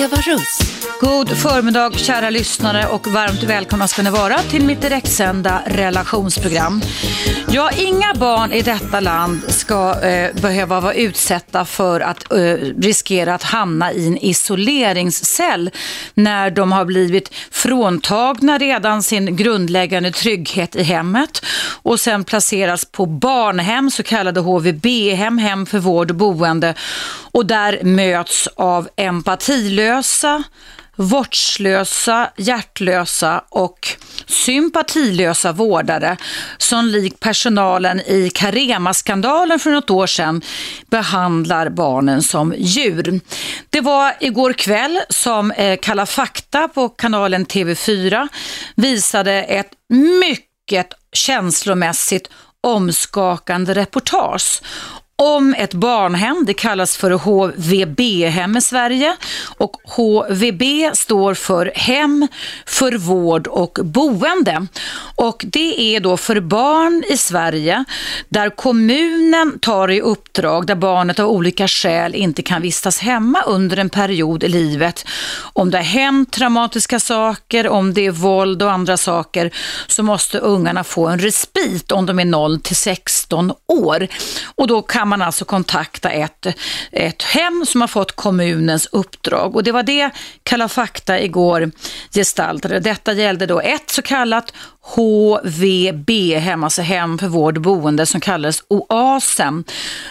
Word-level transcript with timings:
Eva 0.00 0.16
Russ. 0.16 0.89
God 1.00 1.36
förmiddag 1.38 1.98
kära 1.98 2.30
lyssnare 2.30 2.86
och 2.86 3.06
varmt 3.06 3.42
välkomna 3.42 3.88
ska 3.88 4.02
ni 4.02 4.10
vara 4.10 4.38
till 4.38 4.64
mitt 4.64 4.80
direktsända 4.80 5.62
relationsprogram. 5.66 6.82
Ja, 7.50 7.70
inga 7.78 8.14
barn 8.14 8.52
i 8.52 8.62
detta 8.62 9.00
land 9.00 9.40
ska 9.48 10.00
eh, 10.00 10.34
behöva 10.34 10.80
vara 10.80 10.94
utsatta 10.94 11.64
för 11.64 12.00
att 12.00 12.32
eh, 12.32 12.38
riskera 12.78 13.34
att 13.34 13.42
hamna 13.42 13.92
i 13.92 14.06
en 14.06 14.18
isoleringscell 14.18 15.70
när 16.14 16.50
de 16.50 16.72
har 16.72 16.84
blivit 16.84 17.34
fråntagna 17.50 18.58
redan 18.58 19.02
sin 19.02 19.36
grundläggande 19.36 20.12
trygghet 20.12 20.76
i 20.76 20.82
hemmet 20.82 21.44
och 21.82 22.00
sen 22.00 22.24
placeras 22.24 22.84
på 22.84 23.06
barnhem, 23.06 23.90
så 23.90 24.02
kallade 24.02 24.40
HVB-hem, 24.40 25.38
hem 25.38 25.66
för 25.66 25.78
vård 25.78 26.10
och 26.10 26.16
boende 26.16 26.74
och 27.32 27.46
där 27.46 27.84
möts 27.84 28.48
av 28.56 28.88
empatilösa, 28.96 30.44
vårdslösa, 31.00 32.30
hjärtlösa 32.36 33.44
och 33.48 33.88
sympatilösa 34.26 35.52
vårdare 35.52 36.16
som 36.58 36.84
lik 36.84 37.20
personalen 37.20 38.00
i 38.00 38.30
Carema-skandalen 38.34 39.58
för 39.58 39.70
något 39.70 39.90
år 39.90 40.06
sedan 40.06 40.42
behandlar 40.90 41.68
barnen 41.68 42.22
som 42.22 42.54
djur. 42.58 43.20
Det 43.70 43.80
var 43.80 44.14
igår 44.20 44.52
kväll 44.52 45.00
som 45.08 45.50
eh, 45.50 45.78
Kalla 45.82 46.06
fakta 46.06 46.68
på 46.68 46.88
kanalen 46.88 47.46
TV4 47.46 48.28
visade 48.76 49.32
ett 49.32 49.70
mycket 49.88 50.92
känslomässigt 51.12 52.30
omskakande 52.60 53.74
reportage 53.74 54.62
om 55.20 55.54
ett 55.58 55.74
barnhem. 55.74 56.44
Det 56.46 56.54
kallas 56.54 56.96
för 56.96 57.10
HVB-hem 57.10 58.56
i 58.56 58.60
Sverige 58.60 59.16
och 59.58 59.76
HVB 59.84 60.62
står 60.94 61.34
för 61.34 61.72
Hem 61.74 62.28
för 62.66 62.92
vård 62.92 63.46
och 63.46 63.78
boende. 63.82 64.66
Och 65.16 65.44
det 65.48 65.80
är 65.80 66.00
då 66.00 66.16
för 66.16 66.40
barn 66.40 67.04
i 67.10 67.16
Sverige 67.16 67.84
där 68.28 68.50
kommunen 68.50 69.58
tar 69.58 69.90
i 69.90 70.00
uppdrag 70.00 70.66
där 70.66 70.74
barnet 70.74 71.18
av 71.18 71.28
olika 71.28 71.68
skäl 71.68 72.14
inte 72.14 72.42
kan 72.42 72.62
vistas 72.62 72.98
hemma 72.98 73.42
under 73.42 73.76
en 73.76 73.90
period 73.90 74.44
i 74.44 74.48
livet. 74.48 75.06
Om 75.52 75.70
det 75.70 75.78
har 75.78 75.84
hänt 75.84 76.32
traumatiska 76.32 77.00
saker, 77.00 77.68
om 77.68 77.94
det 77.94 78.06
är 78.06 78.10
våld 78.10 78.62
och 78.62 78.72
andra 78.72 78.96
saker 78.96 79.50
så 79.86 80.02
måste 80.02 80.38
ungarna 80.38 80.84
få 80.84 81.06
en 81.06 81.18
respit 81.18 81.92
om 81.92 82.06
de 82.06 82.18
är 82.18 82.24
0 82.24 82.60
till 82.60 82.76
16 82.76 83.52
år. 83.66 84.06
Och 84.44 84.66
då 84.66 84.82
kan 84.82 85.09
man 85.10 85.22
alltså 85.22 85.44
kontakta 85.44 86.10
ett, 86.10 86.46
ett 86.92 87.22
hem 87.22 87.64
som 87.66 87.80
har 87.80 87.88
fått 87.88 88.12
kommunens 88.12 88.88
uppdrag. 88.92 89.56
Och 89.56 89.62
det 89.62 89.72
var 89.72 89.82
det 89.82 90.10
Kalla 90.42 90.68
fakta 90.68 91.20
igår 91.20 91.70
gestaltade. 92.14 92.80
Detta 92.80 93.12
gällde 93.12 93.46
då 93.46 93.60
ett 93.60 93.90
så 93.90 94.02
kallat 94.02 94.52
HVB-hem, 94.80 96.64
alltså 96.64 96.82
hem 96.82 97.18
för 97.18 97.26
vård 97.26 97.56
och 97.56 97.62
boende 97.62 98.06
som 98.06 98.20
kallades 98.20 98.62
Oasen, 98.68 99.64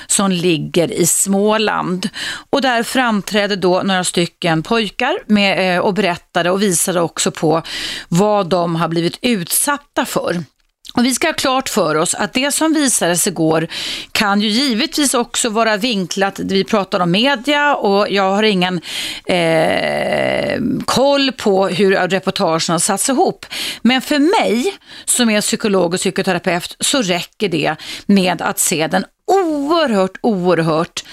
som 0.08 0.32
ligger 0.32 0.92
i 0.92 1.06
Småland. 1.06 2.10
Och 2.50 2.62
där 2.62 2.84
framträdde 2.84 3.56
då 3.56 3.82
några 3.82 4.04
stycken 4.04 4.64
pojkar 4.64 5.18
med, 5.26 5.76
eh, 5.76 5.82
och 5.82 5.94
berättade 5.94 6.52
och 6.52 6.62
visade 6.62 7.02
också 7.02 7.32
på 7.32 7.62
vad 8.08 8.48
de 8.48 8.76
har 8.76 8.88
blivit 8.88 9.20
utsatta 9.22 10.06
för. 10.06 10.44
Och 10.94 11.06
vi 11.06 11.14
ska 11.14 11.28
ha 11.28 11.34
klart 11.34 11.70
för 11.70 11.96
oss 11.96 12.14
att 12.14 12.34
det 12.34 12.52
som 12.52 12.74
visades 12.74 13.28
igår 13.28 13.68
kan 14.12 14.42
ju 14.42 14.48
givetvis 14.48 15.14
också 15.14 15.50
vara 15.50 15.78
vinklat. 15.78 16.40
Vi 16.40 16.64
pratar 16.64 17.00
om 17.00 17.12
media 17.12 17.76
och 17.76 18.10
jag 18.10 18.32
har 18.32 18.44
ingen 18.44 18.82
eh, 19.26 20.60
koll 20.86 21.32
på 21.32 21.68
hur 21.68 21.92
reportagen 21.92 22.62
har 22.68 22.80
satts 22.80 23.10
ihop. 23.10 23.46
Men 23.82 24.02
för 24.02 24.20
mig 24.20 24.78
som 25.06 25.30
är 25.30 25.42
psykolog 25.42 25.94
och 25.94 26.00
psykoterapeut 26.00 26.76
så 26.80 27.02
räcker 27.02 27.50
det 27.50 27.76
med 28.06 28.42
att 28.42 28.60
se 28.60 28.88
den 28.88 29.06
oerhört, 29.26 30.18
oerhört 30.22 31.04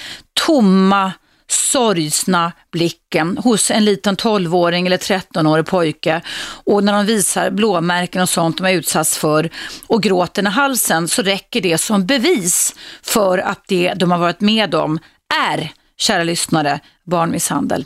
tomma 0.47 1.13
sorgsna 1.49 2.53
blicken 2.73 3.39
hos 3.39 3.71
en 3.71 3.85
liten 3.85 4.17
12-åring 4.17 4.87
eller 4.87 4.97
13-årig 4.97 5.67
pojke 5.67 6.21
och 6.65 6.85
när 6.85 6.93
de 6.93 7.07
visar 7.07 7.51
blåmärken 7.51 8.23
och 8.23 8.29
sånt 8.29 8.57
de 8.57 8.65
har 8.65 8.71
utsatts 8.71 9.19
för 9.19 9.51
och 9.87 10.03
gråten 10.03 10.47
i 10.47 10.51
halsen 10.51 11.09
så 11.09 11.23
räcker 11.23 11.61
det 11.61 11.79
som 11.79 12.07
bevis 12.07 12.75
för 13.03 13.39
att 13.39 13.65
det 13.69 13.95
de 13.95 14.11
har 14.11 14.19
varit 14.19 14.41
med 14.41 14.75
om 14.75 14.99
är, 15.51 15.73
kära 15.97 16.25
lyssnare, 16.25 16.81
barnmisshandel. 17.05 17.85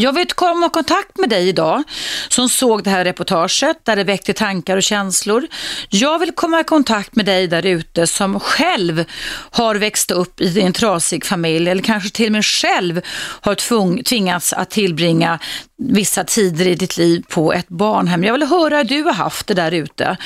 Jag 0.00 0.12
vill 0.12 0.26
komma 0.26 0.66
i 0.66 0.68
kontakt 0.68 1.18
med 1.18 1.30
dig 1.30 1.48
idag 1.48 1.82
som 2.28 2.48
såg 2.48 2.84
det 2.84 2.90
här 2.90 3.04
reportaget 3.04 3.84
där 3.84 3.96
det 3.96 4.04
väckte 4.04 4.32
tankar 4.32 4.76
och 4.76 4.82
känslor. 4.82 5.46
Jag 5.88 6.18
vill 6.18 6.32
komma 6.32 6.60
i 6.60 6.64
kontakt 6.64 7.16
med 7.16 7.26
dig 7.26 7.46
där 7.46 7.66
ute 7.66 8.06
som 8.06 8.40
själv 8.40 9.04
har 9.50 9.74
växt 9.74 10.10
upp 10.10 10.40
i 10.40 10.60
en 10.60 10.72
trasig 10.72 11.24
familj 11.24 11.70
eller 11.70 11.82
kanske 11.82 12.10
till 12.10 12.26
och 12.26 12.32
med 12.32 12.44
själv 12.44 13.00
har 13.40 14.02
tvingats 14.02 14.52
att 14.52 14.70
tillbringa 14.70 15.38
vissa 15.78 16.24
tider 16.24 16.66
i 16.66 16.74
ditt 16.74 16.96
liv 16.96 17.24
på 17.28 17.52
ett 17.52 17.68
barnhem. 17.68 18.24
Jag 18.24 18.32
vill 18.32 18.42
höra 18.42 18.76
hur 18.76 18.84
du 18.84 19.02
har 19.02 19.12
haft 19.12 19.46
det 19.46 19.54
där 19.54 19.72
ute. 19.72 20.16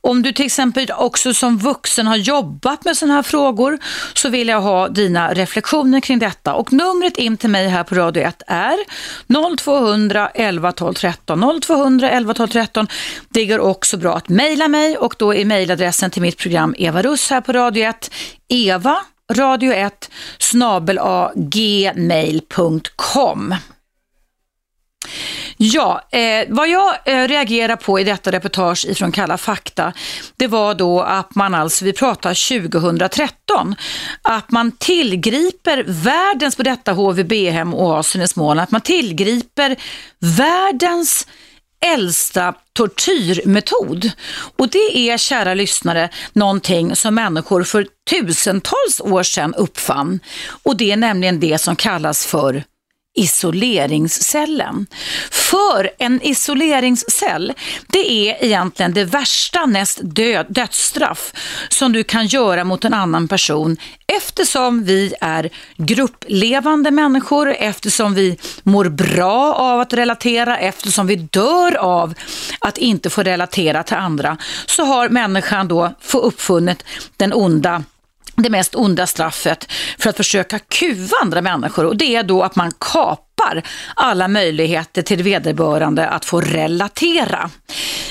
Om 0.00 0.22
du 0.22 0.32
till 0.32 0.46
exempel 0.46 0.90
också 0.96 1.34
som 1.34 1.58
vuxen 1.58 2.06
har 2.06 2.16
jobbat 2.16 2.84
med 2.84 2.96
sådana 2.96 3.14
här 3.14 3.22
frågor 3.22 3.78
så 4.14 4.28
vill 4.28 4.48
jag 4.48 4.60
ha 4.60 4.88
dina 4.88 5.34
reflektioner 5.34 6.00
kring 6.00 6.18
detta. 6.18 6.54
Och 6.54 6.72
numret 6.72 7.16
in 7.16 7.36
till 7.36 7.50
mig 7.50 7.68
här 7.68 7.84
på 7.84 7.94
Radio 7.94 8.22
1 8.22 8.42
är 8.46 8.76
0200 9.56 10.30
11 10.34 10.72
12 10.72 10.94
13. 10.94 11.60
0200 11.62 12.10
11 12.10 12.34
12 12.34 12.48
13. 12.48 12.88
Det 13.28 13.46
går 13.46 13.58
också 13.58 13.96
bra 13.96 14.16
att 14.16 14.28
mejla 14.28 14.68
mig 14.68 14.96
och 14.96 15.14
då 15.18 15.34
är 15.34 15.44
mejladressen 15.44 16.10
till 16.10 16.22
mitt 16.22 16.38
program 16.38 16.74
Eva 16.78 17.02
Russ 17.02 17.30
här 17.30 17.40
på 17.40 17.52
Radio 17.52 17.84
1. 17.88 18.10
Eva 18.48 19.00
radio 19.32 19.72
1 19.72 20.10
snabel 20.38 20.98
gmail.com. 21.34 22.44
Ja, 25.56 26.08
eh, 26.10 26.46
vad 26.48 26.68
jag 26.68 26.94
eh, 27.04 27.28
reagerar 27.28 27.76
på 27.76 28.00
i 28.00 28.04
detta 28.04 28.32
reportage 28.32 28.86
ifrån 28.88 29.12
Kalla 29.12 29.38
fakta, 29.38 29.92
det 30.36 30.46
var 30.46 30.74
då 30.74 31.00
att 31.00 31.34
man 31.34 31.54
alltså, 31.54 31.84
vi 31.84 31.92
pratar 31.92 32.60
2013, 32.60 33.74
att 34.22 34.50
man 34.50 34.72
tillgriper 34.72 35.84
världens, 35.86 36.56
på 36.56 36.62
detta 36.62 36.92
HVB-hem 36.92 37.74
Oasen 37.74 38.22
i 38.22 38.28
Småland, 38.28 38.60
att 38.60 38.70
man 38.70 38.80
tillgriper 38.80 39.76
världens 40.18 41.26
äldsta 41.84 42.54
tortyrmetod. 42.72 44.10
Och 44.56 44.68
det 44.68 44.98
är, 44.98 45.18
kära 45.18 45.54
lyssnare, 45.54 46.08
någonting 46.32 46.96
som 46.96 47.14
människor 47.14 47.62
för 47.62 47.86
tusentals 48.10 49.00
år 49.00 49.22
sedan 49.22 49.54
uppfann. 49.54 50.20
Och 50.62 50.76
det 50.76 50.92
är 50.92 50.96
nämligen 50.96 51.40
det 51.40 51.58
som 51.58 51.76
kallas 51.76 52.26
för 52.26 52.64
isoleringscellen. 53.14 54.86
För 55.30 55.90
en 55.98 56.22
isoleringscell, 56.22 57.52
det 57.86 58.10
är 58.12 58.44
egentligen 58.44 58.94
det 58.94 59.04
värsta 59.04 59.66
näst 59.66 59.98
död, 60.02 60.46
dödsstraff 60.48 61.32
som 61.68 61.92
du 61.92 62.04
kan 62.04 62.26
göra 62.26 62.64
mot 62.64 62.84
en 62.84 62.94
annan 62.94 63.28
person 63.28 63.76
eftersom 64.06 64.84
vi 64.84 65.14
är 65.20 65.50
grupplevande 65.76 66.90
människor, 66.90 67.54
eftersom 67.58 68.14
vi 68.14 68.38
mår 68.62 68.84
bra 68.84 69.54
av 69.54 69.80
att 69.80 69.92
relatera, 69.92 70.58
eftersom 70.58 71.06
vi 71.06 71.16
dör 71.16 71.76
av 71.76 72.14
att 72.58 72.78
inte 72.78 73.10
få 73.10 73.22
relatera 73.22 73.82
till 73.82 73.96
andra, 73.96 74.36
så 74.66 74.84
har 74.84 75.08
människan 75.08 75.68
då 75.68 75.92
uppfunnit 76.12 76.84
den 77.16 77.32
onda 77.32 77.84
det 78.42 78.50
mest 78.50 78.74
onda 78.74 79.06
straffet 79.06 79.72
för 79.98 80.10
att 80.10 80.16
försöka 80.16 80.58
kuva 80.58 81.16
andra 81.22 81.42
människor 81.42 81.86
och 81.86 81.96
det 81.96 82.16
är 82.16 82.22
då 82.22 82.42
att 82.42 82.56
man 82.56 82.72
kapar 82.78 83.62
alla 83.94 84.28
möjligheter 84.28 85.02
till 85.02 85.22
vederbörande 85.22 86.08
att 86.08 86.24
få 86.24 86.40
relatera. 86.40 87.50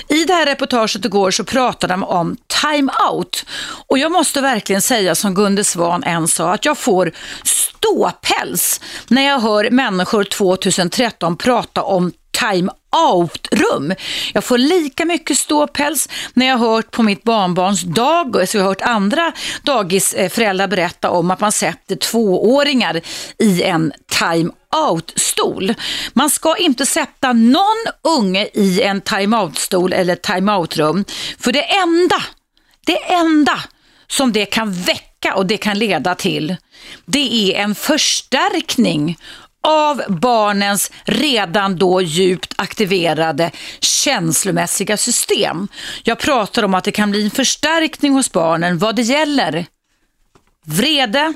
I 0.07 0.25
det 0.25 0.33
här 0.33 0.45
reportaget 0.45 1.05
igår 1.05 1.31
så 1.31 1.43
pratade 1.43 1.93
de 1.93 2.03
om 2.03 2.37
time-out 2.61 3.45
och 3.87 3.97
jag 3.97 4.11
måste 4.11 4.41
verkligen 4.41 4.81
säga 4.81 5.15
som 5.15 5.33
Gunde 5.33 5.63
Svan 5.63 6.03
en 6.03 6.27
sa 6.27 6.53
att 6.53 6.65
jag 6.65 6.77
får 6.77 7.11
ståpäls 7.43 8.81
när 9.07 9.25
jag 9.25 9.39
hör 9.39 9.69
människor 9.69 10.23
2013 10.23 11.37
prata 11.37 11.83
om 11.83 12.11
time-out-rum. 12.31 13.93
Jag 14.33 14.43
får 14.43 14.57
lika 14.57 15.05
mycket 15.05 15.37
ståpäls 15.37 16.09
när 16.33 16.47
jag 16.47 16.57
hört 16.57 16.91
på 16.91 17.03
mitt 17.03 17.23
barnbarns 17.23 17.81
dag, 17.81 18.49
så 18.49 18.57
jag 18.57 18.63
har 18.63 18.69
hört 18.69 18.81
andra 18.81 19.31
dagisföräldrar 19.63 20.65
eh, 20.65 20.69
berätta 20.69 21.09
om 21.09 21.31
att 21.31 21.39
man 21.39 21.51
sätter 21.51 21.95
tvååringar 21.95 23.01
i 23.37 23.63
en 23.63 23.93
time-out-stol. 24.19 25.73
Man 26.13 26.29
ska 26.29 26.57
inte 26.57 26.85
sätta 26.85 27.33
någon 27.33 27.85
unge 28.17 28.47
i 28.53 28.81
en 28.81 29.01
time-out-stol 29.01 29.93
eller 29.93 30.15
time-out-rum, 30.15 31.05
för 31.39 31.51
det 31.51 31.63
enda, 31.63 32.23
det 32.85 33.13
enda 33.13 33.59
som 34.07 34.31
det 34.31 34.45
kan 34.45 34.73
väcka 34.73 35.35
och 35.35 35.45
det 35.45 35.57
kan 35.57 35.79
leda 35.79 36.15
till, 36.15 36.55
det 37.05 37.53
är 37.53 37.63
en 37.63 37.75
förstärkning 37.75 39.17
av 39.63 40.01
barnens 40.07 40.91
redan 41.03 41.75
då 41.75 42.01
djupt 42.01 42.53
aktiverade 42.57 43.51
känslomässiga 43.79 44.97
system. 44.97 45.67
Jag 46.03 46.19
pratar 46.19 46.63
om 46.63 46.73
att 46.73 46.83
det 46.83 46.91
kan 46.91 47.11
bli 47.11 47.23
en 47.23 47.31
förstärkning 47.31 48.13
hos 48.13 48.31
barnen 48.31 48.77
vad 48.77 48.95
det 48.95 49.01
gäller 49.01 49.65
vrede, 50.65 51.33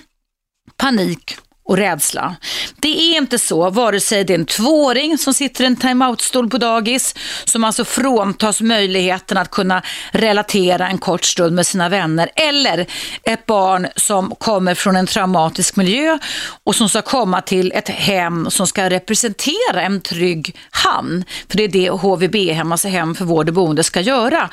panik 0.78 1.38
och 1.65 1.77
rädsla. 1.77 2.36
Det 2.75 3.01
är 3.01 3.18
inte 3.18 3.39
så, 3.39 3.69
vare 3.69 4.00
sig 4.00 4.24
det 4.24 4.33
är 4.33 4.39
en 4.39 4.45
tvååring 4.45 5.18
som 5.18 5.33
sitter 5.33 5.63
i 5.63 5.68
en 5.68 5.75
timeout-stol 5.75 6.50
på 6.50 6.57
dagis, 6.57 7.15
som 7.45 7.63
alltså 7.63 7.86
fråntas 7.86 8.62
möjligheten 8.62 9.38
att 9.38 9.51
kunna 9.51 9.81
relatera 10.12 10.88
en 10.88 10.98
kort 10.98 11.24
stund 11.24 11.56
med 11.56 11.68
sina 11.68 11.89
vänner, 11.89 12.30
eller 12.36 12.86
ett 13.24 13.45
barn 13.45 13.88
som 13.95 14.36
kommer 14.36 14.75
från 14.75 14.95
en 14.95 15.07
traumatisk 15.07 15.75
miljö 15.75 16.18
och 16.63 16.75
som 16.75 16.89
ska 16.89 17.01
komma 17.01 17.42
till 17.42 17.71
ett 17.71 17.89
hem 17.89 18.50
som 18.50 18.68
ska 18.68 18.89
representera 18.89 19.81
en 19.81 20.01
trygg 20.01 20.56
hamn, 20.71 21.25
för 21.50 21.57
det 21.57 21.63
är 21.63 21.68
det 21.68 21.89
HVB-hem, 21.89 22.71
alltså 22.71 22.88
hem 22.88 23.15
för 23.15 23.25
vård 23.25 23.48
och 23.48 23.54
boende, 23.54 23.83
ska 23.83 24.01
göra. 24.01 24.50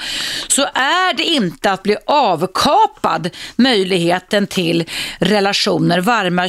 Så 0.49 0.63
är 0.75 1.17
det 1.17 1.25
inte 1.25 1.73
att 1.73 1.83
bli 1.83 1.97
avkapad 2.07 3.31
möjligheten 3.57 4.47
till 4.47 4.85
relationer, 5.19 6.01
varma 6.01 6.49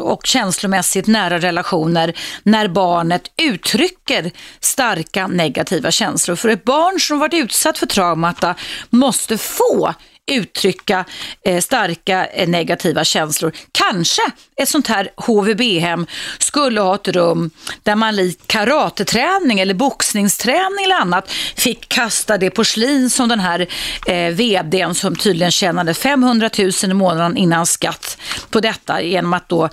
och 0.00 0.26
känslomässigt 0.26 1.06
nära 1.06 1.38
relationer 1.38 2.14
när 2.42 2.68
barnet 2.68 3.22
uttrycker 3.42 4.30
starka 4.60 5.26
negativa 5.26 5.90
känslor. 5.90 6.36
För 6.36 6.48
ett 6.48 6.64
barn 6.64 7.00
som 7.00 7.18
varit 7.18 7.34
utsatt 7.34 7.78
för 7.78 7.86
traumata 7.86 8.54
måste 8.90 9.38
få 9.38 9.94
uttrycka 10.32 11.04
eh, 11.44 11.60
starka 11.60 12.26
eh, 12.26 12.48
negativa 12.48 13.04
känslor. 13.04 13.52
Kanske 13.72 14.22
ett 14.56 14.68
sånt 14.68 14.86
här 14.86 15.10
HVB-hem 15.16 16.06
skulle 16.38 16.80
ha 16.80 16.94
ett 16.94 17.08
rum 17.08 17.50
där 17.82 17.96
man 17.96 18.16
likt 18.16 18.46
karateträning 18.46 19.60
eller 19.60 19.74
boxningsträning 19.74 20.84
eller 20.84 20.96
annat 20.96 21.30
fick 21.56 21.88
kasta 21.88 22.38
det 22.38 22.50
porslin 22.50 23.10
som 23.10 23.28
den 23.28 23.40
här 23.40 23.66
eh, 24.06 24.34
vdn 24.34 24.94
som 24.94 25.16
tydligen 25.16 25.50
tjänade 25.50 25.94
500 25.94 26.50
000 26.58 26.70
i 26.82 26.94
månaden 26.94 27.36
innan 27.36 27.66
skatt 27.66 28.18
på 28.50 28.60
detta 28.60 29.02
genom 29.02 29.32
att 29.32 29.48
då 29.48 29.64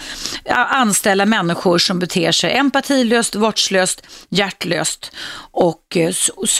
eh, 0.45 0.75
anställa 0.75 1.25
människor 1.25 1.77
som 1.77 1.99
beter 1.99 2.31
sig 2.31 2.53
empatilöst, 2.53 3.35
vårdslöst, 3.35 4.07
hjärtlöst 4.29 5.11
och 5.51 5.97
eh, 5.97 6.13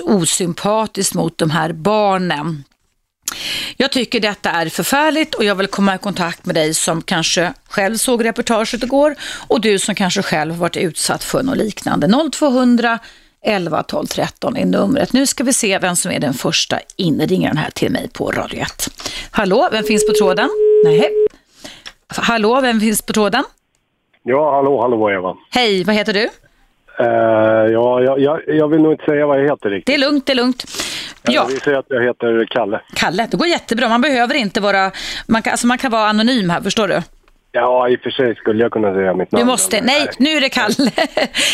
osympatiskt 0.03 1.13
mot 1.13 1.37
de 1.37 1.49
här 1.49 1.73
barnen. 1.73 2.63
Jag 3.77 3.91
tycker 3.91 4.19
detta 4.19 4.49
är 4.49 4.69
förfärligt 4.69 5.35
och 5.35 5.43
jag 5.43 5.55
vill 5.55 5.67
komma 5.67 5.95
i 5.95 5.97
kontakt 5.97 6.45
med 6.45 6.55
dig 6.55 6.73
som 6.73 7.01
kanske 7.01 7.53
själv 7.69 7.95
såg 7.95 8.25
reportaget 8.25 8.83
igår 8.83 9.15
och 9.47 9.61
du 9.61 9.79
som 9.79 9.95
kanske 9.95 10.21
själv 10.21 10.55
varit 10.55 10.77
utsatt 10.77 11.23
för 11.23 11.43
något 11.43 11.57
liknande. 11.57 12.29
0200 12.31 12.99
11 13.43 13.83
12 13.83 14.05
13 14.05 14.57
är 14.57 14.65
numret. 14.65 15.13
Nu 15.13 15.25
ska 15.25 15.43
vi 15.43 15.53
se 15.53 15.79
vem 15.79 15.95
som 15.95 16.11
är 16.11 16.19
den 16.19 16.33
första 16.33 16.79
inringaren 16.97 17.57
här 17.57 17.69
till 17.71 17.91
mig 17.91 18.09
på 18.13 18.31
Radio 18.31 18.61
1. 18.61 18.71
Hallå, 19.31 19.69
vem 19.71 19.83
finns 19.83 20.07
på 20.07 20.13
tråden? 20.13 20.49
Nej. 20.85 21.09
Hallå, 22.07 22.61
vem 22.61 22.79
finns 22.79 23.01
på 23.01 23.13
tråden? 23.13 23.43
Ja, 24.23 24.55
hallå, 24.55 24.81
hallå 24.81 25.11
Eva. 25.11 25.37
Hej, 25.49 25.83
vad 25.83 25.95
heter 25.95 26.13
du? 26.13 26.29
Uh, 26.99 27.71
ja, 27.71 28.01
jag, 28.01 28.41
jag, 28.47 28.67
vill 28.67 28.81
nog 28.81 28.91
inte 28.91 29.05
säga 29.05 29.27
vad 29.27 29.39
jag 29.39 29.43
heter 29.43 29.69
riktigt. 29.69 29.85
Det 29.85 29.93
är 29.93 30.09
lugnt, 30.09 30.25
det 30.25 30.33
är 30.33 30.35
lugnt. 30.35 30.65
Ja. 31.23 31.45
Vi 31.49 31.59
säger 31.59 31.77
att 31.77 31.85
jag 31.87 32.03
heter 32.03 32.45
Kalle. 32.49 32.81
Kalle, 32.95 33.27
det 33.31 33.37
går 33.37 33.47
jättebra. 33.47 33.89
Man 33.89 34.01
behöver 34.01 34.35
inte 34.35 34.61
vara, 34.61 34.91
man 35.27 35.41
kan, 35.41 35.51
alltså 35.51 35.67
man 35.67 35.77
kan 35.77 35.91
vara 35.91 36.09
anonym 36.09 36.49
här, 36.49 36.61
förstår 36.61 36.87
du? 36.87 37.01
Ja, 37.53 37.89
i 37.89 37.95
och 37.95 37.99
för 37.99 38.09
sig 38.09 38.35
skulle 38.35 38.63
jag 38.63 38.71
kunna 38.71 38.93
säga 38.93 39.13
mitt 39.13 39.31
namn. 39.31 39.45
Du 39.45 39.51
måste, 39.51 39.81
nej, 39.81 40.09
nu 40.19 40.29
är 40.29 40.41
det 40.41 40.49
Kalle. 40.49 40.91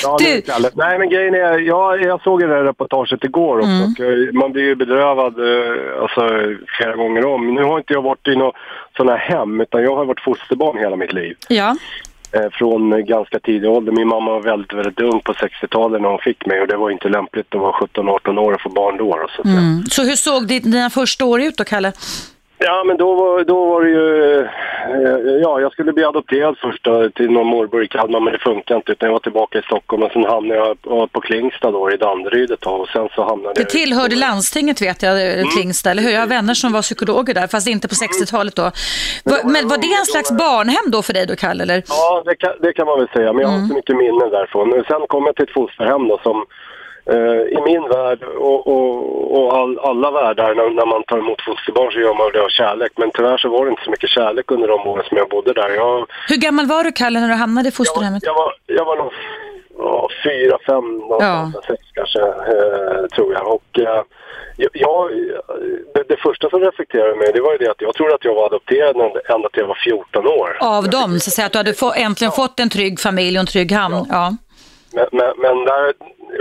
Ja, 0.04 0.18
du. 0.20 0.42
Kalle. 0.42 0.70
Nej, 0.74 1.00
men 1.00 1.10
grejen 1.10 1.34
är, 1.34 1.60
jag, 1.60 2.02
jag 2.02 2.22
såg 2.22 2.40
det 2.40 2.48
här 2.48 2.64
reportaget 2.64 3.24
igår 3.24 3.58
också, 3.58 3.70
mm. 3.70 3.92
och 3.92 4.00
eh, 4.00 4.34
man 4.34 4.52
blir 4.52 4.64
ju 4.64 4.76
bedrövad 4.76 5.40
eh, 5.40 6.02
alltså, 6.02 6.30
flera 6.78 6.96
gånger 6.96 7.26
om. 7.26 7.54
Nu 7.54 7.64
har 7.64 7.78
inte 7.78 7.94
jag 7.94 8.02
varit 8.02 8.28
i 8.28 8.36
något 8.36 8.56
sådana 8.98 9.18
hem, 9.18 9.62
utan 9.62 9.84
jag 9.84 9.96
har 9.96 10.06
varit 10.06 10.20
fosterbarn 10.20 10.78
hela 10.78 10.96
mitt 10.96 11.14
liv. 11.14 11.36
Ja. 11.50 11.76
Eh, 12.32 12.50
från 12.52 13.06
ganska 13.06 13.40
tidig 13.40 13.70
ålder. 13.70 13.92
Min 13.92 14.08
mamma 14.08 14.32
var 14.32 14.42
väldigt, 14.42 14.74
väldigt 14.74 15.00
ung 15.00 15.22
på 15.22 15.34
60-talet 15.34 16.02
när 16.02 16.10
hon 16.10 16.20
fick 16.20 16.46
mig 16.46 16.62
och 16.62 16.68
det 16.68 16.78
var 16.78 16.90
inte 16.90 17.10
lämpligt 17.10 17.56
att 17.56 17.62
vara 17.62 17.72
17-18 17.72 18.40
år 18.40 18.54
och 18.54 18.62
få 18.62 18.70
barn 18.70 18.98
då. 18.98 19.28
Så, 19.36 19.48
mm. 19.48 19.84
så 19.90 20.04
hur 20.04 20.16
såg 20.16 20.48
dina 20.48 20.90
första 20.90 21.26
år 21.26 21.42
ut 21.42 21.58
då, 21.58 21.64
Kalle? 21.64 21.94
Ja, 22.60 22.84
men 22.84 22.98
då 22.98 23.16
var, 23.16 23.44
då 23.44 23.66
var 23.66 23.82
det 23.82 23.90
ju... 23.90 24.40
Eh, 24.40 25.42
ja, 25.42 25.62
jag 25.62 25.72
skulle 25.72 25.94
bli 25.94 26.04
adopterad 26.04 26.58
först 26.62 26.84
då, 26.84 27.10
till 27.10 27.32
någon 27.32 27.48
morbror 27.48 27.84
i 27.84 27.88
Kalmar, 27.88 28.20
men 28.20 28.34
det 28.34 28.40
funkade 28.40 28.78
inte. 28.78 28.92
Utan 28.92 29.08
jag 29.08 29.14
var 29.14 29.20
tillbaka 29.20 29.60
i 29.60 29.62
Stockholm 29.62 30.04
och 30.04 30.12
sen 30.12 30.24
hamnade 30.26 30.60
jag 30.60 30.82
på, 30.82 31.08
på 31.08 31.22
Klingstad 31.22 31.72
då, 31.72 31.92
i 31.92 31.98
Danderyd 31.98 32.52
ett 32.52 32.60
tag. 32.60 32.82
Och 32.82 32.90
sen 32.90 33.10
så 33.16 33.24
hamnade 33.24 33.54
det 33.54 33.66
tillhörde 33.66 34.14
jag... 34.14 34.20
landstinget 34.20 34.82
vet 34.82 35.04
jag, 35.04 35.34
mm. 35.34 35.48
Klingstad, 35.48 35.92
eller 35.92 36.04
hur? 36.04 36.12
Jag 36.12 36.20
har 36.20 36.28
vänner 36.28 36.54
som 36.54 36.74
var 36.74 36.82
psykologer 36.82 37.34
där, 37.34 37.48
fast 37.48 37.68
inte 37.68 37.88
på 37.88 37.96
60-talet 37.96 38.56
då. 38.56 38.72
Var, 39.24 39.52
men 39.54 39.68
var 39.68 39.78
det 39.78 39.94
en 40.00 40.06
slags 40.06 40.32
barnhem 40.32 40.92
då 40.92 41.02
för 41.02 41.14
dig 41.14 41.26
då, 41.26 41.36
Kalle? 41.36 41.64
Eller? 41.64 41.84
Ja, 41.88 42.24
det 42.26 42.36
kan, 42.36 42.54
det 42.62 42.74
kan 42.74 42.86
man 42.86 43.00
väl 43.00 43.08
säga. 43.08 43.34
Men 43.34 43.42
jag 43.42 43.50
har 43.50 43.56
mm. 43.56 43.68
så 43.68 43.74
mycket 43.74 43.98
minnen 43.98 44.30
därifrån. 44.30 44.84
Sen 44.88 45.08
kom 45.08 45.26
jag 45.26 45.36
till 45.36 45.44
ett 45.44 45.54
fosterhem 45.54 46.08
då 46.08 46.20
som 46.24 46.38
Eh, 46.38 46.77
i 47.58 47.62
min 47.66 47.90
värld 47.90 48.24
och, 48.24 48.68
och, 48.68 49.38
och 49.38 49.58
all, 49.58 49.80
alla 49.80 50.12
världar 50.12 50.56
när, 50.56 50.70
när, 50.70 50.86
man 50.86 51.04
tar 51.04 51.18
emot 51.18 51.42
fosterbarn 51.42 51.92
så 51.92 52.00
gör 52.00 52.14
man 52.14 52.32
det 52.34 52.42
av 52.42 52.50
kärlek. 52.50 52.92
Men 52.96 53.12
tyvärr 53.12 53.38
så 53.38 53.50
var 53.50 53.66
det 53.66 53.70
inte 53.72 53.84
så 53.84 53.92
mycket 53.92 54.10
kärlek 54.10 54.52
under 54.52 54.68
de 54.68 54.88
åren 54.88 55.06
som 55.08 55.18
jag 55.18 55.30
bodde 55.30 55.54
där. 55.54 55.70
Jag, 55.70 56.06
Hur 56.28 56.38
gammal 56.38 56.66
var 56.66 56.84
du 56.84 56.92
Kalle 56.92 57.20
när 57.20 57.28
du 57.28 57.34
hamnade 57.34 57.70
i 57.70 57.72
fosterhemmet? 57.72 58.24
Jag, 58.24 58.32
jag, 58.32 58.36
var, 58.36 58.54
jag 58.66 58.86
var 58.86 58.98
nog 58.98 59.12
ja, 59.78 60.10
fyra, 60.24 60.58
fem, 60.66 61.02
ja. 61.10 61.52
sex 61.68 61.82
kanske 61.94 62.22
eh, 62.22 63.06
tror 63.16 63.34
jag. 63.34 63.48
Och, 63.48 63.80
eh, 63.80 64.04
jag, 64.74 65.12
det, 65.94 66.04
det, 66.08 66.18
första 66.18 66.50
som 66.50 66.60
reflekterade 66.60 67.16
med 67.16 67.32
det 67.34 67.42
var 67.42 67.52
ju 67.52 67.58
det 67.58 67.72
att 67.72 67.82
jag 67.82 67.94
trodde 67.94 68.16
att 68.16 68.26
jag 68.26 68.36
var 68.36 68.46
adopterad 68.46 68.96
ända 69.30 69.50
till 69.50 69.62
jag 69.62 69.68
var 69.68 69.82
14 69.84 70.28
år. 70.28 70.58
Av 70.60 70.90
dem, 70.90 71.20
så 71.20 71.30
att 71.30 71.34
säga 71.34 71.46
att 71.46 71.52
du 71.52 71.58
hade 71.58 71.74
få, 71.74 71.94
äntligen 71.94 72.32
ja. 72.38 72.44
fått 72.44 72.60
en 72.60 72.70
trygg 72.70 73.00
familj 73.00 73.38
och 73.38 73.40
en 73.40 73.46
trygg 73.46 73.72
hamn? 73.72 73.96
Ja. 73.96 74.06
ja. 74.10 74.36
Men, 74.94 75.08
men, 75.12 75.34
men 75.38 75.66
där, 75.66 75.94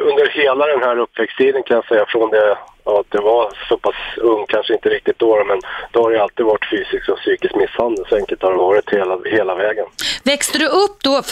under 0.06 0.26
hela 0.29 0.67
den 0.67 0.82
här 0.82 0.99
uppväxttiden 0.99 1.62
kan 1.62 1.75
jag 1.75 1.87
säga 1.87 2.05
från 2.08 2.31
det 2.31 2.58
ja, 2.85 3.00
att 3.00 3.06
jag 3.11 3.23
var 3.23 3.53
så 3.69 3.76
pass 3.79 3.94
ung, 4.17 4.44
kanske 4.49 4.75
inte 4.75 4.88
riktigt 4.88 5.19
då, 5.19 5.44
men 5.44 5.60
då 5.93 6.03
har 6.03 6.10
det 6.10 6.22
alltid 6.22 6.46
varit 6.46 6.70
fysisk 6.70 7.08
och 7.08 7.19
psykisk 7.19 7.55
misshandel. 7.55 8.05
Så 8.08 8.17
enkelt 8.17 8.43
har 8.43 8.51
det 8.51 8.58
varit 8.58 8.91
hela, 8.91 9.19
hela 9.25 9.55
vägen. 9.55 9.86
Växte 10.25 10.58
du 10.58 10.67
upp 10.67 10.96
då, 11.03 11.22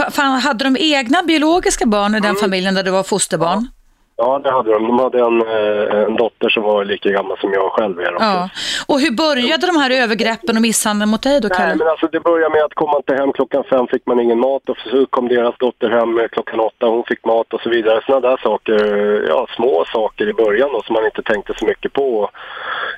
hade 0.42 0.64
de 0.64 0.76
egna 0.80 1.22
biologiska 1.22 1.86
barn 1.86 2.14
i 2.14 2.20
den 2.20 2.30
mm. 2.30 2.40
familjen 2.40 2.74
där 2.74 2.82
du 2.82 2.90
var 2.90 3.02
fosterbarn? 3.02 3.58
Ja. 3.58 3.83
Ja, 4.16 4.40
det 4.44 4.50
hade 4.50 4.72
de. 4.72 4.82
De 4.86 4.98
hade 4.98 5.18
en, 5.18 5.40
eh, 5.40 6.02
en 6.04 6.16
dotter 6.16 6.48
som 6.48 6.62
var 6.62 6.84
lika 6.84 7.08
gammal 7.08 7.38
som 7.38 7.52
jag 7.52 7.72
själv 7.72 8.00
är. 8.00 8.16
Ja. 8.18 8.48
Och 8.86 9.00
hur 9.00 9.10
började 9.10 9.66
de 9.66 9.76
här 9.76 9.90
övergreppen 10.02 10.56
och 10.56 10.62
misshandeln 10.62 11.10
mot 11.10 11.22
dig 11.22 11.40
då, 11.40 11.48
Kalle? 11.48 11.68
Nej, 11.68 11.76
men 11.76 11.88
alltså 11.88 12.06
det 12.06 12.20
började 12.20 12.54
med 12.54 12.64
att 12.64 12.74
kom 12.74 12.90
man 12.90 12.96
inte 12.96 13.14
hem 13.14 13.32
klockan 13.32 13.64
fem 13.64 13.86
fick 13.86 14.06
man 14.06 14.20
ingen 14.20 14.38
mat 14.38 14.68
och 14.68 14.76
så 14.78 15.06
kom 15.06 15.28
deras 15.28 15.58
dotter 15.58 15.90
hem 15.90 16.28
klockan 16.32 16.60
åtta, 16.60 16.86
hon 16.86 17.04
fick 17.04 17.24
mat 17.24 17.54
och 17.54 17.60
så 17.60 17.70
vidare. 17.70 18.02
Sådana 18.06 18.28
där 18.28 18.36
saker, 18.36 18.76
ja 19.28 19.46
små 19.56 19.84
saker 19.92 20.28
i 20.28 20.32
början 20.32 20.68
då, 20.72 20.82
som 20.82 20.92
man 20.94 21.04
inte 21.04 21.22
tänkte 21.22 21.52
så 21.58 21.66
mycket 21.66 21.92
på. 21.92 22.30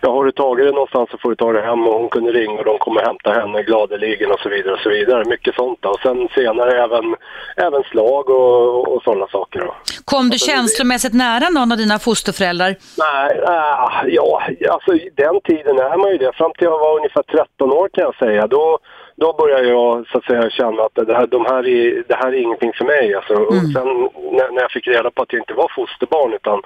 Ja, 0.02 0.12
har 0.12 0.24
du 0.24 0.32
tagit 0.32 0.66
det 0.66 0.72
någonstans 0.72 1.10
så 1.10 1.18
får 1.18 1.30
du 1.30 1.36
ta 1.36 1.52
det 1.52 1.62
hem 1.62 1.86
och 1.88 1.94
hon 2.00 2.08
kunde 2.08 2.32
ringa 2.32 2.58
och 2.58 2.64
de 2.64 2.78
kommer 2.78 3.00
hämta 3.00 3.32
henne 3.32 3.62
gladeligen 3.62 4.30
och 4.32 4.40
så 4.40 4.48
vidare 4.48 4.74
och 4.74 4.80
så 4.80 4.90
vidare. 4.90 5.24
Mycket 5.24 5.54
sånt 5.54 5.78
då. 5.82 5.88
Och 5.88 6.00
sen 6.00 6.28
senare 6.34 6.84
även, 6.84 7.14
även 7.56 7.82
slag 7.82 8.30
och, 8.30 8.96
och 8.96 9.02
sådana 9.02 9.26
saker 9.26 9.60
då. 9.60 9.74
Kom 10.04 10.30
du 10.30 10.38
känslomässigt 10.38 11.05
sett 11.06 11.14
nära 11.14 11.48
någon 11.48 11.72
av 11.72 11.78
dina 11.78 11.98
fosterföräldrar? 11.98 12.70
Nej, 13.04 13.30
äh, 13.48 14.14
ja, 14.18 14.42
alltså 14.70 14.90
den 15.24 15.40
tiden 15.40 15.78
är 15.78 15.98
man 16.02 16.10
ju 16.10 16.18
det. 16.18 16.32
Fram 16.34 16.52
till 16.52 16.64
jag 16.64 16.78
var 16.78 16.96
ungefär 16.96 17.22
13 17.22 17.72
år 17.72 17.88
kan 17.94 18.04
jag 18.04 18.16
säga. 18.24 18.46
Då, 18.46 18.78
då 19.16 19.28
började 19.40 19.68
jag 19.68 20.06
så 20.08 20.18
att 20.18 20.24
säga 20.24 20.50
känna 20.50 20.82
att 20.82 21.06
det 21.08 21.14
här, 21.18 21.26
de 21.26 21.44
här 21.50 21.62
är, 21.68 22.04
det 22.08 22.14
här 22.22 22.28
är 22.28 22.40
ingenting 22.46 22.72
för 22.78 22.84
mig. 22.84 23.14
Alltså. 23.14 23.34
Mm. 23.34 23.46
Och 23.46 23.54
sen 23.76 23.88
när, 24.36 24.48
när, 24.54 24.62
jag 24.66 24.70
fick 24.70 24.86
reda 24.88 25.10
på 25.10 25.22
att 25.22 25.32
jag 25.32 25.40
inte 25.40 25.54
var 25.54 25.68
fosterbarn 25.76 26.32
utan 26.34 26.58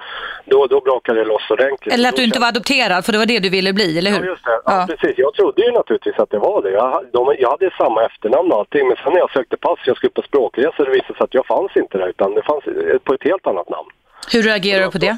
då, 0.45 0.67
då 0.67 0.81
brakade 0.81 1.19
det 1.19 1.25
loss 1.25 1.47
ordentligt. 1.49 1.93
Eller 1.93 2.09
att 2.09 2.15
du 2.15 2.23
inte 2.23 2.39
var 2.39 2.47
adopterad 2.47 3.05
för 3.05 3.11
det 3.11 3.17
var 3.17 3.25
det 3.25 3.39
du 3.39 3.49
ville 3.49 3.73
bli, 3.73 3.97
eller 3.97 4.11
hur? 4.11 4.19
Ja, 4.19 4.25
just 4.25 4.45
det. 4.45 4.61
Ja. 4.65 4.71
ja. 4.77 4.87
precis. 4.91 5.15
Jag 5.17 5.33
trodde 5.33 5.61
ju 5.65 5.71
naturligtvis 5.71 6.19
att 6.19 6.29
det 6.29 6.39
var 6.39 6.61
det. 6.61 6.71
Jag, 6.71 7.05
de, 7.13 7.35
jag 7.39 7.49
hade 7.49 7.71
samma 7.77 8.05
efternamn 8.05 8.51
och 8.51 8.59
allting 8.59 8.87
men 8.87 8.97
sen 9.03 9.13
när 9.13 9.19
jag 9.19 9.31
sökte 9.31 9.57
pass, 9.57 9.79
jag 9.85 9.97
skulle 9.97 10.17
på 10.19 10.21
språkresa, 10.21 10.83
det 10.83 10.91
visade 10.99 11.15
sig 11.17 11.23
att 11.23 11.33
jag 11.39 11.45
fanns 11.45 11.71
inte 11.75 11.97
där 11.97 12.07
utan 12.07 12.33
det 12.33 12.43
fanns 12.49 12.63
på 13.03 13.13
ett 13.13 13.23
helt 13.23 13.47
annat 13.47 13.69
namn. 13.69 13.89
Hur 14.33 14.43
reagerar 14.43 14.85
du 14.85 14.91
på 14.91 14.97
det? 14.97 15.17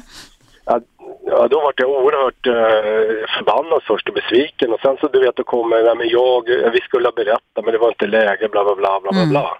Ja, 0.66 0.80
ja, 1.26 1.48
då 1.48 1.60
var 1.60 1.72
jag 1.76 1.90
oerhört 1.90 2.46
eh, 2.46 3.26
förbannad 3.38 3.82
först 3.82 4.08
och 4.08 4.14
besviken 4.14 4.72
och 4.72 4.80
sen 4.80 4.96
så 5.00 5.08
du 5.08 5.20
vet, 5.20 5.36
då 5.36 5.44
kommer, 5.44 5.82
nej 5.82 5.96
men 5.96 6.08
jag, 6.08 6.42
vi 6.72 6.80
skulle 6.80 7.06
ha 7.06 7.12
berättat 7.12 7.64
men 7.64 7.72
det 7.72 7.78
var 7.78 7.88
inte 7.88 8.06
läge, 8.06 8.48
bla 8.48 8.64
bla 8.64 8.74
bla 8.74 9.00
bla 9.00 9.10
mm. 9.12 9.30
bla. 9.30 9.58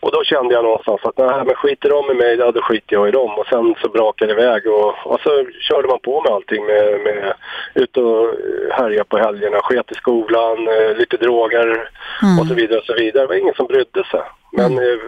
Och 0.00 0.12
då 0.12 0.24
kände 0.24 0.54
jag 0.54 0.64
någonstans 0.64 1.00
att 1.04 1.18
nej, 1.18 1.44
men 1.46 1.54
skiter 1.54 1.88
de 1.90 2.10
i 2.10 2.14
mig, 2.14 2.36
ja, 2.36 2.52
då 2.52 2.62
skiter 2.62 2.96
jag 2.96 3.08
i 3.08 3.10
dem. 3.10 3.30
Och 3.38 3.46
sen 3.46 3.74
så 3.82 3.88
brakade 3.88 4.34
det 4.34 4.42
iväg 4.42 4.66
och, 4.66 4.94
och 5.06 5.20
så 5.20 5.44
körde 5.68 5.88
man 5.88 5.98
på 5.98 6.22
med 6.22 6.32
allting 6.32 6.64
med, 6.66 7.00
med 7.00 7.34
ut 7.74 7.96
och 7.96 8.34
härja 8.70 9.04
på 9.04 9.18
helgerna, 9.18 9.60
sket 9.60 9.92
i 9.92 9.94
skolan, 9.94 10.68
eh, 10.68 10.96
lite 10.96 11.16
droger 11.16 11.90
Mm. 12.22 12.38
och 12.38 12.46
så 12.46 12.54
vidare 12.54 12.78
och 12.78 12.84
så 12.84 12.94
vidare. 12.94 13.22
Det 13.22 13.26
var 13.28 13.34
ingen 13.34 13.54
som 13.54 13.66
brydde 13.66 14.04
sig. 14.04 14.20
Men 14.52 14.72
eh, 14.72 14.78
my- 14.78 14.98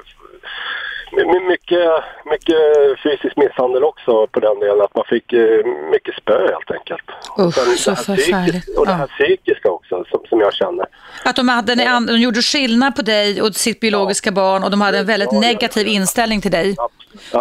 mycket, 1.52 1.88
mycket 2.32 2.56
fysisk 3.02 3.36
misshandel 3.36 3.84
också 3.84 4.26
på 4.26 4.40
den 4.40 4.60
delen, 4.60 4.80
att 4.80 4.94
man 4.94 5.04
fick 5.08 5.32
eh, 5.32 5.66
mycket 5.92 6.14
spö 6.14 6.38
helt 6.52 6.70
enkelt. 6.70 7.02
Och 7.36 7.46
Usch, 7.48 7.54
sen 7.54 7.76
så 7.76 7.96
förfärligt. 7.96 8.52
psykiska- 8.54 8.80
Och 8.80 8.86
det 8.86 8.92
här 8.92 9.06
psykiska 9.06 9.68
också 9.70 10.04
som, 10.10 10.20
som 10.28 10.40
jag 10.40 10.54
känner. 10.54 10.86
Att 11.24 11.36
de, 11.36 11.48
hade, 11.48 11.72
en 11.82 12.06
de 12.06 12.16
gjorde 12.18 12.42
skillnad 12.42 12.96
på 12.96 13.02
dig 13.02 13.42
och 13.42 13.54
sitt 13.54 13.80
biologiska 13.80 14.30
barn 14.32 14.64
och 14.64 14.70
de 14.70 14.80
hade 14.80 14.98
en 14.98 15.06
väldigt 15.06 15.28
Ja, 15.32 15.36
ja, 15.42 15.48
negativ 15.48 15.86
ja. 15.86 15.92
inställning 15.92 16.40
till 16.40 16.50
dig. 16.50 16.76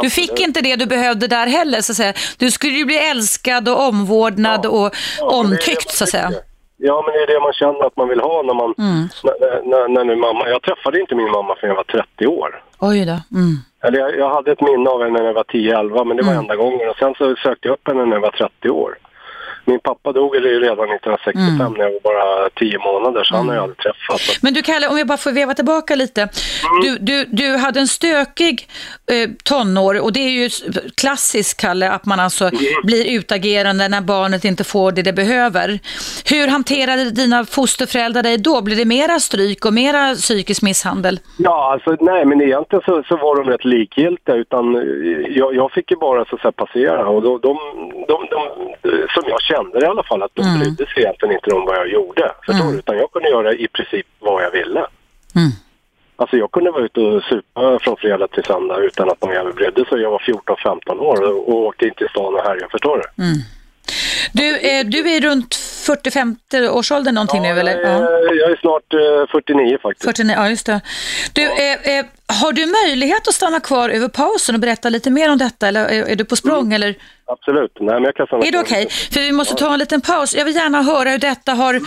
Du 0.02 0.10
fick 0.10 0.40
inte 0.40 0.62
det 0.62 0.76
du 0.76 0.86
behövde 0.86 1.28
där 1.28 1.48
heller, 1.48 1.82
så 1.82 1.92
att 1.92 1.96
säga. 1.98 2.14
Du 2.38 2.52
skulle 2.52 2.74
ju 2.74 2.86
bli 2.86 2.98
älskad 2.98 3.70
och 3.70 3.88
omvårdnad 3.88 4.66
och 4.66 4.96
Ja, 5.20 5.26
omtyckt, 5.32 5.92
så 5.92 6.04
att 6.04 6.10
säga. 6.10 6.28
tycker. 6.28 6.51
Ja, 6.84 7.04
men 7.06 7.14
det 7.14 7.20
är 7.24 7.28
det 7.28 7.40
man 7.40 7.54
känner 7.54 7.86
att 7.86 7.98
man 7.98 8.08
vill 8.10 8.20
ha 8.20 8.42
när 8.42 8.54
man... 8.54 8.74
Mm. 8.78 9.08
När, 9.24 9.62
när, 9.72 9.88
när 9.88 10.04
nu 10.04 10.16
mamma... 10.16 10.50
Jag 10.50 10.62
träffade 10.62 11.00
inte 11.00 11.16
min 11.16 11.32
mamma 11.32 11.56
förrän 11.56 11.70
jag 11.70 11.76
var 11.76 11.84
30 12.18 12.28
år. 12.28 12.64
Oj 12.80 13.06
då. 13.06 13.38
Mm. 13.40 13.56
Eller 13.84 14.00
jag, 14.00 14.18
jag 14.18 14.30
hade 14.30 14.52
ett 14.52 14.62
minne 14.62 14.90
av 14.90 15.04
henne 15.04 15.20
när 15.20 15.26
jag 15.26 15.34
var 15.34 15.44
10-11, 15.44 16.06
men 16.06 16.18
det 16.18 16.24
var 16.24 16.32
Mm. 16.32 16.42
enda 16.44 16.56
gången. 16.56 16.90
Och 16.90 16.96
sen 16.98 17.14
så 17.18 17.36
sökte 17.36 17.68
jag 17.68 17.74
upp 17.74 17.88
henne 17.88 18.06
när 18.06 18.16
jag 18.16 18.22
var 18.22 18.32
30 18.32 18.70
år. 18.70 18.98
Min 19.66 19.80
pappa 19.80 20.12
dog 20.12 20.36
redan 20.36 20.90
1965 20.90 21.42
Mm. 21.62 21.74
när 21.74 21.84
jag 21.86 21.92
var 21.92 22.00
bara 22.04 22.50
10 22.50 22.78
månader, 22.80 23.24
så 23.24 23.36
han 23.36 23.48
har 23.48 23.56
jag 23.56 23.62
aldrig 23.64 23.78
träffat. 23.78 24.22
Men 24.42 24.54
du 24.54 24.62
Kalle, 24.62 24.88
om 24.88 24.98
jag 24.98 25.08
bara 25.08 25.18
får 25.18 25.32
veva 25.32 25.54
tillbaka 25.54 25.96
lite. 25.96 26.30
Du, 26.84 26.98
du, 26.98 27.26
du 27.26 27.58
hade 27.58 27.80
en 27.80 27.88
stökig 27.88 28.68
eh, 29.12 29.30
tonår 29.44 30.02
och 30.04 30.14
det 30.14 30.20
är 30.20 30.30
ju 30.30 30.50
klassiskt 31.02 31.62
Kalle, 31.62 31.90
att 31.90 32.06
man 32.06 32.20
alltså 32.20 32.50
blir 32.84 33.18
utagerande 33.18 33.88
när 33.88 34.02
barnet 34.02 34.46
inte 34.46 34.64
får 34.64 34.92
det 34.92 35.02
det 35.02 35.14
behöver. 35.14 35.80
Hur 36.30 36.48
hanterade 36.48 37.12
dina 37.12 37.46
fosterföräldrar 37.46 38.24
dig 38.24 38.38
då? 38.38 38.62
Blev 38.62 38.78
det 38.78 38.86
mera 38.86 39.20
stryk 39.20 39.66
och 39.66 39.74
mera 39.74 40.16
psykisk 40.16 40.62
misshandel? 40.62 41.20
Ja, 41.38 41.72
alltså 41.74 42.06
nej, 42.06 42.26
men 42.26 42.42
egentligen 42.42 42.82
så, 42.86 43.04
så 43.08 43.18
var 43.18 43.36
de 43.44 43.52
rätt 43.52 43.66
likgiltiga 43.66 44.36
utan 44.36 44.76
eh, 44.76 44.82
jag, 45.38 45.56
jag 45.56 45.72
fick 45.72 45.92
ju 45.92 45.98
bara 45.98 46.26
så, 46.26 46.38
så 46.38 46.52
passera 46.52 47.08
och 47.08 47.22
de, 47.22 47.40
de, 47.42 47.58
de, 48.08 48.28
de, 48.32 48.42
som 49.14 49.24
jag 49.28 49.42
kände 49.52 49.80
det 49.80 49.86
i 49.86 49.90
alla 49.90 50.04
fall, 50.04 50.24
att 50.24 50.36
de 50.36 50.42
Mm. 50.42 50.60
brydde 50.60 50.86
sig 50.92 51.04
egentligen 51.04 51.36
inte 51.36 51.50
om 51.58 51.66
vad 51.66 51.76
jag 51.82 51.90
gjorde. 51.90 52.32
Förstår 52.46 52.72
du? 52.72 52.78
Utan 52.80 52.98
jag 52.98 53.12
kunde 53.12 53.30
göra 53.30 53.54
i 53.54 53.68
princip 53.68 54.08
vad 54.20 54.44
jag 54.44 54.52
ville. 54.52 54.80
Mm. 55.36 55.52
Alltså 56.16 56.38
jag 56.38 56.52
kunde 56.52 56.72
vara 56.72 56.84
ute 56.86 57.00
och 57.00 57.24
supa 57.24 57.80
från 57.82 57.98
fredag 57.98 58.28
till 58.28 58.44
söndag 58.44 58.78
utan 58.80 59.10
att 59.10 59.22
någon 59.22 59.34
jävel 59.34 59.54
brydde 59.54 59.86
sig. 59.86 60.02
Jag 60.02 60.12
var 60.12 60.20
14-15 60.20 61.00
år 61.00 61.22
och, 61.30 61.50
och 61.50 61.56
åkte 61.56 61.86
in 61.86 61.94
till 61.98 62.10
stan 62.10 62.34
och 62.36 62.44
härjade, 62.44 62.68
förstår 62.72 62.98
du? 62.98 63.24
Du, 64.34 64.58
eh, 64.70 64.86
du 64.86 65.10
är 65.16 65.22
runt 65.22 65.56
40-50 65.82 66.70
årsåldern 66.70 67.16
någonting 67.16 67.42
nu 67.42 67.60
eller? 67.60 67.72
Är- 67.72 68.40
jag 68.42 68.52
är 68.52 68.58
snart 68.62 68.94
eh, 68.94 69.32
49 69.32 69.78
faktiskt. 69.82 70.06
49, 70.06 70.36
ja 70.38 70.50
just 70.50 70.66
det. 70.66 70.82
Du, 71.34 71.42
eh, 71.42 71.98
eh, 71.98 72.06
har 72.28 72.52
du 72.52 72.66
möjlighet 72.66 73.28
att 73.28 73.34
stanna 73.34 73.60
kvar 73.60 73.90
över 73.90 74.08
pausen 74.08 74.56
och 74.56 74.62
berätta 74.62 74.90
lite 74.90 75.10
mer 75.10 75.32
om 75.32 75.38
detta 75.38 75.68
eller 75.68 75.86
är, 75.86 76.10
är 76.10 76.16
du 76.16 76.26
på 76.26 76.36
språng 76.36 76.74
eller? 76.74 76.96
Absolut. 77.26 77.72
Nej, 77.80 77.94
men 77.96 78.04
jag 78.04 78.16
kan 78.16 78.26
stanna 78.28 78.46
Är 78.46 78.52
det 78.52 78.60
okej? 78.60 78.88
För 79.12 79.20
vi 79.20 79.32
måste 79.32 79.56
ta 79.56 79.74
en 79.74 79.80
liten 79.80 80.02
paus. 80.02 80.36
Jag 80.36 80.46
vill 80.46 80.56
gärna 80.56 80.82
höra 80.82 81.10
hur 81.10 81.18
detta 81.18 81.52
har, 81.54 81.80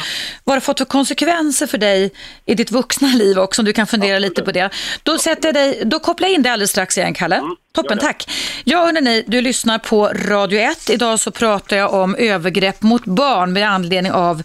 vad 0.45 0.57
det 0.57 0.61
fått 0.61 0.79
för 0.79 0.85
konsekvenser 0.85 1.67
för 1.67 1.79
dig 1.79 2.13
i 2.47 2.55
ditt 2.55 2.71
vuxna 2.71 3.09
liv 3.09 3.39
också, 3.39 3.63
om 3.63 3.67
du 3.67 3.73
kan 3.73 3.87
fundera 3.87 4.19
lite 4.19 4.43
på 4.43 4.53
det. 4.53 4.71
Då, 5.03 5.19
sätter 5.19 5.49
jag 5.49 5.55
dig, 5.55 5.83
då 5.85 5.99
kopplar 5.99 6.29
jag 6.29 6.35
in 6.35 6.43
dig 6.43 6.53
alldeles 6.53 6.71
strax 6.71 6.99
igen, 6.99 7.15
Kalle. 7.15 7.43
Toppen, 7.75 7.99
tack. 7.99 8.31
Ja, 8.65 8.85
hörni, 8.85 9.25
du 9.27 9.41
lyssnar 9.41 9.79
på 9.79 10.09
Radio 10.09 10.61
1. 10.61 10.91
Idag 10.91 11.21
så 11.21 11.31
pratar 11.31 11.77
jag 11.77 11.95
om 11.95 12.15
övergrepp 12.15 12.83
mot 12.83 13.05
barn 13.05 13.53
med 13.53 13.69
anledning 13.85 14.13
av 14.13 14.43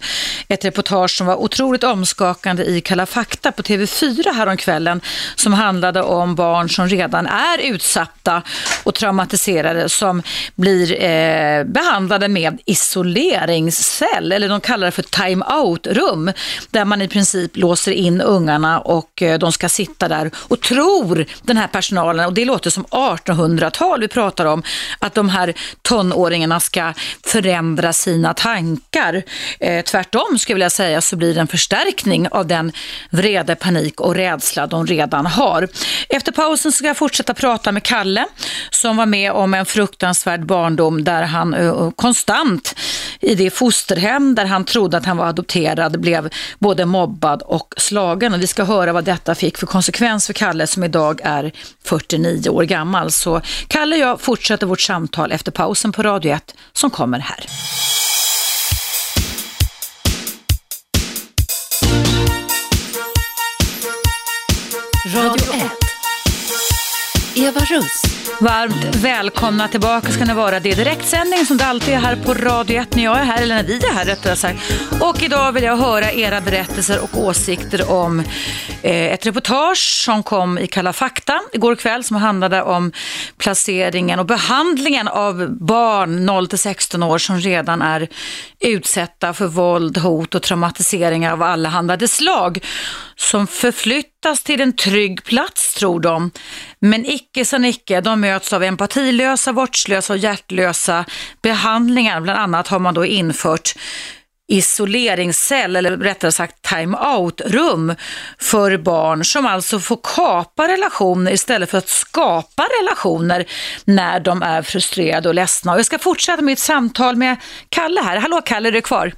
ett 0.48 0.64
reportage 0.64 1.10
som 1.10 1.26
var 1.26 1.36
otroligt 1.36 1.84
omskakande 1.84 2.64
i 2.64 2.80
Kalla 2.80 3.06
fakta 3.06 3.52
på 3.52 3.62
TV4 3.62 4.32
häromkvällen 4.34 5.00
som 5.34 5.52
handlade 5.52 6.02
om 6.02 6.34
barn 6.34 6.68
som 6.68 6.88
redan 6.88 7.26
är 7.26 7.58
utsatta 7.58 8.42
och 8.84 8.94
traumatiserade 8.94 9.88
som 9.88 10.22
blir 10.54 11.02
eh, 11.04 11.64
behandlade 11.64 12.28
med 12.28 12.58
isoleringscell 12.66 14.32
eller 14.32 14.48
de 14.48 14.60
kallar 14.60 14.86
det 14.86 14.90
för 14.90 15.02
time-out-rum 15.02 16.32
där 16.70 16.84
man 16.84 17.02
i 17.02 17.08
princip 17.08 17.56
låser 17.56 17.92
in 17.92 18.20
ungarna 18.20 18.80
och 18.80 19.22
eh, 19.22 19.38
de 19.38 19.52
ska 19.52 19.68
sitta 19.68 20.08
där 20.08 20.30
och 20.34 20.60
tror 20.60 21.26
den 21.42 21.56
här 21.56 21.66
personalen, 21.66 22.26
och 22.26 22.32
det 22.32 22.44
låter 22.44 22.70
som 22.70 22.84
1800-tal 22.84 24.00
vi 24.00 24.08
pratar 24.08 24.44
om, 24.44 24.62
att 24.98 25.14
de 25.14 25.28
här 25.28 25.54
tonåringarna 25.82 26.60
ska 26.60 26.92
förändra 27.26 27.92
sina 27.92 28.34
tankar. 28.34 29.22
Eh, 29.60 29.84
tvärtom 29.84 30.38
skulle 30.38 30.52
jag 30.52 30.56
vilja 30.56 30.70
säga 30.70 31.00
så 31.00 31.16
blir 31.16 31.34
det 31.34 31.40
en 31.40 31.46
förstärkning 31.46 32.28
av 32.28 32.46
den 32.46 32.72
vrede, 33.10 33.54
panik 33.54 34.00
och 34.00 34.14
rädsla 34.14 34.66
de 34.66 34.86
redan 34.86 35.26
har. 35.26 35.68
Efter 36.08 36.32
pausen 36.32 36.72
ska 36.72 36.86
jag 36.86 36.96
fortsätta 36.96 37.34
prata 37.34 37.72
med 37.72 37.82
Kalle 37.82 38.26
som 38.70 38.96
var 38.96 39.06
med 39.06 39.32
om 39.32 39.54
en 39.54 39.66
fruktansvärd 39.66 40.46
barndom 40.46 41.04
där 41.04 41.22
han 41.22 41.54
eh, 41.54 41.90
konstant 41.90 42.74
i 43.20 43.34
det 43.34 43.50
fosterhem 43.50 44.34
där 44.34 44.44
han 44.44 44.64
trodde 44.64 44.96
att 44.96 45.06
han 45.06 45.16
var 45.16 45.26
adopterad 45.26 46.00
blev 46.00 46.28
både 46.58 46.86
mobbad 46.86 47.42
och 47.42 47.74
slagen. 47.76 48.34
Och 48.34 48.42
vi 48.42 48.46
ska 48.46 48.64
höra 48.64 48.92
vad 48.92 49.04
detta 49.04 49.34
fick 49.34 49.58
för 49.58 49.66
konsekvens 49.66 50.26
för 50.26 50.32
Kalle 50.32 50.66
som 50.66 50.84
idag 50.84 51.20
är 51.24 51.52
49 51.84 52.48
år 52.48 52.62
gammal. 52.62 53.10
Så 53.10 53.40
Kalle 53.68 53.96
och 53.96 54.02
jag 54.02 54.20
fortsätter 54.20 54.66
vårt 54.66 54.80
samtal 54.80 55.32
efter 55.32 55.52
pausen 55.52 55.92
på 55.92 56.02
Radio 56.02 56.32
1 56.32 56.54
som 56.72 56.90
kommer 56.90 57.18
här. 57.18 57.46
Radio 65.14 65.54
1. 65.54 65.70
Eva 67.34 67.60
Russ. 67.60 68.02
Varmt 68.40 68.94
välkomna 68.96 69.68
tillbaka 69.68 70.12
ska 70.12 70.24
ni 70.24 70.34
vara. 70.34 70.60
Det 70.60 70.70
är 70.70 70.76
direktsändning 70.76 71.46
som 71.46 71.56
det 71.56 71.66
alltid 71.66 71.94
är 71.94 71.98
här 71.98 72.16
på 72.16 72.34
Radio 72.34 72.80
1 72.80 72.94
när 72.94 73.04
jag 73.04 73.18
är 73.18 73.24
här, 73.24 73.42
eller 73.42 73.54
när 73.54 73.64
vi 73.64 73.76
är 73.76 73.92
här 73.92 74.04
rättare 74.04 74.36
sagt. 74.36 74.58
Och 75.00 75.22
idag 75.22 75.52
vill 75.52 75.64
jag 75.64 75.76
höra 75.76 76.12
era 76.12 76.40
berättelser 76.40 77.02
och 77.02 77.18
åsikter 77.18 77.90
om 77.90 78.20
eh, 78.82 79.12
ett 79.12 79.26
reportage 79.26 80.02
som 80.04 80.22
kom 80.22 80.58
i 80.58 80.66
Kalla 80.66 80.92
fakta 80.92 81.40
igår 81.52 81.74
kväll 81.74 82.04
som 82.04 82.16
handlade 82.16 82.62
om 82.62 82.92
placeringen 83.38 84.18
och 84.18 84.26
behandlingen 84.26 85.08
av 85.08 85.48
barn 85.50 86.26
0 86.26 86.48
till 86.48 86.58
16 86.58 87.02
år 87.02 87.18
som 87.18 87.38
redan 87.40 87.82
är 87.82 88.08
utsatta 88.60 89.34
för 89.34 89.46
våld, 89.46 89.98
hot 89.98 90.34
och 90.34 90.42
traumatiseringar 90.42 91.32
av 91.32 91.42
allehanda 91.42 92.08
slag 92.08 92.64
som 93.20 93.46
förflyttas 93.46 94.42
till 94.42 94.60
en 94.60 94.76
trygg 94.76 95.24
plats 95.24 95.74
tror 95.74 96.00
de. 96.00 96.30
Men 96.80 97.06
icke 97.06 97.44
sa 97.44 97.58
icke, 97.66 98.00
de 98.00 98.20
möts 98.20 98.52
av 98.52 98.62
empatilösa, 98.62 99.52
vårdslösa 99.52 100.12
och 100.12 100.18
hjärtlösa 100.18 101.04
behandlingar. 101.42 102.20
Bland 102.20 102.38
annat 102.40 102.68
har 102.68 102.78
man 102.78 102.94
då 102.94 103.06
infört 103.06 103.74
isoleringscell 104.48 105.76
eller 105.76 105.96
rättare 105.96 106.32
sagt 106.32 106.62
time-out-rum 106.62 107.94
för 108.38 108.76
barn 108.76 109.24
som 109.24 109.46
alltså 109.46 109.80
får 109.80 109.98
kapa 110.02 110.68
relationer 110.68 111.32
istället 111.32 111.70
för 111.70 111.78
att 111.78 111.88
skapa 111.88 112.66
relationer 112.80 113.44
när 113.84 114.20
de 114.20 114.42
är 114.42 114.62
frustrerade 114.62 115.28
och 115.28 115.34
ledsna. 115.34 115.72
Och 115.72 115.78
jag 115.78 115.86
ska 115.86 115.98
fortsätta 115.98 116.42
mitt 116.42 116.58
samtal 116.58 117.16
med 117.16 117.36
Kalle 117.68 118.00
här. 118.00 118.16
Hallå 118.16 118.40
Kalle, 118.44 118.68
är 118.68 118.72
du 118.72 118.82
kvar? 118.82 119.12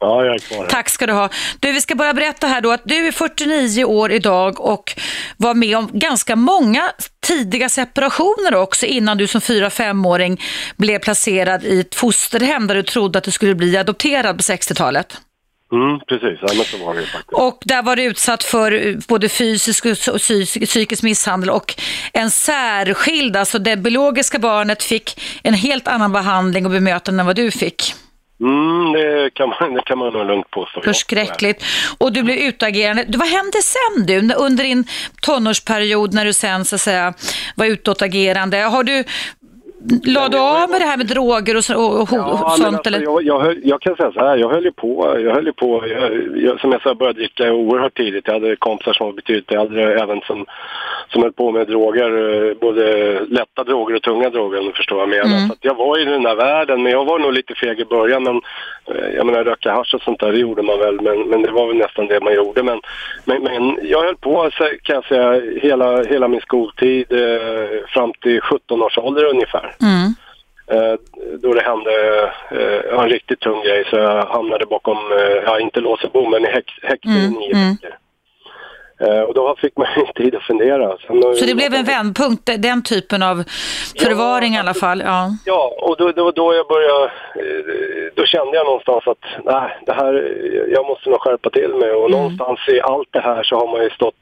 Ja, 0.00 0.24
jag 0.24 0.34
är 0.34 0.38
kvar 0.38 0.58
här. 0.58 0.66
Tack 0.66 0.88
ska 0.88 1.06
du 1.06 1.12
ha. 1.12 1.28
Du, 1.60 1.72
vi 1.72 1.80
ska 1.80 1.94
bara 1.94 2.14
berätta 2.14 2.46
här 2.46 2.60
då 2.60 2.72
att 2.72 2.82
du 2.84 3.06
är 3.06 3.12
49 3.12 3.84
år 3.84 4.12
idag 4.12 4.60
och 4.60 5.00
var 5.36 5.54
med 5.54 5.76
om 5.76 5.90
ganska 5.92 6.36
många 6.36 6.82
tidiga 7.26 7.68
separationer 7.68 8.54
också 8.54 8.86
innan 8.86 9.18
du 9.18 9.26
som 9.26 9.40
4-5-åring 9.40 10.40
blev 10.76 10.98
placerad 10.98 11.64
i 11.64 11.80
ett 11.80 11.94
fosterhem 11.94 12.66
där 12.66 12.74
du 12.74 12.82
trodde 12.82 13.18
att 13.18 13.24
du 13.24 13.30
skulle 13.30 13.54
bli 13.54 13.76
adopterad 13.76 14.36
på 14.36 14.42
60-talet. 14.42 15.16
Mm, 15.72 16.00
precis. 16.08 16.38
Men 16.56 16.64
så 16.64 16.84
var 16.86 16.94
det 16.94 17.00
faktiskt. 17.02 17.32
Och 17.32 17.58
där 17.64 17.82
var 17.82 17.96
du 17.96 18.02
utsatt 18.02 18.44
för 18.44 18.96
både 19.08 19.28
fysisk 19.28 19.84
och 19.86 19.92
psy- 19.92 20.66
psykisk 20.66 21.02
misshandel 21.02 21.50
och 21.50 21.74
en 22.12 22.30
särskild, 22.30 23.36
alltså 23.36 23.58
det 23.58 23.76
biologiska 23.76 24.38
barnet 24.38 24.82
fick 24.82 25.20
en 25.42 25.54
helt 25.54 25.88
annan 25.88 26.12
behandling 26.12 26.66
och 26.66 26.72
bemötande 26.72 27.20
än 27.20 27.26
vad 27.26 27.36
du 27.36 27.50
fick. 27.50 27.94
Mm, 28.40 28.92
det 28.92 29.34
kan 29.34 29.48
man, 29.48 29.74
det 29.74 29.82
kan 29.84 29.98
man 29.98 30.12
nog 30.12 30.26
lugnt 30.26 30.50
påstå. 30.50 30.80
Förskräckligt. 30.82 31.64
Och 31.98 32.12
du 32.12 32.22
blev 32.22 32.36
utagerande. 32.38 33.04
Du, 33.08 33.18
vad 33.18 33.28
hände 33.28 33.58
sen 33.62 34.06
du, 34.06 34.34
under 34.34 34.64
din 34.64 34.84
tonårsperiod 35.22 36.14
när 36.14 36.24
du 36.24 36.32
sen 36.32 36.64
så 36.64 36.74
att 36.74 36.80
säga 36.80 37.14
var 37.54 37.66
utåtagerande? 37.66 38.58
Har 38.58 38.84
du 38.84 39.04
la 40.04 40.28
du 40.28 40.38
av 40.38 40.70
med 40.70 40.80
det 40.80 40.84
här 40.84 40.96
med 40.96 41.06
droger 41.06 41.56
och, 41.56 41.64
så, 41.64 41.74
och, 41.74 42.00
och 42.00 42.08
Ja, 42.12 42.54
sånt? 42.56 42.74
alltså, 42.74 42.88
eller? 42.88 43.02
jag, 43.02 43.22
jag, 43.22 43.56
jag 43.64 43.80
kan 43.80 43.96
säga 43.96 44.12
så 44.12 44.20
här, 44.20 44.36
jag 44.36 44.48
höll 44.50 44.64
ju 44.64 44.72
på, 44.72 45.20
jag 45.24 45.34
höll 45.34 45.52
på, 45.52 45.84
jag, 46.36 46.60
som 46.60 46.72
jag 46.72 46.82
sa, 46.82 46.88
jag 46.88 46.96
började 46.98 47.18
dricka 47.18 47.52
oerhört 47.52 47.96
tidigt. 47.96 48.26
Jag 48.26 48.34
hade 48.34 48.56
kompisar 48.56 48.92
som 48.92 49.06
var 49.06 49.12
betydligt 49.12 49.52
äldre, 49.52 50.00
även 50.02 50.20
som, 50.20 50.46
som 51.08 51.22
höll 51.22 51.32
på 51.32 51.52
med 51.52 51.66
droger, 51.66 52.10
eh, 52.50 52.54
både 52.60 52.84
lätta 53.28 53.64
droger 53.64 53.94
och 53.96 54.02
tunga 54.02 54.30
droger 54.30 54.58
om 54.60 54.66
du 54.66 54.72
förstår 54.72 54.96
vad 54.96 55.02
jag 55.02 55.08
menar. 55.08 55.36
Mm. 55.38 55.48
Så 55.48 55.54
jag 55.60 55.74
var 55.74 56.00
i 56.00 56.04
den 56.04 56.26
här 56.26 56.34
världen, 56.36 56.82
men 56.82 56.92
jag 56.92 57.04
var 57.04 57.18
nog 57.18 57.32
lite 57.32 57.54
feg 57.54 57.80
i 57.80 57.84
början. 57.84 58.22
Men, 58.22 58.40
jag 59.16 59.26
menar, 59.26 59.44
röka 59.44 59.72
hasch 59.72 59.94
och 59.94 60.02
sånt 60.02 60.20
där, 60.20 60.32
det 60.32 60.38
gjorde 60.38 60.62
man 60.62 60.78
väl, 60.78 61.00
men, 61.00 61.28
men 61.28 61.42
det 61.42 61.50
var 61.50 61.66
väl 61.66 61.76
nästan 61.76 62.06
det 62.06 62.20
man 62.20 62.34
gjorde. 62.34 62.62
Men, 62.62 62.80
men, 63.24 63.42
men 63.42 63.78
jag 63.82 64.02
höll 64.02 64.16
på, 64.16 64.50
kan 64.82 64.94
jag 64.94 65.04
säga, 65.04 65.40
hela, 65.62 66.02
hela 66.02 66.28
min 66.28 66.40
skoltid 66.40 67.12
eh, 67.12 67.86
fram 67.88 68.12
till 68.22 68.40
17 68.40 68.82
års 68.82 68.98
ålder 68.98 69.24
ungefär. 69.24 69.74
Mm. 69.82 70.14
Eh, 70.66 70.98
då 71.42 71.54
det 71.54 71.62
hände 71.62 71.92
eh, 72.50 72.98
en 73.00 73.08
riktigt 73.08 73.40
tung 73.40 73.62
grej 73.62 73.84
så 73.90 73.96
jag 73.96 74.26
hamnade 74.26 74.66
bakom, 74.66 74.98
eh, 75.12 75.42
ja 75.46 75.60
inte 75.60 75.80
lås 75.80 76.04
och 76.04 76.10
bom, 76.10 76.30
men 76.30 76.44
i 76.44 76.48
häk, 76.48 76.78
häkte 76.82 77.08
i 77.08 77.26
Mm, 77.26 77.32
nio 77.32 77.52
mm. 77.52 77.70
veckor. 77.70 77.90
Eh, 77.90 78.03
och 79.28 79.34
då 79.34 79.56
fick 79.58 79.76
man 79.76 79.86
tid 80.14 80.34
att 80.34 80.42
fundera. 80.42 80.96
Sen, 81.06 81.22
Så 81.36 81.44
det 81.44 81.54
blev 81.54 81.74
en 81.74 81.84
vändpunkt, 81.84 82.50
den 82.58 82.82
typen 82.82 83.22
av 83.22 83.44
förvaring 83.98 84.54
i 84.54 84.58
alla 84.58 84.74
fall? 84.74 85.02
Ja. 85.06 85.30
Ja, 85.44 85.74
och 85.80 85.96
då, 85.98 86.12
då, 86.12 86.30
då 86.30 86.54
jag 86.54 86.66
började, 86.66 87.04
eh, 87.04 88.12
då 88.14 88.24
kände 88.26 88.56
jag 88.56 88.66
någonstans 88.66 89.06
att 89.06 89.24
nej, 89.44 89.78
det 89.86 89.92
här, 89.92 90.12
jag 90.72 90.86
måste 90.86 91.10
nog 91.10 91.20
skärpa 91.20 91.50
till 91.50 91.74
mig 91.74 91.90
och 91.90 92.10
någonstans 92.10 92.58
i 92.68 92.80
allt 92.80 93.08
det 93.10 93.20
här 93.20 93.42
så 93.42 93.56
har 93.56 93.66
man 93.66 93.82
ju 93.82 93.90
stått, 93.90 94.14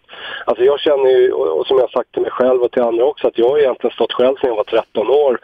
alltså 0.45 0.65
jag 0.65 0.81
känner 0.81 1.11
ju, 1.11 1.33
och, 1.33 1.67
som 1.67 1.77
jag 1.77 1.85
har 1.85 1.93
sagt 1.99 2.13
till 2.13 2.23
mig 2.23 2.31
själv 2.31 2.63
och 2.63 2.71
till 2.73 2.83
andra 2.83 3.05
också, 3.05 3.27
att 3.27 3.39
jag 3.39 3.49
har 3.49 3.59
egentligen 3.59 3.95
stått 3.95 4.13
själv 4.13 4.35
sedan 4.37 4.49
jag 4.49 4.57
var 4.57 4.65
13 4.65 5.09
år 5.11 5.39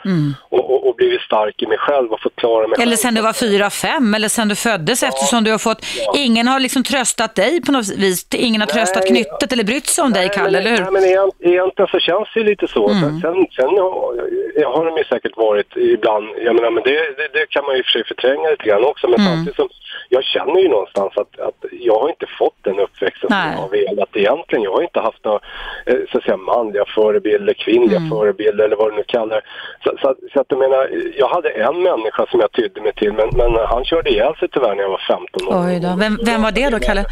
och, 0.48 0.70
och, 0.70 0.88
och 0.88 0.94
blivit 0.94 1.20
stark 1.20 1.62
i 1.62 1.66
mig 1.66 1.78
själv 1.78 2.12
och 2.12 2.20
fått 2.20 2.36
klara 2.36 2.68
mig 2.68 2.82
Eller 2.82 2.96
sen 2.96 3.14
du 3.14 3.20
var 3.20 3.32
fyra, 3.32 3.70
fem 3.70 4.14
eller 4.14 4.28
sen 4.28 4.48
du 4.48 4.54
föddes 4.54 5.02
eftersom 5.02 5.44
du 5.44 5.50
har 5.50 5.58
fått, 5.58 5.80
ingen 6.16 6.48
har 6.48 6.60
liksom 6.60 6.82
tröstat 6.82 7.34
dig 7.34 7.62
på 7.62 7.72
något 7.72 7.88
vis, 7.88 8.26
ingen 8.34 8.60
har 8.60 8.68
Nej, 8.68 8.74
tröstat 8.74 9.06
knyttet 9.06 9.52
eller 9.52 9.64
brytt 9.64 9.86
sig 9.86 10.04
om 10.04 10.12
dig 10.12 10.26
Nej, 10.26 10.36
Kalle, 10.36 10.50
men, 10.50 10.60
eller 10.60 10.70
hur? 10.70 10.82
Nej, 10.82 10.92
men 10.92 11.04
egent, 11.04 11.34
egentligen 11.40 11.88
så 11.88 11.98
känns 11.98 12.28
det 12.34 12.40
ju 12.40 12.46
lite 12.46 12.68
så. 12.68 12.88
Sen, 12.88 13.20
sen, 13.20 13.46
sen 13.56 13.68
har, 13.78 14.14
jag 14.56 14.72
har 14.72 14.84
de 14.84 14.96
ju 14.96 15.04
säkert 15.04 15.36
varit 15.36 15.76
ibland, 15.76 16.26
jag 16.44 16.54
menar, 16.54 16.70
men 16.70 16.82
det, 16.82 16.98
det, 17.18 17.28
det 17.32 17.46
kan 17.50 17.64
man 17.64 17.74
ju 17.74 17.78
i 17.78 17.82
och 17.82 17.86
för 17.86 17.92
sig 17.92 18.04
förtränga 18.04 18.50
lite 18.50 18.64
grann 18.64 18.84
också. 18.84 19.08
Men 19.08 19.18
samtidigt 19.26 19.56
som, 19.56 19.68
jag 20.08 20.24
känner 20.24 20.60
ju 20.60 20.68
någonstans 20.68 21.12
att, 21.16 21.40
att 21.48 21.64
jag 21.72 21.98
har 22.00 22.08
inte 22.08 22.26
fått 22.38 22.58
den 22.62 22.78
uppväxten 22.78 23.28
som 23.30 23.38
jag 23.52 23.62
har 23.64 23.68
velat 23.68 24.16
egentligen. 24.16 24.57
Jag 24.62 24.72
har 24.72 24.82
inte 24.82 25.00
haft 25.00 25.24
några, 25.24 25.40
eh, 25.86 25.96
så 26.12 26.18
att 26.18 26.24
säga, 26.24 26.36
manliga 26.36 26.84
förebilder, 26.94 27.54
kvinnliga 27.54 28.00
förebilder 28.10 28.64
eller 28.64 28.76
vad 28.76 28.92
du 28.92 28.96
nu 28.96 29.04
kallar 29.06 29.40
så, 29.84 29.90
så, 30.00 30.14
så 30.32 30.40
att 30.40 30.46
jag 30.48 30.58
menar, 30.58 30.90
jag 31.16 31.28
hade 31.28 31.48
en 31.48 31.82
människa 31.82 32.26
som 32.30 32.40
jag 32.40 32.52
tydde 32.52 32.80
mig 32.80 32.92
till, 32.92 33.12
men, 33.12 33.28
men 33.32 33.66
han 33.66 33.84
körde 33.84 34.10
ihjäl 34.10 34.34
sig 34.36 34.48
tyvärr 34.48 34.74
när 34.74 34.82
jag 34.82 34.90
var 34.90 35.02
15 35.08 35.48
år. 35.48 35.66
Oj 35.66 35.80
då. 35.80 35.96
Vem, 35.98 36.18
vem 36.24 36.42
var 36.42 36.52
det 36.52 36.70
då 36.70 36.78
Kalle? 36.78 37.04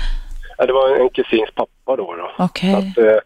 Ja, 0.59 0.67
det 0.67 0.73
var 0.73 0.97
en 0.97 1.09
kusins 1.09 1.51
pappa 1.55 1.97
då. 1.97 2.15
då. 2.21 2.31
Så 2.37 2.43
att, 2.43 2.99
eh, 2.99 3.19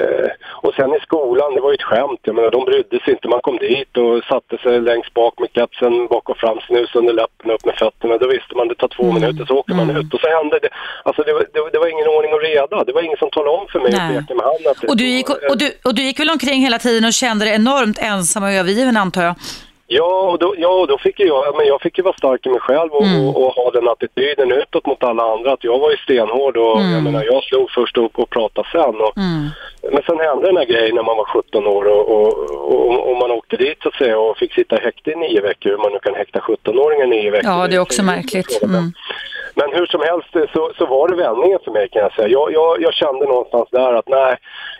eh, 0.00 0.30
och 0.64 0.74
sen 0.74 0.94
i 0.94 1.00
skolan, 1.00 1.54
det 1.54 1.60
var 1.60 1.70
ju 1.70 1.74
ett 1.74 1.90
skämt. 1.90 2.20
Jag 2.22 2.34
menar, 2.34 2.50
de 2.50 2.64
brydde 2.64 3.00
sig 3.04 3.12
inte. 3.14 3.28
Man 3.28 3.40
kom 3.40 3.56
dit 3.58 3.96
och 3.96 4.24
satte 4.24 4.58
sig 4.64 4.80
längst 4.80 5.14
bak 5.14 5.34
med 5.38 5.48
kepsen 5.54 6.06
bak 6.06 6.28
och 6.28 6.36
fram, 6.36 6.58
snus 6.66 6.94
under 6.94 7.12
läppen, 7.12 7.50
upp 7.50 7.64
med 7.64 7.76
fötterna. 7.82 8.16
Då 8.18 8.26
visste 8.28 8.54
man 8.56 8.68
det 8.68 8.74
tar 8.74 8.88
två 8.88 9.12
minuter 9.12 9.44
så 9.44 9.54
åker 9.60 9.74
man 9.74 9.90
ut. 9.96 10.14
Och 10.14 10.20
så 10.20 10.28
hände 10.28 10.58
det. 10.62 10.68
Alltså 11.04 11.22
det 11.22 11.32
var, 11.32 11.40
det, 11.54 11.60
det 11.72 11.78
var 11.78 11.88
ingen 11.94 12.08
ordning 12.08 12.32
och 12.36 12.42
reda. 12.50 12.84
Det 12.84 12.92
var 12.92 13.02
ingen 13.02 13.18
som 13.18 13.30
talade 13.30 13.56
om 13.58 13.66
för 13.72 13.80
mig 13.80 13.92
Nej. 13.92 14.00
och 14.00 14.22
pekade 14.22 14.34
med 14.34 14.46
handen. 14.50 14.72
att 14.72 14.84
Och 14.90 14.96
du, 14.96 15.06
gick, 15.06 15.28
och, 15.30 15.58
du, 15.58 15.66
och 15.84 15.94
du 15.94 16.02
gick 16.02 16.20
väl 16.20 16.30
omkring 16.30 16.60
hela 16.62 16.78
tiden 16.78 17.04
och 17.04 17.12
kände 17.12 17.44
dig 17.44 17.54
enormt 17.54 17.98
ensam 17.98 18.42
och 18.42 18.50
övergiven 18.50 18.96
antar 18.96 19.22
jag? 19.22 19.34
Ja, 19.92 20.20
och 20.30 20.38
då, 20.38 20.54
ja, 20.58 20.86
då 20.88 20.98
fick 20.98 21.20
jag, 21.20 21.56
men 21.56 21.66
jag 21.66 21.80
fick 21.82 21.98
ju 21.98 22.04
vara 22.04 22.16
stark 22.16 22.46
i 22.46 22.48
mig 22.48 22.60
själv 22.60 22.90
och, 22.92 23.02
Mm. 23.06 23.28
och, 23.28 23.46
och 23.46 23.52
ha 23.54 23.70
den 23.70 23.88
attityden 23.88 24.52
utåt 24.52 24.86
mot 24.86 25.02
alla 25.04 25.22
andra. 25.32 25.52
Att 25.52 25.64
jag 25.64 25.78
var 25.78 25.90
ju 25.90 25.96
stenhård 25.96 26.56
och 26.56 26.80
Mm. 26.80 26.92
jag 26.92 27.02
menar, 27.02 27.24
jag 27.24 27.42
slog 27.44 27.70
först 27.70 27.96
upp 27.98 28.18
och 28.18 28.30
pratade 28.30 28.68
sen. 28.72 29.00
Och, 29.00 29.12
Men 29.92 30.02
sen 30.06 30.18
hände 30.18 30.46
den 30.46 30.56
här 30.56 30.64
grejen 30.64 30.94
när 30.94 31.02
man 31.02 31.16
var 31.16 31.24
17 31.24 31.66
år 31.66 31.84
och, 31.84 32.08
och, 32.10 33.10
och, 33.10 33.16
man 33.16 33.30
åkte 33.30 33.56
dit 33.56 33.82
så 33.82 33.88
att 33.88 33.94
säga 33.94 34.18
och 34.18 34.36
fick 34.38 34.54
sitta 34.54 34.78
i 34.78 34.84
häkte 34.84 35.10
i 35.10 35.16
nio 35.16 35.40
veckor. 35.40 35.70
Hur 35.70 35.76
man 35.78 35.92
nu 35.92 35.98
kan 36.02 36.14
häkta 36.14 36.38
17-åringar 36.38 37.04
i 37.04 37.08
nio 37.08 37.30
veckor. 37.30 37.50
Ja, 37.50 37.66
det 37.66 37.76
är 37.76 37.80
också 37.80 38.02
märkligt. 38.02 38.62
Mm. 38.62 38.92
Men 39.60 39.72
hur 39.78 39.86
som 39.86 40.00
helst 40.00 40.52
så, 40.54 40.72
så 40.78 40.86
var 40.86 41.08
det 41.08 41.16
vändningen 41.16 41.58
för 41.64 41.70
mig 41.70 41.88
kan 41.88 42.02
jag 42.02 42.12
säga. 42.12 42.28
Jag, 42.28 42.52
jag, 42.52 42.82
jag 42.82 42.94
kände 42.94 43.26
någonstans 43.26 43.68
där 43.70 43.92
att 43.94 44.08
nej, 44.08 44.36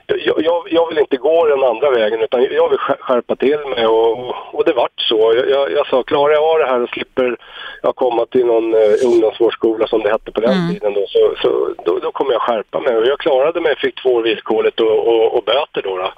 jag, 0.07 0.67
jag, 0.71 0.89
vill 0.89 0.99
inte 0.99 1.17
gå 1.17 1.47
den 1.47 1.65
andra 1.65 1.91
vägen 1.91 2.21
utan 2.21 2.43
jag 2.43 2.69
vill 2.69 2.79
skär- 2.79 3.01
skärpa 3.01 3.37
till 3.37 3.59
mig 3.77 3.87
och, 3.87 4.35
och, 4.55 4.65
det 4.67 4.73
vart 4.73 5.01
så. 5.01 5.35
Jag, 5.77 5.87
sa, 5.87 6.03
klarar 6.03 6.33
jag 6.33 6.45
av 6.45 6.59
det 6.59 6.67
här 6.67 6.83
och 6.83 6.89
slipper 6.89 7.37
jag 7.83 7.97
komma 7.97 8.27
till 8.27 8.47
någon 8.47 8.75
eh, 8.75 9.07
ungdomsvårdsskola 9.07 9.87
som 9.87 10.01
det 10.01 10.11
hette 10.11 10.33
på 10.33 10.41
den 10.41 10.71
tiden 10.73 10.95
då, 10.95 11.05
så, 11.09 11.35
så 11.43 11.75
då, 11.85 11.99
då 11.99 12.11
kommer 12.13 12.33
jag 12.33 12.43
skärpa 12.43 12.81
mig. 12.81 12.97
Och 12.97 13.07
jag 13.07 13.19
klarade 13.19 13.61
mig, 13.61 13.77
fick 13.77 14.03
två 14.03 14.11
år 14.15 14.23
villkorligt 14.23 14.81
och, 14.81 15.09
och, 15.09 15.35
och 15.37 15.45
böter 15.45 15.83
då. 15.83 15.97
då. 15.97 16.11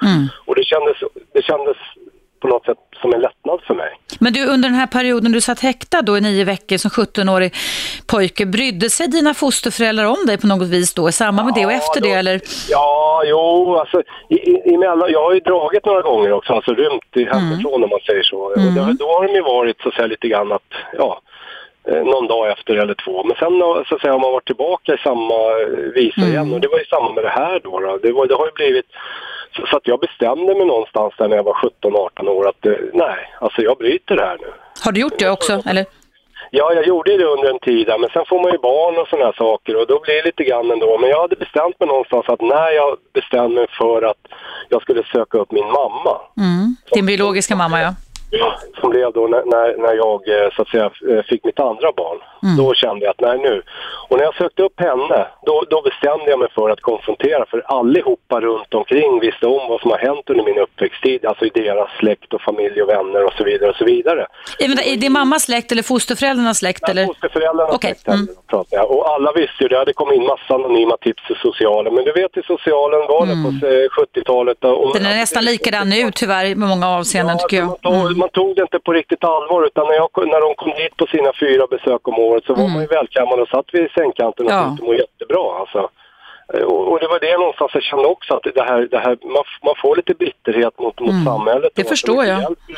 Och 0.47 0.55
det 0.55 0.65
kändes, 0.65 0.97
det 1.35 1.43
kändes 1.43 1.77
på 2.43 2.49
något 2.49 2.65
sätt 2.65 2.79
som 3.03 3.15
en 3.15 3.21
lättnad 3.21 3.61
för 3.67 3.75
mig. 3.75 3.91
Men 4.21 4.33
du, 4.33 4.47
under 4.47 4.69
den 4.69 4.79
här 4.79 4.87
perioden 4.87 5.33
du 5.33 5.41
satt 5.41 5.61
häktad 5.61 6.03
då 6.03 6.19
i 6.19 6.21
nio 6.21 6.45
veckor 6.45 6.77
som 6.77 6.91
17-årig 6.91 7.55
pojke, 8.07 8.47
brydde 8.47 8.91
sig 8.91 9.09
dina 9.09 9.35
fosterföräldrar 9.35 10.05
om 10.05 10.27
dig 10.27 10.39
på 10.39 10.47
något 10.47 10.69
vis 10.69 10.95
då 10.95 11.09
i 11.09 11.13
samband 11.13 11.47
med 11.47 11.55
det 11.55 11.67
och 11.67 11.73
efter 11.73 12.01
då- 12.01 12.07
det 12.07 12.13
eller? 12.13 12.41
Ja, 12.71 13.23
jo, 13.27 13.77
alltså 13.77 14.03
i, 14.29 14.35
i, 14.35 14.75
emellan, 14.75 15.13
jag 15.13 15.23
har 15.23 15.35
ju 15.35 15.41
dragit 15.41 15.85
några 15.87 16.03
gånger 16.03 16.33
också, 16.33 16.53
alltså 16.53 16.75
rymt 16.75 17.17
i 17.17 17.25
hemifrån 17.25 17.85
om 17.85 17.91
man 17.91 18.01
säger 18.07 18.23
så. 18.23 18.37
Och 18.39 18.57
det, 18.59 18.97
då 18.99 19.07
har 19.13 19.27
de 19.27 19.35
ju 19.35 19.43
varit 19.43 19.81
så 19.81 19.89
att 19.89 19.95
säga 19.95 20.07
lite 20.07 20.29
grann 20.29 20.53
att, 20.53 20.71
ja, 20.99 21.21
eh, 21.89 22.03
någon 22.05 22.27
dag 22.27 22.51
efter 22.51 22.75
eller 22.77 22.95
två. 23.05 23.25
Men 23.25 23.37
sen 23.37 23.53
så 23.89 23.95
att 23.95 24.01
säga, 24.01 24.13
har 24.13 24.21
man 24.21 24.33
varit 24.33 24.47
tillbaka 24.47 24.95
i 24.95 24.99
samma 24.99 25.35
eh, 25.61 25.67
visa 25.95 26.21
igen 26.21 26.55
och 26.55 26.61
det 26.61 26.69
var 26.69 26.79
ju 26.79 26.85
samma 26.85 27.13
med 27.13 27.25
det 27.25 27.31
här 27.43 27.61
då. 27.65 27.81
då. 27.81 27.99
Det, 28.03 28.13
var, 28.13 28.27
det 28.27 28.35
har 28.35 28.47
ju 28.47 28.53
blivit, 28.53 28.87
så, 29.57 29.67
så 29.67 29.77
att 29.77 29.87
jag 29.87 30.01
bestämde 30.01 30.55
mig 30.55 30.67
någonstans 30.67 31.15
där 31.19 31.29
när 31.29 31.37
jag 31.37 31.45
var 31.45 31.71
17-18 31.83 32.29
år 32.29 32.49
att 32.49 32.67
eh, 32.67 32.73
nej, 32.93 33.17
alltså 33.41 33.63
jag 33.63 33.77
bryter 33.79 34.17
det 34.17 34.25
här 34.25 34.39
nu. 34.41 34.53
Har 34.85 34.93
du 34.93 35.01
gjort 35.01 35.19
det 35.19 35.31
också 35.31 35.63
eller? 35.67 35.87
Ja, 36.51 36.73
jag 36.73 36.87
gjorde 36.87 37.17
det 37.19 37.25
under 37.25 37.51
en 37.51 37.59
tid 37.59 37.87
men 38.01 38.11
sen 38.13 38.25
får 38.29 38.43
man 38.43 38.53
ju 38.53 38.59
barn 38.59 38.99
och 38.99 39.09
sådana 39.09 39.25
här 39.25 39.33
saker 39.33 39.77
och 39.81 39.87
då 39.87 40.01
blir 40.01 40.15
det 40.15 40.25
lite 40.25 40.45
grann 40.45 40.71
ändå. 40.71 40.99
Men 40.99 41.11
jag 41.11 41.21
hade 41.21 41.37
bestämt 41.37 41.81
mig 41.81 41.87
någonstans 41.87 42.29
att 42.29 42.41
när 42.41 42.71
jag 42.71 42.97
bestämde 43.15 43.55
mig 43.55 43.67
för 43.79 44.03
att 44.03 44.23
jag 44.69 44.83
skulle 44.83 45.03
söka 45.05 45.39
upp 45.39 45.53
min 45.53 45.67
mamma, 45.67 46.15
Mm. 46.37 46.77
Din 46.95 47.07
biologiska 47.07 47.57
mamma 47.57 47.81
ja. 47.81 47.95
Som 48.81 48.91
blev 48.91 49.13
då 49.13 49.27
när, 49.27 49.77
när, 49.85 49.95
jag 49.95 50.29
eh, 50.29 50.51
så 50.57 50.63
att 50.63 50.69
säga 50.69 50.91
eh, 51.11 51.23
fick 51.25 51.45
mitt 51.45 51.61
andra 51.61 51.93
barn. 51.97 52.19
Då 52.57 52.75
kände 52.75 53.05
jag 53.05 53.11
att 53.11 53.21
nej 53.21 53.39
nu. 53.39 53.63
Och 54.09 54.17
när 54.17 54.25
jag 54.25 54.35
sökte 54.35 54.63
upp 54.63 54.81
henne, 54.81 55.27
då, 55.47 55.65
då 55.71 55.83
bestämde 55.83 56.31
jag 56.31 56.39
mig 56.39 56.49
för 56.55 56.71
att 56.71 56.81
konfrontera. 56.81 57.45
För 57.51 57.63
allihopa 57.67 58.41
runt 58.41 58.75
omkring 58.75 59.21
visste 59.21 59.47
om 59.47 59.69
vad 59.69 59.81
som 59.81 59.91
har 59.91 59.99
hänt 59.99 60.31
under 60.31 60.45
min 60.45 60.59
uppväxttid. 60.59 61.25
Alltså 61.27 61.45
i 61.45 61.51
deras 61.55 61.91
släkt 61.99 62.35
och 62.35 62.41
familj 62.43 62.83
och 62.83 62.89
vänner 62.89 63.25
och 63.25 63.33
så 63.33 63.45
vidare 63.45 63.71
och 63.71 63.77
så 63.77 63.85
vidare. 63.85 64.27
I, 64.59 64.67
vänta, 64.67 64.83
I 64.83 64.97
din 64.97 65.13
mammas 65.13 65.43
släkt 65.43 65.73
eller 65.73 65.83
fosterföräldrarnas 65.83 66.59
släkt 66.59 66.89
eller? 66.89 67.07
Fosterföräldrarna 67.07 67.73
Okej, 67.73 67.95
okay. 68.03 68.15
mm. 68.15 68.29
pratar 68.51 68.77
jag. 68.77 68.91
Och 68.91 69.11
alla 69.15 69.33
visste 69.33 69.63
ju 69.65 69.69
det. 69.69 69.85
Det 69.85 69.93
kom 69.93 70.13
in 70.13 70.23
massa 70.27 70.55
anonyma 70.55 70.97
tips 70.97 71.23
i 71.31 71.35
socialen. 71.35 71.95
Men 71.95 72.05
du 72.05 72.13
vet 72.13 72.31
hur 72.33 72.43
socialen 72.43 73.01
var 73.09 73.27
där 73.27 73.39
på 73.45 73.67
eh, 73.67 74.05
70-talet. 74.05 74.65
och- 74.65 74.83
Mm. 74.83 75.03
Den 75.03 75.13
är 75.13 75.17
nästan 75.17 75.45
likadan 75.45 75.89
nu 75.89 76.11
tyvärr 76.11 76.45
i 76.45 76.55
många 76.55 76.89
avseenden 76.89 77.39
tycker 77.39 77.63
alltså, 77.63 77.79
jag. 77.83 78.17
Tog, 78.17 78.22
man 78.23 78.29
tog 78.39 78.51
det 78.57 78.63
inte 78.67 78.79
på 78.87 78.93
riktigt 79.01 79.25
allvar 79.35 79.61
utan 79.69 79.85
när, 79.89 79.95
jag, 80.03 80.09
när 80.35 80.41
de 80.47 80.51
kom 80.61 80.73
dit 80.83 80.95
på 81.01 81.07
sina 81.15 81.31
fyra 81.43 81.65
besök 81.75 82.03
om 82.11 82.17
året 82.29 82.45
så 82.47 82.53
var 82.61 82.69
man 82.75 82.81
ju 82.85 82.89
välkammad 82.99 83.39
och 83.41 83.49
satt 83.55 83.69
vid 83.77 83.91
sängkanten 83.99 84.47
och 84.47 84.53
Mm. 84.53 84.65
Ja. 84.65 84.71
tyckte 84.71 84.85
må 84.89 84.95
jättebra 85.05 85.45
alltså. 85.61 85.81
Eh, 86.55 86.63
Och, 86.73 86.83
och 86.91 86.99
det 87.01 87.09
var 87.13 87.21
det 87.27 87.37
någonstans 87.43 87.71
jag 87.75 87.83
kände 87.91 88.07
också 88.15 88.31
att 88.35 88.47
det 88.59 88.63
här, 88.71 88.81
det 88.95 88.99
här 89.07 89.15
man, 89.35 89.45
man 89.69 89.75
får 89.83 89.97
lite 89.97 90.15
bitterhet 90.25 90.75
mot, 90.83 90.97
mot 91.07 91.19
samhället. 91.31 91.71
Mm. 91.73 91.77
Det 91.79 91.83
och 91.83 91.87
att 91.87 91.89
förstår 91.97 92.25
jag. 92.25 92.39
hjälper. 92.43 92.75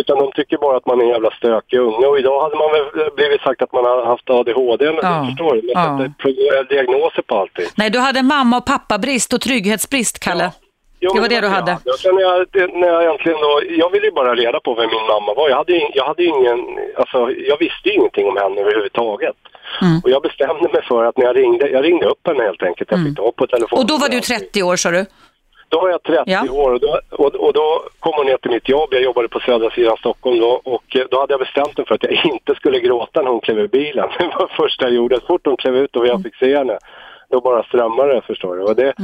Utan 0.00 0.18
de 0.18 0.26
tycker 0.32 0.56
bara 0.66 0.76
att 0.76 0.86
man 0.86 0.98
är 1.00 1.04
en 1.04 1.10
jävla 1.16 1.30
stökig 1.30 1.78
unge 1.78 2.06
och 2.06 2.18
idag 2.18 2.38
hade 2.44 2.56
man 2.62 2.70
väl 2.76 3.10
blivit 3.18 3.40
sagt 3.40 3.62
att 3.62 3.72
man 3.72 3.84
har 3.84 4.04
haft 4.12 4.30
ADHD 4.30 4.84
men 4.86 5.00
Ja. 5.02 5.10
du 5.20 5.26
förstår. 5.28 5.54
Man 5.54 5.62
Ja. 5.74 5.98
sätter 5.98 6.12
pro- 6.22 6.62
diagnoser 6.74 7.22
på 7.22 7.34
allting. 7.40 7.66
Nej, 7.76 7.90
du 7.90 7.98
hade 7.98 8.22
mamma 8.22 8.56
och 8.56 8.66
pappabrist 8.66 9.32
och 9.32 9.40
trygghetsbrist, 9.40 10.16
Kalle. 10.26 10.50
Jo, 11.00 11.10
Det 11.14 11.20
var 11.20 11.28
det 11.28 11.40
du 11.40 11.48
hade. 11.48 11.78
Ja, 11.84 11.92
sen 12.02 12.14
när 12.14 12.22
jag, 12.22 12.46
det, 12.50 12.66
när 12.66 12.88
jag 12.88 13.02
egentligen 13.02 13.38
då, 13.40 13.60
jag 13.82 13.90
ville 13.92 14.06
ju 14.06 14.12
bara 14.12 14.34
reda 14.34 14.60
på 14.60 14.74
vem 14.74 14.90
min 14.90 15.06
mamma 15.06 15.34
var. 15.34 15.48
Jag 15.48 15.56
hade, 15.56 15.72
jag 15.94 16.04
hade 16.04 16.24
ingen, 16.24 16.58
alltså 16.96 17.18
jag 17.30 17.58
visste 17.58 17.88
ju 17.88 17.94
ingenting 17.94 18.26
om 18.28 18.36
henne 18.36 18.60
överhuvudtaget. 18.60 19.36
Mm. 19.82 20.00
Och 20.04 20.10
jag 20.10 20.22
bestämde 20.22 20.68
mig 20.72 20.82
för 20.82 21.04
att 21.04 21.16
när 21.16 21.24
jag 21.24 21.36
ringde, 21.36 21.68
jag 21.68 21.84
ringde 21.84 22.06
upp 22.06 22.26
henne 22.26 22.42
helt 22.44 22.62
enkelt. 22.62 22.90
Jag 22.90 23.04
fick 23.06 23.16
tag 23.16 23.36
på 23.36 23.46
telefon. 23.46 23.76
Mm. 23.76 23.82
Och 23.82 23.86
då 23.88 23.96
var 23.98 24.08
du 24.08 24.20
30 24.20 24.62
år 24.62 24.76
sa 24.76 24.90
du? 24.90 25.04
Då 25.68 25.80
var 25.80 25.88
jag 25.90 26.02
30 26.02 26.22
Ja. 26.26 26.52
år 26.52 26.72
och 26.72 26.80
då, 26.80 27.00
och, 27.10 27.34
och 27.34 27.52
då 27.52 27.82
kom 28.00 28.12
hon 28.16 28.26
ner 28.26 28.36
till 28.36 28.50
mitt 28.50 28.68
jobb. 28.68 28.88
Jag 28.92 29.02
jobbade 29.02 29.28
på 29.28 29.40
södra 29.40 29.70
sidan 29.70 29.96
Stockholm 29.96 30.40
då 30.40 30.60
och 30.64 30.96
eh, 30.96 31.02
då 31.10 31.20
hade 31.20 31.32
jag 31.32 31.40
bestämt 31.40 31.76
mig 31.78 31.86
för 31.86 31.94
att 31.94 32.02
jag 32.02 32.12
inte 32.32 32.54
skulle 32.54 32.80
gråta 32.80 33.22
när 33.22 33.30
hon 33.30 33.40
klev 33.40 33.58
ur 33.58 33.68
bilen. 33.68 34.08
Det 34.18 34.24
var 34.24 34.48
det 34.48 34.54
första 34.56 34.84
jag 34.84 34.94
gjorde. 34.94 35.20
Så 35.20 35.26
fort 35.26 35.46
hon 35.46 35.56
klev 35.56 35.76
ut 35.76 35.96
och 35.96 36.06
jag 36.06 36.22
fick 36.22 36.36
se 36.36 36.56
henne, 36.56 36.78
då 37.30 37.40
bara 37.40 37.62
strömmade 37.62 38.14
det 38.14 38.22
förstår 38.22 38.56
du. 38.56 38.62
Och 38.62 38.76
det, 38.76 38.88
Eh, 38.88 38.94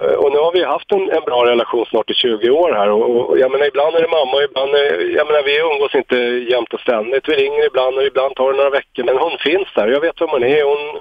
Eh, 0.00 0.16
och 0.22 0.32
nu 0.32 0.38
har 0.38 0.52
vi 0.52 0.64
haft 0.64 0.92
en, 0.92 1.10
en 1.10 1.24
bra 1.24 1.46
relation 1.46 1.86
snart 1.86 2.10
i 2.10 2.14
20 2.14 2.50
år 2.50 2.72
här 2.72 2.88
och, 2.90 3.30
och 3.30 3.38
jag 3.38 3.50
menar 3.50 3.66
ibland 3.66 3.96
är 3.96 4.02
det 4.02 4.16
mamma 4.18 4.32
och 4.36 4.42
ibland 4.42 4.74
är, 4.74 5.16
jag 5.16 5.26
menar 5.26 5.42
vi 5.42 5.58
umgås 5.58 5.94
inte 5.94 6.16
jämt 6.52 6.74
och 6.74 6.80
ständigt. 6.80 7.28
Vi 7.28 7.34
ringer 7.34 7.66
ibland 7.66 7.96
och 7.96 8.04
ibland 8.04 8.34
tar 8.34 8.52
det 8.52 8.56
några 8.56 8.78
veckor 8.78 9.04
men 9.04 9.18
hon 9.18 9.38
finns 9.38 9.68
där. 9.74 9.88
Jag 9.88 10.00
vet 10.00 10.20
vem 10.20 10.28
hon 10.28 10.44
är. 10.44 10.64
Hon, 10.64 11.00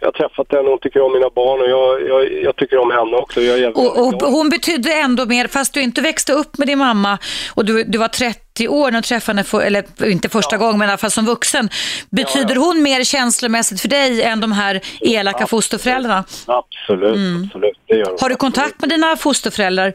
jag 0.00 0.06
har 0.06 0.12
träffat 0.12 0.46
henne, 0.52 0.68
hon 0.68 0.78
tycker 0.78 1.00
om 1.02 1.12
mina 1.12 1.30
barn 1.34 1.60
och 1.60 1.70
jag, 1.70 2.08
jag, 2.08 2.42
jag 2.42 2.56
tycker 2.56 2.78
om 2.78 2.90
henne 2.90 3.16
också. 3.16 3.40
Och, 3.74 4.22
och 4.22 4.32
hon 4.32 4.48
betydde 4.48 4.92
ändå 4.92 5.26
mer, 5.26 5.46
fast 5.48 5.74
du 5.74 5.80
inte 5.82 6.00
växte 6.00 6.32
upp 6.32 6.58
med 6.58 6.68
din 6.68 6.78
mamma 6.78 7.18
och 7.54 7.64
du, 7.64 7.84
du 7.84 7.98
var 7.98 8.08
30 8.08 8.68
år 8.68 8.90
när 8.90 8.98
du 8.98 9.02
träffade 9.02 9.36
henne, 9.36 9.44
för, 9.44 9.60
eller 9.60 9.84
inte 10.04 10.28
första 10.28 10.56
gången, 10.56 10.78
men 10.78 10.88
i 10.88 10.90
alla 10.90 10.98
fall 10.98 11.10
som 11.10 11.26
vuxen. 11.26 11.68
Betyder 12.10 12.56
hon 12.56 12.82
mer 12.82 13.04
känslomässigt 13.04 13.80
för 13.80 13.88
dig 13.88 14.22
än 14.22 14.40
de 14.40 14.52
här 14.52 14.80
elaka 15.00 15.46
fosterföräldrarna? 15.46 16.24
Absolut, 16.46 17.46
absolut. 17.46 17.78
Det 17.86 17.94
gör 17.94 18.04
hon. 18.04 18.08
Mm. 18.08 18.18
Har 18.20 18.28
du 18.28 18.36
kontakt 18.36 18.80
med 18.80 18.88
dina 18.88 19.16
fosterföräldrar? 19.16 19.92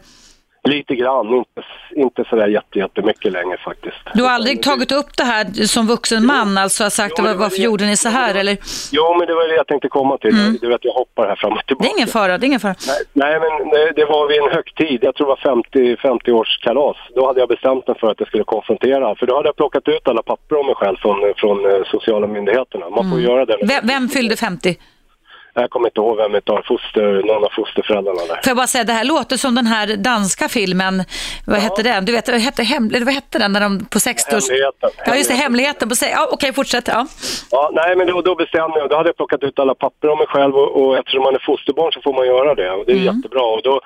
Lite 0.66 0.96
grann, 0.96 1.34
inte, 1.34 1.62
inte 1.96 2.24
sådär 2.30 2.48
jätte, 2.48 2.80
jättemycket 2.80 3.32
längre 3.34 3.58
faktiskt. 3.58 3.96
Du 4.14 4.24
har 4.24 4.30
aldrig 4.32 4.64
tagit 4.64 4.92
upp 4.92 5.18
det 5.18 5.24
här 5.24 5.46
som 5.68 5.88
vuxen 5.88 6.26
man, 6.26 6.58
alltså 6.58 6.84
har 6.84 6.90
sagt 6.90 7.14
Jo, 7.18 7.24
det 7.26 7.34
var 7.34 7.40
varför 7.40 7.58
det- 7.58 7.64
gjorde 7.64 7.86
ni 7.86 7.98
så 7.98 8.10
här? 8.10 8.36
Eller? 8.36 8.58
Jo, 8.92 9.16
men 9.18 9.28
det 9.28 9.34
var 9.36 9.48
det 9.48 9.56
jag 9.56 9.68
tänkte 9.68 9.88
komma 9.90 10.18
till. 10.18 10.58
Du 10.62 10.68
vet, 10.68 10.86
jag 10.86 10.94
hoppar 10.94 11.28
här 11.28 11.36
fram 11.36 11.52
och 11.54 11.58
Det 11.58 11.68
tillbaka. 11.68 11.90
är 11.90 11.96
ingen 11.98 12.08
fara, 12.08 12.38
det 12.38 12.46
är 12.46 12.48
ingen 12.48 12.60
fara. 12.60 12.76
Nej, 12.88 13.02
nej, 13.14 13.40
men 13.40 13.70
det, 13.70 13.92
det 13.96 14.06
var 14.06 14.28
vid 14.28 14.38
en 14.42 14.52
högtid. 14.52 15.00
Jag 15.04 15.16
tror 15.16 15.28
det 15.28 15.36
var 15.44 15.54
50, 15.56 15.96
50-årskalas. 15.96 16.98
Då 17.16 17.28
hade 17.28 17.40
jag 17.40 17.50
bestämt 17.50 17.88
mig 17.88 17.98
för 18.00 18.08
att 18.12 18.20
jag 18.20 18.28
skulle 18.28 18.44
konfrontera. 18.44 19.16
För 19.16 19.26
då 19.26 19.36
hade 19.36 19.48
jag 19.48 19.56
plockat 19.56 19.88
ut 19.88 20.08
alla 20.08 20.24
papper 20.24 20.56
om 20.60 20.66
mig 20.66 20.76
själv 20.76 20.96
från, 20.98 21.34
från 21.38 21.66
eh, 21.66 21.72
sociala 21.92 22.28
myndigheterna. 22.28 22.90
Man 22.90 23.12
får 23.12 23.20
göra 23.22 23.46
det. 23.46 23.58
Vem, 23.68 23.88
vem 23.88 24.10
fyllde 24.10 24.36
50? 24.36 24.78
Jag 25.58 25.70
kommer 25.70 25.88
inte 25.88 26.00
ihåg 26.00 26.18
vem 26.18 26.36
utav 26.36 26.62
foster, 26.66 27.22
någon 27.28 27.44
av 27.44 27.50
fosterföräldrarna 27.50 28.22
där. 28.28 28.36
Får 28.36 28.48
jag 28.48 28.58
bara 28.58 28.68
säga, 28.68 28.84
det 28.84 28.94
här 28.94 29.04
låter 29.04 29.38
som 29.38 29.56
den 29.56 29.68
här 29.68 29.88
danska 29.98 30.50
filmen, 30.50 31.04
vad 31.48 31.60
hette 31.60 31.84
den? 31.84 32.06
Du 32.06 32.12
vet, 32.12 32.28
hette, 32.28 32.64
hem, 32.64 32.90
vad 33.06 33.14
hette 33.14 33.40
den 33.40 33.52
när 33.52 33.62
de 33.62 33.86
på 33.86 34.00
60 34.00 34.36
års... 34.36 34.50
Hemligheten. 34.50 34.90
Ja, 35.06 35.16
just 35.16 35.30
det, 35.30 35.36
hemligheten. 35.36 35.90
På, 35.90 35.96
ja, 36.02 36.28
Okej, 36.32 36.54
fortsätt. 36.54 36.88
Ja. 36.88 37.08
Ja, 37.52 37.72
nej, 37.74 37.96
men 37.96 38.08
då, 38.08 38.22
då 38.22 38.36
bestämde 38.36 38.80
jag. 38.80 38.90
Då 38.90 38.96
hade 38.96 39.10
jag 39.10 39.18
plockat 39.18 39.44
ut 39.44 39.60
alla 39.60 39.76
papper 39.76 40.10
om 40.10 40.18
mig 40.18 40.28
själv 40.28 40.56
och, 40.56 40.82
och 40.82 40.98
eftersom 40.98 41.24
man 41.24 41.36
är 41.36 41.40
fosterbarn 41.40 41.92
så 41.92 42.02
får 42.02 42.14
man 42.14 42.26
göra 42.26 42.56
det. 42.56 42.72
Och 42.72 42.86
det 42.86 42.92
är 42.92 42.96
jättebra. 42.96 43.44
Och 43.44 43.62
då, 43.64 43.82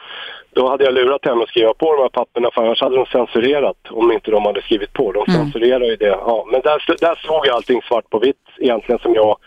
då 0.53 0.69
hade 0.69 0.83
jag 0.83 0.93
lurat 0.93 1.25
henne 1.25 1.43
att 1.43 1.49
skriva 1.49 1.73
på 1.73 1.95
de 1.95 2.01
här 2.01 2.09
papperna 2.09 2.49
för 2.53 2.61
annars 2.63 2.81
hade 2.81 2.95
de 2.95 3.05
censurerat 3.05 3.77
om 3.89 4.11
inte 4.11 4.31
de 4.31 4.45
hade 4.45 4.61
skrivit 4.61 4.93
på. 4.93 5.11
De 5.11 5.25
censurerar 5.33 5.85
ju 5.85 5.95
det. 5.95 6.17
Ja, 6.29 6.47
men 6.51 6.61
där, 6.61 6.95
där 6.99 7.15
såg 7.27 7.47
jag 7.47 7.55
allting 7.55 7.81
svart 7.81 8.09
på 8.09 8.19
vitt 8.19 8.45
egentligen 8.57 8.99
som 8.99 9.13
jag 9.15 9.37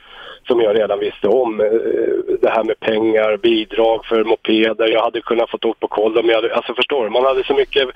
som 0.47 0.61
jag 0.61 0.79
redan 0.79 0.99
visste 0.99 1.29
om. 1.29 1.61
Eh, 1.61 1.67
Det 2.43 2.51
här 2.51 2.65
med 2.65 2.81
pengar, 2.81 3.37
bidrag 3.37 4.05
för 4.05 4.25
mopeder. 4.25 4.89
Jag 4.89 5.03
hade 5.03 5.21
kunnat 5.21 5.51
få 5.51 5.57
åka 5.57 5.79
på 5.81 5.89
koll 5.89 6.19
om 6.19 6.29
jag 6.29 6.37
hade, 6.37 6.55
alltså 6.55 6.75
förstår 6.75 7.05
du? 7.05 7.11
Man 7.11 7.25
hade 7.25 7.45
så 7.45 7.55
mycket... 7.55 7.89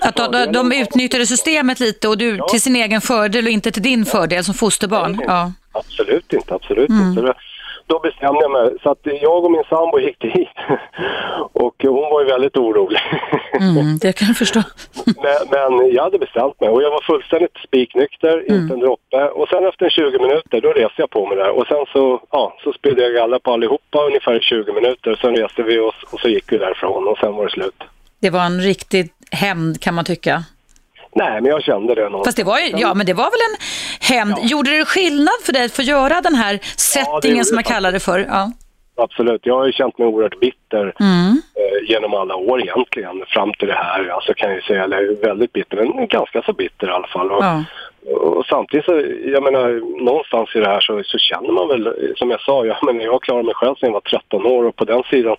Att 0.00 0.16
de, 0.16 0.32
de, 0.32 0.52
de 0.52 0.72
utnyttjade 0.72 1.26
systemet 1.26 1.80
lite 1.80 2.08
och 2.08 2.18
du 2.18 2.38
till 2.50 2.60
sin 2.60 2.76
egen 2.76 3.00
fördel 3.00 3.44
och 3.44 3.50
inte 3.50 3.70
till 3.70 3.82
din 3.82 4.04
fördel 4.04 4.44
som 4.44 4.54
fosterbarn. 4.54 5.20
Ja. 5.26 5.52
Absolut 5.72 6.32
inte, 6.32 6.54
absolut 6.54 6.90
inte. 6.90 7.34
Då 7.86 7.98
bestämde 7.98 8.40
jag 8.40 8.50
mig. 8.50 8.70
Så 8.82 8.90
att 8.90 8.98
jag 9.04 9.44
och 9.44 9.50
min 9.50 9.64
sambo 9.68 9.98
gick 9.98 10.20
dit. 10.20 10.48
Och 11.52 11.74
hon 11.82 12.10
var 12.10 12.20
ju 12.20 12.26
väldigt 12.26 12.56
orolig. 12.56 13.00
Mm, 13.60 13.98
det 13.98 14.12
kan 14.12 14.28
jag 14.28 14.36
förstå. 14.36 14.62
men, 15.04 15.36
men 15.50 15.92
jag 15.94 16.02
hade 16.02 16.18
bestämt 16.18 16.60
mig 16.60 16.70
och 16.70 16.82
jag 16.82 16.90
var 16.90 17.00
fullständigt 17.00 17.56
spiknykter, 17.66 18.52
inte 18.52 18.74
en 18.74 18.80
droppe. 18.80 19.28
Och 19.28 19.48
sen 19.48 19.66
efter 19.66 19.90
20 19.90 20.18
minuter, 20.18 20.60
då 20.60 20.68
reste 20.68 21.02
jag 21.02 21.10
på 21.10 21.26
mig 21.26 21.36
där. 21.36 21.50
Och 21.50 21.66
sen 21.66 21.84
så, 21.92 22.20
ja, 22.30 22.56
så 22.64 22.72
spydde 22.72 23.02
jag 23.02 23.12
galla 23.14 23.38
på 23.38 23.52
allihopa 23.52 23.98
ungefär 24.06 24.34
i 24.36 24.40
20 24.40 24.72
minuter. 24.72 25.18
Sen 25.20 25.36
reste 25.36 25.62
vi 25.62 25.78
oss 25.78 25.94
och 26.10 26.20
så 26.20 26.28
gick 26.28 26.52
vi 26.52 26.58
därifrån 26.58 27.08
och 27.08 27.18
sen 27.18 27.34
var 27.34 27.44
det 27.44 27.50
slut. 27.50 27.82
Det 28.20 28.30
var 28.30 28.44
en 28.44 28.60
riktig 28.60 29.10
hämnd 29.30 29.80
kan 29.80 29.94
man 29.94 30.04
tycka. 30.04 30.44
Nej, 31.14 31.40
men 31.40 31.44
jag 31.50 31.62
kände 31.62 31.94
det 31.94 32.02
någonstans. 32.02 32.26
Fast 32.26 32.36
det 32.36 32.44
var 32.44 32.58
ju, 32.58 32.70
ja 32.76 32.94
men 32.94 33.06
det 33.06 33.14
var 33.14 33.24
väl 33.24 33.40
en 33.50 33.56
hämnd. 34.16 34.38
Gjorde 34.50 34.70
det 34.78 34.84
skillnad 34.84 35.34
för 35.44 35.52
dig 35.52 35.64
att 35.64 35.72
få 35.72 35.82
göra 35.82 36.20
den 36.20 36.34
här 36.34 36.58
settingen 36.76 37.36
gjorde 37.36 37.44
som 37.44 37.56
det 37.56 37.62
kallar 37.62 37.92
det 37.92 38.00
för? 38.00 38.18
Ja. 38.18 38.50
Absolut. 38.96 39.40
Jag 39.44 39.54
har 39.58 39.66
ju 39.66 39.72
känt 39.72 39.98
mig 39.98 40.08
oerhört 40.08 40.40
bitter 40.40 40.94
Mm. 41.00 41.30
eh, 41.30 41.90
genom 41.90 42.14
alla 42.14 42.34
år 42.36 42.60
egentligen 42.62 43.24
fram 43.28 43.52
till 43.58 43.68
det 43.68 43.74
här. 43.74 44.08
Alltså 44.08 44.34
kan 44.34 44.48
jag 44.48 44.56
ju 44.56 44.62
säga, 44.62 44.84
eller 44.84 45.26
väldigt 45.26 45.52
bitter, 45.52 45.76
men 45.76 46.06
ganska 46.08 46.42
så 46.42 46.52
bitter 46.52 46.86
i 46.86 46.90
alla 46.90 47.06
fall. 47.06 47.30
Och, 47.30 47.44
Ja. 47.44 47.64
Och 48.12 48.46
samtidigt 48.46 48.84
så, 48.86 49.02
jag 49.34 49.42
menar, 49.42 49.66
någonstans 50.04 50.48
i 50.56 50.58
det 50.60 50.68
här 50.68 50.80
så, 50.80 51.02
så 51.04 51.18
känner 51.18 51.52
man 51.52 51.68
väl, 51.68 51.86
eh, 51.86 51.92
som 52.16 52.30
jag 52.30 52.40
sa, 52.40 52.66
jag, 52.66 52.76
menar, 52.86 53.00
jag 53.04 53.22
klarade 53.22 53.44
mig 53.44 53.54
själv 53.54 53.74
sedan 53.74 53.86
jag 53.86 53.92
var 53.92 54.00
13 54.00 54.46
år 54.46 54.64
och 54.64 54.76
på 54.76 54.84
den 54.84 55.02
sidan, 55.10 55.36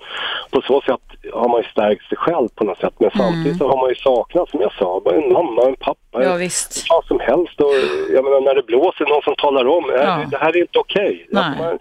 på 0.52 0.62
så 0.62 0.82
sätt 0.82 1.02
har 1.34 1.50
man 1.50 1.62
ju 1.62 1.68
stärkt 1.70 2.10
sig 2.10 2.18
själv 2.18 2.48
på 2.56 2.64
något 2.64 2.80
sätt. 2.80 2.94
Men 3.00 3.12
samtidigt 3.18 3.58
så 3.58 3.68
har 3.70 3.78
man 3.78 3.90
ju 3.90 3.96
saknat, 3.96 4.50
som 4.50 4.62
jag 4.62 4.74
sa, 4.74 5.02
bara 5.06 5.16
en 5.16 5.34
mamma, 5.34 5.62
en 5.68 5.76
pappa, 5.76 6.24
ja 6.24 6.34
visst. 6.36 6.86
vad 6.90 7.06
som 7.06 7.20
helst. 7.20 7.62
Och, 7.62 7.74
jag 8.16 8.24
menar, 8.24 8.42
när 8.42 8.56
det 8.56 8.64
blåser, 8.64 9.06
någon 9.06 9.22
som 9.22 9.36
talar 9.36 9.68
om, 9.68 9.90
"Äh, 9.90 9.96
Ja. 9.96 10.26
det 10.32 10.38
här 10.38 10.56
är 10.58 10.62
inte 10.62 10.80
okej. 10.80 11.28
Man 11.32 11.80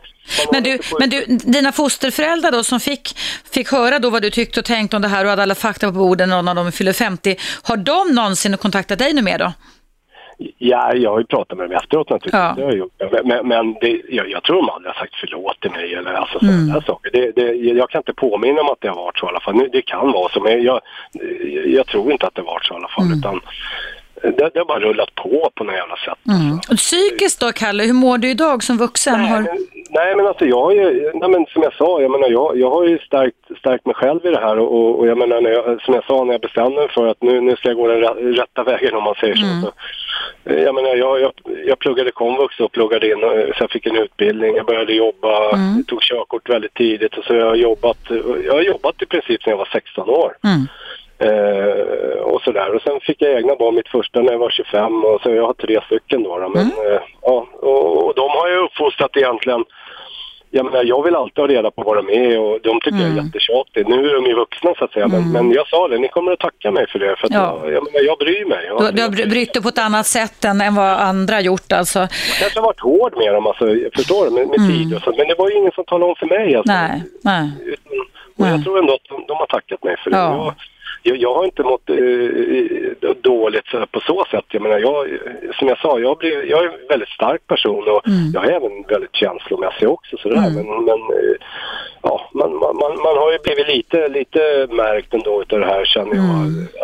Men 0.53 0.63
du, 0.63 0.79
men 1.01 1.11
du, 1.11 1.25
dina 1.27 1.73
fosterföräldrar 1.73 2.51
då 2.53 2.63
som 2.65 2.81
fick, 2.81 3.19
fick 3.55 3.73
höra 3.73 3.99
då 3.99 4.11
vad 4.11 4.23
du 4.23 4.31
tyckte 4.31 4.61
och 4.61 4.67
tänkte 4.67 4.97
om 4.97 5.03
det 5.03 5.09
här 5.09 5.25
och 5.25 5.31
hade 5.31 5.43
alla 5.43 5.55
fakta 5.55 5.87
på 5.87 5.93
bordet 5.93 6.29
när 6.29 6.37
någon 6.37 6.49
av 6.49 6.55
dem 6.65 6.73
fyller 6.73 6.93
50. 6.93 7.37
Har 7.63 7.77
de 7.77 8.15
någonsin 8.15 8.57
kontaktat 8.57 8.99
dig 8.99 9.13
nu 9.13 9.23
mer 9.23 9.39
då? 9.39 9.53
Ja, 10.59 10.95
jag 10.95 11.11
har 11.11 11.19
ju 11.19 11.25
pratat 11.25 11.59
med 11.59 11.71
dem 11.71 11.77
efteråt 11.77 12.11
naturligtvis. 12.11 12.89
Ja. 13.01 13.21
Men, 13.25 13.49
men, 13.49 13.75
det, 13.81 14.01
jag, 14.09 14.31
jag 14.31 14.43
tror 14.43 14.57
de 14.57 14.71
aldrig 14.71 14.95
har 14.95 15.01
sagt 15.01 15.15
förlåt 15.21 15.61
till 15.61 15.71
mig 15.71 15.95
eller 15.95 16.13
alltså 16.13 16.39
sådana 16.39 16.59
Mm. 16.59 16.75
där 16.75 16.81
saker. 16.81 17.11
Det, 17.13 17.33
det, 17.37 17.53
jag 17.55 17.91
kan 17.91 17.99
inte 17.99 18.15
påminna 18.15 18.63
mig 18.63 18.73
att 18.73 18.81
det 18.81 18.89
har 18.89 18.97
varit 18.97 19.19
så 19.19 19.27
i 19.27 19.29
alla 19.29 19.41
fall. 19.41 19.55
Nu, 19.55 19.69
det 19.73 19.83
kan 19.83 20.13
vara 20.13 20.29
så, 20.29 20.41
men 20.41 20.63
jag, 20.63 20.81
jag 21.67 21.87
tror 21.87 22.13
inte 22.13 22.27
att 22.27 22.35
det 22.35 22.41
har 22.43 22.47
varit 22.47 22.65
så 22.65 22.75
i 22.75 22.77
alla 22.77 22.89
fall. 22.89 23.05
Mm. 23.05 23.19
Utan 23.19 23.41
det, 24.31 24.51
det 24.55 24.59
har 24.59 24.65
bara 24.65 24.81
rullat 24.81 25.15
på 25.15 25.51
på 25.55 25.65
något 25.65 25.75
jävla 25.75 25.97
sätt. 25.97 26.19
Mm. 26.29 26.53
Alltså. 26.53 26.73
Och 26.73 26.79
psykiskt 26.79 27.41
då, 27.41 27.53
Kalle, 27.53 27.83
hur 27.85 27.93
mår 27.93 28.19
du 28.19 28.31
idag 28.31 28.63
som 28.63 28.77
vuxen? 28.79 29.21
Nej, 29.23 29.31
Har... 29.31 29.41
men, 29.41 29.59
nej 29.91 30.17
men 30.17 30.27
alltså 30.27 30.45
jag 30.45 30.61
har 30.61 30.73
ju, 30.73 31.11
nej 31.15 31.29
men 31.31 31.47
som 31.47 31.63
jag 31.63 31.75
sa, 31.75 32.01
jag 32.01 32.11
menar 32.11 32.29
jag, 32.29 32.59
jag 32.59 32.71
har 32.71 32.85
ju 32.85 32.99
stärkt, 32.99 33.59
stärkt 33.59 33.87
mig 33.87 33.95
själv 33.95 34.27
i 34.27 34.31
det 34.31 34.41
här 34.41 34.59
och, 34.59 34.99
och, 34.99 35.07
jag 35.07 35.19
menar 35.19 35.41
när 35.41 35.51
jag, 35.51 35.83
som 35.83 35.95
jag 35.95 36.05
sa 36.05 36.25
när 36.25 36.33
jag 36.33 36.41
bestämde 36.41 36.77
mig 36.77 36.89
för 36.89 37.07
att 37.07 37.23
nu, 37.23 37.41
nu 37.41 37.57
ska 37.57 37.69
jag 37.69 37.77
gå 37.77 37.89
den 37.89 38.01
rä- 38.01 38.33
rätta 38.41 38.63
vägen 38.65 38.95
om 38.95 39.03
man 39.03 39.15
säger 39.15 39.35
så. 39.35 39.47
så 39.63 39.73
eh, 40.51 40.63
jag 40.63 40.75
menar 40.75 40.95
jag, 40.97 41.21
jag, 41.21 41.33
jag 41.67 41.79
pluggade 41.79 42.11
komvux 42.11 42.61
och 42.61 42.73
pluggade 42.73 43.13
in 43.13 43.25
och 43.25 43.33
så 43.57 43.63
jag 43.63 43.71
fick 43.71 43.87
en 43.87 43.97
utbildning, 43.97 44.57
jag 44.57 44.67
började 44.67 44.93
jobba, 44.93 45.59
tog 45.87 46.03
körkort 46.03 46.49
väldigt 46.51 46.75
tidigt 46.75 47.15
och 47.19 47.25
så 47.25 47.35
jag 47.35 47.47
har 47.47 47.55
jobbat, 47.55 47.99
jag 48.45 48.53
har 48.53 48.63
jobbat 48.63 49.03
i 49.03 49.07
princip 49.07 49.43
sedan 49.43 49.51
jag 49.51 49.59
var 49.59 49.69
16 49.73 50.09
år. 50.09 50.37
Mm. 50.45 50.67
Eh, 51.25 52.23
och 52.23 52.43
sådär. 52.43 52.75
Och 52.75 52.83
sen 52.83 53.01
fick 53.01 53.23
jag 53.23 53.33
egna 53.33 53.55
barn, 53.57 53.75
mitt 53.75 53.89
första 53.89 54.21
när 54.21 54.33
jag 54.33 54.39
var 54.39 54.51
25 54.51 55.05
och 55.05 55.21
så 55.23 55.31
jag 55.31 55.47
har 55.47 55.55
tre 55.55 55.81
stycken 55.87 56.23
då. 56.23 56.39
då. 56.39 56.49
Men, 56.49 56.67
eh, 56.67 57.01
ja, 57.23 57.47
och, 57.53 58.05
och 58.07 58.15
de 58.15 58.29
har 58.31 58.49
jag 58.49 58.65
uppfostrat 58.65 59.17
egentligen. 59.17 59.65
Jag 60.51 60.65
menar, 60.65 60.85
jag 60.85 61.03
vill 61.05 61.17
alltid 61.17 61.39
ha 61.39 61.47
reda 61.49 61.71
på 61.71 61.83
vad 61.83 61.97
de 61.97 62.09
är 62.11 62.39
och 62.41 62.59
de 62.63 62.81
tycker 62.81 62.99
jag 62.99 63.11
är 63.11 63.23
jättetjatigt. 63.25 63.89
Nu 63.89 64.09
är 64.11 64.15
de 64.15 64.25
ju 64.27 64.35
vuxna 64.35 64.75
så 64.79 64.85
att 64.85 64.93
säga. 64.93 65.09
Men, 65.09 65.33
men 65.33 65.53
jag 65.53 65.69
sa 65.69 65.89
det, 65.89 65.99
ni 65.99 66.09
kommer 66.09 66.33
att 66.33 66.39
tacka 66.39 66.71
mig 66.71 66.87
för 66.89 66.99
det. 66.99 67.17
För 67.19 67.27
att 67.27 67.33
Ja. 67.33 67.59
jag, 67.63 67.73
jag, 67.73 67.85
menar, 67.85 68.01
jag 68.07 68.19
bryr 68.19 68.45
mig. 68.45 68.65
Jag, 68.67 68.81
Du, 68.83 68.91
du 68.97 69.03
har 69.03 69.09
bry- 69.09 69.27
brytt 69.31 69.53
dig 69.55 69.63
på 69.63 69.69
ett 69.69 69.79
annat 69.79 70.07
sätt 70.07 70.45
än, 70.45 70.61
än 70.61 70.75
vad 70.75 70.87
andra 71.11 71.41
gjort 71.41 71.73
alltså. 71.73 71.99
jag 71.99 72.09
kanske 72.41 72.59
har 72.61 72.67
varit 72.67 72.81
hård 72.81 73.17
med 73.17 73.35
dem, 73.35 73.47
alltså, 73.47 73.67
jag 73.69 73.93
förstår 73.95 74.25
du, 74.25 74.31
med, 74.31 74.49
med 74.49 74.69
tid 74.71 74.95
och 74.97 75.03
så. 75.03 75.11
Men 75.19 75.29
det 75.29 75.35
var 75.39 75.51
ju 75.51 75.57
ingen 75.57 75.73
som 75.73 75.85
talade 75.85 76.11
om 76.11 76.17
för 76.19 76.27
mig. 76.27 76.57
Alltså. 76.57 76.73
Nej, 76.73 77.03
nej. 77.23 77.51
Utan, 77.65 77.93
och 78.39 78.47
jag 78.53 78.65
tror 78.65 78.79
ändå 78.79 78.95
att 78.95 79.09
de, 79.09 79.25
de 79.29 79.37
har 79.37 79.47
tackat 79.47 79.85
mig 79.85 79.97
för 80.05 80.11
det. 80.11 80.17
Ja. 80.17 80.55
Jag, 81.07 81.17
jag, 81.17 81.35
har 81.35 81.45
inte 81.45 81.63
mått 81.63 81.91
eh, 81.91 81.97
dåligt 83.23 83.67
så- 83.67 83.87
på 83.87 84.01
så 84.01 84.25
sätt. 84.31 84.45
Jag 84.49 84.63
menar, 84.63 84.79
jag, 84.79 85.07
som 85.59 85.69
jag 85.69 85.79
sa, 85.79 85.99
jag, 85.99 86.19
blir, 86.19 86.51
jag 86.51 86.65
är 86.65 86.69
en 86.69 86.89
väldigt 86.89 87.09
stark 87.09 87.47
person 87.47 87.89
och 87.89 88.03
jag 88.35 88.45
är 88.45 88.51
även 88.51 88.83
väldigt 88.89 89.15
känslomässig 89.15 89.89
också. 89.89 90.17
Sådär. 90.17 90.37
Men, 90.37 90.85
men 90.89 90.99
eh, 91.17 91.37
ja, 92.03 92.31
man, 92.35 92.51
man, 92.51 92.77
man, 92.77 92.93
man 93.07 93.17
har 93.23 93.33
ju 93.33 93.39
blivit 93.39 93.69
lite, 93.77 94.09
lite 94.09 94.67
märkt 94.71 95.15
ändå 95.15 95.43
utav 95.43 95.61
det 95.61 95.67
här 95.67 95.85
känner 95.85 96.15
jag. 96.15 96.25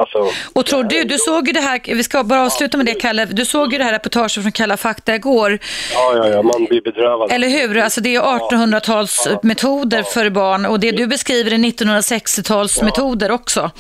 Alltså, 0.01 0.19
Och 0.55 0.67
tror 0.67 0.85
du, 0.85 1.05
du 1.05 1.19
såg 1.19 1.47
ju 1.47 1.53
det 1.53 1.61
här, 1.61 1.81
vi 1.87 2.03
ska 2.03 2.25
bara 2.25 2.43
avsluta 2.47 2.77
med 2.77 2.87
det 2.87 2.95
Kalle, 2.95 3.25
du 3.25 3.45
såg 3.45 3.73
ju 3.73 3.79
det 3.79 3.85
här 3.85 3.93
reportaget 3.93 4.33
från 4.33 4.53
Kalla 4.53 4.77
fakta 4.77 5.15
igår, 5.15 5.59
ja, 5.95 6.13
ja, 6.17 6.29
ja, 6.29 6.43
man 6.43 6.65
blir 6.65 6.81
bedrövad. 6.83 7.33
eller 7.33 7.49
hur? 7.49 7.79
Alltså 7.79 8.01
det 8.01 8.15
är 8.15 8.21
1800-talsmetoder 8.21 10.03
för 10.03 10.31
barn 10.31 10.67
och 10.67 10.81
det 10.81 10.91
du 10.91 11.07
beskriver 11.07 11.51
är 11.53 11.57
1960-talsmetoder 11.59 13.31
också. 13.31 13.71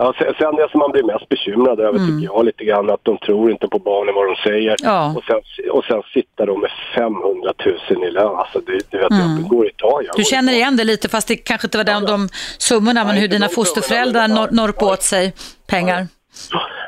Ja, 0.00 0.14
sen, 0.18 0.34
sen 0.38 0.54
det 0.56 0.68
som 0.70 0.78
man 0.78 0.90
blir 0.92 1.02
mest 1.02 1.28
bekymrad 1.28 1.80
över 1.80 1.98
tycker 1.98 2.24
jag 2.34 2.44
lite 2.44 2.64
grann 2.64 2.90
att 2.90 3.00
de 3.02 3.18
tror 3.18 3.50
inte 3.50 3.68
på 3.68 3.78
barnen 3.78 4.14
vad 4.14 4.26
de 4.30 4.36
säger. 4.50 4.76
Ja. 4.82 5.14
Och, 5.16 5.24
sen, 5.24 5.70
och 5.70 5.84
sen 5.84 6.02
sitter 6.14 6.46
de 6.46 6.60
med 6.60 6.70
500 6.94 7.52
000 7.90 8.04
i 8.08 8.10
lön. 8.10 8.36
Alltså 8.36 8.58
det, 8.66 8.80
du 8.90 8.98
vet, 8.98 9.06
jag 9.10 9.48
går 9.48 9.66
i 9.68 9.72
tag. 9.72 10.04
Du 10.16 10.24
känner 10.24 10.52
igen 10.52 10.76
det 10.76 10.84
lite 10.84 11.08
fast 11.08 11.28
det 11.28 11.36
kanske 11.36 11.66
inte 11.66 11.76
var 11.78 11.84
de, 11.84 12.04
de 12.06 12.28
summorna 12.58 13.04
men 13.04 13.16
hur 13.16 13.28
dina 13.28 13.48
fosterföräldrar 13.48 14.22
summorna, 14.26 14.40
nor- 14.42 14.46
men- 14.46 14.56
norpade 14.56 14.92
åt 14.92 15.02
sig 15.02 15.34
pengar. 15.66 16.06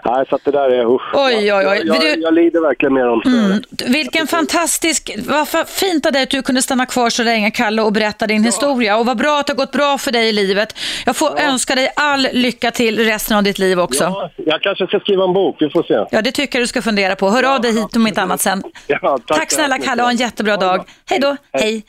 Nej, 0.05 0.25
så 0.29 0.35
att 0.35 0.45
det 0.45 0.51
där 0.51 0.69
är 0.69 0.95
usch. 0.95 1.15
Oj, 1.15 1.53
oj, 1.53 1.53
oj. 1.53 1.83
Jag, 1.85 2.05
jag, 2.05 2.19
jag 2.19 2.35
lider 2.35 2.61
verkligen 2.61 2.95
med 2.95 3.07
dem. 3.07 3.23
Mm. 3.27 3.63
Vilken 3.93 4.27
fantastisk, 4.27 5.11
vad 5.29 5.69
fint 5.69 6.07
av 6.07 6.13
dig 6.13 6.23
att 6.23 6.31
du 6.31 6.43
kunde 6.43 6.63
stanna 6.63 6.87
kvar 6.87 7.11
så 7.11 7.23
länge 7.23 7.51
Kalle 7.51 7.83
och 7.83 7.93
berätta 7.93 8.27
din 8.27 8.45
historia. 8.45 8.97
Och 8.97 9.07
vad 9.07 9.17
bra 9.17 9.41
att 9.41 9.47
det 9.47 9.53
har 9.53 9.57
gått 9.57 9.73
bra 9.73 9.99
för 9.99 10.13
dig 10.13 10.29
i 10.29 10.33
livet. 10.33 10.75
Jag 11.07 11.17
får 11.17 11.41
önska 11.41 11.75
dig 11.75 11.93
all 11.97 12.29
lycka 12.33 12.71
till 12.71 12.99
resten 13.05 13.37
av 13.37 13.43
ditt 13.43 13.59
liv 13.59 13.81
också. 13.81 14.05
Ja. 14.05 14.31
Ja, 14.37 14.43
jag 14.47 14.63
kanske 14.63 14.87
ska 14.87 15.01
skriva 15.01 15.25
en 15.25 15.33
bok, 15.33 15.57
vi 15.61 15.71
får 15.71 16.11
se. 16.11 16.21
det 16.23 16.33
tycker 16.33 16.59
jag 16.59 16.63
du 16.63 16.67
ska 16.67 16.83
fundera 16.83 17.17
på. 17.17 17.31
Hör 17.31 17.55
av 17.55 17.61
dig 17.61 17.73
hit 17.73 17.97
om 17.97 18.07
inte 18.07 18.23
annat 18.23 18.41
sen. 18.41 18.63
Ja, 18.87 19.19
tack 19.27 19.39
Tack 19.39 19.53
snälla. 19.53 19.79
Kalle, 19.79 20.03
ha 20.03 20.11
en 20.11 20.17
jättebra 20.17 20.57
dag. 20.57 20.85
Hej 21.07 21.21
då. 21.21 21.37
Hej. 21.53 21.85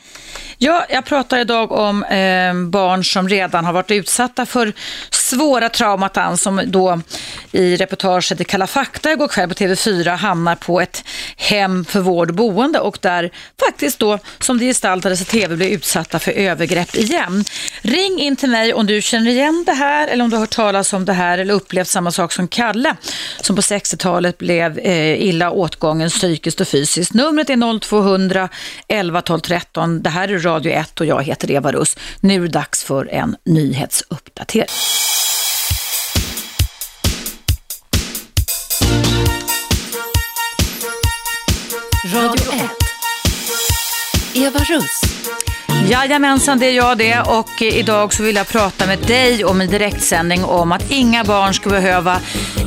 Ja, 0.57 0.85
jag 0.89 1.05
pratar 1.05 1.39
idag 1.39 1.71
om 1.71 2.03
eh, 2.03 2.53
barn 2.69 3.03
som 3.03 3.29
redan 3.29 3.65
har 3.65 3.73
varit 3.73 3.91
utsatta 3.91 4.45
för 4.45 4.73
svåra 5.35 5.69
traumatan 5.69 6.37
som 6.37 6.61
då 6.65 7.01
i 7.51 7.75
reportaget 7.75 8.41
i 8.41 8.43
Kalla 8.43 8.67
fakta 8.67 9.11
igår 9.11 9.27
kväll 9.27 9.49
på 9.49 9.55
TV4 9.55 10.15
hamnar 10.15 10.55
på 10.55 10.81
ett 10.81 11.03
hem 11.37 11.85
för 11.85 11.99
vård 11.99 12.29
och 12.29 12.35
boende 12.35 12.79
och 12.79 12.97
där 13.01 13.31
faktiskt 13.65 13.99
då, 13.99 14.19
som 14.39 14.57
det 14.57 14.65
gestaltades 14.65 15.21
i 15.21 15.25
TV, 15.25 15.55
blir 15.55 15.69
utsatta 15.69 16.19
för 16.19 16.31
övergrepp 16.31 16.95
igen. 16.95 17.45
Ring 17.81 18.19
in 18.19 18.35
till 18.35 18.49
mig 18.49 18.73
om 18.73 18.85
du 18.85 19.01
känner 19.01 19.31
igen 19.31 19.63
det 19.65 19.73
här 19.73 20.07
eller 20.07 20.23
om 20.23 20.29
du 20.29 20.35
har 20.35 20.41
hört 20.41 20.49
talas 20.49 20.93
om 20.93 21.05
det 21.05 21.13
här 21.13 21.37
eller 21.37 21.53
upplevt 21.53 21.87
samma 21.87 22.11
sak 22.11 22.31
som 22.31 22.47
Kalle 22.47 22.95
som 23.41 23.55
på 23.55 23.61
60-talet 23.61 24.37
blev 24.37 24.79
eh, 24.79 25.21
illa 25.21 25.51
åtgången 25.51 26.09
psykiskt 26.09 26.61
och 26.61 26.67
fysiskt. 26.67 27.13
Numret 27.13 27.49
är 27.49 27.79
0200 27.79 28.49
11 28.87 29.21
12 29.21 29.39
13. 29.39 30.01
Det 30.01 30.09
här 30.09 30.27
är 30.27 30.39
Radio 30.39 30.71
1 30.71 30.99
och 30.99 31.05
jag 31.05 31.23
heter 31.23 31.51
Eva 31.51 31.71
Russ. 31.71 31.97
Nu 32.19 32.35
är 32.35 32.39
det 32.39 32.47
dags 32.47 32.83
för 32.83 33.09
en 33.13 33.35
nyhetsuppdatering. 33.45 34.67
Radio 42.13 42.53
1. 42.53 42.69
Eva 44.33 44.59
Russ. 44.59 45.01
Jajamensan, 45.89 46.59
det 46.59 46.65
är 46.65 46.71
jag 46.71 46.97
det 46.97 47.19
och 47.19 47.61
idag 47.61 48.13
så 48.13 48.23
vill 48.23 48.35
jag 48.35 48.47
prata 48.47 48.87
med 48.87 48.99
dig 48.99 49.45
om 49.45 49.61
en 49.61 49.69
direktsändning 49.69 50.43
om 50.43 50.71
att 50.71 50.91
inga 50.91 51.23
barn 51.23 51.53
ska 51.53 51.69
behöva 51.69 52.19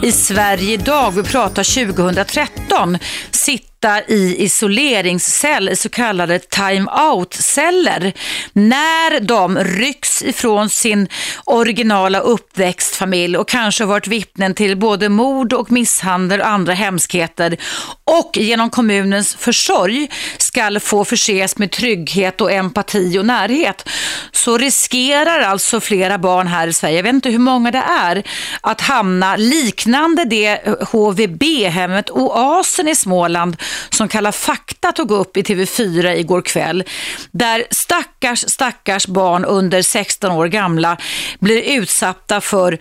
i 0.03 0.13
Sverige 0.13 0.73
idag, 0.73 1.11
vi 1.11 1.23
pratar 1.23 1.95
2013, 1.95 2.99
sitta 3.31 3.74
i 4.09 4.45
isoleringscell, 4.45 5.77
så 5.77 5.89
kallade 5.89 6.39
time-out-celler, 6.39 8.13
när 8.53 9.21
de 9.21 9.59
rycks 9.59 10.23
ifrån 10.23 10.71
sin 10.71 11.09
originala 11.45 12.19
uppväxtfamilj 12.21 13.37
och 13.37 13.49
kanske 13.49 13.85
varit 13.85 14.07
vittnen 14.07 14.55
till 14.55 14.77
både 14.77 15.09
mord 15.09 15.53
och 15.53 15.73
misshandel 15.73 16.41
och 16.41 16.47
andra 16.47 16.73
hemskheter 16.73 17.57
och 18.05 18.31
genom 18.37 18.71
kommunens 18.71 19.35
försorg 19.35 20.11
skall 20.39 20.81
få 20.81 21.05
förses 21.05 21.59
med 21.59 21.71
trygghet 21.71 22.41
och 22.41 22.53
empati 22.53 23.19
och 23.19 23.27
närhet 23.27 23.89
så 24.33 24.59
riskerar 24.59 25.41
alltså 25.41 25.81
flera 25.81 26.19
barn 26.19 26.47
här 26.47 26.69
i 26.69 26.73
Sverige, 26.73 26.97
jag 26.97 27.03
vet 27.03 27.15
inte 27.15 27.31
hur 27.31 27.39
många 27.39 27.71
det 27.71 27.85
är, 28.01 28.23
att 28.61 28.81
hamna 28.81 29.37
liknande 29.37 30.25
det 30.25 30.61
HVB-hemmet 30.93 32.11
Oasen 32.11 32.89
i 32.89 32.95
Småland 32.95 33.57
som 33.91 34.09
Kalla 34.09 34.33
fakta 34.33 34.93
tog 34.93 35.11
upp 35.11 35.37
i 35.37 35.43
TV4 35.43 36.15
igår 36.15 36.43
kväll. 36.43 36.85
Där 37.31 37.65
stackars, 37.71 38.45
stackars 38.49 39.07
barn 39.07 39.45
under 39.45 39.83
16 39.83 40.31
år 40.31 40.47
gamla 40.47 40.97
blir 41.41 41.63
utsatta 41.63 42.41
för 42.41 42.79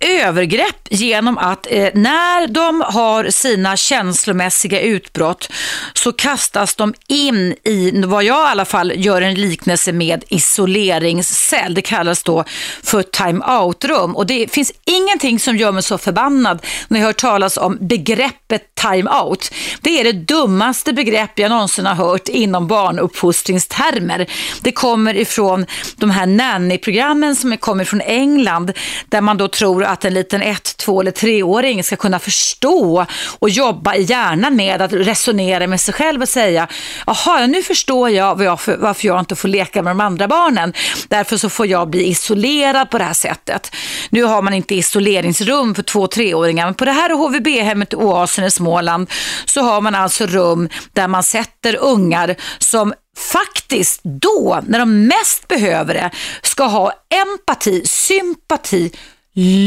övergrepp 0.00 0.88
genom 0.90 1.38
att 1.38 1.66
eh, 1.70 1.88
när 1.94 2.46
de 2.46 2.80
har 2.86 3.30
sina 3.30 3.76
känslomässiga 3.76 4.80
utbrott 4.80 5.52
så 5.94 6.12
kastas 6.12 6.74
de 6.74 6.94
in 7.08 7.54
i 7.64 8.02
vad 8.06 8.24
jag 8.24 8.48
i 8.48 8.50
alla 8.50 8.64
fall 8.64 8.92
gör 8.96 9.22
en 9.22 9.34
liknelse 9.34 9.92
med 9.92 10.24
isoleringscell. 10.28 11.74
Det 11.74 11.82
kallas 11.82 12.22
då 12.22 12.44
för 12.82 13.02
time-out-rum 13.02 14.16
och 14.16 14.26
det 14.26 14.52
finns 14.52 14.72
ingenting 14.84 15.40
som 15.40 15.56
gör 15.56 15.72
mig 15.72 15.82
så 15.82 15.98
förbannad 15.98 16.66
när 16.88 17.00
jag 17.00 17.06
hör 17.06 17.12
talas 17.12 17.56
om 17.56 17.78
begreppet 17.80 18.74
time-out. 18.74 19.50
Det 19.80 20.00
är 20.00 20.04
det 20.04 20.12
dummaste 20.12 20.92
begrepp 20.92 21.38
jag 21.38 21.50
någonsin 21.50 21.86
har 21.86 21.94
hört 21.94 22.28
inom 22.28 22.66
barnuppfostringstermer. 22.66 24.26
Det 24.60 24.72
kommer 24.72 25.16
ifrån 25.16 25.66
de 25.96 26.10
här 26.10 26.26
nanny-programmen 26.26 27.36
som 27.36 27.56
kommer 27.56 27.84
från 27.84 28.00
England 28.00 28.72
där 29.08 29.20
man 29.20 29.36
då 29.36 29.48
tror 29.48 29.89
att 29.90 30.04
en 30.04 30.14
liten 30.14 30.42
ett, 30.42 30.76
två 30.76 31.00
eller 31.00 31.10
treåring 31.10 31.84
ska 31.84 31.96
kunna 31.96 32.18
förstå 32.18 33.06
och 33.38 33.50
jobba 33.50 33.94
i 33.94 34.02
hjärnan 34.02 34.56
med 34.56 34.82
att 34.82 34.92
resonera 34.92 35.66
med 35.66 35.80
sig 35.80 35.94
själv 35.94 36.22
och 36.22 36.28
säga 36.28 36.68
jaha, 37.06 37.46
nu 37.46 37.62
förstår 37.62 38.10
jag 38.10 38.34
varför 38.78 39.06
jag 39.06 39.18
inte 39.20 39.36
får 39.36 39.48
leka 39.48 39.82
med 39.82 39.90
de 39.90 40.00
andra 40.00 40.28
barnen. 40.28 40.72
Därför 41.08 41.36
så 41.36 41.48
får 41.48 41.66
jag 41.66 41.90
bli 41.90 42.06
isolerad 42.06 42.90
på 42.90 42.98
det 42.98 43.04
här 43.04 43.12
sättet. 43.12 43.76
Nu 44.10 44.22
har 44.22 44.42
man 44.42 44.54
inte 44.54 44.74
isoleringsrum 44.74 45.74
för 45.74 45.82
två, 45.82 46.06
treåringar, 46.06 46.64
men 46.64 46.74
på 46.74 46.84
det 46.84 46.92
här 46.92 47.10
HVB-hemmet 47.10 47.94
Oasen 47.94 48.44
i 48.44 48.50
Småland 48.50 49.10
så 49.44 49.62
har 49.62 49.80
man 49.80 49.94
alltså 49.94 50.26
rum 50.26 50.68
där 50.92 51.08
man 51.08 51.22
sätter 51.22 51.76
ungar 51.76 52.36
som 52.58 52.94
faktiskt 53.18 54.00
då, 54.02 54.60
när 54.66 54.78
de 54.78 55.06
mest 55.06 55.48
behöver 55.48 55.94
det, 55.94 56.10
ska 56.42 56.64
ha 56.64 56.92
empati, 57.10 57.82
sympati, 57.86 58.92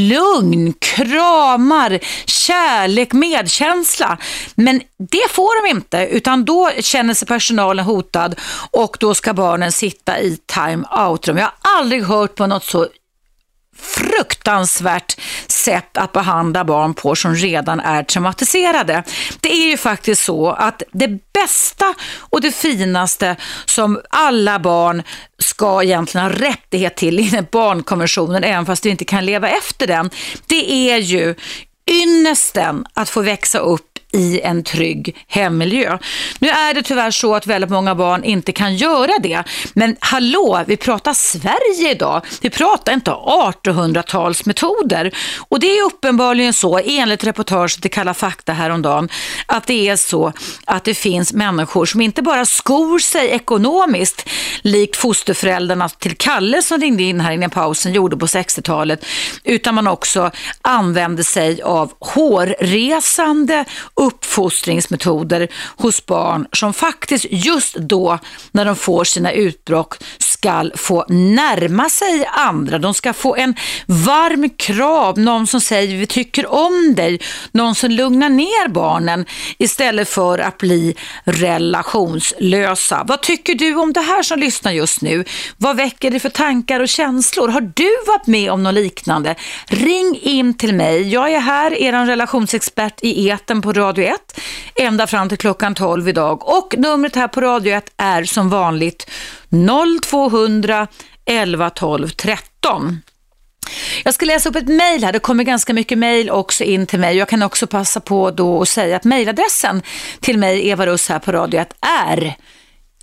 lugn, 0.10 0.74
kramar, 0.74 2.00
kärlek, 2.26 3.14
medkänsla. 3.14 4.18
Men 4.56 4.82
det 4.98 5.32
får 5.32 5.64
de 5.64 5.70
inte, 5.70 6.08
utan 6.12 6.46
då 6.46 6.72
känner 6.80 7.14
sig 7.14 7.28
personalen 7.28 7.86
hotad 7.86 8.36
och 8.72 8.98
då 9.00 9.16
ska 9.16 9.34
barnen 9.34 9.72
sitta 9.72 10.20
i 10.20 10.38
time-out-rum. 10.46 11.38
Jag 11.38 11.46
har 11.46 11.80
aldrig 11.80 12.04
hört 12.04 12.36
på 12.36 12.48
något 12.48 12.64
så 12.64 12.88
fruktansvärt 13.84 15.18
sätt 15.48 15.98
att 15.98 16.12
behandla 16.12 16.64
barn 16.64 16.94
på 16.94 17.16
som 17.16 17.36
redan 17.36 17.80
är 17.80 18.04
traumatiserade. 18.04 19.04
Det 19.40 19.52
är 19.52 19.70
ju 19.70 19.78
faktiskt 19.78 20.24
så 20.24 20.52
att 20.52 20.84
det 20.92 21.34
bästa 21.34 21.94
och 22.18 22.42
det 22.42 22.52
finaste 22.52 23.36
som 23.66 24.02
alla 24.10 24.60
barn 24.60 25.04
ska 25.40 25.84
egentligen 25.84 26.28
ha 26.28 26.34
rättighet 26.34 26.96
till 26.96 27.20
enligt 27.20 27.52
barnkonventionen, 27.52 28.44
även 28.44 28.66
fast 28.66 28.86
vi 28.86 28.90
inte 28.90 29.06
kan 29.06 29.26
leva 29.26 29.50
efter 29.50 29.88
den, 29.88 30.10
det 30.48 30.92
är 30.92 30.98
ju 30.98 31.36
ynnesten 31.92 32.86
att 32.94 33.10
få 33.10 33.22
växa 33.22 33.60
upp 33.60 33.94
i 34.14 34.42
en 34.42 34.64
trygg 34.64 35.26
hemmiljö. 35.28 35.98
Nu 36.40 36.50
är 36.50 36.74
det 36.74 36.82
tyvärr 36.82 37.12
så 37.12 37.36
att 37.36 37.48
väldigt 37.48 37.70
många 37.70 37.96
barn 37.96 38.24
inte 38.24 38.52
kan 38.52 38.76
göra 38.76 39.12
det. 39.20 39.44
Men 39.74 39.96
hallå, 40.00 40.64
vi 40.68 40.78
pratar 40.78 41.14
Sverige 41.14 41.92
idag. 41.92 42.22
Vi 42.42 42.50
pratar 42.50 42.94
inte 42.94 43.12
1800-talsmetoder. 43.12 45.16
Och 45.50 45.60
det 45.60 45.78
är 45.78 45.84
uppenbarligen 45.84 46.54
så, 46.54 46.80
enligt 46.86 47.24
reportaget 47.24 47.86
i 47.86 47.90
Kalla 47.90 48.14
fakta 48.14 48.54
häromdagen, 48.54 49.10
att 49.46 49.68
det 49.68 49.90
är 49.90 49.96
så 49.96 50.34
att 50.66 50.84
det 50.84 50.94
finns 50.94 51.34
människor 51.34 51.86
som 51.86 52.02
inte 52.02 52.22
bara 52.22 52.46
skor 52.46 53.00
sig 53.00 53.30
ekonomiskt, 53.30 54.30
likt 54.62 54.96
fosterföräldrarna 54.96 55.90
till 55.90 56.18
Kalle 56.18 56.62
som 56.62 56.82
ringde 56.82 57.04
in 57.04 57.20
här 57.20 57.32
innan 57.32 57.50
pausen 57.50 57.94
gjorde 57.94 58.18
på 58.18 58.26
60-talet, 58.26 59.06
utan 59.44 59.76
man 59.76 59.88
också 59.88 60.32
använder 60.62 61.24
sig 61.24 61.62
av 61.62 61.92
hårresande 62.00 63.66
uppfostringsmetoder 64.04 65.48
hos 65.78 66.06
barn 66.06 66.48
som 66.52 66.74
faktiskt 66.74 67.26
just 67.30 67.76
då 67.76 68.20
när 68.52 68.66
de 68.66 68.76
får 68.76 69.04
sina 69.04 69.32
utbrott 69.32 70.04
ska 70.44 70.70
få 70.76 71.06
närma 71.10 71.90
sig 71.90 72.26
andra. 72.26 72.78
De 72.78 72.94
ska 72.94 73.14
få 73.14 73.36
en 73.36 73.56
varm 73.88 74.50
krav, 74.50 75.20
någon 75.20 75.48
som 75.48 75.62
säger 75.62 75.98
vi 75.98 76.06
tycker 76.06 76.54
om 76.54 76.96
dig, 76.96 77.20
någon 77.52 77.76
som 77.76 77.92
lugnar 77.92 78.30
ner 78.30 78.68
barnen 78.68 79.26
istället 79.58 80.10
för 80.10 80.40
att 80.40 80.58
bli 80.58 80.96
relationslösa. 81.24 83.04
Vad 83.08 83.22
tycker 83.22 83.56
du 83.56 83.76
om 83.76 83.94
det 83.94 84.02
här 84.02 84.24
som 84.24 84.40
lyssnar 84.40 84.72
just 84.72 85.02
nu? 85.02 85.26
Vad 85.58 85.76
väcker 85.78 86.12
det 86.12 86.20
för 86.20 86.30
tankar 86.30 86.80
och 86.80 86.90
känslor? 86.90 87.48
Har 87.48 87.62
du 87.62 87.90
varit 88.08 88.28
med 88.28 88.52
om 88.52 88.64
något 88.64 88.74
liknande? 88.74 89.36
Ring 89.68 90.20
in 90.22 90.58
till 90.58 90.76
mig. 90.76 91.10
Jag 91.10 91.34
är 91.34 91.40
här, 91.40 91.74
er 91.74 92.06
relationsexpert 92.06 93.00
i 93.02 93.30
eten 93.30 93.62
på 93.62 93.74
Radio 93.74 94.06
1, 94.06 94.40
ända 94.76 95.08
fram 95.08 95.30
till 95.30 95.38
klockan 95.38 95.76
12 95.76 96.10
idag. 96.10 96.50
Och 96.50 96.76
numret 96.78 97.16
här 97.16 97.28
på 97.28 97.42
Radio 97.42 97.74
1 97.74 97.94
är 97.98 98.24
som 98.24 98.50
vanligt 98.50 99.10
0200 100.04 100.88
11 101.26 101.70
12 101.70 102.10
13. 102.10 103.02
Jag 104.04 104.14
ska 104.14 104.26
läsa 104.26 104.50
upp 104.50 104.56
ett 104.56 104.68
mejl 104.68 105.04
här. 105.04 105.14
Det 105.14 105.20
kommer 105.20 105.44
ganska 105.44 105.74
mycket 105.74 105.98
mejl 105.98 106.30
också 106.30 106.64
in 106.64 106.86
till 106.86 107.00
mig. 107.00 107.18
Jag 107.18 107.28
kan 107.28 107.44
också 107.44 107.68
passa 107.68 108.00
på 108.00 108.32
då 108.32 108.62
att 108.62 108.70
säga 108.70 108.96
att 108.96 109.04
mejladressen 109.04 109.82
till 110.20 110.38
mig, 110.38 110.70
Eva 110.70 110.86
Russ 110.86 111.10
här 111.10 111.20
på 111.20 111.32
Radio 111.32 111.60
1, 111.60 111.74
är 111.82 112.36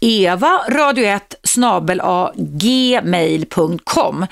eva 0.00 0.60
radio 0.68 1.04
1 1.04 1.34
snabel 1.42 2.02
gmail.com. 2.36 4.26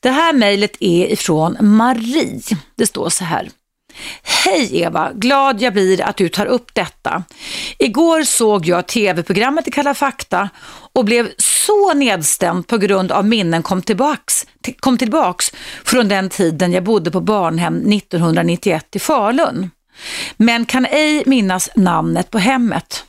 Det 0.00 0.10
här 0.10 0.32
mejlet 0.32 0.76
är 0.80 1.12
ifrån 1.12 1.56
Marie. 1.60 2.40
Det 2.76 2.86
står 2.86 3.08
så 3.08 3.24
här. 3.24 3.50
Hej 4.22 4.82
Eva, 4.82 5.12
glad 5.14 5.62
jag 5.62 5.72
blir 5.72 6.02
att 6.02 6.16
du 6.16 6.28
tar 6.28 6.46
upp 6.46 6.74
detta. 6.74 7.24
Igår 7.78 8.22
såg 8.22 8.66
jag 8.66 8.86
tv-programmet 8.86 9.68
i 9.68 9.70
Kalla 9.70 9.94
fakta 9.94 10.48
och 10.92 11.04
blev 11.04 11.28
så 11.38 11.94
nedstämd 11.94 12.66
på 12.66 12.78
grund 12.78 13.12
av 13.12 13.24
minnen 13.26 13.62
kom 13.62 13.82
tillbaks, 13.82 14.46
kom 14.80 14.98
tillbaks 14.98 15.52
från 15.84 16.08
den 16.08 16.28
tiden 16.28 16.72
jag 16.72 16.84
bodde 16.84 17.10
på 17.10 17.20
barnhem 17.20 17.92
1991 17.92 18.96
i 18.96 18.98
Falun. 18.98 19.70
Men 20.36 20.64
kan 20.66 20.86
ej 20.86 21.22
minnas 21.26 21.70
namnet 21.76 22.30
på 22.30 22.38
hemmet. 22.38 23.04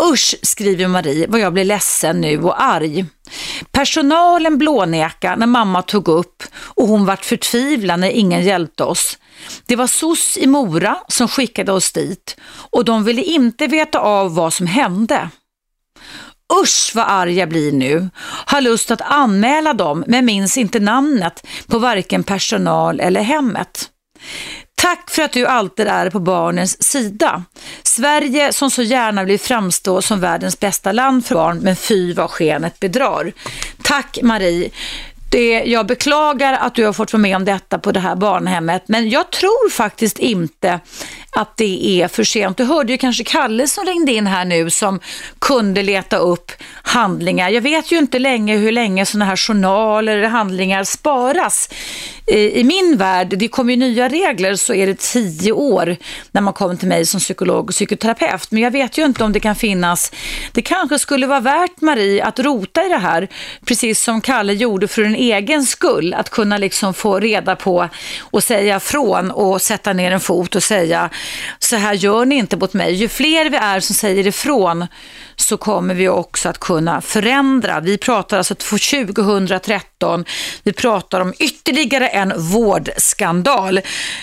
Usch, 0.00 0.34
skriver 0.42 0.88
Marie, 0.88 1.26
vad 1.26 1.40
jag 1.40 1.52
blir 1.52 1.64
ledsen 1.64 2.20
nu 2.20 2.42
och 2.42 2.62
arg. 2.62 3.04
Personalen 3.70 4.58
blåneka 4.58 5.36
när 5.36 5.46
mamma 5.46 5.82
tog 5.82 6.08
upp 6.08 6.42
och 6.56 6.88
hon 6.88 7.06
vart 7.06 7.24
förtvivlad 7.24 8.00
när 8.00 8.10
ingen 8.10 8.42
hjälpte 8.42 8.84
oss. 8.84 9.18
Det 9.66 9.76
var 9.76 9.86
SOS 9.86 10.36
i 10.36 10.46
Mora 10.46 10.96
som 11.08 11.28
skickade 11.28 11.72
oss 11.72 11.92
dit 11.92 12.36
och 12.70 12.84
de 12.84 13.04
ville 13.04 13.22
inte 13.22 13.66
veta 13.66 13.98
av 13.98 14.34
vad 14.34 14.52
som 14.52 14.66
hände. 14.66 15.30
Usch 16.62 16.92
vad 16.94 17.04
arg 17.08 17.38
jag 17.38 17.48
blir 17.48 17.72
nu. 17.72 18.08
Har 18.46 18.60
lust 18.60 18.90
att 18.90 19.00
anmäla 19.00 19.72
dem 19.72 20.04
men 20.06 20.24
minns 20.24 20.58
inte 20.58 20.80
namnet 20.80 21.46
på 21.66 21.78
varken 21.78 22.24
personal 22.24 23.00
eller 23.00 23.20
hemmet. 23.20 23.90
Tack 24.80 25.10
för 25.10 25.22
att 25.22 25.32
du 25.32 25.46
alltid 25.46 25.86
är 25.88 26.10
på 26.10 26.20
barnens 26.20 26.82
sida. 26.82 27.42
Sverige 27.82 28.52
som 28.52 28.70
så 28.70 28.82
gärna 28.82 29.24
vill 29.24 29.40
framstå 29.40 30.02
som 30.02 30.20
världens 30.20 30.60
bästa 30.60 30.92
land 30.92 31.26
för 31.26 31.34
barn, 31.34 31.58
men 31.58 31.76
fy 31.76 32.12
vad 32.12 32.30
skenet 32.30 32.80
bedrar. 32.80 33.32
Tack 33.82 34.18
Marie. 34.22 34.70
Det, 35.30 35.62
jag 35.66 35.86
beklagar 35.86 36.52
att 36.52 36.74
du 36.74 36.84
har 36.84 36.92
fått 36.92 37.12
vara 37.12 37.20
med 37.20 37.36
om 37.36 37.44
detta 37.44 37.78
på 37.78 37.92
det 37.92 38.00
här 38.00 38.16
barnhemmet, 38.16 38.84
men 38.86 39.10
jag 39.10 39.30
tror 39.30 39.70
faktiskt 39.70 40.18
inte 40.18 40.80
att 41.38 41.56
det 41.56 42.02
är 42.02 42.08
för 42.08 42.24
sent. 42.24 42.56
Du 42.56 42.64
hörde 42.64 42.92
ju 42.92 42.98
kanske 42.98 43.24
Kalle 43.24 43.68
som 43.68 43.84
ringde 43.84 44.12
in 44.12 44.26
här 44.26 44.44
nu 44.44 44.70
som 44.70 45.00
kunde 45.38 45.82
leta 45.82 46.16
upp 46.16 46.52
handlingar. 46.82 47.48
Jag 47.48 47.60
vet 47.60 47.92
ju 47.92 47.98
inte 47.98 48.18
länge 48.18 48.56
hur 48.56 48.72
länge 48.72 49.06
sådana 49.06 49.24
här 49.24 49.36
journaler 49.36 50.16
eller 50.16 50.28
handlingar 50.28 50.84
sparas. 50.84 51.70
I 52.30 52.64
min 52.64 52.96
värld, 52.96 53.34
det 53.38 53.48
kommer 53.48 53.72
ju 53.72 53.76
nya 53.76 54.08
regler, 54.08 54.54
så 54.54 54.74
är 54.74 54.86
det 54.86 54.98
tio 54.98 55.52
år 55.52 55.96
när 56.30 56.40
man 56.40 56.54
kommer 56.54 56.76
till 56.76 56.88
mig 56.88 57.06
som 57.06 57.20
psykolog 57.20 57.64
och 57.64 57.70
psykoterapeut. 57.70 58.50
Men 58.50 58.62
jag 58.62 58.70
vet 58.70 58.98
ju 58.98 59.04
inte 59.04 59.24
om 59.24 59.32
det 59.32 59.40
kan 59.40 59.56
finnas, 59.56 60.12
det 60.52 60.62
kanske 60.62 60.98
skulle 60.98 61.26
vara 61.26 61.40
värt 61.40 61.80
Marie 61.80 62.24
att 62.24 62.38
rota 62.38 62.86
i 62.86 62.88
det 62.88 62.98
här, 62.98 63.28
precis 63.64 64.02
som 64.02 64.20
Kalle 64.20 64.52
gjorde 64.52 64.88
för 64.88 65.02
en 65.02 65.14
egen 65.14 65.64
skull, 65.64 66.14
att 66.14 66.30
kunna 66.30 66.58
liksom 66.58 66.94
få 66.94 67.20
reda 67.20 67.56
på 67.56 67.88
och 68.20 68.44
säga 68.44 68.80
från 68.80 69.30
och 69.30 69.62
sätta 69.62 69.92
ner 69.92 70.12
en 70.12 70.20
fot 70.20 70.56
och 70.56 70.62
säga 70.62 71.10
så 71.58 71.76
här 71.76 71.94
gör 71.94 72.24
ni 72.24 72.34
inte 72.34 72.56
mot 72.56 72.74
mig. 72.74 72.94
Ju 72.94 73.08
fler 73.08 73.50
vi 73.50 73.56
är 73.56 73.80
som 73.80 73.94
säger 73.94 74.26
ifrån 74.26 74.86
så 75.36 75.56
kommer 75.56 75.94
vi 75.94 76.08
också 76.08 76.48
att 76.48 76.58
kunna 76.58 77.00
förändra. 77.00 77.80
Vi 77.80 77.98
pratar 77.98 78.38
alltså 78.38 78.54
2013, 78.54 79.87
vi 80.62 80.72
pratar 80.72 81.20
om 81.20 81.34
ytterligare 81.38 82.08
en 82.08 82.32
vårdskandal. 82.36 83.80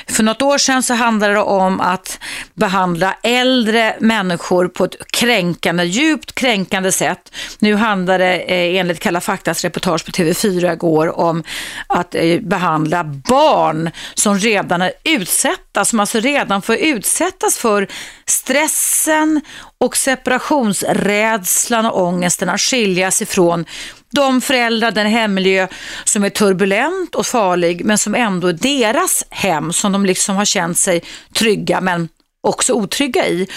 För 0.08 0.24
något 0.24 0.42
år 0.42 0.58
sedan 0.58 0.84
så 0.84 0.94
handlade 0.94 1.34
det 1.34 1.42
om 1.42 1.82
att 1.82 2.20
behandla 2.54 3.16
äldre 3.24 3.96
människor 4.00 4.68
på 4.68 4.86
ett 4.86 5.12
kränkande, 5.12 5.84
djupt 5.84 6.36
kränkande 6.36 6.92
sätt. 6.92 7.32
Nu 7.60 7.76
handlar 7.76 8.20
det 8.20 8.36
eh, 8.36 8.80
enligt 8.80 9.00
Kalla 9.00 9.22
faktas 9.22 9.64
reportage 9.64 10.06
på 10.06 10.12
TV4 10.12 10.74
igår 10.74 11.20
om 11.20 11.44
att 11.88 12.16
eh, 12.16 12.40
behandla 12.40 13.04
barn 13.04 13.92
som 14.14 14.40
redan 14.40 14.82
är 14.82 14.92
utsatta, 15.04 15.86
som 15.86 16.00
alltså 16.00 16.20
redan 16.20 16.62
får 16.62 16.76
utsättas 16.76 17.58
för 17.58 17.88
stressen 18.26 19.42
och 19.78 19.98
separationsrädslan 19.98 21.86
och 21.86 22.02
ångesten 22.02 22.50
att 22.50 22.62
skiljas 22.62 23.22
ifrån 23.22 23.66
de 24.15 24.41
föräldrar, 24.41 24.91
den 24.91 25.08
hemmiljö 25.08 25.67
som 26.04 26.23
är 26.23 26.30
turbulent 26.30 27.15
och 27.15 27.25
farlig 27.25 27.86
men 27.86 27.97
som 27.97 28.15
ändå 28.15 28.47
är 28.47 28.54
deras 28.54 29.25
hem 29.30 29.73
som 29.73 29.91
de 29.91 30.06
liksom 30.06 30.36
har 30.36 30.45
känt 30.45 30.78
sig 30.78 31.04
trygga 31.34 31.82
men 31.82 32.10
också 32.41 32.73
otrygga 32.73 33.28
i. 33.28 33.47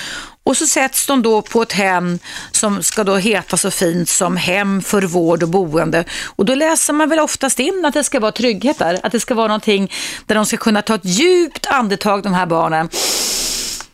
Och 0.42 0.56
så 0.56 0.66
sätts 0.66 1.06
de 1.06 1.22
då 1.22 1.42
på 1.42 1.62
ett 1.62 1.72
hem 1.72 2.18
som 2.52 2.82
ska 2.82 3.04
då 3.04 3.16
heta 3.16 3.56
så 3.56 3.70
fint 3.70 4.08
som 4.08 4.36
hem 4.36 4.82
för 4.82 5.02
vård 5.02 5.42
och 5.42 5.48
boende. 5.48 6.04
Och 6.26 6.44
då 6.44 6.54
läser 6.54 6.92
man 6.92 7.08
väl 7.08 7.18
oftast 7.18 7.58
in 7.58 7.84
att 7.84 7.94
det 7.94 8.04
ska 8.04 8.20
vara 8.20 8.32
trygghet 8.32 8.78
där, 8.78 9.00
att 9.02 9.12
det 9.12 9.20
ska 9.20 9.34
vara 9.34 9.48
någonting 9.48 9.92
där 10.26 10.34
de 10.34 10.46
ska 10.46 10.56
kunna 10.56 10.82
ta 10.82 10.94
ett 10.94 11.04
djupt 11.04 11.66
andetag 11.66 12.22
de 12.22 12.34
här 12.34 12.46
barnen 12.46 12.88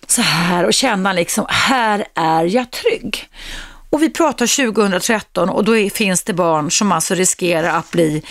så 0.06 0.22
här 0.22 0.64
och 0.64 0.74
känna 0.74 1.12
liksom, 1.12 1.46
här 1.48 2.04
är 2.14 2.44
jag 2.44 2.70
trygg. 2.70 3.28
Och 3.94 4.02
vi 4.02 4.10
pratar 4.10 4.72
2013 4.72 5.48
och 5.48 5.64
då 5.64 5.76
är, 5.76 5.90
finns 5.90 6.22
det 6.22 6.32
barn 6.32 6.70
som 6.70 6.92
alltså 6.92 7.14
riskerar 7.14 7.78
att 7.78 7.90
bli 7.90 8.22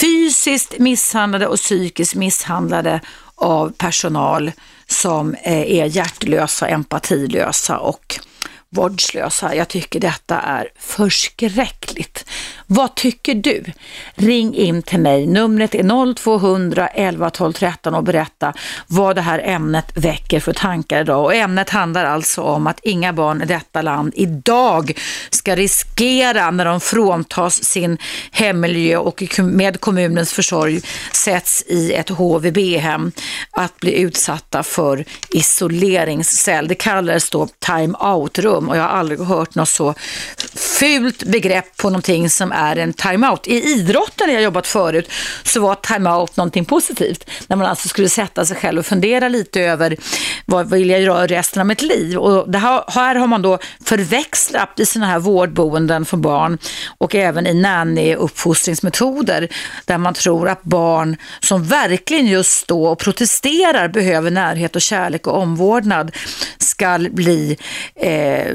fysiskt 0.00 0.78
misshandlade 0.78 1.46
och 1.46 1.56
psykiskt 1.56 2.14
misshandlade 2.14 3.00
av 3.34 3.72
personal 3.72 4.52
som 4.86 5.34
eh, 5.34 5.52
är 5.52 5.84
hjärtlösa, 5.84 6.68
empatilösa 6.68 7.78
och 7.78 8.20
vårdslösa. 8.72 9.54
Jag 9.54 9.68
tycker 9.68 10.00
detta 10.00 10.40
är 10.40 10.68
förskräckligt. 10.78 12.24
Vad 12.66 12.94
tycker 12.94 13.34
du? 13.34 13.64
Ring 14.14 14.54
in 14.54 14.82
till 14.82 15.00
mig. 15.00 15.26
Numret 15.26 15.74
är 15.74 16.14
0200 16.14 16.88
11 16.88 17.30
12 17.30 17.52
13 17.52 17.94
och 17.94 18.04
berätta 18.04 18.52
vad 18.86 19.16
det 19.16 19.22
här 19.22 19.38
ämnet 19.44 19.96
väcker 19.96 20.40
för 20.40 20.52
tankar 20.52 21.00
idag. 21.00 21.24
Och 21.24 21.34
ämnet 21.34 21.70
handlar 21.70 22.04
alltså 22.04 22.42
om 22.42 22.66
att 22.66 22.80
inga 22.82 23.12
barn 23.12 23.42
i 23.42 23.46
detta 23.46 23.82
land 23.82 24.12
idag 24.16 24.92
ska 25.30 25.56
riskera 25.56 26.50
när 26.50 26.64
de 26.64 26.80
fråntas 26.80 27.64
sin 27.64 27.98
hemmiljö 28.30 28.96
och 28.96 29.22
med 29.38 29.80
kommunens 29.80 30.32
försorg 30.32 30.80
sätts 31.12 31.64
i 31.66 31.92
ett 31.92 32.08
HVB-hem 32.08 33.12
att 33.50 33.80
bli 33.80 34.00
utsatta 34.00 34.62
för 34.62 35.04
isoleringscell. 35.30 36.68
Det 36.68 36.74
kallades 36.74 37.30
då 37.30 37.48
time 37.58 37.94
out-rum 38.00 38.59
och 38.68 38.76
jag 38.76 38.82
har 38.82 38.88
aldrig 38.88 39.20
hört 39.20 39.54
något 39.54 39.68
så 39.68 39.94
fult 40.54 41.24
begrepp 41.24 41.76
på 41.76 41.90
någonting 41.90 42.30
som 42.30 42.52
är 42.52 42.76
en 42.76 42.92
timeout. 42.92 43.46
I 43.46 43.62
idrotten 43.62 44.26
när 44.26 44.34
jag 44.34 44.42
jobbat 44.42 44.66
förut 44.66 45.10
så 45.42 45.60
var 45.60 45.74
timeout 45.74 46.36
någonting 46.36 46.64
positivt. 46.64 47.30
När 47.46 47.56
man 47.56 47.66
alltså 47.66 47.88
skulle 47.88 48.08
sätta 48.08 48.44
sig 48.44 48.56
själv 48.56 48.78
och 48.78 48.86
fundera 48.86 49.28
lite 49.28 49.60
över 49.60 49.96
vad 50.46 50.70
vill 50.70 50.90
jag 50.90 51.00
göra 51.00 51.26
resten 51.26 51.60
av 51.60 51.66
mitt 51.66 51.82
liv. 51.82 52.18
Och 52.18 52.50
det 52.50 52.58
här, 52.58 52.84
här 52.86 53.14
har 53.14 53.26
man 53.26 53.42
då 53.42 53.58
förväxlat 53.84 54.80
i 54.80 54.86
sådana 54.86 55.06
här 55.12 55.18
vårdboenden 55.18 56.04
för 56.04 56.16
barn 56.16 56.58
och 56.98 57.14
även 57.14 57.46
i 57.46 57.54
nanny-uppfostringsmetoder 57.54 59.48
där 59.84 59.98
man 59.98 60.14
tror 60.14 60.48
att 60.48 60.62
barn 60.62 61.16
som 61.40 61.64
verkligen 61.64 62.26
just 62.26 62.68
då 62.68 62.86
och 62.86 62.98
protesterar 62.98 63.88
behöver 63.88 64.30
närhet 64.30 64.76
och 64.76 64.82
kärlek 64.82 65.26
och 65.26 65.38
omvårdnad 65.38 66.16
ska 66.58 66.98
bli 67.10 67.56
eh, 67.94 68.49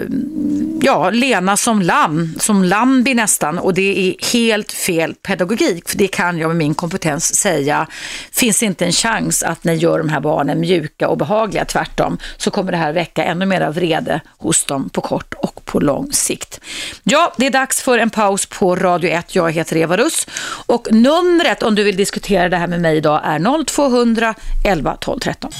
ja, 0.82 1.10
lena 1.10 1.58
som 1.58 1.82
lamm, 1.82 2.36
som 2.40 2.64
Lambi 2.64 3.14
nästan 3.14 3.60
och 3.60 3.74
det 3.74 4.10
är 4.10 4.34
helt 4.34 4.72
fel 4.72 5.14
pedagogik, 5.14 5.90
för 5.90 5.98
det 5.98 6.08
kan 6.08 6.38
jag 6.38 6.48
med 6.48 6.58
min 6.58 6.76
kompetens 6.76 7.36
säga, 7.36 7.88
finns 8.32 8.64
inte 8.64 8.86
en 8.86 8.92
chans 8.92 9.44
att 9.44 9.64
ni 9.64 9.74
gör 9.74 9.98
de 9.98 10.10
här 10.10 10.20
barnen 10.20 10.60
mjuka 10.60 11.08
och 11.08 11.18
behagliga, 11.18 11.66
tvärtom, 11.66 12.18
så 12.38 12.52
kommer 12.52 12.72
det 12.72 12.78
här 12.78 12.94
väcka 12.94 13.24
ännu 13.24 13.46
mer 13.46 13.72
vrede 13.72 14.22
hos 14.38 14.66
dem 14.66 14.90
på 14.90 15.02
kort 15.02 15.34
och 15.34 15.66
på 15.66 15.80
lång 15.80 16.12
sikt. 16.12 16.60
Ja, 17.04 17.34
det 17.38 17.46
är 17.46 17.52
dags 17.52 17.82
för 17.82 17.98
en 17.98 18.10
paus 18.10 18.46
på 18.46 18.76
Radio 18.76 19.10
1. 19.10 19.36
Jag 19.36 19.52
heter 19.52 19.78
Eva 19.78 19.98
Russ 19.98 20.28
och 20.66 20.88
numret 20.92 21.64
om 21.64 21.76
du 21.76 21.84
vill 21.84 21.96
diskutera 21.96 22.50
det 22.50 22.58
här 22.58 22.68
med 22.68 22.82
mig 22.82 22.98
idag 22.98 23.22
är 23.24 23.66
0200 23.66 24.36
11 24.66 24.98
12 25.00 25.20
13. 25.20 25.52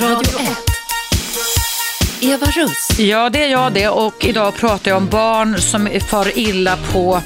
Radio 0.00 0.38
1. 0.40 0.56
Eva 2.20 2.46
Russ. 2.46 2.98
Ja, 2.98 3.30
det 3.30 3.44
är 3.44 3.48
jag 3.48 3.72
det 3.72 3.88
och 3.88 4.24
idag 4.24 4.54
pratar 4.56 4.90
jag 4.90 4.98
om 4.98 5.08
barn 5.08 5.58
som 5.58 5.88
far 6.10 6.38
illa 6.38 6.78
på 6.92 7.20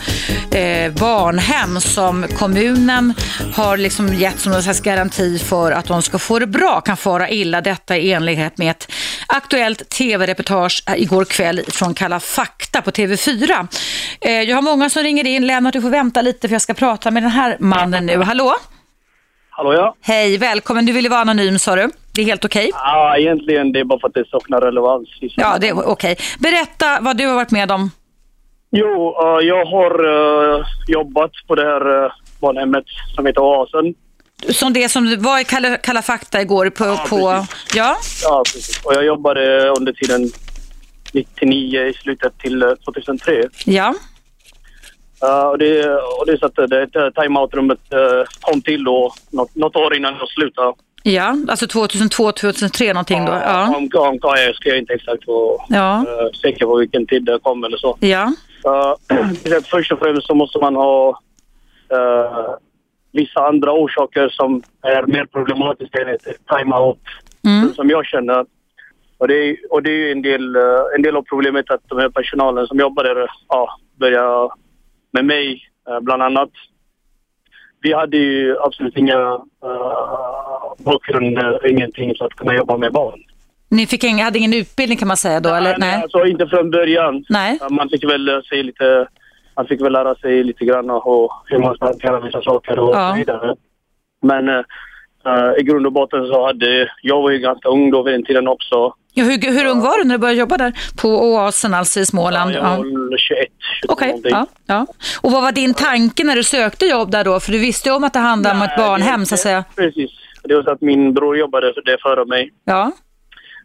eh, 0.56 0.92
barnhem 0.92 1.80
som 1.80 2.26
kommunen 2.38 3.14
har 3.54 3.76
liksom 3.76 4.14
gett 4.14 4.40
som 4.40 4.52
en 4.52 4.62
slags 4.62 4.80
garanti 4.80 5.38
för 5.38 5.72
att 5.72 5.86
de 5.86 6.02
ska 6.02 6.18
få 6.18 6.38
det 6.38 6.46
bra, 6.46 6.80
kan 6.80 6.96
fara 6.96 7.28
illa. 7.28 7.60
Detta 7.60 7.96
i 7.96 8.12
enlighet 8.12 8.58
med 8.58 8.70
ett 8.70 8.92
aktuellt 9.26 9.88
tv-reportage 9.88 10.82
igår 10.96 11.24
kväll 11.24 11.60
från 11.68 11.94
Kalla 11.94 12.20
fakta 12.20 12.82
på 12.82 12.90
TV4. 12.90 13.68
Eh, 14.20 14.32
jag 14.32 14.56
har 14.56 14.62
många 14.62 14.90
som 14.90 15.02
ringer 15.02 15.26
in. 15.26 15.46
Lennart, 15.46 15.72
du 15.72 15.82
får 15.82 15.90
vänta 15.90 16.22
lite 16.22 16.48
för 16.48 16.54
jag 16.54 16.62
ska 16.62 16.74
prata 16.74 17.10
med 17.10 17.22
den 17.22 17.30
här 17.30 17.56
mannen 17.60 18.06
nu. 18.06 18.22
Hallå? 18.22 18.56
Hallå 19.50 19.74
ja. 19.74 19.94
Hej, 20.02 20.38
välkommen. 20.38 20.86
Du 20.86 20.92
ville 20.92 21.08
vara 21.08 21.20
anonym 21.20 21.58
sa 21.58 21.76
du. 21.76 21.90
Det 22.20 22.24
är 22.24 22.26
helt 22.26 22.44
okej? 22.44 22.68
Okay? 22.68 22.80
Ja, 22.84 23.16
egentligen 23.16 23.72
det 23.72 23.80
är 23.80 23.84
bara 23.84 24.00
för 24.00 24.08
att 24.08 24.14
det 24.14 24.28
saknar 24.28 24.60
relevans. 24.60 25.08
Ja, 25.20 25.58
det 25.60 25.68
är 25.68 25.72
okej. 25.72 26.12
Okay. 26.12 26.16
Berätta 26.38 26.98
vad 27.00 27.16
du 27.16 27.26
har 27.26 27.34
varit 27.34 27.50
med 27.50 27.70
om. 27.70 27.90
Jo, 28.70 29.16
eh, 29.22 29.46
jag 29.46 29.64
har 29.64 29.92
eh, 30.58 30.64
jobbat 30.88 31.30
på 31.46 31.54
det 31.54 31.62
här 31.62 32.04
uh, 32.04 32.12
barnhemmet 32.40 32.84
som 33.14 33.26
heter 33.26 33.40
Oasen. 33.40 33.94
Som 34.48 34.72
det 34.72 34.88
som 34.88 35.16
var 35.18 35.40
i 35.40 35.44
Kalla, 35.44 35.76
Kalla 35.76 36.02
fakta 36.02 36.40
igår 36.40 36.70
på... 36.70 36.84
Ja, 36.84 37.06
på 37.08 37.46
ja? 37.74 37.96
Ja, 38.22 38.42
precis. 38.44 38.84
Och 38.84 38.94
jag 38.94 39.04
jobbade 39.04 39.68
under 39.68 39.92
tiden 39.92 40.30
99 41.12 41.80
i 41.80 41.92
slutet 41.92 42.38
till 42.38 42.62
eh, 42.62 42.68
2003. 42.68 43.44
Ja. 43.64 43.94
Uh, 45.24 45.46
och, 45.46 45.58
det, 45.58 45.88
och 45.94 46.26
det 46.26 46.32
är 46.32 46.36
så 46.36 46.46
att 46.46 46.56
det, 46.56 46.86
det 46.86 47.10
timeout-rummet 47.10 47.80
uh, 47.94 48.24
kom 48.40 48.62
till 48.62 48.84
då 48.84 49.14
något, 49.30 49.54
något 49.54 49.76
år 49.76 49.96
innan 49.96 50.14
jag 50.18 50.28
slutade. 50.28 50.74
Ja, 51.02 51.36
alltså 51.48 51.66
2002, 51.66 52.32
2003 52.32 52.92
någonting 52.92 53.24
då. 53.24 53.32
Ja. 53.32 53.76
Om, 53.76 53.88
om, 53.94 54.18
jag 54.22 54.54
ska 54.54 54.76
inte 54.76 54.92
exakt 54.92 55.26
vara 55.26 55.62
Ja. 55.68 56.04
uh, 56.08 56.32
säker 56.32 56.66
på 56.66 56.76
vilken 56.76 57.06
tid 57.06 57.24
det 57.24 57.38
kom 57.42 57.64
eller 57.64 57.76
så. 57.76 57.96
Ja. 58.00 58.32
Uh, 58.66 59.60
först 59.70 59.92
och 59.92 59.98
främst 59.98 60.26
så 60.26 60.34
måste 60.34 60.58
man 60.58 60.76
ha 60.76 61.20
uh, 61.92 62.54
vissa 63.12 63.40
andra 63.40 63.72
orsaker 63.72 64.28
som 64.28 64.62
är 64.82 65.02
mer 65.06 65.24
problematiska 65.26 65.98
än 66.00 66.18
timeout 66.58 66.98
Mm. 67.44 67.74
som 67.74 67.90
jag 67.90 68.06
känner. 68.06 68.46
Och 69.18 69.28
det 69.28 69.34
är, 69.34 69.56
och 69.70 69.82
det 69.82 69.90
är 69.90 69.96
ju 69.96 70.12
en 70.12 70.22
del, 70.22 70.56
uh, 70.56 70.82
en 70.96 71.02
del 71.02 71.16
av 71.16 71.22
problemet 71.22 71.70
att 71.70 71.80
de 71.86 71.98
här 71.98 72.08
personalen 72.08 72.66
som 72.66 72.78
jobbar 72.78 73.04
där 73.04 73.30
ja, 73.48 73.78
börjar 74.00 74.50
med 75.12 75.24
mig 75.24 75.62
bland 76.00 76.22
annat. 76.22 76.50
Vi 77.82 77.92
hade 77.92 78.16
ju 78.16 78.56
absolut 78.60 78.96
inga 78.96 79.32
uh, 79.34 80.74
bakgrunder, 80.78 81.66
ingenting 81.70 82.14
för 82.18 82.24
att 82.24 82.32
kunna 82.32 82.54
jobba 82.54 82.76
med 82.76 82.92
barn. 82.92 83.20
Ni 83.68 83.86
fick 83.86 84.04
ingen, 84.04 84.24
hade 84.24 84.38
ingen 84.38 84.54
utbildning 84.54 84.98
kan 84.98 85.08
man 85.08 85.16
säga 85.16 85.40
då, 85.40 85.48
eller? 85.54 85.78
Nej. 85.78 86.02
Alltså 86.02 86.26
inte 86.26 86.46
från 86.46 86.70
början. 86.70 87.24
Nej. 87.28 87.58
Man 87.70 87.88
fick 87.88 88.04
väl 88.04 88.28
eh, 88.28 88.40
se 88.50 88.62
lite, 88.62 89.08
man 89.56 89.66
fick 89.66 89.80
väl 89.80 89.92
lära 89.92 90.14
sig 90.14 90.44
lite 90.44 90.64
grann 90.64 90.90
och 90.90 91.32
hur 91.46 91.58
man 91.58 91.74
ska 91.74 91.84
hantera 91.84 92.20
vissa 92.20 92.42
saker 92.42 92.78
och 92.78 92.94
Ja. 92.94 93.10
så 93.10 93.16
vidare. 93.18 93.54
Men 94.22 94.64
eh, 95.26 95.60
i 95.60 95.62
grund 95.62 95.86
och 95.86 95.92
botten 95.92 96.26
så 96.26 96.46
hade, 96.46 96.90
jag 97.02 97.22
var 97.22 97.30
ju 97.30 97.38
ganska 97.38 97.68
ung 97.68 97.90
då 97.90 98.02
vid 98.02 98.14
den 98.14 98.24
tiden 98.24 98.48
också. 98.48 98.94
Ja, 99.14 99.24
hur, 99.24 99.52
hur 99.52 99.66
ung 99.66 99.80
var 99.80 99.98
du 99.98 100.04
när 100.04 100.14
du 100.14 100.18
började 100.18 100.40
jobba 100.40 100.56
där? 100.56 100.72
På 101.02 101.08
Oasen 101.08 101.74
alltså 101.74 102.00
i 102.00 102.06
Småland? 102.06 102.52
jag 102.54 102.62
var 102.62 103.08
väl 103.10 103.18
21, 103.18 103.48
22 103.80 103.92
Okej, 103.92 104.08
någonting. 104.08 104.30
ja, 104.32 104.46
ja. 104.66 104.86
Och 105.22 105.32
vad 105.32 105.42
var 105.42 105.52
din 105.52 105.74
tanke 105.74 106.24
när 106.24 106.36
du 106.36 106.44
sökte 106.44 106.86
jobb 106.86 107.10
där 107.10 107.24
då? 107.24 107.40
För 107.40 107.52
du 107.52 107.58
visste 107.58 107.88
ju 107.88 107.94
om 107.94 108.04
att 108.04 108.12
det 108.12 108.18
handlade 108.18 108.56
om 108.56 108.62
ett 108.62 108.76
barnhem 108.76 109.24
så 109.26 109.34
att 109.34 109.40
säga. 109.40 109.64
Precis. 109.76 110.10
Det 110.44 110.54
var 110.54 110.62
så 110.62 110.70
att 110.70 110.80
min 110.80 111.14
bror 111.14 111.36
jobbade 111.38 111.72
för 111.74 111.82
det 111.82 111.98
före 112.02 112.24
mig. 112.24 112.52
Ja, 112.64 112.92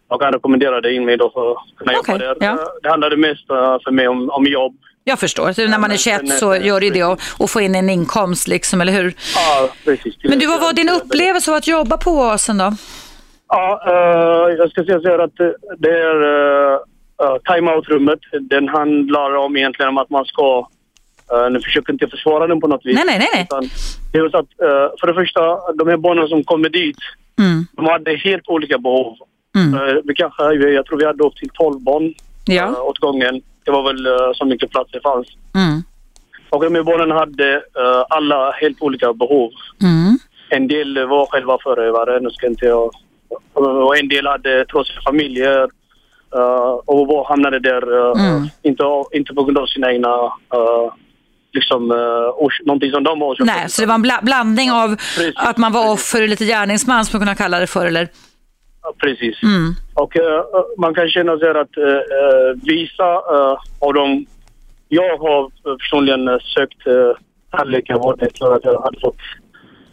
Och 0.10 0.24
han 0.24 0.34
rekommenderade 0.34 0.94
in 0.94 1.06
mig 1.06 1.18
då 1.18 1.30
för 1.34 1.52
att 1.52 1.58
kunna 1.78 2.00
Okej, 2.00 2.14
jobba 2.14 2.26
där. 2.34 2.36
ja. 2.40 2.52
Eh, 2.54 2.58
Det 2.84 2.90
handlade 2.90 3.18
mest 3.18 3.50
eh, 3.50 3.78
för 3.84 3.92
mig 3.92 4.08
om, 4.08 4.30
om 4.30 4.46
jobb. 4.46 4.76
Jag 5.08 5.20
förstår. 5.20 5.52
Så 5.54 5.62
när 5.62 5.70
man 5.70 5.84
är 5.84 5.88
men 5.88 5.98
21 5.98 6.20
sen- 6.28 6.38
så 6.40 6.56
gör 6.56 6.80
det 6.80 6.90
det 6.90 7.04
och, 7.04 7.20
och 7.38 7.50
få 7.50 7.62
in 7.62 7.76
en 7.76 7.90
inkomst 7.90 8.48
liksom, 8.48 8.82
eller 8.82 8.94
hur? 8.94 9.14
Ja, 9.36 9.70
precis. 9.86 10.16
Men 10.24 10.40
du, 10.40 10.48
vad 10.48 10.62
var 10.62 10.74
din 10.74 10.90
upplevelse 10.90 11.52
av 11.52 11.58
att 11.58 11.68
jobba 11.68 11.98
på 11.98 12.12
Oasen 12.12 12.58
då? 12.58 12.74
Ja, 13.48 13.84
eh, 13.88 14.56
jag 14.58 14.72
ska 14.72 14.84
säga 14.84 15.00
så 15.00 15.08
här 15.10 15.20
att 15.20 15.36
det 15.78 15.90
är 15.90 16.24
uh, 16.24 16.78
timeout-rummet. 17.54 18.20
Den 18.42 18.68
handlar 18.70 19.36
om 19.36 19.58
egentligen 19.58 19.90
om 19.90 19.98
att 19.98 20.10
man 20.10 20.26
ska... 20.26 20.68
Uh, 21.34 21.50
nu 21.52 21.60
försöker 21.62 21.94
inte 21.94 22.08
försvara 22.08 22.48
den 22.48 22.62
på 22.62 22.68
något 22.68 22.86
vis. 22.86 22.96
Nej, 22.96 23.04
nej, 23.08 23.18
nej, 23.20 23.30
nej. 23.34 23.44
Utan 23.44 23.70
det 24.14 24.18
är 24.18 24.30
så 24.30 24.38
att 24.38 24.62
eh, 24.62 24.92
för 25.00 25.08
det 25.08 25.14
första, 25.14 25.42
de 25.74 25.88
här 25.88 25.98
barnen 25.98 26.28
som 26.28 26.44
kommer 26.44 26.70
dit, 26.70 26.98
Mm. 27.40 27.66
de 27.72 27.86
hade 27.86 28.16
helt 28.18 28.48
olika 28.48 28.78
behov. 28.78 29.16
Mm. 29.58 29.74
Eh, 29.74 29.96
vi 30.04 30.14
kanske, 30.16 30.44
jag 30.54 30.86
tror 30.86 30.98
vi 30.98 31.06
hade 31.06 31.24
upp 31.24 31.36
till 31.36 31.50
12 31.54 31.80
barn 31.82 32.14
Ja. 32.46 32.82
åt 32.82 32.98
gången. 33.00 33.42
Det 33.66 33.72
var 33.72 33.84
väl 33.84 34.08
uh, 34.08 34.34
så 34.34 34.46
mycket 34.46 34.72
plats 34.72 34.92
det 34.92 35.02
fanns. 35.02 35.28
Mm. 35.56 35.84
Och 36.50 36.64
de 36.64 36.76
här 36.76 36.84
barnen 36.84 37.12
hade 37.12 37.54
eh, 37.54 38.04
alla 38.10 38.52
helt 38.52 38.82
olika 38.82 39.14
behov. 39.14 39.52
Mm. 39.82 40.20
En 40.50 40.68
del 40.68 41.08
var 41.08 41.26
själva 41.26 41.58
förövare, 41.64 42.20
nu 42.20 42.30
ska 42.30 42.48
inte 42.48 42.66
jag... 42.66 42.92
Och 43.54 43.98
en 43.98 44.08
del 44.08 44.28
hade 44.28 44.66
trasiga 44.66 45.02
familjer 45.02 45.62
eh, 46.36 46.74
och 46.86 47.08
var, 47.08 47.26
hamnade 47.26 47.60
där, 47.60 47.84
eh, 47.98 48.22
Mm. 48.28 48.48
inte, 48.62 48.84
inte 49.12 49.34
på 49.34 49.44
grund 49.44 49.58
av 49.58 49.66
sina 49.66 49.92
egna... 49.92 50.32
Liksom, 51.54 51.92
uh, 51.92 52.50
någonting 52.66 52.92
som 52.92 53.04
de 53.04 53.22
har 53.22 53.28
orsakat. 53.28 53.56
Nej, 53.56 53.70
så 53.70 53.82
det 53.82 53.88
var 53.88 53.96
en 53.96 54.02
bla 54.02 54.20
blandning 54.22 54.72
av 54.72 54.96
Precis. 54.96 55.34
att 55.36 55.58
man 55.58 55.72
var 55.72 55.94
offer 55.94 56.22
och 56.22 56.28
lite 56.30 56.46
gärningsman 56.46 57.06
som 57.06 57.20
man 57.20 57.26
kunna 57.26 57.36
kalla 57.36 57.60
det 57.60 57.68
för, 57.68 57.86
eller? 57.86 58.08
Precis. 58.98 59.44
Mm. 59.44 59.74
Och 59.94 60.18
eh, 60.18 60.42
man 60.78 60.94
kan 60.96 61.10
känna 61.10 61.38
så 61.38 61.50
att 61.50 61.78
uh, 61.78 61.84
vissa 62.64 63.10
eh, 63.14 63.58
av 63.80 63.94
dem... 63.94 64.26
Jag 64.88 65.18
har 65.18 65.52
personligen 65.78 66.40
sökt 66.40 66.88
uh, 66.88 67.12
tandläkarvård 67.52 68.24
efter 68.24 68.56
att 68.56 68.66
jag 68.66 68.82
hade 68.82 69.00
fått 69.00 69.18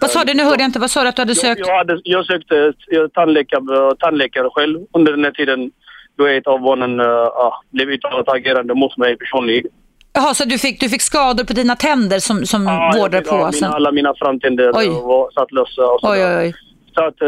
Vad 0.01 0.11
sa 0.11 0.25
du? 0.25 0.35
Nu 0.35 0.45
hörde 0.45 0.63
jag 0.63 0.69
inte. 0.69 0.79
Vad 0.79 0.91
sa 0.91 1.03
du 1.03 1.09
att 1.09 1.17
du 1.17 1.23
hade 1.23 1.31
Jag, 1.33 1.37
sökt? 1.37 1.67
jag, 1.67 1.77
hade, 1.77 2.01
jag 2.05 2.27
sökte 2.27 2.73
tandläkare, 3.15 3.97
tandläkare 3.99 4.49
själv 4.51 4.79
under 4.93 5.13
den 5.13 5.25
här 5.25 5.31
tiden 5.33 5.71
då 6.19 6.27
ett 6.27 6.47
av 6.47 6.61
barnen 6.61 7.01
uh, 7.01 7.07
uh, 7.07 7.53
blev 7.71 7.89
uttalat 7.89 8.29
agerande 8.29 8.75
mot 8.75 8.97
mig 8.97 9.17
personligen. 9.17 9.71
Jaha, 10.13 10.35
så 10.35 10.45
du 10.45 10.59
fick, 10.59 10.81
du 10.81 10.89
fick 10.89 11.03
skador 11.03 11.45
på 11.45 11.53
dina 11.53 11.77
tänder 11.77 12.19
som, 12.19 12.47
som 12.47 12.63
Ja, 12.65 12.93
fick- 12.95 13.29
på 13.29 13.37
ja, 13.37 13.43
Oasen? 13.45 13.61
mina, 13.69 13.75
Alla 13.77 13.93
mina 13.93 14.15
framtänder 14.19 14.71
Oj. 14.75 14.89
var 14.89 15.31
satt 15.31 15.53
lösa. 15.53 15.83
Och 15.83 16.01
Oj, 16.03 16.27
oj, 16.27 16.37
oj. 16.37 16.55
Så 16.95 17.05
att, 17.05 17.21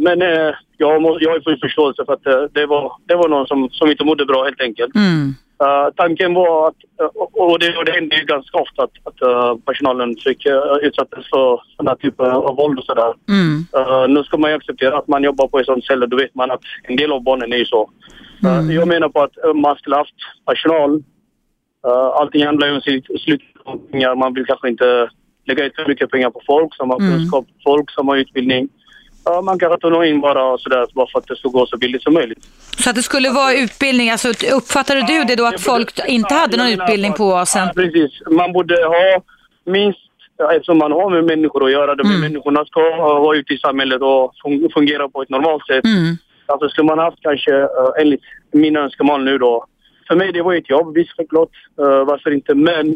men 0.00 0.22
uh, 0.22 0.54
jag, 0.80 1.02
må, 1.02 1.18
jag 1.20 1.30
har 1.30 1.40
full 1.40 1.58
förståelse 1.58 2.04
för 2.06 2.12
att 2.12 2.26
eh, 2.26 2.42
det, 2.52 2.66
var, 2.66 2.92
det 3.08 3.14
var 3.14 3.28
någon 3.28 3.46
som, 3.46 3.68
som 3.70 3.90
inte 3.90 4.04
mådde 4.04 4.26
bra 4.26 4.44
helt 4.44 4.60
enkelt. 4.60 4.94
Mm. 4.94 5.34
Eh, 5.64 5.88
tanken 5.96 6.34
var 6.34 6.68
att, 6.68 6.80
eh, 7.00 7.06
och, 7.42 7.58
det, 7.58 7.76
och 7.78 7.84
det 7.84 7.92
hände 7.92 8.16
ju 8.16 8.24
ganska 8.24 8.58
ofta 8.58 8.82
att, 8.82 8.90
att 9.04 9.22
eh, 9.22 9.54
personalen 9.66 10.16
fick 10.24 10.46
uh, 10.46 10.76
utsattes 10.82 11.24
för 11.30 11.60
sådana 11.76 11.96
typer 11.96 12.24
av 12.24 12.56
våld 12.56 12.78
och 12.78 12.84
sådär. 12.84 13.12
Mm. 13.28 13.54
Uh, 13.78 14.08
nu 14.14 14.24
ska 14.24 14.36
man 14.36 14.50
ju 14.50 14.56
acceptera 14.56 14.98
att 14.98 15.08
man 15.08 15.22
jobbar 15.22 15.48
på 15.48 15.58
ett 15.58 15.66
sånt 15.66 15.84
ställe. 15.84 16.06
Då 16.06 16.16
vet 16.16 16.34
man 16.34 16.50
att 16.50 16.60
en 16.82 16.96
del 16.96 17.12
av 17.12 17.22
barnen 17.22 17.52
är 17.52 17.56
ju 17.56 17.64
så. 17.64 17.82
Uh, 18.44 18.58
Mm. 18.58 18.70
Jag 18.76 18.88
menar 18.88 19.08
på 19.08 19.22
att 19.22 19.36
uh, 19.46 19.54
man 19.54 19.76
skulle 19.76 19.96
haft 19.96 20.14
personal. 20.46 20.90
Uh, 21.86 21.92
allting 22.20 22.46
handlar 22.46 22.66
ju 22.68 22.74
om 22.74 22.80
slut- 22.80 23.20
slutpengar. 23.20 24.14
Man 24.14 24.34
vill 24.34 24.46
kanske 24.46 24.68
inte 24.68 25.10
lägga 25.46 25.64
ut 25.64 25.76
för 25.76 25.88
mycket 25.88 26.10
pengar 26.10 26.30
på 26.30 26.40
folk 26.46 26.74
som 26.74 26.90
har 26.90 27.00
Mm. 27.00 27.12
kunskap, 27.12 27.46
folk 27.64 27.90
som 27.90 28.08
har 28.08 28.16
utbildning. 28.16 28.68
Uh, 29.28 29.42
man 29.42 29.58
kan 29.58 29.78
ta 29.80 30.04
in 30.06 30.20
bara 30.20 30.58
sådär 30.58 30.86
bara 30.94 31.06
för 31.12 31.18
att 31.18 31.26
det 31.26 31.36
ska 31.36 31.48
gå 31.48 31.66
så 31.66 31.76
billigt 31.76 32.02
som 32.02 32.14
möjligt. 32.14 32.44
Så 32.78 32.90
att 32.90 32.96
det 32.96 33.02
skulle 33.02 33.30
vara 33.30 33.52
utbildning, 33.54 34.10
alltså 34.10 34.28
uppfattade 34.52 35.02
du 35.06 35.24
det 35.24 35.36
då 35.36 35.46
att 35.46 35.60
folk 35.60 36.00
inte 36.08 36.34
hade 36.34 36.56
någon 36.56 36.66
utbildning 36.68 37.12
på 37.12 37.24
Oasen? 37.24 37.66
Ja, 37.66 37.72
precis. 37.82 38.12
Man 38.30 38.52
borde 38.52 38.74
ha 38.74 39.22
minst, 39.64 39.98
eftersom 40.52 40.78
man 40.78 40.92
har 40.92 41.10
med 41.10 41.24
människor 41.24 41.64
att 41.64 41.72
göra, 41.72 41.94
de 41.94 42.06
Mm. 42.08 42.20
människorna 42.20 42.64
ska 42.64 42.80
vara 42.96 43.36
ute 43.36 43.54
i 43.54 43.58
samhället 43.58 44.02
och 44.02 44.32
fun- 44.44 44.68
fungera 44.74 45.08
på 45.08 45.22
ett 45.22 45.30
normalt 45.30 45.66
sätt. 45.66 45.84
Mm. 45.84 46.16
Alltså 46.46 46.68
skulle 46.68 46.86
man 46.86 46.98
haft 46.98 47.18
kanske, 47.22 47.52
uh, 47.62 47.68
enligt 48.00 48.22
mina 48.52 48.80
önskemål 48.80 49.24
nu 49.24 49.38
då. 49.38 49.64
För 50.08 50.16
mig 50.16 50.32
det 50.32 50.42
var 50.42 50.54
ett 50.54 50.70
jobb, 50.70 50.94
visst 50.94 51.16
självklart. 51.16 51.48
Uh, 51.80 52.04
varför 52.04 52.30
inte? 52.30 52.54
Men 52.54 52.86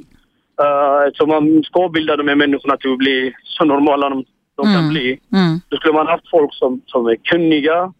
uh, 0.62 1.06
eftersom 1.06 1.28
man 1.28 1.62
ska 1.64 1.88
bilda 1.88 2.16
de 2.16 2.28
här 2.28 2.34
människorna 2.34 2.76
till 2.76 2.92
att 2.92 2.98
bli 2.98 3.34
så 3.44 3.64
normala 3.64 4.08
de, 4.08 4.24
de 4.56 4.64
kan 4.66 4.74
Mm. 4.74 4.88
bli. 4.88 5.20
Mm. 5.32 5.60
Då 5.68 5.76
skulle 5.76 5.94
man 5.94 6.06
haft 6.06 6.30
folk 6.30 6.54
som, 6.54 6.80
som 6.86 7.06
är 7.06 7.16
kunniga, 7.16 7.92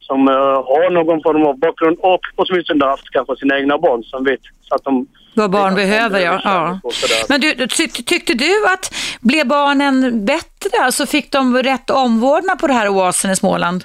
som 0.00 0.28
uh, 0.28 0.34
har 0.34 0.90
någon 0.90 1.22
form 1.22 1.42
av 1.46 1.58
bakgrund 1.58 1.98
och 2.00 2.20
åtminstone 2.36 2.84
haft 2.84 3.10
kanske 3.10 3.36
sina 3.36 3.58
egna 3.58 3.78
barn 3.78 4.02
som 4.04 4.24
vet 4.24 4.40
så 4.62 4.74
att 4.74 4.84
de... 4.84 5.06
Vad 5.34 5.50
barn 5.50 5.74
behöver, 5.74 6.20
ja. 6.20 6.40
ja. 6.44 6.80
Men 7.28 7.40
du, 7.40 7.54
ty, 7.54 7.88
tyckte 7.88 8.34
du 8.34 8.66
att 8.66 8.94
blev 9.20 9.46
barnen 9.46 10.24
bättre? 10.24 10.82
Alltså 10.82 11.06
fick 11.06 11.32
de 11.32 11.56
rätt 11.62 11.90
omvårdnad 11.90 12.58
på 12.58 12.66
det 12.66 12.72
här 12.72 12.88
oasen 12.88 13.30
i 13.30 13.36
Småland? 13.36 13.84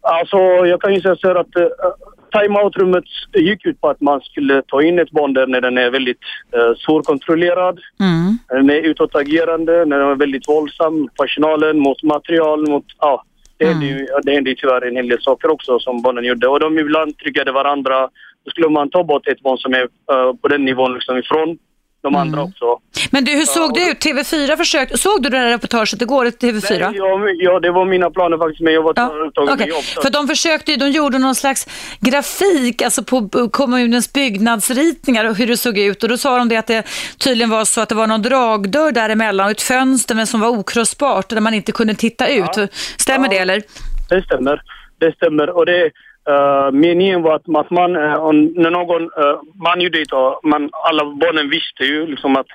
Alltså, 0.00 0.36
jag 0.66 0.80
kan 0.80 0.94
ju 0.94 1.00
säga 1.00 1.16
så 1.16 1.28
här 1.28 1.34
att 1.34 1.56
uh, 1.56 1.62
timeout-rummet 2.40 3.04
gick 3.34 3.66
ut 3.66 3.80
på 3.80 3.88
att 3.88 4.00
man 4.00 4.20
skulle 4.20 4.62
ta 4.62 4.82
in 4.82 4.98
ett 4.98 5.10
barn 5.10 5.32
där 5.32 5.46
när 5.46 5.60
den 5.60 5.78
är 5.78 5.90
väldigt 5.90 6.20
uh, 6.56 6.74
svårkontrollerad. 6.76 7.80
Mm. 8.00 8.38
Den 8.48 8.70
är 8.70 8.82
utåtagerande, 8.82 9.84
när 9.84 9.98
den 9.98 10.08
är 10.08 10.14
väldigt 10.14 10.48
våldsam 10.48 11.08
personalen, 11.20 11.78
mot 11.78 12.02
material, 12.02 12.68
mot... 12.68 12.84
Ja, 12.98 13.24
det 13.58 13.66
hände, 13.66 13.86
ju, 13.86 14.06
det 14.22 14.32
hände 14.32 14.50
ju 14.50 14.56
tyvärr 14.56 14.86
en 14.86 14.96
hel 14.96 15.08
del 15.08 15.22
saker 15.22 15.50
också 15.50 15.78
som 15.78 16.02
barnen 16.02 16.24
gjorde. 16.24 16.48
Och 16.48 16.60
de 16.60 16.78
ibland 16.78 17.18
tryckade 17.18 17.52
varandra. 17.52 18.08
Då 18.44 18.50
skulle 18.50 18.68
man 18.68 18.90
ta 18.90 19.04
bort 19.04 19.28
ett 19.28 19.40
barn 19.40 19.58
som 19.58 19.72
är 19.72 19.88
eh, 20.12 20.32
på 20.42 20.48
den 20.48 20.64
nivån 20.64 20.94
liksom 20.94 21.18
ifrån 21.18 21.58
de 22.02 22.14
andra 22.16 22.42
också. 22.42 22.64
Men 23.10 23.24
du, 23.24 23.32
hur 23.32 23.44
såg 23.44 23.74
det 23.74 23.80
ut? 23.90 24.04
TV4 24.04 24.56
försökte, 24.56 24.98
såg 24.98 25.22
du 25.22 25.28
det 25.28 25.38
där 25.38 25.48
reportaget 25.48 26.02
igår 26.02 26.26
i 26.26 26.30
TV4? 26.30 26.78
Nej, 26.80 26.96
ja, 26.96 27.20
ja, 27.52 27.60
det 27.60 27.70
var 27.70 27.84
mina 27.84 28.10
planer 28.10 28.38
faktiskt, 28.38 28.60
men 28.60 28.72
jag 28.74 28.82
var 28.82 28.92
Ja, 28.96 29.06
upptagen 29.26 29.48
okej. 29.54 29.66
med 29.66 29.68
jobb. 29.68 29.84
så- 29.84 30.02
För 30.02 30.10
de 30.10 30.28
försökte 30.28 30.76
de 30.76 30.90
gjorde 30.90 31.18
någon 31.18 31.34
slags 31.34 31.66
grafik 32.00 32.82
alltså 32.82 33.02
på 33.04 33.28
kommunens 33.52 34.12
byggnadsritningar 34.12 35.24
och 35.24 35.36
hur 35.36 35.46
det 35.46 35.56
såg 35.56 35.78
ut 35.78 36.02
och 36.02 36.08
då 36.08 36.16
sa 36.18 36.38
de 36.38 36.48
det 36.48 36.56
att 36.56 36.66
det 36.66 36.86
tydligen 37.18 37.50
var 37.50 37.64
så 37.64 37.80
att 37.80 37.88
det 37.88 37.94
var 37.94 38.06
någon 38.06 38.22
dragdörr 38.22 38.92
däremellan 38.92 39.44
och 39.46 39.50
ett 39.50 39.62
fönster 39.62 40.14
men 40.14 40.26
som 40.26 40.40
var 40.40 40.48
okrossbart 40.48 41.28
där 41.28 41.40
man 41.40 41.54
inte 41.54 41.72
kunde 41.72 41.94
titta 41.94 42.28
ut. 42.28 42.70
Stämmer 42.98 43.26
Ja. 43.26 43.30
det 43.32 43.38
eller? 43.38 43.62
Det 44.08 44.22
stämmer. 44.22 44.62
Det 45.00 45.12
stämmer. 45.14 45.50
Och 45.50 45.66
det, 45.66 45.90
Uh, 46.28 46.70
meningen 46.72 47.22
var 47.22 47.34
att, 47.34 47.56
att 47.56 47.70
man, 47.70 47.96
uh, 47.96 48.32
när 48.62 48.70
någon, 48.70 49.02
uh, 49.02 49.40
man 49.64 49.80
gjorde 49.80 49.98
det, 49.98 50.14
man, 50.42 50.70
alla 50.72 51.04
barnen 51.04 51.50
visste 51.50 51.84
ju 51.84 52.06
liksom 52.06 52.36
att 52.36 52.46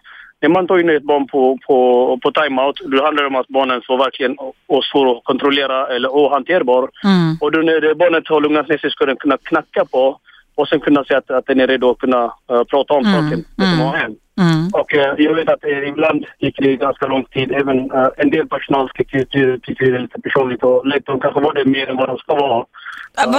när 0.42 0.50
man 0.50 0.68
tar 0.68 0.80
in 0.80 0.90
ett 0.90 1.04
barn 1.04 1.28
på, 1.28 1.58
på, 1.68 2.20
på 2.24 2.32
timeout, 2.32 2.80
då 2.86 3.04
handlar 3.04 3.24
det 3.24 3.28
om 3.28 3.36
att 3.36 3.48
barnen 3.48 3.82
får 3.88 3.98
verkligen 3.98 4.38
och 4.68 4.84
svår 4.84 5.18
att 5.18 5.24
kontrollera 5.24 5.88
eller 5.88 6.10
ohanterbar. 6.10 6.90
Mm. 7.04 7.38
Och 7.42 7.52
då 7.52 7.60
när 7.60 7.94
barnet 7.94 8.28
har 8.28 8.42
lugnat 8.42 8.70
ner 8.70 8.78
sig 8.78 8.92
ska 8.92 9.06
den 9.06 9.16
kunna 9.16 9.38
knacka 9.38 9.86
på 9.86 10.20
och 10.56 10.68
sen 10.68 10.80
kunna 10.80 11.04
säga 11.04 11.18
att, 11.18 11.32
att 11.32 11.46
den 11.46 11.60
är 11.60 11.68
redo 11.68 11.90
att 11.90 11.98
kunna 11.98 12.34
prata 12.70 12.94
om 12.94 13.06
mm. 13.06 13.14
saken, 13.14 13.46
det 13.56 13.66
som 13.66 13.80
har 13.80 13.98
hänt. 13.98 14.18
Mm. 14.42 14.70
Och 14.74 14.94
uh, 14.94 15.14
jag 15.18 15.36
vet 15.36 15.50
att 15.50 15.64
uh, 15.64 15.88
ibland 15.88 16.26
gick 16.40 16.56
det 16.58 16.76
ganska 16.76 17.08
lång 17.08 17.26
tid. 17.26 17.52
Även 17.52 17.92
uh, 17.92 18.08
en 18.18 18.30
del 18.30 18.48
personal 18.48 18.90
tycker 18.90 19.26
det 19.32 19.86
är 19.86 20.00
lite 20.00 20.22
personligt 20.22 20.64
och 20.64 20.88
lite, 20.88 21.12
de 21.12 21.20
kanske 21.20 21.40
var 21.40 21.54
det 21.54 21.66
mer 21.66 21.90
än 21.90 21.98
vad 21.98 22.08
de 22.08 22.18
ska 22.18 22.36
vara. 22.36 22.66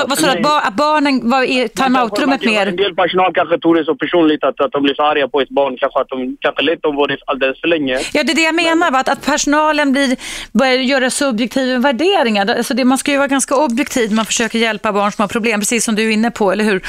Vad 0.08 0.18
sa 0.18 0.34
du, 0.34 0.48
att, 0.48 0.74
barnen 0.74 1.30
var 1.30 1.42
i 1.42 1.68
timeout-rummet 1.68 2.44
mer? 2.44 2.66
En 2.66 2.76
del 2.76 2.94
personal 2.94 3.34
kanske 3.34 3.58
tog 3.58 3.76
det 3.76 3.84
så 3.84 3.94
personligt 3.94 4.44
att, 4.44 4.60
att 4.60 4.72
de 4.72 4.82
blev 4.82 4.94
så 4.94 5.02
arga 5.02 5.28
på 5.28 5.40
ett 5.40 5.48
barn. 5.48 5.76
Kanske 5.78 6.00
att 6.00 6.08
de 6.08 6.36
kanske 6.40 6.62
lät 6.62 6.82
dem 6.82 6.96
vara 6.96 7.06
det 7.06 7.18
alldeles 7.26 7.60
för 7.60 7.68
länge. 7.68 7.98
Ja, 8.12 8.22
det 8.22 8.32
är 8.32 8.36
det 8.36 8.42
jag 8.42 8.54
menar. 8.54 8.90
Men, 8.90 9.00
att, 9.00 9.08
att 9.08 9.26
personalen 9.26 9.92
blir, 9.92 10.16
börjar 10.52 10.74
göra 10.74 11.10
subjektiva 11.10 11.78
värderingar. 11.78 12.46
Alltså 12.46 12.74
det, 12.74 12.84
man 12.84 12.98
ska 12.98 13.10
ju 13.10 13.16
vara 13.16 13.28
ganska 13.28 13.54
objektiv 13.56 14.08
när 14.08 14.16
man 14.16 14.24
försöker 14.24 14.58
hjälpa 14.58 14.92
barn 14.92 15.12
som 15.12 15.22
har 15.22 15.28
problem, 15.28 15.60
precis 15.60 15.84
som 15.84 15.94
du 15.94 16.08
är 16.08 16.12
inne 16.12 16.30
på, 16.30 16.52
eller 16.52 16.64
hur? 16.64 16.82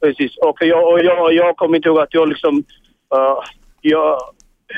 Precis. 0.00 0.36
Och 0.36 0.56
jag, 0.60 0.92
och 0.92 1.00
jag, 1.00 1.32
jag 1.34 1.56
kommer 1.56 1.76
inte 1.76 1.88
ihåg 1.88 1.98
att 1.98 2.14
jag 2.14 2.28
liksom... 2.28 2.64
Uh, 3.14 3.42
jag, 3.80 4.18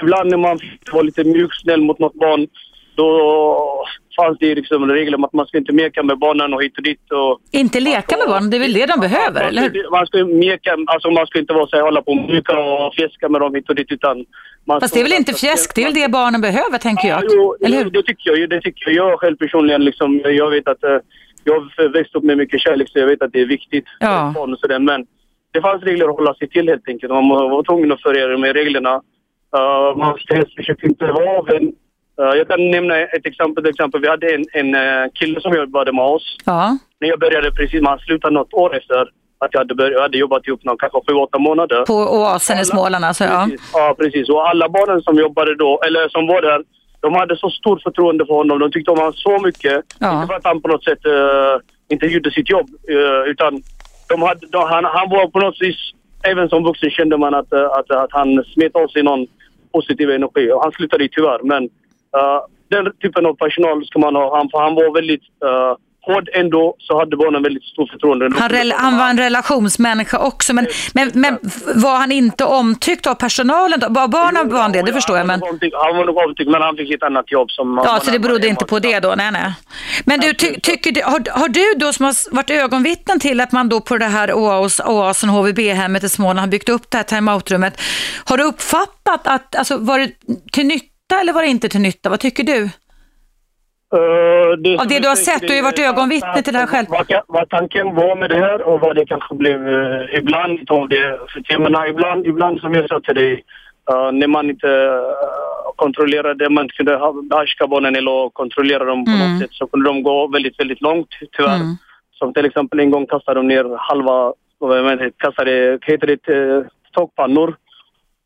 ibland 0.03 0.31
när 0.31 0.37
man 0.37 0.59
var 0.93 1.03
lite 1.03 1.25
mjuksnäll 1.25 1.81
mot 1.81 1.99
något 1.99 2.15
barn, 2.15 2.47
då 2.95 3.87
fanns 4.17 4.39
det 4.39 4.55
liksom 4.55 4.91
regler 4.91 5.17
om 5.19 5.25
att 5.25 5.33
man 5.33 5.47
ska 5.47 5.59
inte 5.59 5.73
meka 5.73 6.03
med 6.03 6.19
barnen 6.19 6.55
och 6.55 6.63
hit 6.63 6.79
och 6.79 6.83
dit. 6.83 7.13
Och, 7.13 7.41
inte 7.51 7.81
leka 7.81 8.17
med 8.17 8.27
barnen? 8.29 8.51
Det 8.51 8.57
är 8.57 8.61
väl 8.61 8.73
det 8.73 8.87
de 8.87 9.01
behöver, 9.01 9.41
man, 9.41 9.49
eller 9.49 9.63
hur? 9.63 9.91
Man 9.91 10.07
ska 10.07 10.25
meka, 10.25 10.77
alltså 10.87 11.11
man 11.11 11.27
ska 11.27 11.39
inte 11.39 11.55
vara 11.55 11.67
så 11.67 11.77
här, 11.77 11.83
hålla 11.83 12.03
på 12.03 12.13
och 12.13 12.31
mjuka 12.31 12.59
och 12.59 12.95
fjäska 12.95 13.29
med 13.29 13.41
dem 13.41 13.55
hit 13.55 13.69
och 13.69 13.75
dit, 13.75 13.93
utan... 13.93 14.25
Man 14.65 14.81
Fast 14.81 14.95
det 14.95 15.01
är 15.01 15.05
väl 15.05 15.13
inte 15.13 15.35
fjäsk, 15.35 15.75
det 15.75 15.81
är 15.83 15.85
väl 15.85 15.95
det 15.95 16.09
barnen 16.09 16.41
behöver, 16.41 16.79
tänker 16.79 17.09
jag. 17.09 17.25
Ja, 17.25 17.29
jo, 17.33 17.57
eller 17.61 17.85
hur? 17.85 17.91
det 17.91 18.03
tycker 18.03 18.37
jag 18.37 18.51
Det 18.51 18.61
tycker 18.61 18.91
jag. 18.91 19.11
Jag 19.11 19.21
själv 19.21 19.37
personligen, 19.37 19.85
liksom, 19.85 20.21
jag 20.25 20.51
vet 20.51 20.69
att... 20.69 20.85
Uh, 20.85 20.99
jag 21.45 21.55
har 21.55 21.89
växt 21.89 22.15
upp 22.15 22.25
med 22.25 22.39
mycket 22.39 22.61
kärlek, 22.61 22.89
så 22.93 22.99
jag 22.99 23.07
vet 23.07 23.23
att 23.23 23.33
det 23.33 23.41
är 23.41 23.47
viktigt 23.47 23.85
ja. 24.01 24.07
för 24.07 24.41
barn 24.41 24.53
och 24.53 24.59
sådär, 24.59 24.79
men 24.79 25.07
det 25.53 25.61
fanns 25.61 25.83
regler 25.83 26.09
att 26.09 26.17
hålla 26.17 26.35
sig 26.35 26.49
till 26.49 26.69
helt 26.69 26.89
enkelt. 26.89 27.13
Man 27.13 27.29
var 27.29 27.63
tvungen 27.63 27.93
att 27.93 28.03
följa 28.03 28.39
med 28.39 28.53
reglerna. 28.53 28.95
Uh, 29.57 29.97
man 29.97 30.19
försökte 30.57 30.87
inte 30.87 31.07
vara 31.07 31.31
av 31.39 31.51
en. 31.51 31.63
Uh, 32.21 32.37
jag 32.39 32.49
kan 32.49 32.71
nämna 32.71 32.99
ett 32.99 33.27
exempel. 33.27 33.65
Till 33.65 33.71
exempel. 33.71 34.01
Vi 34.01 34.09
hade 34.09 34.35
en, 34.35 34.45
en 34.53 34.75
uh, 34.75 35.11
kille 35.15 35.41
som 35.41 35.55
jobbade 35.55 35.93
med 35.93 36.05
oss. 36.05 36.37
Ja. 36.45 36.79
När 37.01 37.09
jag 37.09 37.21
började 37.21 37.51
precis, 37.51 37.83
man 37.83 37.99
slutade 37.99 38.35
något 38.35 38.55
år 38.55 38.77
efter 38.77 39.01
att 39.41 39.49
jag 39.53 39.61
hade, 39.61 39.75
börjat, 39.75 39.93
jag 39.93 40.03
hade 40.03 40.19
jobbat 40.19 40.47
ihop 40.47 40.65
någon, 40.65 40.79
kanske 40.79 41.01
sju, 41.09 41.15
åtta 41.15 41.39
månader. 41.39 41.85
På 41.87 41.95
Oasen 41.95 42.59
i 42.59 42.65
Småland 42.65 43.05
alltså? 43.05 43.25
Ja. 43.25 43.45
Precis, 43.45 43.71
ja, 43.73 43.95
precis. 43.99 44.29
Och 44.29 44.49
alla 44.49 44.69
barnen 44.69 45.03
som 45.03 45.17
jobbade 45.19 45.55
då, 45.55 45.81
eller 45.87 46.09
som 46.09 46.27
var 46.27 46.43
där, 46.43 46.63
de 47.01 47.15
hade 47.15 47.37
så 47.37 47.51
stort 47.51 47.83
förtroende 47.83 48.27
för 48.27 48.35
honom. 48.35 48.59
De 48.59 48.71
tyckte 48.71 48.91
om 48.91 48.99
honom 48.99 49.13
så 49.13 49.39
mycket. 49.39 49.85
Ja. 49.99 50.15
Inte 50.15 50.27
för 50.27 50.35
att 50.35 50.45
han 50.45 50.63
på 50.63 50.69
något 50.69 50.85
sätt 50.85 51.07
uh, 51.07 51.57
inte 51.89 52.07
gjorde 52.07 52.31
sitt 52.31 52.51
jobb, 52.51 52.69
utan 53.27 53.63
de 54.09 54.23
hade, 54.23 54.47
de, 54.47 54.59
han, 54.59 54.85
han 54.85 55.11
var 55.11 55.29
på 55.29 55.39
något 55.39 55.63
vis, 55.63 55.77
även 56.23 56.49
som 56.49 56.65
vuxen 56.65 56.91
kände 56.91 57.17
man 57.17 57.35
att, 57.35 57.53
eh, 57.53 57.65
att, 57.65 57.91
att 57.91 58.13
han 58.13 58.45
smet 58.45 58.77
av 58.77 58.89
sig 58.89 59.03
någon 59.03 59.27
positiv 59.73 60.11
energi. 60.11 60.53
Och 60.53 60.63
han 60.63 60.73
slutade 60.73 61.03
ju 61.03 61.09
tyvärr, 61.09 61.41
men 61.43 61.63
uh, 61.65 62.41
den 62.69 62.93
typen 63.03 63.27
av 63.27 63.35
personal 63.35 63.87
ska 63.87 63.99
man 63.99 64.17
ha. 64.17 64.37
Han, 64.37 64.49
han 64.53 64.75
var 64.75 64.95
väldigt 64.95 65.23
uh, 65.45 65.77
hård 66.09 66.29
ändå 66.35 66.75
så 66.79 66.99
hade 66.99 67.17
barnen 67.17 67.43
väldigt 67.43 67.65
stort 67.65 67.91
förtroende. 67.91 68.25
Han, 68.39 68.73
han, 68.77 68.99
var 68.99 69.09
en 69.11 69.19
relationsmänniska 69.19 70.19
också, 70.19 70.55
men, 70.55 70.67
men, 70.93 71.11
men 71.15 71.39
var 71.75 71.97
han 71.97 72.13
inte 72.13 72.45
omtyckt 72.45 73.07
av 73.07 73.15
personalen? 73.15 73.81
Var 73.89 74.09
barnen 74.09 74.49
var 74.49 74.61
han 74.61 74.73
det? 74.73 74.83
Det 74.83 74.93
förstår 74.93 75.17
jag. 75.17 75.27
Men... 75.27 75.41
Han 75.73 75.97
var 75.97 76.05
nog 76.05 76.17
omtyckt, 76.17 76.51
men 76.51 76.63
han 76.63 76.77
fick 76.77 76.91
ett 76.95 77.03
annat 77.03 77.33
jobb. 77.33 77.51
Som 77.51 77.81
ja, 77.85 78.01
så 78.03 78.11
det 78.11 78.19
berodde 78.19 78.49
inte 78.49 78.65
på 78.65 78.79
det 78.79 79.01
då? 79.01 79.15
Nej, 79.17 79.31
nej. 79.33 79.53
Men 80.05 80.21
du, 80.21 80.33
ty, 80.35 80.61
tycker 80.61 80.93
du, 80.93 81.03
har, 81.03 81.39
har, 81.41 81.49
du 81.49 81.75
då 81.77 81.93
som 81.93 82.05
har 82.05 82.35
varit 82.35 82.51
ögonvittnen 82.51 83.21
till 83.21 83.41
att 83.41 83.53
man 83.53 83.69
då 83.69 83.81
på 83.81 83.99
det 83.99 84.05
här 84.05 84.33
oas, 84.33 84.81
oasen 84.81 85.29
HVB-hemmet 85.29 86.05
i 86.05 86.09
Småland 86.09 86.39
har 86.39 86.47
byggt 86.47 86.69
upp 86.69 86.91
det 86.91 86.97
här 86.97 87.05
timeout-rummet, 87.05 87.81
har 88.25 88.37
du 88.37 88.45
uppfattat 88.45 89.27
att, 89.27 89.57
alltså 89.57 89.77
var 89.77 89.99
det 89.99 90.11
till 90.53 90.67
nytta 90.67 91.21
eller 91.21 91.33
var 91.33 91.43
det 91.43 91.49
inte 91.49 91.69
till 91.69 91.81
nytta? 91.81 92.11
Vad 92.11 92.21
tycker 92.21 92.45
du? 92.45 92.71
Uh, 93.95 94.57
det 94.59 94.79
Av 94.79 94.87
det 94.89 95.01
du 95.01 95.09
har 95.09 95.17
sett, 95.17 95.41
du 95.41 95.49
har 95.49 95.55
ju 95.55 95.63
varit 95.63 95.79
ögonvittne 95.79 96.43
till 96.43 96.53
det 96.53 96.59
här 96.59 96.67
själv. 96.67 96.87
Vad, 96.89 97.07
vad 97.27 97.49
tanken 97.49 97.95
var 97.95 98.17
med 98.17 98.31
det 98.31 98.37
här 98.37 98.63
och 98.63 98.81
vad 98.81 98.97
det 98.97 99.07
kanske 99.07 99.35
blev 99.35 99.69
uh, 99.69 100.15
ibland 100.19 100.71
av 100.71 100.89
det. 100.89 101.19
För 101.33 101.43
jag 101.49 101.61
menar, 101.61 101.87
ibland, 101.89 102.27
ibland 102.27 102.61
som 102.61 102.75
jag 102.75 102.89
sa 102.89 103.01
till 103.01 103.15
dig, 103.15 103.33
uh, 103.93 104.13
när 104.13 104.27
man 104.27 104.51
inte 104.51 104.67
uh, 104.67 105.73
kontrollerade, 105.77 106.51
man 106.51 106.69
kunde 106.69 107.01
behärska 107.31 107.67
barnen 107.67 107.97
eller 107.97 108.31
kontrollera 108.31 108.85
dem 108.85 109.05
på 109.05 109.11
mm. 109.11 109.33
något 109.33 109.43
sätt 109.43 109.53
så 109.53 109.67
kunde 109.67 109.89
de 109.89 110.03
gå 110.03 110.27
väldigt, 110.27 110.61
väldigt 110.61 110.81
långt 110.81 111.09
tyvärr. 111.33 111.57
Mm. 111.57 111.77
Som 112.13 112.35
till 112.35 112.47
exempel 112.47 112.81
en 112.81 112.91
gång 112.91 113.07
kastade 113.07 113.41
de 113.41 113.49
ner 113.49 113.77
halva, 113.79 114.33
vad 114.59 114.85
menar, 114.85 115.11
kastade, 115.19 115.79
heter 115.83 116.07
det, 116.07 116.65
takpannor 116.95 117.57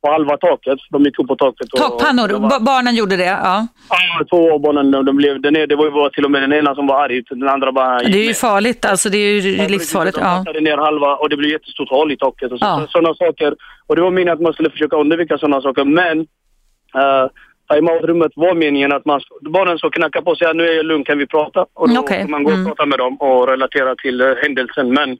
på 0.03 0.11
halva 0.13 0.37
taket. 0.37 0.79
De 0.91 1.03
gick 1.05 1.19
upp 1.19 1.29
på 1.29 1.37
taket. 1.37 1.73
Och, 1.73 1.79
Takpannor? 1.79 2.29
Var... 2.29 2.61
Barnen 2.61 2.95
gjorde 2.95 3.17
det? 3.17 3.25
Ja. 3.25 3.67
Ja, 3.91 4.25
två 4.31 4.55
av 4.55 4.61
barnen. 4.61 4.91
De 4.91 5.17
blev, 5.17 5.41
den 5.41 5.55
det 5.55 5.77
var 5.77 5.85
ju 5.85 6.11
till 6.11 6.25
och 6.25 6.31
med 6.31 6.43
den 6.43 6.53
ena 6.53 6.75
som 6.75 6.87
var 6.87 7.05
arg. 7.05 7.23
Den 7.31 7.49
andra 7.49 7.73
bara 7.73 7.99
Det 7.99 8.19
är 8.25 8.29
ju 8.29 8.35
farligt. 8.35 8.85
Alltså, 8.85 9.09
det 9.09 9.19
är 9.19 9.41
ju 9.41 9.57
ja, 9.57 9.69
livsfarligt. 9.69 10.17
De 10.17 10.45
ja. 10.47 10.61
ner 10.61 10.77
halva 10.77 11.15
och 11.17 11.29
det 11.29 11.37
blev 11.37 11.51
jättestort 11.51 11.91
hål 11.91 12.13
i 12.13 12.17
taket. 12.17 12.53
Och 12.53 12.59
så, 12.59 12.65
ja. 12.65 12.87
sådana 12.89 13.15
saker. 13.15 13.55
Och 13.87 13.97
det 13.97 14.03
var 14.03 14.11
meningen 14.11 14.35
att 14.35 14.41
man 14.41 14.53
skulle 14.53 14.71
försöka 14.71 14.97
undvika 14.97 15.39
sådana 15.39 15.61
saker. 15.61 15.85
Men 15.85 16.19
uh, 16.21 17.27
timeout-rummet 17.73 18.33
var 18.35 18.55
meningen 18.55 18.93
att 18.93 19.05
man, 19.05 19.21
barnen 19.41 19.79
ska 19.79 19.91
knacka 19.91 20.23
på 20.23 20.31
och 20.31 20.39
säga 20.39 20.53
nu 20.53 20.69
är 20.69 20.77
jag 20.77 20.87
lugn, 20.87 21.05
kan 21.05 21.19
vi 21.19 21.27
prata? 21.27 21.67
Och 21.75 21.89
då 21.89 22.01
okay. 22.01 22.27
man 22.27 22.45
går 22.45 22.53
och 22.53 22.59
mm. 22.59 22.69
pratar 22.69 22.87
med 22.87 22.99
dem 22.99 23.17
och 23.17 23.49
relatera 23.49 23.95
till 23.95 24.23
uh, 24.23 24.35
händelsen. 24.43 24.95
Men 24.95 25.19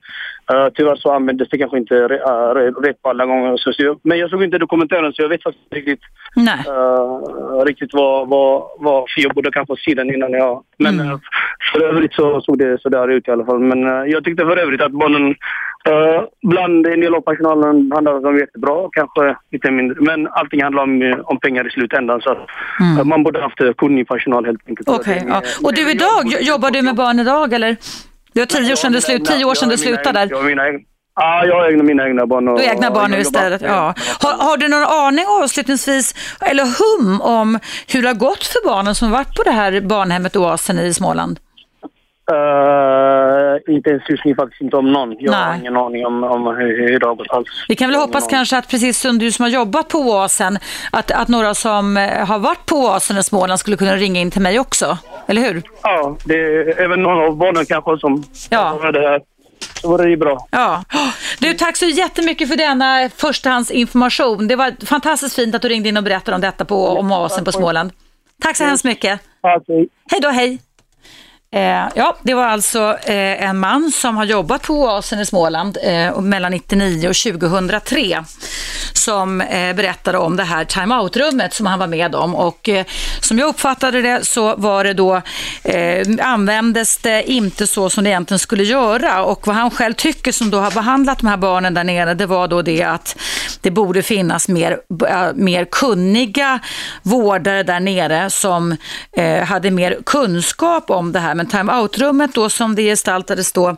uh, 0.53 0.69
tyvärr 0.75 0.97
så 0.97 1.13
användes 1.13 1.49
det 1.49 1.59
kanske 1.59 1.79
inte 1.79 1.95
uh, 1.95 2.83
rätt 2.83 3.03
på 3.03 3.11
alla 3.11 3.27
gånger. 3.27 3.57
Så, 3.57 3.73
så, 3.73 3.99
men 4.03 4.19
jag 4.19 4.31
såg 4.31 4.45
inte 4.45 4.59
dokumentären 4.59 5.13
så 5.13 5.23
jag 5.23 5.29
vet 5.29 5.43
faktiskt 5.43 5.73
riktigt, 5.73 6.01
uh, 6.69 7.65
riktigt 7.65 7.91
vad, 7.93 8.29
vad, 8.29 8.63
vad, 8.79 9.05
jag 9.17 9.35
borde 9.35 9.51
kanske 9.51 9.77
se 9.77 9.95
den 9.95 10.15
innan 10.15 10.33
jag... 10.33 10.65
Men 10.79 11.01
mm. 11.01 11.19
för 11.73 11.83
övrigt 11.85 12.15
så 12.15 12.41
såg 12.41 12.59
det 12.59 12.81
sådär 12.81 13.09
ut 13.09 13.29
i 13.29 13.31
alla 13.31 13.45
fall. 13.45 13.59
Men 13.59 14.11
jag 14.11 14.25
tyckte 14.25 14.45
för 14.45 14.57
övrigt 14.57 14.83
att 14.83 14.93
barnen 14.93 15.35
Uh, 15.89 16.25
bland 16.43 16.87
en 16.87 17.01
del 17.01 17.15
av 17.15 17.21
personalen 17.21 17.93
handlar 17.95 18.21
det 18.21 18.29
om 18.29 18.39
jättebra, 18.39 18.89
kanske 18.93 19.37
lite 19.51 19.71
mindre. 19.71 19.97
Men 20.01 20.29
allting 20.29 20.63
handlar 20.63 20.83
om, 20.83 21.23
om 21.25 21.39
pengar 21.39 21.67
i 21.67 21.71
slutändan. 21.71 22.21
Så 22.21 22.31
mm. 22.81 22.99
uh, 22.99 23.05
man 23.05 23.23
borde 23.23 23.41
haft 23.41 23.77
kunnig 23.77 24.09
personal 24.09 24.45
helt 24.45 24.69
enkelt. 24.69 24.89
Okay, 24.89 25.21
ja. 25.29 25.43
Och 25.63 25.75
du 25.75 25.91
idag, 25.91 26.25
jobbar 26.41 26.71
du 26.71 26.83
med 26.83 26.95
barn 26.95 27.19
idag 27.19 27.53
eller? 27.53 27.77
Det 28.33 28.41
var 28.41 28.47
tio 28.47 28.73
år 28.73 28.77
sedan 28.77 28.93
du, 28.93 29.01
slut, 29.01 29.25
tio 29.25 29.45
år 29.45 29.55
sedan 29.55 29.69
du 29.69 29.79
slutade 29.79 30.19
där. 30.19 30.29
Ja, 31.15 31.45
jag 31.47 31.55
har 31.55 31.83
mina 31.83 32.07
egna 32.09 32.27
barn. 32.27 32.49
Och, 32.49 32.59
du 32.59 32.65
har 32.65 32.75
egna 32.75 32.91
barn 32.91 33.11
nu 33.11 33.21
istället, 33.21 33.63
ja. 33.63 33.95
Har, 34.21 34.33
har, 34.33 34.57
du 34.57 34.69
någon 34.69 34.85
aning 34.85 35.25
avslutningsvis, 35.29 36.15
eller 36.41 36.65
hum 36.65 37.21
om 37.21 37.59
hur 37.89 38.03
det 38.03 38.09
har 38.09 38.15
gått 38.15 38.45
för 38.45 38.67
barnen 38.67 38.95
som 38.95 39.11
varit 39.11 39.35
på 39.35 39.43
det 39.43 39.51
här 39.51 39.81
barnhemmet 39.81 40.37
Oasen 40.37 40.79
i 40.79 40.95
Småland? 40.95 41.39
Uh, 42.31 43.75
inte 43.75 43.91
ens 43.91 44.03
just 44.09 44.25
nu 44.25 44.35
faktiskt 44.35 44.61
inte 44.61 44.77
om 44.77 44.93
någon. 44.93 45.17
Jag 45.19 45.31
Nej. 45.31 45.45
har 45.45 45.55
ingen 45.55 45.77
aning 45.77 46.07
om, 46.07 46.25
om 46.25 46.47
hur, 46.47 46.89
hur 46.89 46.99
det 46.99 47.07
har 47.07 47.15
gått 47.15 47.31
alls. 47.31 47.49
Vi 47.69 47.77
kan 47.77 47.91
väl 47.91 48.01
hoppas 48.01 48.27
kanske 48.29 48.59
att 48.59 48.69
precis 48.69 49.01
som 49.01 49.19
du 49.19 49.33
som 49.33 49.43
har 49.43 49.51
jobbat 49.51 49.89
på 49.89 49.99
Oasen, 49.99 50.59
att, 50.93 51.11
att 51.11 51.29
några 51.29 51.55
som 51.55 51.97
eh, 51.97 52.27
har 52.27 52.39
varit 52.39 52.67
på 52.67 52.77
Oasen 52.77 53.19
i 53.19 53.23
Småland 53.23 53.61
skulle 53.61 53.77
kunna 53.77 53.97
ringa 53.97 54.21
in 54.21 54.31
till 54.31 54.41
mig 54.41 54.61
också. 54.61 54.99
Eller 55.27 55.43
hur? 55.43 55.63
Ja, 55.83 56.17
det 56.25 56.35
är 56.35 56.81
även 56.81 57.03
någon 57.03 57.25
av 57.25 57.37
barnen 57.37 57.67
kanske 57.67 57.99
som 57.99 58.25
ja. 58.51 58.79
hörde 58.83 59.01
det 59.01 59.09
här. 59.09 59.21
Så 59.81 59.91
var 59.91 59.99
det 59.99 60.11
ju 60.11 60.17
bra. 60.17 60.47
Ja. 60.51 60.85
Du, 61.39 61.55
tack 61.55 61.77
så 61.77 61.87
jättemycket 61.87 62.49
för 62.49 62.57
denna 62.57 63.09
förstahandsinformation. 63.17 64.49
Det 64.49 64.57
var 64.57 64.87
fantastiskt 64.87 65.37
fint 65.37 65.55
att 65.55 65.63
du 65.63 65.69
ringde 65.69 65.89
in 65.89 65.97
och 65.97 66.03
berättade 66.03 66.35
om 66.35 66.41
detta 66.41 66.65
på 66.65 66.89
om 66.89 67.13
Oasen 67.13 67.45
på 67.45 67.53
Småland. 67.53 67.93
Tack 68.43 68.57
så 68.57 68.65
hemskt 68.65 68.85
mycket. 68.85 69.21
Hej 70.11 70.21
då, 70.23 70.29
hej. 70.29 70.59
Eh, 71.55 71.89
ja, 71.95 72.17
det 72.23 72.35
var 72.35 72.45
alltså 72.45 72.99
eh, 73.05 73.49
en 73.49 73.59
man 73.59 73.91
som 73.91 74.17
har 74.17 74.25
jobbat 74.25 74.63
på 74.63 74.75
Oasen 74.75 75.21
i 75.21 75.27
Småland 75.27 75.79
eh, 75.83 76.21
mellan 76.21 76.53
99 76.53 77.09
och 77.09 77.17
2003 77.17 78.25
som 78.93 79.41
eh, 79.41 79.77
berättade 79.77 80.19
om 80.19 80.37
det 80.37 80.45
här 80.45 80.65
timeout-rummet 80.65 81.55
som 81.55 81.67
han 81.67 81.79
var 81.79 81.87
med 81.87 82.15
om 82.15 82.35
och 82.35 82.69
eh, 82.69 82.87
som 83.21 83.39
jag 83.39 83.49
uppfattade 83.49 84.03
det 84.03 84.27
så 84.27 84.57
var 84.57 84.85
det 84.85 84.93
då 84.93 85.23
eh, 85.65 86.07
användes 86.21 86.99
det 86.99 87.31
inte 87.31 87.67
så 87.67 87.91
som 87.91 88.05
det 88.05 88.11
egentligen 88.11 88.39
skulle 88.39 88.65
göra 88.65 89.25
och 89.25 89.47
vad 89.47 89.57
han 89.57 89.71
själv 89.71 89.95
tycker 89.95 90.33
som 90.33 90.51
då 90.51 90.59
har 90.59 90.71
behandlat 90.71 91.19
de 91.19 91.27
här 91.27 91.37
barnen 91.37 91.75
där 91.75 91.85
nere 91.85 92.15
det 92.15 92.27
var 92.27 92.49
då 92.49 92.63
det 92.63 92.83
att 92.83 93.17
det 93.61 93.71
borde 93.71 94.03
finnas 94.03 94.49
mer, 94.49 94.81
äh, 95.09 95.27
mer 95.35 95.65
kunniga 95.65 96.61
vårdare 97.03 97.63
där 97.63 97.81
nere 97.81 98.31
som 98.31 98.77
eh, 99.13 99.45
hade 99.45 99.71
mer 99.71 99.99
kunskap 100.07 100.91
om 100.91 101.13
det 101.13 101.19
här. 101.19 101.42
Men 101.43 101.51
time-out-rummet 101.51 102.35
då 102.35 102.51
som 102.51 102.75
det 102.75 102.83
gestaltades 102.83 103.53
då 103.53 103.77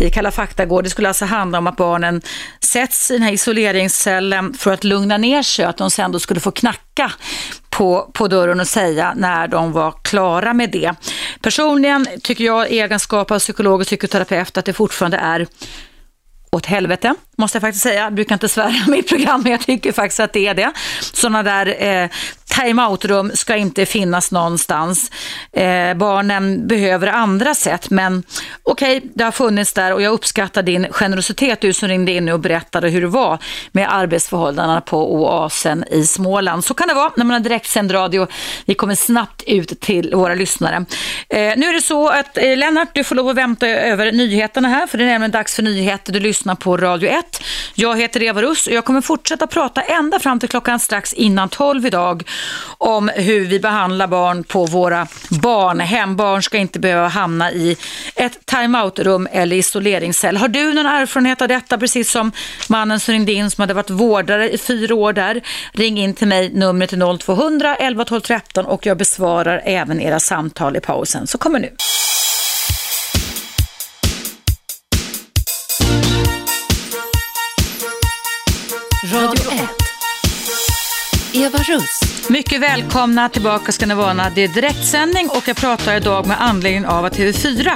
i 0.00 0.10
Kalla 0.10 0.30
fakta 0.30 0.64
går, 0.64 0.82
det 0.82 0.90
skulle 0.90 1.08
alltså 1.08 1.24
handla 1.24 1.58
om 1.58 1.66
att 1.66 1.76
barnen 1.76 2.22
sätts 2.60 3.10
i 3.10 3.14
den 3.14 3.22
här 3.22 3.32
isoleringscellen 3.32 4.54
för 4.54 4.72
att 4.72 4.84
lugna 4.84 5.18
ner 5.18 5.42
sig, 5.42 5.64
att 5.64 5.76
de 5.76 5.90
sen 5.90 6.12
då 6.12 6.18
skulle 6.18 6.40
få 6.40 6.50
knacka 6.50 7.12
på, 7.70 8.10
på 8.14 8.28
dörren 8.28 8.60
och 8.60 8.68
säga 8.68 9.14
när 9.16 9.48
de 9.48 9.72
var 9.72 9.94
klara 10.02 10.54
med 10.54 10.70
det. 10.70 10.94
Personligen 11.42 12.06
tycker 12.22 12.44
jag 12.44 12.70
i 12.70 12.80
egenskap 12.80 13.30
av 13.30 13.38
psykolog 13.38 13.80
och 13.80 13.86
psykoterapeut 13.86 14.56
att 14.56 14.64
det 14.64 14.72
fortfarande 14.72 15.16
är 15.16 15.46
åt 16.52 16.66
helvete, 16.66 17.14
måste 17.36 17.56
jag 17.56 17.62
faktiskt 17.62 17.82
säga. 17.82 18.02
Jag 18.02 18.14
brukar 18.14 18.34
inte 18.34 18.48
svära 18.48 18.70
i 18.70 18.84
mitt 18.90 19.08
program, 19.08 19.42
men 19.42 19.52
jag 19.52 19.60
tycker 19.60 19.92
faktiskt 19.92 20.20
att 20.20 20.32
det 20.32 20.46
är 20.46 20.54
det. 20.54 20.72
Sådana 21.00 21.42
där 21.42 21.82
eh, 21.82 22.10
Timeout 22.64 23.04
rum 23.04 23.30
ska 23.34 23.56
inte 23.56 23.86
finnas 23.86 24.30
någonstans. 24.30 25.10
Eh, 25.52 25.94
barnen 25.94 26.66
behöver 26.66 27.06
andra 27.06 27.54
sätt, 27.54 27.90
men 27.90 28.22
okej, 28.62 28.96
okay, 28.96 29.10
det 29.14 29.24
har 29.24 29.32
funnits 29.32 29.72
där 29.72 29.92
och 29.92 30.02
jag 30.02 30.12
uppskattar 30.12 30.62
din 30.62 30.86
generositet, 30.90 31.60
du 31.60 31.72
som 31.72 31.88
ringde 31.88 32.12
in 32.12 32.28
och 32.28 32.40
berättade 32.40 32.88
hur 32.88 33.00
det 33.00 33.06
var 33.06 33.38
med 33.72 33.94
arbetsförhållandena 33.94 34.80
på 34.80 35.14
Oasen 35.14 35.84
i 35.90 36.04
Småland. 36.06 36.64
Så 36.64 36.74
kan 36.74 36.88
det 36.88 36.94
vara 36.94 37.12
när 37.16 37.24
man 37.24 37.34
har 37.34 37.40
direktsänd 37.40 37.94
radio. 37.94 38.26
Vi 38.64 38.74
kommer 38.74 38.94
snabbt 38.94 39.42
ut 39.46 39.80
till 39.80 40.14
våra 40.14 40.34
lyssnare. 40.34 40.76
Eh, 41.28 41.52
nu 41.56 41.66
är 41.66 41.72
det 41.72 41.82
så 41.82 42.08
att 42.08 42.38
eh, 42.38 42.56
Lennart, 42.56 42.88
du 42.94 43.04
får 43.04 43.14
lov 43.14 43.28
att 43.28 43.36
vänta 43.36 43.68
över 43.68 44.12
nyheterna 44.12 44.68
här, 44.68 44.86
för 44.86 44.98
det 44.98 45.04
är 45.04 45.08
nämligen 45.08 45.30
dags 45.30 45.54
för 45.54 45.62
nyheter. 45.62 46.12
Du 46.12 46.20
lyssnar 46.20 46.54
på 46.54 46.76
Radio 46.76 47.10
1. 47.10 47.42
Jag 47.74 48.00
heter 48.00 48.22
Eva 48.22 48.42
Russ 48.42 48.66
och 48.66 48.72
jag 48.72 48.84
kommer 48.84 49.00
fortsätta 49.00 49.46
prata 49.46 49.80
ända 49.80 50.18
fram 50.18 50.40
till 50.40 50.48
klockan 50.48 50.78
strax 50.78 51.12
innan 51.12 51.48
12 51.48 51.86
idag 51.86 52.24
om 52.78 53.10
hur 53.14 53.46
vi 53.46 53.60
behandlar 53.60 54.06
barn 54.06 54.44
på 54.44 54.66
våra 54.66 55.06
barnhem. 55.28 56.16
Barn 56.16 56.42
ska 56.42 56.58
inte 56.58 56.78
behöva 56.78 57.08
hamna 57.08 57.52
i 57.52 57.76
ett 58.14 58.46
timeout-rum 58.46 59.28
eller 59.32 59.56
isoleringscell. 59.56 60.36
Har 60.36 60.48
du 60.48 60.72
någon 60.72 60.86
erfarenhet 60.86 61.42
av 61.42 61.48
detta, 61.48 61.78
precis 61.78 62.10
som 62.10 62.32
mannen 62.68 63.00
som 63.00 63.12
ringde 63.12 63.32
in 63.32 63.50
som 63.50 63.62
hade 63.62 63.74
varit 63.74 63.90
vårdare 63.90 64.50
i 64.50 64.58
fyra 64.58 64.94
år 64.94 65.12
där? 65.12 65.40
Ring 65.72 65.98
in 65.98 66.14
till 66.14 66.28
mig, 66.28 66.50
numret 66.54 66.92
är 66.92 67.18
0200 67.18 67.76
11 67.76 68.04
12 68.04 68.20
13 68.20 68.66
och 68.66 68.86
jag 68.86 68.96
besvarar 68.96 69.62
även 69.64 70.00
era 70.00 70.20
samtal 70.20 70.76
i 70.76 70.80
pausen. 70.80 71.26
Så 71.26 71.38
kommer 71.38 71.58
nu. 71.58 71.70
Radio 79.12 79.39
Eva 81.32 81.58
Russ. 81.58 82.00
Mycket 82.28 82.60
välkomna 82.60 83.28
tillbaka 83.28 83.72
ska 83.72 83.86
ni 83.86 83.94
vara. 83.94 84.30
Det 84.34 84.44
är 84.44 84.48
direktsändning 84.48 85.28
och 85.28 85.48
jag 85.48 85.56
pratar 85.56 85.96
idag 85.96 86.26
med 86.26 86.42
anledning 86.42 86.86
av 86.86 87.04
att 87.04 87.18
TV4 87.18 87.70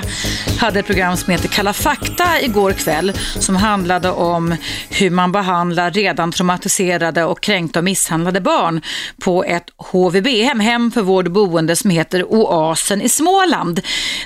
hade 0.58 0.80
ett 0.80 0.86
program 0.86 1.16
som 1.16 1.32
heter 1.32 1.48
Kalla 1.48 1.72
fakta 1.72 2.40
igår 2.40 2.72
kväll 2.72 3.12
som 3.38 3.56
handlade 3.56 4.10
om 4.10 4.56
hur 4.90 5.10
man 5.10 5.32
behandlar 5.32 5.90
redan 5.90 6.32
traumatiserade 6.32 7.24
och 7.24 7.40
kränkta 7.40 7.78
och 7.78 7.84
misshandlade 7.84 8.40
barn 8.40 8.80
på 9.18 9.44
ett 9.44 9.64
HVB-hem, 9.76 10.60
hem 10.60 10.90
för 10.90 11.02
vård 11.02 11.26
och 11.26 11.32
boende 11.32 11.76
som 11.76 11.90
heter 11.90 12.24
Oasen 12.24 13.02
i 13.02 13.08
Småland. 13.08 13.80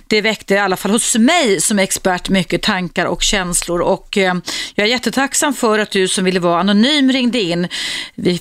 Det 0.06 0.20
väckte 0.20 0.54
i 0.54 0.58
alla 0.58 0.76
fall 0.76 0.90
hos 0.90 1.16
mig 1.16 1.60
som 1.60 1.78
expert 1.78 2.28
mycket 2.28 2.62
tankar 2.62 3.06
och 3.06 3.22
känslor 3.22 3.80
och 3.80 4.18
eh, 4.18 4.34
jag 4.74 4.86
är 4.86 4.90
jättetacksam 4.90 5.54
för 5.54 5.78
att 5.78 5.90
du 5.90 6.08
som 6.08 6.24
ville 6.24 6.40
vara 6.40 6.60
anonym 6.60 7.12
ringde 7.12 7.40
in. 7.40 7.68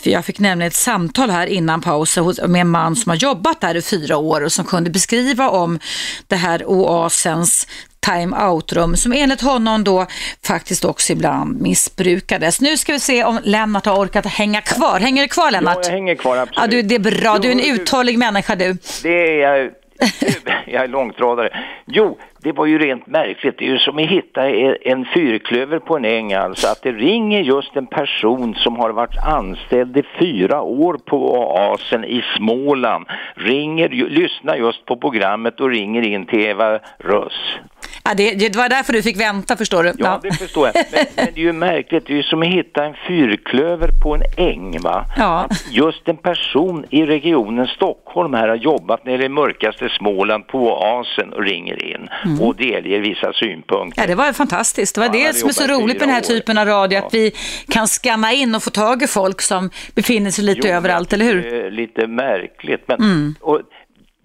Jag 0.04 0.26
fick 0.26 0.40
nämligen 0.40 0.68
ett 0.68 0.76
samtal 0.76 1.30
här 1.30 1.48
innan 1.48 1.82
pausen 1.82 2.34
med 2.48 2.62
en 2.62 2.70
man 2.70 2.96
som 2.96 3.10
har 3.10 3.18
jobbat 3.18 3.62
där 3.62 3.76
i 3.76 3.82
fyra 3.82 4.18
år 4.18 4.44
och 4.44 4.52
som 4.52 4.66
kunde 4.66 4.90
beskriva 4.90 5.50
om 5.50 5.80
det 6.28 6.36
här 6.36 6.66
oasens 6.66 7.68
time-out-rum 8.00 8.96
som 8.96 9.14
enligt 9.14 9.42
honom 9.42 9.84
då 9.84 10.06
faktiskt 10.48 10.86
också 10.86 11.14
ibland 11.14 11.62
missbrukades. 11.62 12.62
Nu 12.62 12.78
ska 12.78 12.94
vi 12.94 13.00
se 13.00 13.24
om 13.24 13.40
Lennart 13.44 13.86
har 13.86 13.96
orkat 13.96 14.26
hänga 14.26 14.62
kvar. 14.62 15.00
Hänger 15.00 15.22
du 15.22 15.28
kvar 15.28 15.52
Lennart? 15.52 15.78
Ja, 15.82 15.84
jag 15.84 15.92
hänger 15.92 16.16
kvar 16.16 16.38
absolut. 16.38 16.58
Ja, 16.58 16.68
du, 16.68 16.82
det 16.82 16.96
är 16.96 17.22
bra, 17.22 17.38
du 17.38 17.48
är 17.48 17.52
en 17.52 17.76
uthållig 17.76 18.18
människa 18.18 18.56
du. 18.56 18.78
Det 19.04 19.42
är 19.42 19.52
jag. 19.52 19.72
jag 20.66 20.84
är 20.84 20.88
långtradare. 20.88 21.50
Jo, 21.86 22.18
det 22.42 22.52
var 22.52 22.66
ju 22.66 22.80
rent 22.80 23.08
märkligt. 23.08 23.58
Det 23.58 23.66
är 23.66 23.70
ju 23.70 23.78
som 23.78 23.98
att 23.98 24.10
hitta 24.10 24.50
en 24.82 25.06
fyrklöver 25.06 25.80
på 25.80 25.98
en 25.98 26.06
äng 26.06 26.34
alltså. 26.34 26.68
Att 26.68 26.82
det 26.82 26.92
ringer 26.92 27.42
just 27.42 27.76
en 27.76 27.88
person 27.88 28.56
som 28.56 28.76
har 28.76 28.90
varit 28.90 29.18
anställd 29.18 29.98
i 29.98 30.04
fyra 30.20 30.62
år 30.62 31.00
på 31.06 31.34
Oasen 31.34 32.04
i 32.04 32.24
Småland. 32.38 33.06
Ringer, 33.36 33.90
lyssnar 33.90 34.56
just 34.56 34.86
på 34.86 34.98
programmet 34.98 35.60
och 35.60 35.70
ringer 35.70 36.02
in 36.02 36.26
till 36.26 36.40
Eva 36.40 36.80
Röss. 36.98 37.58
Ja, 38.04 38.14
det, 38.14 38.34
det, 38.34 38.56
var 38.56 38.70
därför 38.70 38.94
du 38.94 39.02
fick 39.02 39.20
vänta 39.20 39.58
förstår 39.58 39.84
du. 39.84 39.90
Ja, 39.90 39.96
ja. 40.00 40.20
det 40.24 40.34
förstår 40.34 40.72
jag. 40.74 40.86
Men, 40.92 41.06
men, 41.16 41.26
det 41.34 41.42
är 41.42 41.44
ju 41.44 41.54
märkligt, 41.54 42.08
det 42.08 42.14
är 42.14 42.18
ju 42.18 42.24
som 42.24 42.42
att 42.42 42.48
hitta 42.48 42.86
en 42.86 42.96
fyrklöver 43.08 43.90
på 44.04 44.16
en 44.16 44.22
äng 44.38 44.82
va. 44.82 45.06
Ja. 45.18 45.48
Att 45.50 45.72
just 45.72 46.08
en 46.08 46.18
person 46.18 46.86
i 46.90 47.06
regionen 47.06 47.68
Stockholm 47.68 48.34
här 48.34 48.48
har 48.48 48.56
jobbat 48.56 49.06
nere 49.06 49.26
i 49.26 49.30
mörkaste 49.30 49.90
Småland 49.90 50.48
på 50.48 50.58
Oasen 50.58 51.34
och 51.34 51.44
ringer 51.44 51.84
in 51.84 52.10
mm. 52.26 52.42
och 52.42 52.56
delger 52.56 53.00
vissa 53.00 53.34
synpunkter. 53.34 54.02
Ja, 54.02 54.08
det 54.08 54.16
var 54.16 54.34
fantastiskt. 54.34 54.96
Det 54.96 55.02
var 55.02 55.06
ja, 55.06 55.28
det 55.28 55.34
som 55.34 55.50
är 55.50 55.54
så 55.54 55.68
roligt 55.68 56.00
med 56.00 56.08
den 56.08 56.16
här 56.16 56.22
typen 56.22 56.58
av 56.58 56.66
radio, 56.66 56.98
att 56.98 57.14
vi 57.14 57.32
kan 57.70 57.88
scanna 57.88 58.34
in 58.34 58.56
och 58.56 58.64
få 58.64 58.70
tag 58.70 59.04
i 59.04 59.08
folk 59.08 59.42
som 59.42 59.70
befinner 59.96 60.32
sig 60.32 60.44
lite 60.44 60.68
jo, 60.68 60.74
överallt, 60.74 61.14
eller 61.14 61.26
hur? 61.26 61.72
Lite 61.72 62.08
märkligt, 62.08 62.84
men 62.88 62.98
mm. 62.98 63.36
och, 63.42 63.62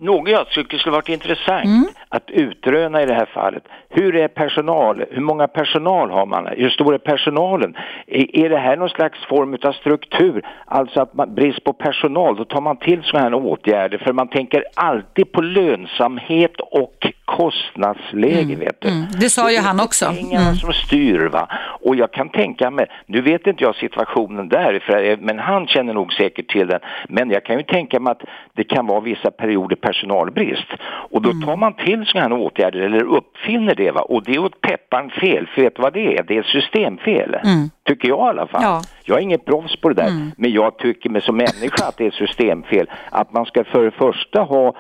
något 0.03 0.31
jag 0.31 0.49
tycker 0.49 0.79
skulle 0.79 0.93
varit 0.93 1.09
intressant 1.09 1.65
mm. 1.65 1.85
att 2.09 2.31
utröna 2.31 3.03
i 3.03 3.07
det 3.07 3.15
här 3.15 3.27
fallet. 3.35 3.63
Hur 3.89 4.17
är 4.17 4.29
personal? 4.29 5.05
Hur 5.11 5.23
många 5.23 5.49
personal 5.49 6.11
har 6.11 6.27
man? 6.27 6.47
Hur 6.47 6.71
stor 6.71 6.95
är 6.95 6.99
personalen? 6.99 7.77
Är, 8.07 8.49
det 8.49 8.59
här 8.59 8.77
någon 8.77 8.89
slags 8.89 9.27
form 9.27 9.57
av 9.63 9.73
struktur? 9.73 10.47
Alltså 10.65 11.01
att 11.01 11.15
man, 11.15 11.35
brist 11.35 11.65
på 11.65 11.73
personal, 11.73 12.37
då 12.37 12.45
tar 12.45 12.61
man 12.61 12.77
till 12.77 13.03
sådana 13.03 13.29
här 13.29 13.35
åtgärder 13.35 13.99
för 13.99 14.13
man 14.13 14.29
tänker 14.29 14.65
alltid 14.75 15.33
på 15.33 15.43
lönsamhet 15.43 16.61
och 16.61 17.13
kostnadsläge, 17.37 18.55
mm. 18.55 18.61
vet 18.61 18.81
du. 18.81 18.89
Mm. 18.89 19.07
Det 19.21 19.31
sa 19.31 19.51
ju 19.51 19.59
han 19.59 19.81
också. 19.81 20.05
Det 20.05 20.13
är 20.13 20.17
pengarna 20.17 20.45
mm. 20.45 20.57
som 20.57 20.73
styr, 20.73 21.29
va. 21.29 21.49
Och 21.81 21.97
jag 21.97 22.13
kan 22.13 22.29
tänka 22.29 22.71
mig, 22.71 22.87
nu 23.07 23.21
vet 23.21 23.47
inte 23.47 23.65
jag 23.65 23.77
situationen 23.77 24.49
där, 24.49 24.79
för, 24.87 25.17
men 25.17 25.39
han 25.39 25.67
känner 25.67 25.95
nog 25.95 26.13
säkert 26.13 26.51
till 26.51 26.67
den. 26.67 26.81
Men 27.09 27.31
jag 27.31 27.45
kan 27.45 27.57
ju 27.57 27.63
tänka 27.63 28.01
mig 28.01 28.11
att 28.11 28.23
det 28.53 28.65
kan 28.65 28.87
vara 28.87 29.01
vissa 29.01 29.31
perioder 29.31 29.77
personalbrist. 29.77 30.69
Och 31.11 31.23
då 31.23 31.31
mm. 31.31 31.43
tar 31.47 31.57
man 31.57 31.75
till 31.75 32.07
sådana 32.07 32.37
här 32.37 32.45
åtgärder, 32.45 32.81
eller 32.81 33.05
uppfinner 33.05 33.75
det, 33.75 33.91
va. 33.91 34.01
Och 34.01 34.25
det 34.25 34.35
är 34.35 34.39
åt 34.39 34.61
pepparn 34.61 35.11
fel, 35.11 35.47
för 35.55 35.63
vet 35.63 35.77
du 35.77 35.83
vad 35.83 35.93
det 35.93 36.19
är? 36.19 36.23
Det 36.23 36.39
är 36.39 36.43
systemfel. 36.43 37.35
Mm. 37.35 37.71
Tycker 37.87 38.09
jag 38.09 38.19
i 38.19 38.29
alla 38.29 38.47
fall. 38.47 38.63
Ja. 38.63 38.83
Jag 39.05 39.19
är 39.19 39.23
inget 39.23 39.45
proffs 39.45 39.77
på 39.77 39.89
det 39.89 39.95
där, 39.95 40.09
mm. 40.09 40.31
men 40.37 40.53
jag 40.53 40.79
tycker 40.79 41.11
mig 41.11 41.23
som 41.23 41.37
människa 41.37 41.89
att 41.89 41.97
det 41.97 42.07
är 42.07 42.11
systemfel. 42.11 42.91
Att 43.11 43.33
man 43.33 43.47
ska 43.47 43.65
för 43.65 43.85
det 43.85 43.91
första 43.91 44.43
ha 44.43 44.75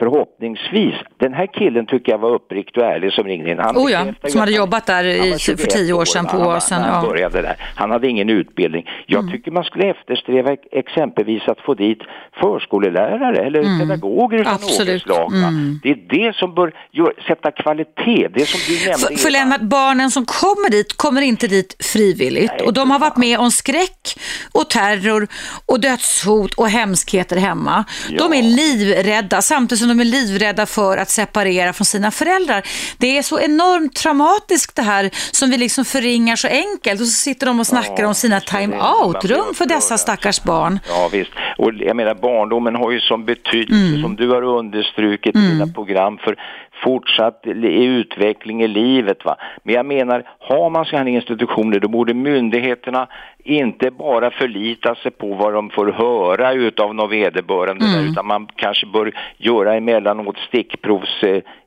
förhoppningsvis, 0.00 0.94
den 1.18 1.32
här 1.34 1.46
killen 1.46 1.86
tycker 1.86 2.12
jag 2.12 2.18
var 2.18 2.34
uppriktig 2.34 2.82
och 2.82 2.88
ärlig 2.88 3.12
som 3.12 3.24
ringde 3.24 3.50
in. 3.50 3.58
Han 3.58 3.76
oh 3.76 3.90
ja, 3.92 4.06
som 4.28 4.40
hade 4.40 4.52
jobbat 4.52 4.86
där 4.86 5.04
i, 5.04 5.38
för 5.38 5.66
tio 5.66 5.92
år 5.92 6.04
sedan 6.04 6.26
på 6.26 6.36
Åsen. 6.36 6.82
Han, 6.82 7.18
ja. 7.20 7.28
där. 7.28 7.56
han 7.76 7.90
hade 7.90 8.08
ingen 8.08 8.28
utbildning. 8.30 8.88
Jag 9.06 9.20
mm. 9.20 9.32
tycker 9.32 9.50
man 9.50 9.64
skulle 9.64 9.90
eftersträva 9.90 10.56
exempelvis 10.72 11.42
att 11.48 11.60
få 11.60 11.74
dit 11.74 11.98
förskollärare 12.40 13.46
eller 13.46 13.60
mm. 13.60 13.80
pedagoger 13.80 14.38
av 14.38 14.60
något 14.60 15.02
slag. 15.02 15.32
Mm. 15.32 15.80
Det 15.82 15.90
är 15.90 15.98
det 16.08 16.36
som 16.36 16.54
bör 16.54 16.72
gör, 16.92 17.12
sätta 17.28 17.50
kvalitet. 17.50 18.28
Det 18.34 18.46
som 18.46 18.60
du 18.68 18.74
nämnde. 18.90 19.06
För, 19.06 19.16
för 19.16 19.30
Lennart, 19.30 19.60
barnen 19.60 20.10
som 20.10 20.24
kommer 20.24 20.70
dit 20.70 20.96
kommer 20.96 21.22
inte 21.22 21.46
dit 21.46 21.76
frivilligt 21.80 22.52
Nej, 22.58 22.66
och 22.66 22.72
de 22.72 22.90
har 22.90 22.98
varit 22.98 23.16
med 23.16 23.38
om 23.38 23.50
skräck 23.50 24.18
och 24.52 24.70
terror 24.70 25.28
och 25.66 25.80
dödshot 25.80 26.54
och 26.54 26.68
hemskheter 26.68 27.36
hemma. 27.36 27.84
Ja. 28.10 28.18
De 28.18 28.38
är 28.38 28.42
livrädda 28.42 29.42
samtidigt 29.42 29.80
som 29.80 29.89
de 29.90 30.00
är 30.00 30.04
livrädda 30.04 30.66
för 30.66 30.96
att 30.96 31.10
separera 31.10 31.72
från 31.72 31.84
sina 31.84 32.10
föräldrar. 32.10 32.62
Det 32.98 33.18
är 33.18 33.22
så 33.22 33.40
enormt 33.40 33.94
traumatiskt 33.94 34.76
det 34.76 34.82
här 34.82 35.10
som 35.32 35.50
vi 35.50 35.56
liksom 35.58 35.84
förringar 35.84 36.36
så 36.36 36.48
enkelt 36.48 37.00
och 37.00 37.06
så 37.06 37.12
sitter 37.12 37.46
de 37.46 37.60
och 37.60 37.66
snackar 37.66 38.02
ja, 38.02 38.08
om 38.08 38.14
sina 38.14 38.40
time-out-rum 38.40 39.54
för 39.54 39.66
dessa 39.66 39.98
stackars 39.98 40.42
barn. 40.42 40.78
Ja 40.88 41.08
visst, 41.12 41.32
och 41.58 41.72
jag 41.74 41.96
menar 41.96 42.14
barndomen 42.14 42.74
har 42.74 42.90
ju 42.90 43.00
som 43.00 43.24
betydelse 43.24 43.88
mm. 43.88 44.02
som 44.02 44.16
du 44.16 44.28
har 44.30 44.42
understrukit 44.42 45.34
mm. 45.34 45.46
i 45.46 45.52
dina 45.52 45.66
program 45.66 46.18
för 46.18 46.36
fortsatt 46.84 47.40
utveckling 47.44 48.62
i 48.62 48.68
livet. 48.68 49.24
Va? 49.24 49.36
Men 49.62 49.74
jag 49.74 49.86
menar, 49.86 50.22
har 50.38 50.70
man 50.70 50.84
sådana 50.84 51.10
institutioner 51.10 51.80
då 51.80 51.88
borde 51.88 52.14
myndigheterna 52.14 53.08
inte 53.44 53.90
bara 53.90 54.30
förlita 54.30 54.94
sig 54.94 55.10
på 55.10 55.34
vad 55.34 55.52
de 55.52 55.70
får 55.70 55.92
höra 55.92 56.52
utav 56.52 56.94
någon 56.94 57.10
vederbörande 57.10 57.84
mm. 57.84 58.10
utan 58.10 58.26
man 58.26 58.48
kanske 58.56 58.86
bör 58.86 59.12
göra 59.36 59.74
emellanåt 59.74 60.38
stickprovs 60.38 61.24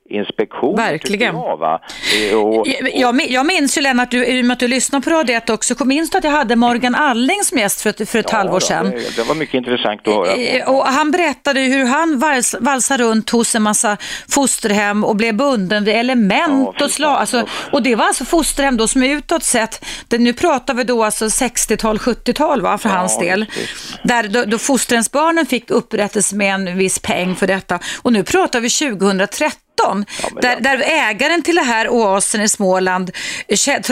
inspektion. 0.09 0.75
Verkligen. 0.75 1.35
Jag, 1.35 1.57
va? 1.57 1.81
Eh, 2.31 2.37
och, 2.37 2.67
jag, 2.93 3.29
jag 3.29 3.45
minns 3.45 3.77
ju 3.77 3.81
Lennart, 3.81 4.11
du, 4.11 4.25
i 4.25 4.41
och 4.41 4.45
med 4.45 4.53
att 4.53 4.59
du 4.59 4.67
lyssnar 4.67 4.99
på 4.99 5.09
Radio 5.09 5.35
1 5.35 5.49
också, 5.49 5.85
minns 5.85 6.09
du 6.09 6.17
att 6.17 6.23
jag 6.23 6.31
hade 6.31 6.55
Morgan 6.55 6.95
Alling 6.95 7.43
som 7.43 7.57
gäst 7.57 7.81
för 7.81 7.89
ett, 7.89 8.09
för 8.09 8.19
ett 8.19 8.25
ja, 8.31 8.37
halvår 8.37 8.59
sedan? 8.59 8.91
Det, 8.91 9.15
det, 9.15 9.23
var 9.23 9.35
mycket 9.35 9.55
intressant 9.55 10.07
att 10.07 10.13
höra. 10.13 10.33
Eh, 10.33 10.69
och 10.69 10.85
han 10.85 11.11
berättade 11.11 11.59
hur 11.59 11.85
han 11.85 12.19
vals, 12.19 12.55
valsade 12.59 13.03
runt 13.03 13.29
hos 13.29 13.55
en 13.55 13.61
massa 13.61 13.97
fosterhem 14.29 15.03
och 15.03 15.15
blev 15.15 15.35
bunden 15.35 15.83
vid 15.83 15.95
element 15.95 16.75
ja, 16.77 16.85
och 16.85 16.91
slag. 16.91 17.17
Alltså, 17.17 17.47
och 17.71 17.83
det 17.83 17.95
var 17.95 18.05
alltså 18.05 18.25
fosterhem 18.25 18.77
då 18.77 18.87
som 18.87 19.03
utåt 19.03 19.43
sett, 19.43 19.85
det, 20.07 20.17
nu 20.17 20.33
pratar 20.33 20.73
vi 20.73 20.83
då 20.83 21.03
alltså 21.03 21.25
60-tal, 21.25 21.97
70-tal 21.97 22.61
va, 22.61 22.77
för 22.77 22.89
ja, 22.89 22.95
hans 22.95 23.19
del. 23.19 23.45
Där 24.03 24.23
då, 24.23 24.43
då 24.45 24.57
fosterhemsbarnen 24.57 25.45
fick 25.45 25.71
upprättelse 25.71 26.35
med 26.35 26.53
en 26.53 26.77
viss 26.77 26.99
peng 26.99 27.35
för 27.35 27.47
detta. 27.47 27.79
Och 28.01 28.13
nu 28.13 28.23
pratar 28.23 28.59
vi 28.59 28.69
2013 28.69 29.62
Ja, 29.77 29.97
där, 30.41 30.61
där, 30.61 30.83
ägaren 31.09 31.41
till 31.41 31.55
det 31.55 31.61
här 31.61 31.89
oasen 31.89 32.41
i 32.41 32.47
Småland 32.47 33.11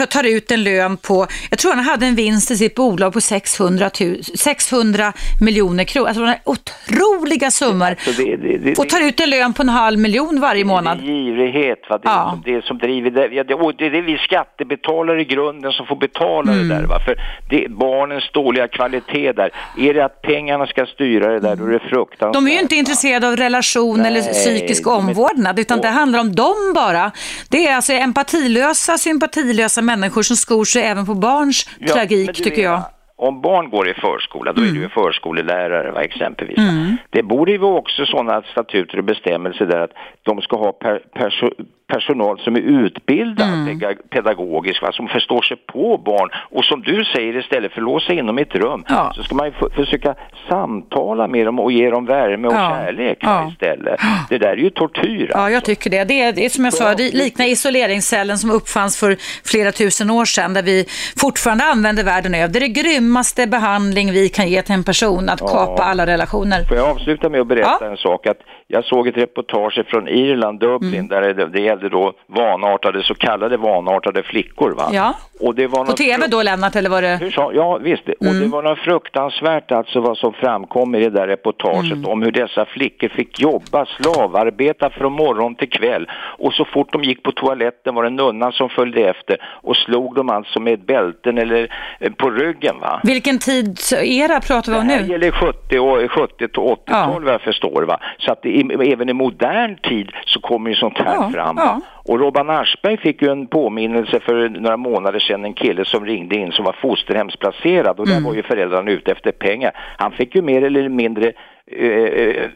tar 0.08 0.24
ut 0.24 0.50
en 0.50 0.62
lön 0.62 0.96
på, 0.96 1.26
jag 1.50 1.58
tror 1.58 1.72
han 1.74 1.84
hade 1.84 2.06
en 2.06 2.14
vinst 2.14 2.50
i 2.50 2.56
sitt 2.56 2.74
bolag 2.74 3.12
på 3.12 3.20
600, 3.20 3.90
600 4.34 5.12
miljoner 5.40 5.84
kronor. 5.84 6.08
Alltså 6.08 6.34
otroliga 6.44 7.50
summor. 7.50 7.86
Alltså 7.86 8.22
det, 8.22 8.36
det, 8.36 8.58
det, 8.58 8.78
och 8.78 8.88
tar 8.88 9.08
ut 9.08 9.20
en 9.20 9.30
lön 9.30 9.52
på 9.52 9.62
en 9.62 9.68
halv 9.68 9.98
miljon 9.98 10.40
varje 10.40 10.64
månad. 10.64 10.98
Det 10.98 11.04
är 11.04 11.06
girighet, 11.06 11.78
va? 11.90 11.98
Det, 11.98 12.02
ja. 12.04 12.38
är 12.46 12.54
det 12.54 12.64
som 12.64 12.78
driver 12.78 13.10
det. 13.10 13.26
Ja, 13.26 13.44
det, 13.44 13.54
och 13.54 13.74
det 13.74 13.86
är 13.86 13.90
det 13.90 14.00
vi 14.00 14.18
skattebetalare 14.18 15.20
i 15.20 15.24
grunden 15.24 15.72
som 15.72 15.86
får 15.86 15.96
betala 15.96 16.52
mm. 16.52 16.68
det 16.68 16.74
där. 16.74 16.82
Va? 16.82 17.00
För 17.04 17.16
det, 17.50 17.70
barnens 17.70 18.30
dåliga 18.32 18.68
kvalitet 18.68 19.32
där. 19.32 19.50
Är 19.78 19.94
det 19.94 20.04
att 20.04 20.22
pengarna 20.22 20.66
ska 20.66 20.86
styra 20.86 21.32
det 21.32 21.40
där, 21.40 21.56
då 21.56 21.64
är 21.64 21.70
det 21.70 21.78
fruktansvärt. 21.78 22.34
De 22.34 22.46
är 22.46 22.52
ju 22.52 22.60
inte 22.60 22.74
intresserade 22.74 23.28
av 23.28 23.36
relation 23.36 23.98
Nej, 23.98 24.06
eller 24.06 24.32
psykisk 24.32 24.86
omvårdnad, 24.86 25.56
utan 25.72 25.80
det 25.80 25.98
handlar 25.98 26.20
om 26.20 26.34
dem 26.34 26.72
bara. 26.74 27.12
Det 27.48 27.66
är 27.66 27.76
alltså 27.76 27.92
empatilösa, 27.92 28.98
sympatilösa 28.98 29.82
människor 29.82 30.22
som 30.22 30.36
skor 30.36 30.64
sig 30.64 30.82
även 30.82 31.06
på 31.06 31.14
barns 31.14 31.68
ja, 31.78 31.94
tragik, 31.94 32.44
tycker 32.44 32.62
jag 32.62 32.82
om 33.28 33.40
barn 33.40 33.70
går 33.70 33.88
i 33.88 33.94
förskola, 33.94 34.52
då 34.52 34.60
är 34.62 34.66
mm. 34.66 34.78
du 34.78 34.84
en 34.84 34.90
förskolelärare 34.90 35.90
va, 35.90 36.02
exempelvis. 36.02 36.58
Mm. 36.58 36.96
Det 37.10 37.22
borde 37.22 37.52
ju 37.52 37.62
också 37.62 38.06
sådana 38.06 38.42
statuter 38.42 38.98
och 38.98 39.04
bestämmelser 39.04 39.66
där 39.66 39.80
att 39.80 39.90
de 40.22 40.40
ska 40.40 40.56
ha 40.56 40.72
per, 40.72 40.98
perso, 40.98 41.50
personal 41.92 42.38
som 42.38 42.56
är 42.56 42.60
utbildad 42.60 43.48
mm. 43.48 43.96
pedagogiskt, 44.10 44.82
va, 44.82 44.92
som 44.92 45.08
förstår 45.08 45.42
sig 45.42 45.56
på 45.56 45.98
barn. 45.98 46.28
Och 46.50 46.64
som 46.64 46.82
du 46.82 47.04
säger, 47.04 47.38
istället 47.38 47.72
för 47.72 47.80
att 47.80 47.84
låsa 47.84 48.12
in 48.12 48.26
dem 48.26 48.38
i 48.38 48.42
ett 48.42 48.54
rum 48.54 48.84
ja. 48.88 49.12
så 49.16 49.22
ska 49.22 49.34
man 49.34 49.46
ju 49.46 49.52
försöka 49.70 50.14
samtala 50.48 51.26
med 51.26 51.46
dem 51.46 51.58
och 51.58 51.72
ge 51.72 51.90
dem 51.90 52.06
värme 52.06 52.48
och 52.48 52.54
ja. 52.54 52.70
kärlek 52.70 53.18
ja. 53.20 53.50
istället. 53.52 54.00
Det 54.28 54.38
där 54.38 54.48
är 54.48 54.56
ju 54.56 54.70
tortyr. 54.70 55.22
Alltså. 55.22 55.38
Ja, 55.38 55.50
jag 55.50 55.64
tycker 55.64 55.90
det. 55.90 56.04
Det 56.04 56.22
är, 56.22 56.32
det 56.32 56.44
är 56.44 56.48
som 56.48 56.64
jag 56.64 56.74
sa, 56.74 56.94
det 56.94 57.14
liknar 57.14 57.46
isoleringscellen 57.46 58.38
som 58.38 58.50
uppfanns 58.50 59.00
för 59.00 59.16
flera 59.44 59.72
tusen 59.72 60.10
år 60.10 60.24
sedan 60.24 60.54
där 60.54 60.62
vi 60.62 60.86
fortfarande 61.16 61.64
använder 61.64 62.04
världen 62.04 62.34
över. 62.34 62.48
Det 62.48 62.58
är 62.58 62.60
det 62.60 62.68
grymmaste 62.68 63.46
behandling 63.46 64.12
vi 64.12 64.28
kan 64.28 64.48
ge 64.48 64.62
till 64.62 64.74
en 64.74 64.84
person, 64.84 65.28
att 65.28 65.40
kapa 65.40 65.82
alla 65.82 66.06
relationer. 66.06 66.64
Får 66.64 66.76
jag 66.76 66.88
avsluta 66.88 67.28
med 67.28 67.40
att 67.40 67.46
berätta 67.46 67.90
en 67.90 67.96
sak? 67.96 68.26
Att 68.26 68.38
jag 68.72 68.84
såg 68.84 69.08
ett 69.08 69.16
reportage 69.16 69.82
från 69.86 70.08
Irland, 70.08 70.60
Dublin, 70.60 70.94
mm. 70.94 71.08
där 71.08 71.34
det, 71.34 71.46
det 71.46 71.60
gällde 71.60 71.88
då 71.88 72.12
vanartade, 72.26 73.02
så 73.02 73.14
kallade 73.14 73.56
vanartade 73.56 74.22
flickor. 74.22 74.70
Va? 74.70 74.90
Ja. 74.92 75.14
Och 75.40 75.54
det 75.54 75.66
var 75.66 75.84
På 75.84 75.92
tv 75.92 76.26
då 76.26 76.42
Lennart, 76.42 76.76
eller 76.76 76.90
var 76.90 77.02
det? 77.02 77.18
Hur 77.20 77.30
sa, 77.30 77.52
ja 77.52 77.78
visst, 77.82 78.02
mm. 78.06 78.16
och 78.20 78.42
det 78.42 78.46
var 78.46 78.62
något 78.62 78.78
fruktansvärt 78.78 79.72
alltså 79.72 80.00
vad 80.00 80.18
som 80.18 80.32
framkom 80.32 80.94
i 80.94 81.00
det 81.00 81.10
där 81.10 81.26
reportaget 81.26 81.92
mm. 81.92 82.10
om 82.10 82.22
hur 82.22 82.32
dessa 82.32 82.64
flickor 82.64 83.08
fick 83.08 83.40
jobba, 83.40 83.86
slavarbeta 83.86 84.90
från 84.90 85.12
morgon 85.12 85.54
till 85.54 85.70
kväll. 85.70 86.08
Och 86.38 86.52
så 86.52 86.64
fort 86.64 86.92
de 86.92 87.02
gick 87.02 87.22
på 87.22 87.32
toaletten 87.32 87.94
var 87.94 88.04
det 88.04 88.10
nunnan 88.10 88.52
som 88.52 88.68
följde 88.68 89.00
efter 89.00 89.36
och 89.62 89.76
slog 89.76 90.14
dem 90.14 90.30
alltså 90.30 90.60
med 90.60 90.84
bälten 90.84 91.38
eller 91.38 91.68
eh, 92.00 92.12
på 92.12 92.30
ryggen. 92.30 92.76
Va? 92.80 93.00
Vilken 93.02 93.38
tid 93.38 93.78
era 94.02 94.40
pratar 94.40 94.72
vi 94.72 94.78
om 94.78 94.86
nu? 94.86 94.94
Det 94.94 95.02
här 95.02 95.10
gäller 95.10 95.30
70 95.30 95.78
och 95.78 96.10
70 96.10 96.48
80-tal 96.62 96.76
ja. 96.86 97.20
vad 97.22 97.34
jag 97.34 97.40
förstår. 97.40 97.82
Va? 97.82 98.00
Så 98.18 98.32
att 98.32 98.42
det 98.42 98.61
även 98.70 99.08
i 99.08 99.12
modern 99.12 99.76
tid 99.76 100.10
så 100.26 100.40
kommer 100.40 100.70
ju 100.70 100.76
sånt 100.76 100.98
här 100.98 101.14
ja, 101.14 101.30
fram. 101.32 101.56
Ja. 101.58 101.80
Och 102.04 102.20
Robban 102.20 102.50
Aschberg 102.50 102.96
fick 102.96 103.22
ju 103.22 103.28
en 103.28 103.46
påminnelse 103.46 104.20
för 104.20 104.48
några 104.48 104.76
månader 104.76 105.18
sedan, 105.18 105.44
en 105.44 105.54
kille 105.54 105.84
som 105.84 106.06
ringde 106.06 106.36
in 106.36 106.52
som 106.52 106.64
var 106.64 106.72
fosterhemsplacerad 106.72 108.00
och 108.00 108.06
mm. 108.06 108.18
där 108.18 108.28
var 108.28 108.34
ju 108.34 108.42
föräldrarna 108.42 108.90
ute 108.90 109.12
efter 109.12 109.32
pengar. 109.32 109.72
Han 109.98 110.12
fick 110.12 110.34
ju 110.34 110.42
mer 110.42 110.62
eller 110.62 110.88
mindre 110.88 111.32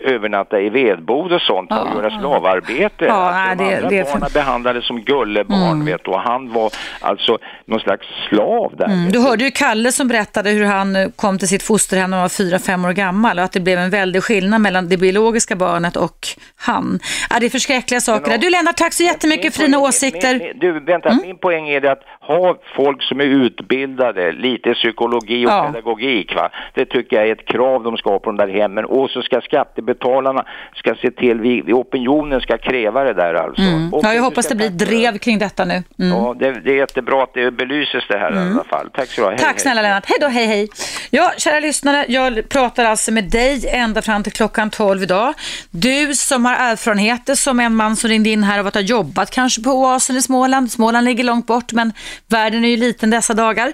övernatta 0.00 0.60
i 0.60 0.68
vedbod 0.68 1.32
och 1.32 1.40
sånt 1.40 1.66
ja, 1.70 1.82
och 1.82 2.02
göra 2.02 2.18
slavarbete. 2.20 3.04
Ja, 3.04 3.12
alltså, 3.12 3.64
de 3.64 3.74
andra 3.74 3.88
det 3.88 4.04
barnen 4.04 4.28
för... 4.28 4.34
behandlades 4.34 4.86
som 4.86 5.00
gullebarn 5.00 5.72
mm. 5.72 5.86
vet 5.86 6.08
och 6.08 6.20
han 6.20 6.52
var 6.52 6.72
alltså 7.00 7.38
någon 7.64 7.80
slags 7.80 8.06
slav 8.28 8.76
där. 8.76 8.84
Mm. 8.84 9.12
Du 9.12 9.18
hörde 9.18 9.44
ju 9.44 9.50
Kalle 9.50 9.92
som 9.92 10.08
berättade 10.08 10.50
hur 10.50 10.64
han 10.64 10.96
eh, 10.96 11.08
kom 11.16 11.38
till 11.38 11.48
sitt 11.48 11.62
fosterhem 11.62 12.10
när 12.10 12.16
han 12.16 12.24
var 12.24 12.28
fyra, 12.28 12.58
fem 12.58 12.84
år 12.84 12.92
gammal 12.92 13.38
och 13.38 13.44
att 13.44 13.52
det 13.52 13.60
blev 13.60 13.78
en 13.78 13.90
väldig 13.90 14.22
skillnad 14.22 14.60
mellan 14.60 14.88
det 14.88 14.96
biologiska 14.96 15.56
barnet 15.56 15.96
och 15.96 16.28
han. 16.56 16.98
Ja, 17.30 17.36
det 17.40 17.46
är 17.46 17.50
förskräckliga 17.50 18.00
saker. 18.00 18.30
Men, 18.30 18.40
du 18.40 18.50
Lennart, 18.50 18.76
tack 18.76 18.92
så 18.92 19.02
jättemycket 19.02 19.56
för 19.56 19.62
dina 19.62 19.78
åsikter. 19.78 20.38
Min, 20.38 20.58
du, 20.58 20.80
vänta, 20.80 21.08
mm. 21.08 21.22
min 21.26 21.38
poäng 21.38 21.68
är 21.68 21.80
det 21.80 21.92
att 21.92 22.02
ha 22.20 22.56
folk 22.76 23.02
som 23.02 23.20
är 23.20 23.24
utbildade, 23.24 24.32
lite 24.32 24.74
psykologi 24.74 25.46
och 25.46 25.50
ja. 25.50 25.66
pedagogik. 25.66 26.34
Va? 26.34 26.50
Det 26.74 26.84
tycker 26.84 27.16
jag 27.16 27.28
är 27.28 27.32
ett 27.32 27.46
krav 27.46 27.82
de 27.82 27.96
ska 27.96 28.10
ha 28.10 28.18
på 28.18 28.30
de 28.30 28.36
där 28.36 28.48
hemmen. 28.48 28.84
Och 29.02 29.10
så 29.10 29.22
ska 29.22 29.40
skattebetalarna 29.40 30.44
ska 30.74 30.94
se 30.94 31.10
till, 31.10 31.40
vi, 31.40 31.72
opinionen 31.72 32.40
ska 32.40 32.58
kräva 32.58 33.04
det 33.04 33.14
där 33.14 33.34
alltså. 33.34 33.62
Mm. 33.62 33.90
Ja, 34.02 34.14
jag 34.14 34.22
hoppas 34.22 34.46
det 34.46 34.54
blir 34.54 34.70
drev 34.70 35.18
kring 35.18 35.38
detta 35.38 35.64
nu. 35.64 35.82
Mm. 35.98 36.18
Ja, 36.18 36.34
det, 36.38 36.52
det, 36.52 36.70
är 36.70 36.76
jättebra 36.76 37.22
att 37.22 37.34
det 37.34 37.50
belyses 37.50 38.04
det 38.08 38.18
här 38.18 38.32
mm. 38.32 38.48
i 38.48 38.52
alla 38.52 38.64
fall. 38.64 38.90
Tack 38.94 39.08
så 39.08 39.30
du 39.30 39.36
Tack 39.36 39.60
snälla 39.60 39.82
Lennart. 39.82 40.04
Hej 40.06 40.18
då, 40.20 40.26
hej 40.26 40.46
hej. 40.46 40.68
Ja, 41.10 41.32
kära 41.36 41.60
lyssnare, 41.60 42.04
jag 42.08 42.48
pratar 42.48 42.84
alltså 42.84 43.12
med 43.12 43.24
dig 43.24 43.68
ända 43.68 44.02
fram 44.02 44.22
till 44.22 44.32
klockan 44.32 44.70
12 44.70 45.02
idag. 45.02 45.34
Du 45.70 46.14
som 46.14 46.44
har 46.44 46.54
erfarenheter 46.54 47.34
som 47.34 47.60
en 47.60 47.74
man 47.74 47.96
som 47.96 48.10
ringde 48.10 48.30
in 48.30 48.42
här 48.42 48.66
och 48.66 48.74
har 48.74 48.80
jobbat 48.80 49.30
kanske 49.30 49.62
på 49.62 49.70
Oasen 49.70 50.16
i 50.16 50.22
Småland. 50.22 50.72
Småland 50.72 51.04
ligger 51.04 51.24
långt 51.24 51.46
bort, 51.46 51.72
men 51.72 51.92
Världen 52.28 52.64
är 52.64 52.68
ju 52.68 52.76
liten 52.76 53.10
dessa 53.10 53.34
dagar. 53.34 53.72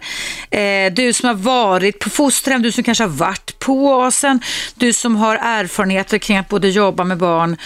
Eh, 0.51 0.93
du 0.93 1.13
som 1.13 1.29
har 1.29 1.35
varit 1.35 1.99
på 1.99 2.11
fosterhem, 2.11 2.63
du 2.63 2.73
som 2.73 2.85
kanske 2.85 3.05
har 3.05 3.09
varit 3.09 3.59
på 3.59 3.73
oasen, 3.73 4.41
du 4.75 4.93
som 4.93 5.12
som 5.13 5.21
har 5.21 5.39
erfarenheter 5.43 6.19
kring 6.19 6.37
att 6.37 6.49
både 6.49 6.69
jobba 6.69 7.05
med 7.05 7.19
barn 7.19 7.57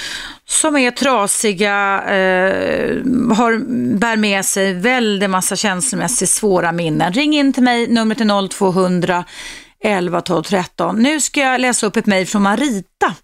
som 0.48 0.76
är 0.76 0.90
trasiga, 0.90 2.02
eh, 2.02 2.96
har, 3.36 3.58
bär 3.98 4.16
med 4.16 4.44
sig 4.44 4.74
väldigt 4.74 5.30
massa 5.30 5.56
känslomässigt 5.56 6.28
svåra 6.28 6.72
minnen. 6.72 7.12
Ring 7.12 7.34
in 7.34 7.52
till 7.52 7.62
mig, 7.62 7.88
numret 7.88 8.20
är 8.20 8.48
0200 8.48 9.24
11, 9.84 10.20
12, 10.20 10.42
13. 10.42 10.96
Nu 10.96 11.20
ska 11.20 11.40
jag 11.40 11.60
läsa 11.60 11.86
upp 11.86 11.96
ett 11.96 12.06
mejl 12.06 12.26
från 12.26 12.42
Marita 12.42 13.14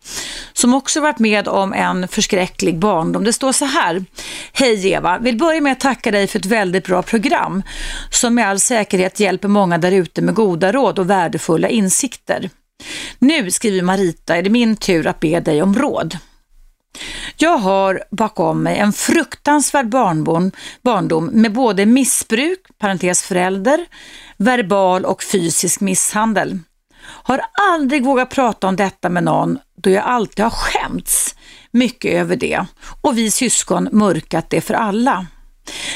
som 0.52 0.74
också 0.74 1.00
varit 1.00 1.18
med 1.18 1.48
om 1.48 1.72
en 1.72 2.08
förskräcklig 2.08 2.78
barndom. 2.78 3.24
Det 3.24 3.32
står 3.32 3.52
så 3.52 3.64
här. 3.64 4.04
Hej 4.52 4.88
Eva, 4.88 5.18
vill 5.18 5.38
börja 5.38 5.60
med 5.60 5.72
att 5.72 5.80
tacka 5.80 6.10
dig 6.10 6.26
för 6.26 6.38
ett 6.38 6.46
väldigt 6.46 6.86
bra 6.86 7.02
program 7.02 7.62
som 8.10 8.34
med 8.34 8.48
all 8.48 8.60
säkerhet 8.60 9.20
hjälper 9.20 9.48
många 9.48 9.78
där 9.78 9.92
ute 9.92 10.22
med 10.22 10.34
goda 10.34 10.72
råd 10.72 10.98
och 10.98 11.10
värdefulla 11.10 11.68
insikter. 11.68 12.50
Nu, 13.18 13.50
skriver 13.50 13.82
Marita, 13.82 14.36
är 14.36 14.42
det 14.42 14.50
min 14.50 14.76
tur 14.76 15.06
att 15.06 15.20
be 15.20 15.40
dig 15.40 15.62
om 15.62 15.74
råd. 15.74 16.18
Jag 17.36 17.58
har 17.58 18.02
bakom 18.10 18.62
mig 18.62 18.78
en 18.78 18.92
fruktansvärd 18.92 19.88
barndom, 19.88 20.50
barndom 20.82 21.26
med 21.26 21.52
både 21.52 21.86
missbruk, 21.86 22.60
parentes 22.78 23.22
förälder, 23.22 23.86
verbal 24.36 25.04
och 25.04 25.22
fysisk 25.22 25.80
misshandel. 25.80 26.58
Har 27.04 27.40
aldrig 27.72 28.04
vågat 28.04 28.30
prata 28.30 28.68
om 28.68 28.76
detta 28.76 29.08
med 29.08 29.24
någon 29.24 29.58
då 29.76 29.90
jag 29.90 30.04
alltid 30.04 30.44
har 30.44 30.50
skämts 30.50 31.34
mycket 31.70 32.12
över 32.12 32.36
det 32.36 32.66
och 33.02 33.18
vi 33.18 33.30
syskon 33.30 33.88
mörkat 33.92 34.50
det 34.50 34.60
för 34.60 34.74
alla. 34.74 35.26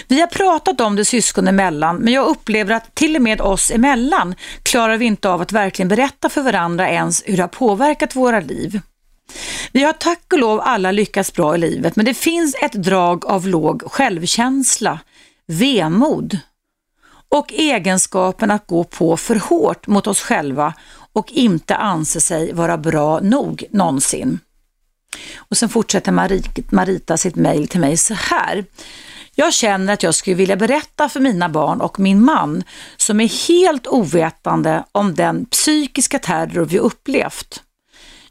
Vi 0.08 0.20
har 0.20 0.26
pratat 0.26 0.80
om 0.80 0.96
det 0.96 1.04
syskon 1.04 1.48
emellan, 1.48 1.96
men 1.96 2.12
jag 2.12 2.26
upplever 2.26 2.74
att 2.74 2.94
till 2.94 3.16
och 3.16 3.22
med 3.22 3.40
oss 3.40 3.70
emellan 3.70 4.34
klarar 4.62 4.96
vi 4.96 5.04
inte 5.04 5.28
av 5.28 5.40
att 5.40 5.52
verkligen 5.52 5.88
berätta 5.88 6.28
för 6.28 6.42
varandra 6.42 6.88
ens 6.88 7.22
hur 7.26 7.36
det 7.36 7.42
har 7.42 7.48
påverkat 7.48 8.16
våra 8.16 8.40
liv. 8.40 8.80
Vi 9.72 9.84
har 9.84 9.92
tack 9.92 10.32
och 10.32 10.38
lov 10.38 10.60
alla 10.60 10.92
lyckats 10.92 11.32
bra 11.32 11.54
i 11.54 11.58
livet, 11.58 11.96
men 11.96 12.04
det 12.04 12.14
finns 12.14 12.56
ett 12.62 12.72
drag 12.72 13.26
av 13.26 13.48
låg 13.48 13.82
självkänsla, 13.92 15.00
vemod 15.46 16.38
och 17.28 17.52
egenskapen 17.52 18.50
att 18.50 18.66
gå 18.66 18.84
på 18.84 19.16
för 19.16 19.34
hårt 19.34 19.86
mot 19.86 20.06
oss 20.06 20.20
själva 20.20 20.74
och 21.12 21.32
inte 21.32 21.76
anse 21.76 22.20
sig 22.20 22.52
vara 22.52 22.78
bra 22.78 23.20
nog 23.20 23.64
någonsin. 23.70 24.38
Och 25.36 25.56
sen 25.56 25.68
fortsätter 25.68 26.12
Marita 26.74 27.16
sitt 27.16 27.36
mejl 27.36 27.68
till 27.68 27.80
mig 27.80 27.96
så 27.96 28.14
här. 28.14 28.64
Jag 29.38 29.54
känner 29.54 29.92
att 29.92 30.02
jag 30.02 30.14
skulle 30.14 30.36
vilja 30.36 30.56
berätta 30.56 31.08
för 31.08 31.20
mina 31.20 31.48
barn 31.48 31.80
och 31.80 32.00
min 32.00 32.24
man 32.24 32.62
som 32.96 33.20
är 33.20 33.48
helt 33.48 33.86
ovetande 33.86 34.84
om 34.92 35.14
den 35.14 35.46
psykiska 35.46 36.18
terror 36.18 36.64
vi 36.64 36.78
upplevt. 36.78 37.62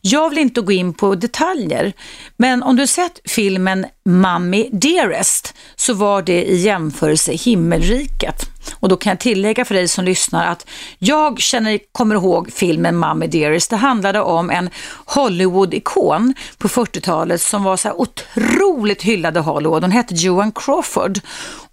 Jag 0.01 0.30
vill 0.30 0.39
inte 0.39 0.62
gå 0.62 0.72
in 0.72 0.93
på 0.93 1.16
detaljer, 1.16 1.93
men 2.38 2.64
om 2.64 2.76
du 2.76 2.88
sett 2.88 3.20
filmen 3.26 3.86
Mommy 4.06 4.70
Dearest 4.72 5.53
så 5.76 5.93
var 5.93 6.22
det 6.22 6.43
i 6.43 6.56
jämförelse 6.56 7.32
himmelriket. 7.32 8.55
Och 8.74 8.89
då 8.89 8.97
kan 8.97 9.11
jag 9.11 9.20
tillägga 9.20 9.66
för 9.66 9.76
dig 9.76 9.88
som 9.88 10.05
lyssnar 10.05 10.47
att 10.47 10.68
jag 10.99 11.39
känner, 11.39 11.80
kommer 11.91 12.16
ihåg 12.16 12.51
filmen 12.51 12.95
Mommy 12.95 13.28
Dearest. 13.28 13.70
Det 13.70 13.76
handlade 13.76 14.22
om 14.22 14.49
en 14.49 14.70
Hollywood-ikon 15.05 16.34
på 16.57 16.68
40-talet 16.68 17.41
som 17.41 17.63
var 17.63 17.78
så 17.78 17.88
här 17.88 18.01
otroligt 18.01 19.01
hyllad 19.01 19.38
i 19.38 19.39
Hollywood. 19.39 19.84
Hon 19.84 19.91
hette 19.91 20.16
Joan 20.16 20.51
Crawford 20.51 21.20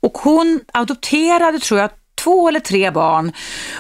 och 0.01 0.19
hon 0.19 0.61
adopterade, 0.73 1.59
tror 1.59 1.81
jag, 1.81 1.91
två 2.23 2.49
eller 2.49 2.61
tre 2.61 2.91
barn 2.91 3.33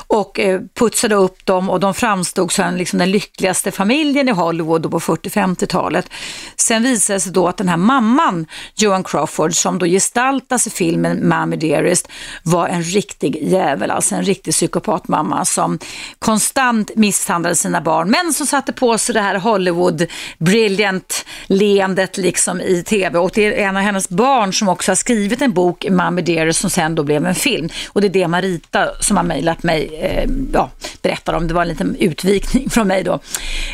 och 0.07 0.41
eh, 0.41 0.61
putsade 0.75 1.15
upp 1.15 1.47
dem 1.47 1.71
och 1.71 1.81
de 1.81 1.95
framstod 1.95 2.53
som 2.53 2.77
liksom 2.77 2.99
den 2.99 3.11
lyckligaste 3.11 3.71
familjen 3.71 4.29
i 4.29 4.33
Hollywood 4.33 4.91
på 4.91 5.01
40-50-talet. 5.01 6.11
Sen 6.57 6.83
visade 6.83 7.17
det 7.17 7.21
sig 7.21 7.33
då 7.33 7.49
att 7.49 7.57
den 7.57 7.69
här 7.69 7.77
mamman, 7.77 8.47
Joan 8.75 9.05
Crawford, 9.05 9.55
som 9.55 9.79
då 9.79 9.87
gestaltas 9.87 10.67
i 10.67 10.71
filmen 10.71 11.29
Mammy 11.29 11.57
Dearest, 11.57 12.09
var 12.43 12.69
en 12.69 12.83
riktig 12.83 13.39
jävel, 13.43 13.91
alltså 13.91 14.15
en 14.15 14.23
riktig 14.23 14.55
psykopatmamma 14.55 15.45
som 15.45 15.79
konstant 16.19 16.91
misshandlade 16.97 17.57
sina 17.57 17.81
barn, 17.81 18.11
men 18.11 18.33
som 18.33 18.47
satte 18.47 18.73
på 18.73 18.99
sig 18.99 19.13
det 19.15 19.21
här 19.21 19.35
Hollywood 19.35 20.07
brilliant 20.39 21.25
leendet 21.47 22.17
liksom 22.17 22.61
i 22.61 22.83
tv. 22.83 23.19
Och 23.19 23.31
det 23.35 23.47
är 23.47 23.69
en 23.69 23.77
av 23.77 23.83
hennes 23.83 24.09
barn 24.09 24.53
som 24.53 24.69
också 24.69 24.91
har 24.91 24.97
skrivit 24.97 25.43
en 25.43 25.53
bok, 25.53 25.87
Mammy 25.91 26.23
Dearest, 26.23 26.61
som 26.61 26.71
sen 26.71 26.95
då 26.95 27.03
blev 27.03 27.27
en 27.27 27.35
film. 27.35 27.69
Och 27.87 28.01
det 28.01 28.07
är 28.07 28.11
det 28.11 28.29
Marita 28.33 28.91
som 29.01 29.17
har 29.17 29.25
mejlat 29.25 29.63
mig 29.63 29.99
eh, 30.01 30.29
ja, 30.53 30.71
berättar 31.03 31.33
om. 31.33 31.49
Det 31.49 31.55
var 31.55 31.63
en 31.63 31.69
liten 31.69 31.97
utvikning 31.97 32.71
från 32.71 32.89
mig 32.89 33.05
då. 33.05 33.21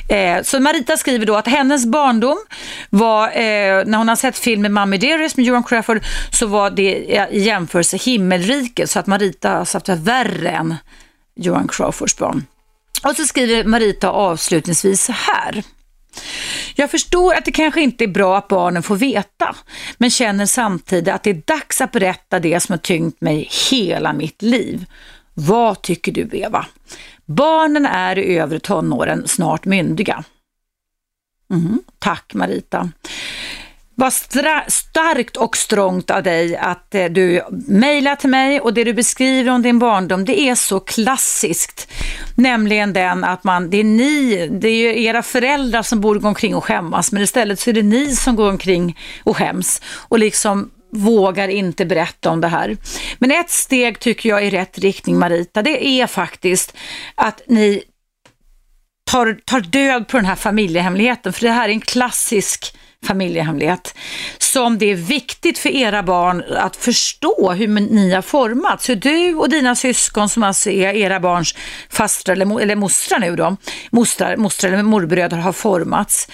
Eh, 0.08 0.42
så 0.42 0.60
Marita 0.60 0.96
skriver 0.96 1.26
då 1.26 1.36
att 1.36 1.46
hennes 1.46 1.86
barndom 1.86 2.38
var, 2.90 3.26
eh, 3.28 3.84
när 3.86 3.98
hon 3.98 4.08
har 4.08 4.16
sett 4.16 4.38
filmen 4.38 4.72
Mommy 4.72 4.98
Dearest 4.98 5.36
med 5.36 5.46
Johan 5.46 5.64
Crawford, 5.64 6.00
så 6.32 6.46
var 6.46 6.70
det 6.70 6.96
i 7.30 7.40
jämförelse 7.40 7.96
himmelriket. 7.96 8.90
Så 8.90 8.98
att 8.98 9.06
Marita 9.06 9.50
har 9.50 9.56
haft 9.74 9.84
det 9.84 9.94
värre 9.94 10.50
än 10.50 10.74
Johan 11.36 11.68
Crawfords 11.68 12.16
barn. 12.16 12.46
Och 13.04 13.16
så 13.16 13.24
skriver 13.24 13.64
Marita 13.64 14.10
avslutningsvis 14.10 15.04
så 15.04 15.12
här. 15.12 15.62
Jag 16.74 16.90
förstår 16.90 17.34
att 17.34 17.44
det 17.44 17.52
kanske 17.52 17.80
inte 17.80 18.04
är 18.04 18.08
bra 18.08 18.38
att 18.38 18.48
barnen 18.48 18.82
får 18.82 18.96
veta, 18.96 19.56
men 19.98 20.10
känner 20.10 20.46
samtidigt 20.46 21.14
att 21.14 21.22
det 21.22 21.30
är 21.30 21.42
dags 21.44 21.80
att 21.80 21.92
berätta 21.92 22.40
det 22.40 22.60
som 22.60 22.72
har 22.72 22.78
tyngt 22.78 23.20
mig 23.20 23.48
hela 23.70 24.12
mitt 24.12 24.42
liv. 24.42 24.86
Vad 25.34 25.82
tycker 25.82 26.12
du 26.12 26.28
Eva? 26.32 26.66
Barnen 27.26 27.86
är 27.86 28.18
i 28.18 28.38
övre 28.38 28.60
tonåren, 28.60 29.28
snart 29.28 29.64
myndiga. 29.64 30.24
Mm, 31.50 31.82
tack 31.98 32.34
Marita. 32.34 32.90
Vad 34.00 34.12
starkt 34.12 35.36
och 35.36 35.56
strångt 35.56 36.10
av 36.10 36.22
dig 36.22 36.56
att 36.56 36.94
eh, 36.94 37.04
du 37.04 37.42
mejlar 37.68 38.16
till 38.16 38.30
mig 38.30 38.60
och 38.60 38.74
det 38.74 38.84
du 38.84 38.92
beskriver 38.92 39.52
om 39.52 39.62
din 39.62 39.78
barndom, 39.78 40.24
det 40.24 40.40
är 40.40 40.54
så 40.54 40.80
klassiskt. 40.80 41.88
Nämligen 42.34 42.92
den 42.92 43.24
att 43.24 43.44
man, 43.44 43.70
det 43.70 43.76
är 43.76 43.84
ni, 43.84 44.48
det 44.48 44.68
är 44.68 44.74
ju 44.74 45.04
era 45.04 45.22
föräldrar 45.22 45.82
som 45.82 46.00
borde 46.00 46.20
gå 46.20 46.28
omkring 46.28 46.54
och 46.54 46.64
skämmas, 46.64 47.12
men 47.12 47.22
istället 47.22 47.60
så 47.60 47.70
är 47.70 47.74
det 47.74 47.82
ni 47.82 48.16
som 48.16 48.36
går 48.36 48.48
omkring 48.48 48.98
och 49.24 49.36
skäms 49.36 49.82
och 50.08 50.18
liksom 50.18 50.70
vågar 50.92 51.48
inte 51.48 51.86
berätta 51.86 52.30
om 52.30 52.40
det 52.40 52.48
här. 52.48 52.76
Men 53.18 53.30
ett 53.30 53.50
steg 53.50 53.98
tycker 53.98 54.28
jag 54.28 54.46
i 54.46 54.50
rätt 54.50 54.78
riktning 54.78 55.18
Marita, 55.18 55.62
det 55.62 55.86
är 55.86 56.06
faktiskt 56.06 56.76
att 57.14 57.42
ni 57.46 57.82
tar, 59.10 59.38
tar 59.44 59.60
död 59.60 60.08
på 60.08 60.16
den 60.16 60.26
här 60.26 60.36
familjehemligheten, 60.36 61.32
för 61.32 61.42
det 61.42 61.52
här 61.52 61.68
är 61.68 61.72
en 61.72 61.80
klassisk 61.80 62.74
familjehemlighet 63.06 63.94
som 64.38 64.78
det 64.78 64.90
är 64.90 64.94
viktigt 64.94 65.58
för 65.58 65.68
era 65.68 66.02
barn 66.02 66.44
att 66.56 66.76
förstå 66.76 67.52
hur 67.52 67.68
ni 67.68 68.14
har 68.14 68.22
formats. 68.22 68.88
Hur 68.88 68.96
du 68.96 69.34
och 69.34 69.50
dina 69.50 69.74
syskon 69.74 70.28
som 70.28 70.42
alltså 70.42 70.70
är 70.70 70.94
era 70.94 71.20
barns 71.20 71.54
fastrar 71.90 72.32
eller, 72.32 72.60
eller 72.60 72.76
mostrar 72.76 73.18
nu 73.18 73.36
då, 73.36 73.56
mostrar, 73.90 74.36
mostrar 74.36 74.72
eller 74.72 74.82
morbröder 74.82 75.36
har 75.36 75.52
formats. 75.52 76.28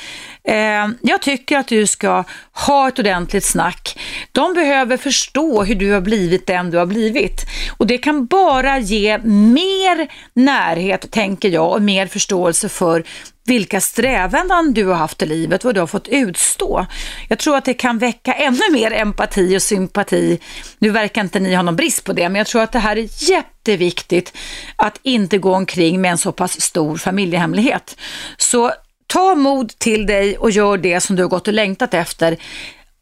Eh, 0.49 0.89
jag 1.03 1.23
tycker 1.23 1.59
att 1.59 1.69
du 1.69 1.87
ska 1.87 2.25
ha 2.53 2.89
ett 2.89 2.99
ordentligt 2.99 3.45
snack. 3.45 3.99
De 4.33 4.55
behöver 4.55 4.97
förstå 4.97 5.65
hur 5.65 5.75
du 5.75 5.93
har 5.93 6.01
blivit 6.01 6.47
den 6.47 6.71
du 6.71 6.79
har 6.79 6.87
blivit. 6.87 7.41
Och 7.77 7.87
det 7.87 7.99
kan 7.99 8.27
bara 8.27 8.79
ge 8.79 9.19
mer 9.19 10.09
närhet, 10.35 11.11
tänker 11.11 11.49
jag, 11.49 11.73
och 11.73 11.83
mer 11.83 12.07
förståelse 12.07 12.69
för 12.69 13.05
vilka 13.47 13.81
strävanden 13.81 14.75
du 14.75 14.87
har 14.87 14.95
haft 14.95 15.23
i 15.23 15.27
livet, 15.27 15.65
vad 15.65 15.75
du 15.75 15.81
har 15.81 15.87
fått 15.87 16.09
utstå. 16.09 16.87
Jag 17.29 17.39
tror 17.39 17.57
att 17.57 17.65
det 17.65 17.75
kan 17.75 17.99
väcka 17.99 18.33
ännu 18.33 18.73
mer 18.73 18.93
empati 18.93 19.57
och 19.57 19.63
sympati. 19.63 20.39
Nu 20.79 20.91
verkar 20.91 21.21
inte 21.21 21.41
ni 21.41 21.55
ha 21.55 21.63
någon 21.63 21.77
brist 21.77 22.05
på 22.05 22.13
det, 22.13 22.29
men 22.29 22.39
jag 22.39 22.47
tror 22.47 22.63
att 22.63 22.73
det 22.73 22.79
här 22.79 22.97
är 22.97 23.31
jätteviktigt 23.31 24.33
att 24.77 25.01
inte 25.03 25.39
gå 25.39 25.55
omkring 25.55 26.01
med 26.01 26.11
en 26.11 26.19
så 26.19 26.33
pass 26.33 26.61
stor 26.61 26.97
familjehemlighet. 26.97 27.97
Så 28.37 28.73
ta 29.07 29.35
mod 29.35 29.79
till 29.79 30.07
dig 30.07 30.39
och 30.39 30.51
gör 30.51 30.79
det 30.79 31.01
som 31.01 31.17
du 31.17 31.23
har 31.23 31.31
gått 31.31 31.49
och 31.49 31.55
längtat 31.55 31.95
efter 31.95 32.37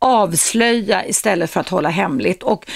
avslöja 0.03 1.07
istället 1.07 1.51
för 1.51 1.61
att 1.61 1.69
hålla 1.69 1.89
hemligt. 1.89 2.43
Och 2.43 2.67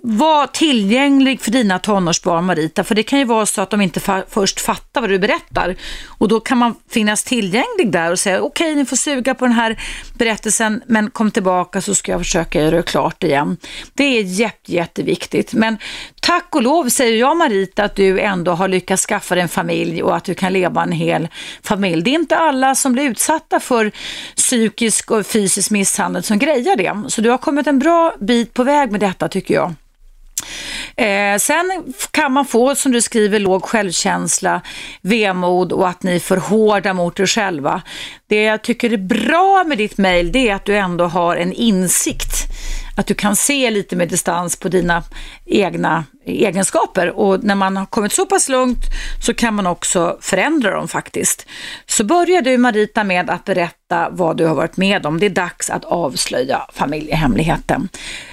var 0.00 0.46
tillgänglig 0.46 1.40
för 1.40 1.50
dina 1.50 1.78
tonårsbarn 1.78 2.44
Marita, 2.44 2.84
för 2.84 2.94
det 2.94 3.02
kan 3.02 3.18
ju 3.18 3.24
vara 3.24 3.46
så 3.46 3.62
att 3.62 3.70
de 3.70 3.80
inte 3.80 4.00
fa 4.00 4.22
först 4.28 4.60
fattar 4.60 5.00
vad 5.00 5.10
du 5.10 5.18
berättar. 5.18 5.76
Och 6.06 6.28
då 6.28 6.40
kan 6.40 6.58
man 6.58 6.74
finnas 6.90 7.24
tillgänglig 7.24 7.92
där 7.92 8.10
och 8.12 8.18
säga 8.18 8.42
okej, 8.42 8.66
okay, 8.66 8.74
ni 8.74 8.84
får 8.84 8.96
suga 8.96 9.34
på 9.34 9.44
den 9.44 9.54
här 9.54 9.80
berättelsen, 10.18 10.82
men 10.86 11.10
kom 11.10 11.30
tillbaka 11.30 11.80
så 11.80 11.94
ska 11.94 12.12
jag 12.12 12.20
försöka 12.20 12.60
göra 12.60 12.76
det 12.76 12.82
klart 12.82 13.24
igen. 13.24 13.56
Det 13.94 14.04
är 14.04 14.22
jätte, 14.22 14.72
jätteviktigt, 14.72 15.52
men 15.52 15.78
tack 16.24 16.54
och 16.54 16.62
lov 16.62 16.88
säger 16.88 17.18
jag 17.18 17.36
Marita 17.36 17.84
att 17.84 17.96
du 17.96 18.20
ändå 18.20 18.52
har 18.52 18.68
lyckats 18.68 19.06
skaffa 19.06 19.34
dig 19.34 19.42
en 19.42 19.48
familj 19.48 20.02
och 20.02 20.16
att 20.16 20.24
du 20.24 20.34
kan 20.34 20.52
leva 20.52 20.82
en 20.82 20.92
hel 20.92 21.28
familj. 21.62 22.02
Det 22.02 22.10
är 22.10 22.14
inte 22.14 22.36
alla 22.36 22.74
som 22.74 22.92
blir 22.92 23.04
utsatta 23.04 23.60
för 23.60 23.92
psykisk 24.36 25.10
och 25.10 25.26
fysisk 25.26 25.70
misshandel 25.70 26.22
som 26.22 26.38
grejer 26.38 26.76
det. 26.76 27.10
Så 27.10 27.20
du 27.20 27.30
har 27.30 27.38
kommit 27.38 27.66
en 27.66 27.78
bra 27.78 28.14
bit 28.20 28.54
på 28.54 28.64
väg 28.64 28.90
med 28.90 29.00
detta 29.00 29.28
tycker 29.28 29.54
jag. 29.54 29.74
Eh, 30.96 31.38
sen 31.38 31.94
kan 32.10 32.32
man 32.32 32.46
få, 32.46 32.74
som 32.74 32.92
du 32.92 33.00
skriver, 33.00 33.38
låg 33.38 33.64
självkänsla, 33.64 34.60
vemod 35.00 35.72
och 35.72 35.88
att 35.88 36.02
ni 36.02 36.14
är 36.14 36.20
för 36.20 36.36
hårda 36.36 36.92
mot 36.92 37.20
er 37.20 37.26
själva. 37.26 37.82
Det 38.26 38.42
jag 38.42 38.62
tycker 38.62 38.92
är 38.92 38.96
bra 38.96 39.64
med 39.66 39.78
ditt 39.78 39.98
mejl, 39.98 40.32
det 40.32 40.48
är 40.48 40.54
att 40.54 40.64
du 40.64 40.76
ändå 40.76 41.04
har 41.04 41.36
en 41.36 41.52
insikt. 41.52 42.44
Att 42.96 43.06
du 43.06 43.14
kan 43.14 43.36
se 43.36 43.70
lite 43.70 43.96
med 43.96 44.08
distans 44.08 44.56
på 44.56 44.68
dina 44.68 45.02
egna 45.46 46.04
egenskaper 46.26 47.10
och 47.10 47.44
när 47.44 47.54
man 47.54 47.76
har 47.76 47.86
kommit 47.86 48.12
så 48.12 48.26
pass 48.26 48.48
långt 48.48 48.84
så 49.20 49.34
kan 49.34 49.54
man 49.54 49.66
också 49.66 50.18
förändra 50.20 50.70
dem 50.70 50.88
faktiskt. 50.88 51.46
Så 51.86 52.04
börjar 52.04 52.42
du 52.42 52.58
Marita 52.58 53.04
med 53.04 53.30
att 53.30 53.44
berätta 53.44 54.08
vad 54.10 54.36
du 54.36 54.46
har 54.46 54.54
varit 54.54 54.76
med 54.76 55.06
om. 55.06 55.20
Det 55.20 55.26
är 55.26 55.30
dags 55.30 55.70
att 55.70 55.84
avslöja 55.84 56.66
familjehemligheten. 56.72 57.88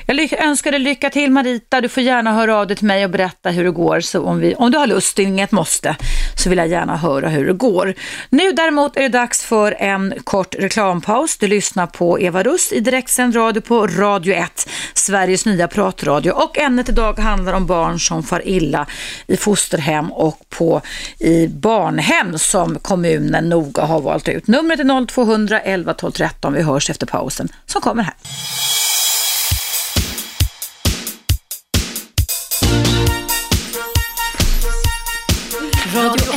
Jag 0.06 0.34
önskar 0.34 0.72
dig 0.72 0.80
lycka 0.80 1.10
till 1.10 1.32
Marita. 1.32 1.82
Du 1.82 1.90
får 1.90 2.04
gärna 2.04 2.34
höra 2.34 2.56
av 2.56 2.68
dig 2.68 2.78
till 2.78 2.88
mig 2.88 3.06
och 3.06 3.10
berätta 3.12 3.50
hur 3.50 3.64
det 3.64 3.72
går. 3.72 4.00
Så 4.00 4.22
om, 4.24 4.40
vi, 4.40 4.56
om 4.56 4.72
du 4.72 4.78
har 4.78 4.88
lust, 4.88 5.20
inget 5.20 5.52
måste, 5.52 5.96
så 6.38 6.50
vill 6.50 6.58
jag 6.58 6.68
gärna 6.68 6.98
höra 6.98 7.30
hur 7.30 7.48
det 7.48 7.54
går. 7.54 7.94
Nu 8.30 8.52
däremot 8.52 8.98
är 8.98 9.02
det 9.02 9.10
dags 9.10 9.46
för 9.46 9.76
en 9.80 10.14
kort 10.24 10.56
reklampaus. 10.56 11.38
Du 11.38 11.48
lyssnar 11.48 11.88
på 11.88 12.20
Eva 12.20 12.44
Rust 12.44 12.72
i 12.72 12.80
direktsänd 12.80 13.36
radio 13.36 13.62
på 13.62 13.88
Radio 13.88 14.34
1, 14.34 14.70
Sveriges 14.94 15.46
nya 15.46 15.68
pratradio. 15.68 16.32
Och 16.32 16.58
ämnet 16.58 16.90
idag 16.90 17.20
handlar 17.20 17.54
om 17.54 17.66
barn 17.66 17.81
som 18.00 18.24
far 18.24 18.48
illa 18.48 18.88
i 19.28 19.38
fosterhem 19.38 20.12
och 20.12 20.40
på 20.50 20.82
i 21.20 21.48
barnhem 21.48 22.40
som 22.40 22.80
kommunen 22.80 23.50
noga 23.50 23.84
har 23.84 24.02
valt 24.02 24.28
ut. 24.28 24.48
Numret 24.48 24.80
är 24.80 25.06
0200 25.06 25.60
11 25.60 25.94
12 25.94 26.12
13. 26.12 26.54
Vi 26.54 26.62
hörs 26.62 26.90
efter 26.90 27.06
pausen 27.06 27.50
som 27.66 27.82
kommer 27.82 28.04
här. 28.04 28.14
Radio 35.96 36.31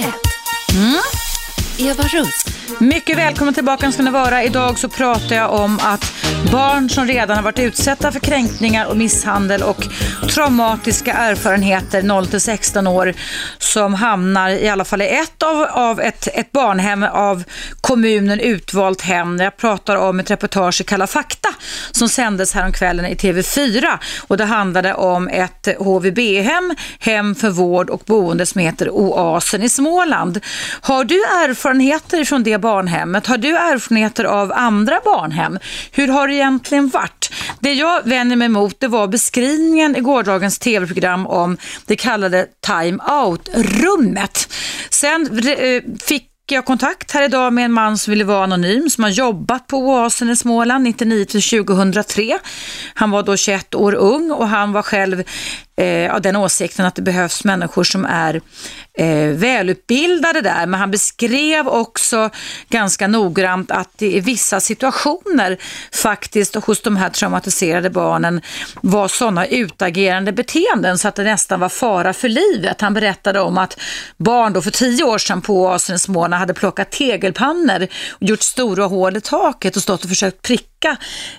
Eva 1.84 2.02
Russ. 2.02 2.44
Mycket 2.78 3.18
välkommen 3.18 3.54
tillbaka 3.54 3.92
ska 3.92 4.02
ni 4.02 4.10
vara. 4.10 4.42
Idag 4.42 4.78
så 4.78 4.88
pratar 4.88 5.36
jag 5.36 5.52
om 5.52 5.78
att 5.82 6.12
barn 6.52 6.90
som 6.90 7.06
redan 7.06 7.36
har 7.36 7.42
varit 7.42 7.58
utsatta 7.58 8.12
för 8.12 8.20
kränkningar 8.20 8.86
och 8.86 8.96
misshandel 8.96 9.62
och 9.62 9.86
traumatiska 10.30 11.12
erfarenheter 11.12 12.02
0 12.02 12.26
till 12.26 12.40
16 12.40 12.86
år 12.86 13.14
som 13.58 13.94
hamnar 13.94 14.50
i 14.50 14.68
alla 14.68 14.84
fall 14.84 15.02
i 15.02 15.08
ett 15.08 15.42
av, 15.42 15.62
av 15.62 16.00
ett, 16.00 16.28
ett 16.34 16.52
barnhem 16.52 17.02
av 17.02 17.44
kommunen 17.80 18.40
utvalt 18.40 19.00
hem. 19.00 19.38
Jag 19.38 19.56
pratar 19.56 19.96
om 19.96 20.20
ett 20.20 20.30
reportage 20.30 20.80
i 20.80 20.84
Kalla 20.84 21.06
fakta 21.06 21.48
som 21.90 22.08
sändes 22.08 22.54
häromkvällen 22.54 23.06
i 23.06 23.14
TV4 23.14 23.84
och 24.28 24.36
det 24.36 24.44
handlade 24.44 24.94
om 24.94 25.28
ett 25.28 25.68
HVB-hem, 25.78 26.74
hem 26.98 27.34
för 27.34 27.50
vård 27.50 27.90
och 27.90 28.02
boende 28.06 28.46
som 28.46 28.60
heter 28.60 28.90
Oasen 28.90 29.62
i 29.62 29.68
Småland. 29.68 30.40
Har 30.80 31.04
du 31.04 31.24
erfarenhet 31.24 31.73
erfarenheter 31.74 32.24
från 32.24 32.42
det 32.42 32.58
barnhemmet. 32.58 33.26
Har 33.26 33.38
du 33.38 33.56
erfarenheter 33.56 34.24
av 34.24 34.52
andra 34.52 35.00
barnhem? 35.04 35.58
Hur 35.92 36.08
har 36.08 36.28
det 36.28 36.34
egentligen 36.34 36.88
varit? 36.88 37.32
Det 37.60 37.72
jag 37.72 38.02
vänder 38.04 38.36
mig 38.36 38.46
emot 38.46 38.80
det 38.80 38.88
var 38.88 39.08
beskrivningen 39.08 39.96
i 39.96 40.00
gårdagens 40.00 40.58
tv-program 40.58 41.26
om 41.26 41.56
det 41.86 41.96
kallade 41.96 42.46
time 42.66 42.98
out-rummet. 43.02 44.48
Sen 44.90 45.38
eh, 45.48 45.82
fick 46.04 46.30
jag 46.50 46.64
kontakt 46.64 47.10
här 47.10 47.22
idag 47.22 47.52
med 47.52 47.64
en 47.64 47.72
man 47.72 47.98
som 47.98 48.10
ville 48.10 48.24
vara 48.24 48.44
anonym 48.44 48.90
som 48.90 49.04
har 49.04 49.10
jobbat 49.10 49.66
på 49.66 49.78
Oasen 49.78 50.30
i 50.30 50.36
Småland 50.36 50.84
99 50.84 51.24
till 51.24 51.42
2003. 51.42 52.38
Han 52.94 53.10
var 53.10 53.22
då 53.22 53.36
21 53.36 53.74
år 53.74 53.94
ung 53.94 54.30
och 54.30 54.48
han 54.48 54.72
var 54.72 54.82
själv 54.82 55.22
eh, 55.76 56.14
av 56.14 56.20
den 56.20 56.36
åsikten 56.36 56.86
att 56.86 56.94
det 56.94 57.02
behövs 57.02 57.44
människor 57.44 57.84
som 57.84 58.04
är 58.04 58.40
eh, 58.98 59.28
välutbildade 59.28 60.40
där. 60.40 60.66
Men 60.66 60.80
han 60.80 60.90
beskrev 60.90 61.68
också 61.68 62.30
ganska 62.68 63.06
noggrant 63.06 63.70
att 63.70 63.90
det 63.96 64.12
i 64.12 64.20
vissa 64.20 64.60
situationer 64.60 65.58
faktiskt 65.92 66.54
hos 66.54 66.82
de 66.82 66.96
här 66.96 67.10
traumatiserade 67.10 67.90
barnen 67.90 68.40
var 68.80 69.08
sådana 69.08 69.46
utagerande 69.46 70.32
beteenden 70.32 70.98
så 70.98 71.08
att 71.08 71.14
det 71.14 71.24
nästan 71.24 71.60
var 71.60 71.68
fara 71.68 72.12
för 72.12 72.28
livet. 72.28 72.80
Han 72.80 72.94
berättade 72.94 73.40
om 73.40 73.58
att 73.58 73.80
barn 74.16 74.52
då 74.52 74.62
för 74.62 74.70
tio 74.70 75.04
år 75.04 75.18
sedan 75.18 75.40
på 75.40 75.68
Asiens 75.68 76.08
i 76.08 76.36
hade 76.36 76.54
plockat 76.54 76.90
tegelpannor 76.90 77.88
och 78.10 78.22
gjort 78.22 78.42
stora 78.42 78.84
hål 78.84 79.16
i 79.16 79.20
taket 79.20 79.76
och 79.76 79.82
stått 79.82 80.02
och 80.02 80.08
försökt 80.08 80.42
pricka 80.42 80.73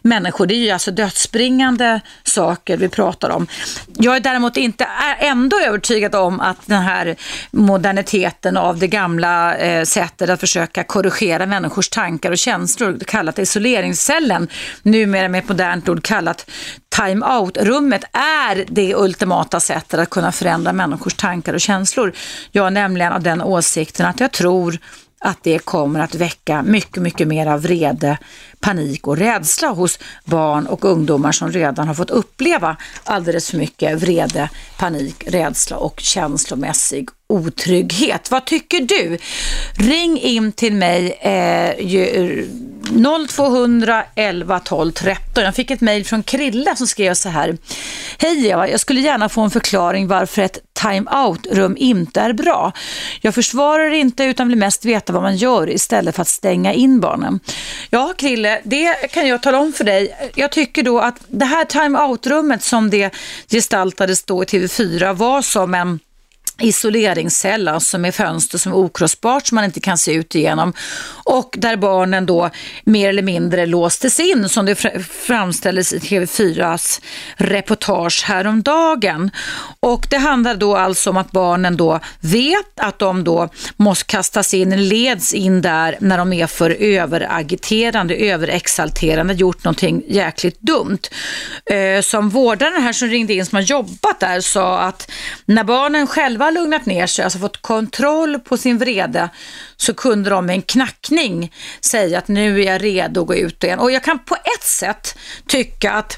människor. 0.01 0.47
Det 0.47 0.55
är 0.55 0.65
ju 0.65 0.69
alltså 0.69 0.91
dödsbringande 0.91 2.01
saker 2.23 2.77
vi 2.77 2.89
pratar 2.89 3.29
om. 3.29 3.47
Jag 3.93 4.15
är 4.15 4.19
däremot 4.19 4.57
inte 4.57 4.87
ändå 5.19 5.59
övertygad 5.59 6.15
om 6.15 6.39
att 6.39 6.57
den 6.65 6.81
här 6.81 7.15
moderniteten 7.51 8.57
av 8.57 8.79
det 8.79 8.87
gamla 8.87 9.55
eh, 9.57 9.83
sättet 9.83 10.29
att 10.29 10.39
försöka 10.39 10.83
korrigera 10.83 11.45
människors 11.45 11.89
tankar 11.89 12.31
och 12.31 12.37
känslor, 12.37 12.99
kallat 13.07 13.39
isoleringscellen, 13.39 14.47
numera 14.83 15.27
med 15.27 15.43
ett 15.43 15.49
modernt 15.49 15.89
ord 15.89 16.03
kallat 16.03 16.49
time-out-rummet 16.95 18.03
är 18.13 18.65
det 18.67 18.95
ultimata 18.95 19.59
sättet 19.59 19.99
att 19.99 20.09
kunna 20.09 20.31
förändra 20.31 20.73
människors 20.73 21.13
tankar 21.13 21.53
och 21.53 21.61
känslor. 21.61 22.13
Jag 22.51 22.67
är 22.67 22.71
nämligen 22.71 23.13
av 23.13 23.23
den 23.23 23.41
åsikten 23.41 24.05
att 24.05 24.19
jag 24.19 24.31
tror 24.31 24.77
att 25.25 25.43
det 25.43 25.59
kommer 25.59 25.99
att 25.99 26.15
väcka 26.15 26.63
mycket, 26.63 27.03
mycket 27.03 27.27
mer 27.27 27.47
av 27.47 27.61
vrede, 27.61 28.17
panik 28.59 29.07
och 29.07 29.17
rädsla 29.17 29.67
hos 29.67 29.99
barn 30.25 30.67
och 30.67 30.85
ungdomar 30.85 31.31
som 31.31 31.51
redan 31.51 31.87
har 31.87 31.95
fått 31.95 32.09
uppleva 32.09 32.77
alldeles 33.03 33.49
för 33.49 33.57
mycket 33.57 34.01
vrede, 34.01 34.49
panik, 34.77 35.23
rädsla 35.27 35.77
och 35.77 35.99
känslomässig 35.99 37.09
otrygghet. 37.27 38.31
Vad 38.31 38.45
tycker 38.45 38.81
du? 38.81 39.17
Ring 39.73 40.19
in 40.19 40.51
till 40.51 40.73
mig 40.73 41.11
eh, 41.11 41.75
0200 43.27 44.03
11 44.15 44.59
12 44.59 44.91
13. 44.91 45.43
Jag 45.43 45.55
fick 45.55 45.71
ett 45.71 45.81
mejl 45.81 46.05
från 46.05 46.23
Krille 46.23 46.75
som 46.75 46.87
skrev 46.87 47.13
så 47.13 47.29
här. 47.29 47.57
Hej 48.17 48.47
Eva, 48.47 48.69
jag 48.69 48.79
skulle 48.79 49.01
gärna 49.01 49.29
få 49.29 49.41
en 49.41 49.51
förklaring 49.51 50.07
varför 50.07 50.41
ett 50.41 50.59
time-out-rum 50.85 51.77
inte 51.77 52.21
är 52.21 52.33
bra. 52.33 52.71
Jag 53.21 53.35
försvarar 53.35 53.89
det 53.89 53.97
inte 53.97 54.23
utan 54.23 54.47
vill 54.47 54.57
mest 54.57 54.85
veta 54.85 55.13
vad 55.13 55.21
man 55.21 55.35
gör 55.35 55.69
istället 55.69 56.15
för 56.15 56.21
att 56.21 56.27
stänga 56.27 56.73
in 56.73 56.99
barnen. 56.99 57.39
Ja, 57.89 58.13
Krille, 58.17 58.61
det 58.63 58.93
kan 59.11 59.27
jag 59.27 59.43
tala 59.43 59.59
om 59.59 59.73
för 59.73 59.83
dig. 59.83 60.31
Jag 60.35 60.51
tycker 60.51 60.83
då 60.83 60.99
att 60.99 61.15
det 61.27 61.45
här 61.45 61.65
time-out-rummet 61.65 62.63
som 62.63 62.89
det 62.89 63.15
gestaltades 63.51 64.23
då 64.23 64.43
i 64.43 64.45
TV4 64.45 65.13
var 65.13 65.41
som 65.41 65.73
en 65.73 65.99
isoleringscell, 66.59 67.67
alltså 67.67 67.97
med 67.97 68.15
fönster 68.15 68.57
som 68.57 68.71
är 68.71 68.75
okrossbart 68.75 69.47
som 69.47 69.55
man 69.55 69.65
inte 69.65 69.79
kan 69.79 69.97
se 69.97 70.13
ut 70.13 70.35
igenom 70.35 70.73
och 71.25 71.55
där 71.57 71.75
barnen 71.75 72.25
då 72.25 72.49
mer 72.83 73.09
eller 73.09 73.21
mindre 73.21 73.65
låstes 73.65 74.19
in 74.19 74.49
som 74.49 74.65
det 74.65 74.75
framställdes 75.25 75.93
i 75.93 75.99
TV4s 75.99 77.01
reportage 77.35 78.23
häromdagen. 78.25 79.31
Och 79.79 80.07
det 80.09 80.17
handlar 80.17 80.55
då 80.55 80.75
alltså 80.75 81.09
om 81.09 81.17
att 81.17 81.31
barnen 81.31 81.77
då 81.77 81.99
vet 82.19 82.79
att 82.79 82.99
de 82.99 83.23
då 83.23 83.49
måste 83.75 84.05
kastas 84.05 84.53
in, 84.53 84.89
leds 84.89 85.33
in 85.33 85.61
där 85.61 85.97
när 85.99 86.17
de 86.17 86.33
är 86.33 86.47
för 86.47 86.69
överagiterande, 86.69 88.15
överexalterande, 88.15 89.33
gjort 89.33 89.63
någonting 89.63 90.03
jäkligt 90.07 90.61
dumt. 90.61 90.99
Eh, 91.65 92.01
som 92.01 92.29
vårdaren 92.29 92.83
här 92.83 92.93
som 92.93 93.07
ringde 93.07 93.33
in 93.33 93.45
som 93.45 93.55
har 93.55 93.63
jobbat 93.63 94.19
där 94.19 94.41
sa 94.41 94.79
att 94.79 95.11
när 95.45 95.63
barnen 95.63 96.07
själva 96.07 96.44
själva 96.45 96.61
lugnat 96.61 96.85
ner 96.85 97.07
sig, 97.07 97.23
alltså 97.23 97.39
fått 97.39 97.61
kontroll 97.61 98.39
på 98.39 98.57
sin 98.57 98.77
vrede, 98.77 99.29
så 99.77 99.93
kunde 99.93 100.29
de 100.29 100.45
med 100.45 100.53
en 100.55 100.61
knackning 100.61 101.53
säga 101.81 102.17
att 102.17 102.27
nu 102.27 102.61
är 102.61 102.65
jag 102.65 102.83
redo 102.83 103.21
att 103.21 103.27
gå 103.27 103.35
ut 103.35 103.63
igen. 103.63 103.79
Och 103.79 103.91
jag 103.91 104.03
kan 104.03 104.19
på 104.19 104.35
ett 104.35 104.63
sätt 104.63 105.17
tycka 105.47 105.91
att 105.91 106.17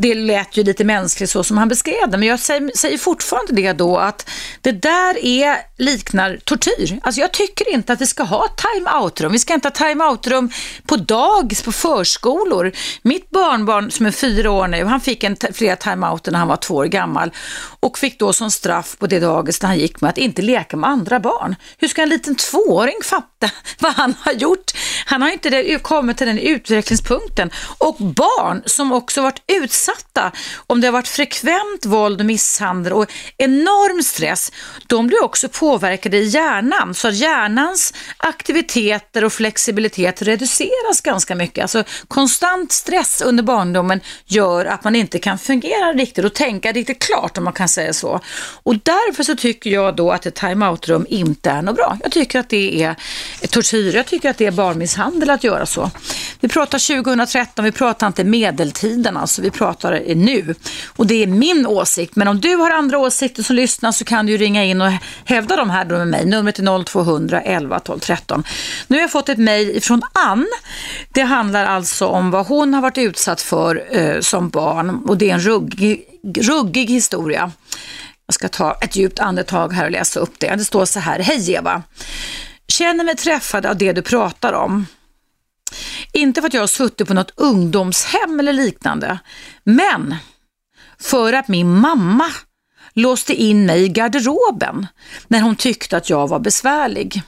det 0.00 0.14
lät 0.14 0.56
ju 0.56 0.64
lite 0.64 0.84
mänskligt 0.84 1.30
så 1.30 1.44
som 1.44 1.58
han 1.58 1.68
beskrev 1.68 2.10
det, 2.10 2.18
men 2.18 2.28
jag 2.28 2.40
säger, 2.40 2.70
säger 2.76 2.98
fortfarande 2.98 3.52
det 3.52 3.72
då 3.72 3.96
att 3.96 4.30
det 4.60 4.72
där 4.72 5.24
är, 5.24 5.56
liknar 5.76 6.38
tortyr. 6.44 7.00
Alltså 7.02 7.20
jag 7.20 7.32
tycker 7.32 7.70
inte 7.70 7.92
att 7.92 8.00
vi 8.00 8.06
ska 8.06 8.22
ha 8.22 8.48
time-out-rum. 8.48 9.32
Vi 9.32 9.38
ska 9.38 9.54
inte 9.54 9.68
ha 9.68 9.72
time-out-rum 9.72 10.50
på 10.86 10.96
dagis, 10.96 11.62
på 11.62 11.72
förskolor. 11.72 12.72
Mitt 13.02 13.30
barnbarn 13.30 13.90
som 13.90 14.06
är 14.06 14.10
fyra 14.10 14.50
år 14.50 14.68
nu, 14.68 14.84
han 14.84 15.00
fick 15.00 15.24
en 15.24 15.36
flera 15.52 15.76
time-outer 15.76 16.30
när 16.30 16.38
han 16.38 16.48
var 16.48 16.56
två 16.56 16.74
år 16.74 16.84
gammal 16.84 17.30
och 17.80 17.98
fick 17.98 18.18
då 18.18 18.32
som 18.32 18.50
straff 18.50 18.96
på 18.98 19.06
det 19.06 19.20
dagis 19.20 19.58
där 19.58 19.68
han 19.68 19.78
gick 19.78 20.00
med 20.00 20.10
att 20.10 20.18
inte 20.18 20.42
leka 20.42 20.76
med 20.76 20.90
andra 20.90 21.20
barn. 21.20 21.56
Hur 21.78 21.88
ska 21.88 22.02
en 22.02 22.08
liten 22.08 22.34
tvååring 22.34 22.96
fatta 23.04 23.50
vad 23.78 23.92
han 23.92 24.14
har 24.20 24.32
gjort? 24.32 24.72
Han 25.06 25.22
har 25.22 25.30
inte 25.30 25.78
kommit 25.82 26.18
till 26.18 26.26
den 26.26 26.38
utvecklingspunkten. 26.38 27.50
Och 27.78 27.96
barn 27.96 28.62
som 28.66 28.92
också 28.92 29.22
varit 29.22 29.42
utsatta, 29.46 29.87
om 30.66 30.80
det 30.80 30.86
har 30.86 30.92
varit 30.92 31.08
frekvent 31.08 31.86
våld 31.86 32.20
och 32.20 32.26
misshandel 32.26 32.92
och 32.92 33.12
enorm 33.36 34.02
stress, 34.02 34.52
de 34.86 35.06
blir 35.06 35.24
också 35.24 35.48
påverkade 35.48 36.16
i 36.16 36.24
hjärnan. 36.24 36.94
Så 36.94 37.08
att 37.08 37.14
hjärnans 37.14 37.94
aktiviteter 38.16 39.24
och 39.24 39.32
flexibilitet 39.32 40.22
reduceras 40.22 41.00
ganska 41.02 41.34
mycket. 41.34 41.62
Alltså 41.62 41.84
konstant 42.08 42.72
stress 42.72 43.20
under 43.20 43.42
barndomen 43.42 44.00
gör 44.26 44.64
att 44.64 44.84
man 44.84 44.96
inte 44.96 45.18
kan 45.18 45.38
fungera 45.38 45.92
riktigt 45.92 46.24
och 46.24 46.34
tänka 46.34 46.72
riktigt 46.72 47.02
klart 47.02 47.38
om 47.38 47.44
man 47.44 47.52
kan 47.52 47.68
säga 47.68 47.92
så. 47.92 48.20
Och 48.62 48.74
därför 48.74 49.22
så 49.22 49.36
tycker 49.36 49.70
jag 49.70 49.96
då 49.96 50.10
att 50.10 50.26
ett 50.26 50.34
time-out-rum 50.34 51.06
inte 51.08 51.50
är 51.50 51.62
något 51.62 51.76
bra. 51.76 51.98
Jag 52.02 52.12
tycker 52.12 52.38
att 52.40 52.48
det 52.48 52.82
är 52.82 52.96
tortyr, 53.46 53.94
jag 53.94 54.06
tycker 54.06 54.30
att 54.30 54.38
det 54.38 54.46
är 54.46 54.50
barnmisshandel 54.50 55.30
att 55.30 55.44
göra 55.44 55.66
så. 55.66 55.90
Vi 56.40 56.48
pratar 56.48 57.02
2013, 57.02 57.64
vi 57.64 57.72
pratar 57.72 58.06
inte 58.06 58.24
medeltiden 58.24 59.16
alltså, 59.16 59.42
vi 59.42 59.50
pratar 59.50 59.77
nu. 60.14 60.54
Och 60.86 61.06
det 61.06 61.22
är 61.22 61.26
min 61.26 61.66
åsikt, 61.66 62.16
men 62.16 62.28
om 62.28 62.40
du 62.40 62.54
har 62.54 62.70
andra 62.70 62.98
åsikter 62.98 63.42
som 63.42 63.56
lyssnar 63.56 63.92
så 63.92 64.04
kan 64.04 64.26
du 64.26 64.36
ringa 64.36 64.64
in 64.64 64.80
och 64.80 64.92
hävda 65.24 65.56
dem 65.56 65.70
här 65.70 65.84
då 65.84 65.96
med 65.96 66.08
mig. 66.08 66.26
Numret 66.26 66.58
är 66.58 66.84
0200 66.84 67.40
11 67.40 67.80
12 67.80 67.98
13. 67.98 68.44
Nu 68.86 68.96
har 68.96 69.00
jag 69.00 69.10
fått 69.10 69.28
ett 69.28 69.38
mejl 69.38 69.82
från 69.82 70.02
Ann. 70.12 70.46
Det 71.12 71.22
handlar 71.22 71.64
alltså 71.64 72.06
om 72.06 72.30
vad 72.30 72.46
hon 72.46 72.74
har 72.74 72.82
varit 72.82 72.98
utsatt 72.98 73.40
för 73.40 73.96
eh, 73.96 74.20
som 74.20 74.48
barn 74.48 74.90
och 74.90 75.18
det 75.18 75.30
är 75.30 75.34
en 75.34 75.40
ruggig, 75.40 76.04
ruggig 76.38 76.90
historia. 76.90 77.52
Jag 78.26 78.34
ska 78.34 78.48
ta 78.48 78.72
ett 78.72 78.96
djupt 78.96 79.18
andetag 79.18 79.72
här 79.72 79.84
och 79.84 79.90
läsa 79.90 80.20
upp 80.20 80.34
det. 80.38 80.54
Det 80.56 80.64
står 80.64 80.84
så 80.84 81.00
här. 81.00 81.18
Hej 81.18 81.52
Eva! 81.52 81.82
Känner 82.68 83.04
mig 83.04 83.16
träffad 83.16 83.66
av 83.66 83.76
det 83.76 83.92
du 83.92 84.02
pratar 84.02 84.52
om. 84.52 84.86
Inte 86.18 86.40
för 86.40 86.48
att 86.48 86.54
jag 86.54 86.62
har 86.62 86.66
suttit 86.66 87.08
på 87.08 87.14
något 87.14 87.32
ungdomshem 87.36 88.40
eller 88.40 88.52
liknande, 88.52 89.18
men 89.64 90.14
för 91.00 91.32
att 91.32 91.48
min 91.48 91.80
mamma 91.80 92.26
låste 92.92 93.34
in 93.34 93.66
mig 93.66 93.84
i 93.84 93.88
garderoben 93.88 94.86
när 95.28 95.40
hon 95.40 95.56
tyckte 95.56 95.96
att 95.96 96.10
jag 96.10 96.28
var 96.28 96.38
besvärlig. 96.38 97.22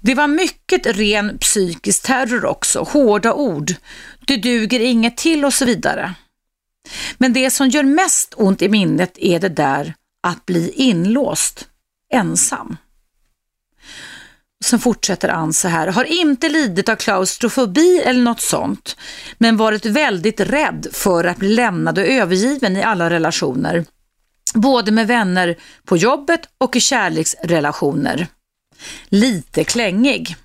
Det 0.00 0.14
var 0.14 0.26
mycket 0.26 0.86
ren 0.86 1.38
psykisk 1.38 2.02
terror 2.02 2.44
också, 2.44 2.82
hårda 2.82 3.32
ord, 3.32 3.74
du 4.20 4.36
duger 4.36 4.80
inget 4.80 5.16
till 5.16 5.44
och 5.44 5.54
så 5.54 5.64
vidare. 5.64 6.14
Men 7.18 7.32
det 7.32 7.50
som 7.50 7.68
gör 7.68 7.82
mest 7.82 8.34
ont 8.36 8.62
i 8.62 8.68
minnet 8.68 9.18
är 9.18 9.40
det 9.40 9.48
där 9.48 9.94
att 10.22 10.46
bli 10.46 10.70
inlåst, 10.70 11.68
ensam. 12.12 12.76
Sen 14.64 14.80
fortsätter 14.80 15.28
Ann 15.28 15.52
så 15.52 15.68
här, 15.68 15.86
har 15.86 16.04
inte 16.04 16.48
lidit 16.48 16.88
av 16.88 16.96
klaustrofobi 16.96 17.98
eller 17.98 18.22
något 18.22 18.40
sånt, 18.40 18.96
men 19.38 19.56
varit 19.56 19.86
väldigt 19.86 20.40
rädd 20.40 20.86
för 20.92 21.24
att 21.24 21.36
bli 21.36 21.48
lämnad 21.48 21.98
och 21.98 22.04
övergiven 22.04 22.76
i 22.76 22.82
alla 22.82 23.10
relationer. 23.10 23.84
Både 24.54 24.92
med 24.92 25.06
vänner 25.06 25.56
på 25.84 25.96
jobbet 25.96 26.40
och 26.58 26.76
i 26.76 26.80
kärleksrelationer. 26.80 28.26
Lite 29.08 29.64
klängig. 29.64 30.36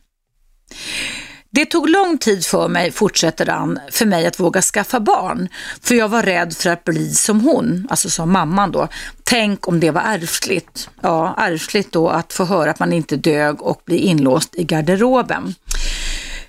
Det 1.55 1.65
tog 1.65 1.89
lång 1.89 2.17
tid 2.17 2.45
för 2.45 2.67
mig, 2.67 2.91
fortsätter 2.91 3.45
han, 3.45 3.79
för 3.91 4.05
mig 4.05 4.27
att 4.27 4.39
våga 4.39 4.61
skaffa 4.61 4.99
barn. 4.99 5.49
För 5.81 5.95
jag 5.95 6.07
var 6.09 6.23
rädd 6.23 6.53
för 6.57 6.69
att 6.69 6.83
bli 6.83 7.13
som 7.13 7.41
hon, 7.41 7.87
alltså 7.89 8.09
som 8.09 8.31
mamman 8.31 8.71
då. 8.71 8.87
Tänk 9.23 9.67
om 9.67 9.79
det 9.79 9.91
var 9.91 10.01
ärftligt. 10.01 10.89
Ja, 11.01 11.35
ärftligt 11.37 11.91
då 11.91 12.09
att 12.09 12.33
få 12.33 12.45
höra 12.45 12.71
att 12.71 12.79
man 12.79 12.93
inte 12.93 13.15
dög 13.15 13.61
och 13.61 13.81
bli 13.85 13.97
inlåst 13.97 14.55
i 14.55 14.63
garderoben. 14.63 15.55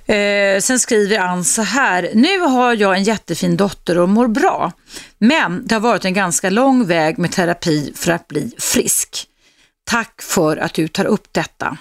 Eh, 0.06 0.60
sen 0.60 0.78
skriver 0.78 1.18
Ann 1.18 1.44
så 1.44 1.62
här. 1.62 2.10
Nu 2.14 2.40
har 2.40 2.74
jag 2.74 2.96
en 2.96 3.04
jättefin 3.04 3.56
dotter 3.56 3.98
och 3.98 4.08
mår 4.08 4.28
bra. 4.28 4.72
Men 5.18 5.66
det 5.66 5.74
har 5.74 5.80
varit 5.80 6.04
en 6.04 6.14
ganska 6.14 6.50
lång 6.50 6.86
väg 6.86 7.18
med 7.18 7.32
terapi 7.32 7.92
för 7.96 8.12
att 8.12 8.28
bli 8.28 8.52
frisk. 8.58 9.26
Tack 9.84 10.22
för 10.22 10.56
att 10.56 10.74
du 10.74 10.88
tar 10.88 11.04
upp 11.04 11.28
detta. 11.32 11.78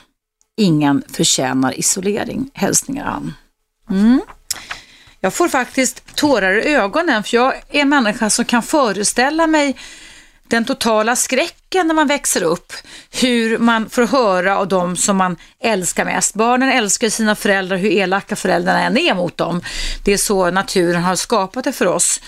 Ingen 0.58 1.04
förtjänar 1.12 1.80
isolering. 1.80 2.50
Hälsningar 2.54 3.06
Ann. 3.06 3.34
Mm. 3.90 4.22
Jag 5.20 5.34
får 5.34 5.50
faktiskt 5.50 6.16
tårar 6.16 6.68
i 6.68 6.76
ögonen 6.76 7.24
för 7.24 7.38
jag 7.38 7.56
är 7.56 7.82
en 7.82 7.90
människa 7.90 8.30
som 8.30 8.46
kan 8.46 8.64
föreställa 8.64 9.48
mig 9.48 9.76
den 10.48 10.66
totala 10.66 11.16
skräcken 11.76 11.88
när 11.88 11.96
man 11.96 12.08
växer 12.08 12.44
upp. 12.44 12.74
Hur 13.12 13.58
man 13.58 13.90
får 13.90 14.08
höra 14.08 14.58
av 14.58 14.68
de 14.68 14.96
som 14.96 15.18
man 15.18 15.38
älskar 15.60 16.06
mest. 16.06 16.36
Barnen 16.36 16.70
älskar 16.70 17.10
sina 17.10 17.36
föräldrar 17.36 17.78
hur 17.78 17.92
elaka 17.92 18.36
föräldrarna 18.36 18.82
än 18.82 18.98
är 18.98 19.16
mot 19.16 19.38
dem. 19.38 19.62
Det 20.06 20.14
är 20.14 20.18
så 20.18 20.52
naturen 20.52 21.04
har 21.04 21.16
skapat 21.16 21.64
det 21.64 21.74
för 21.74 21.86
oss. 21.88 22.22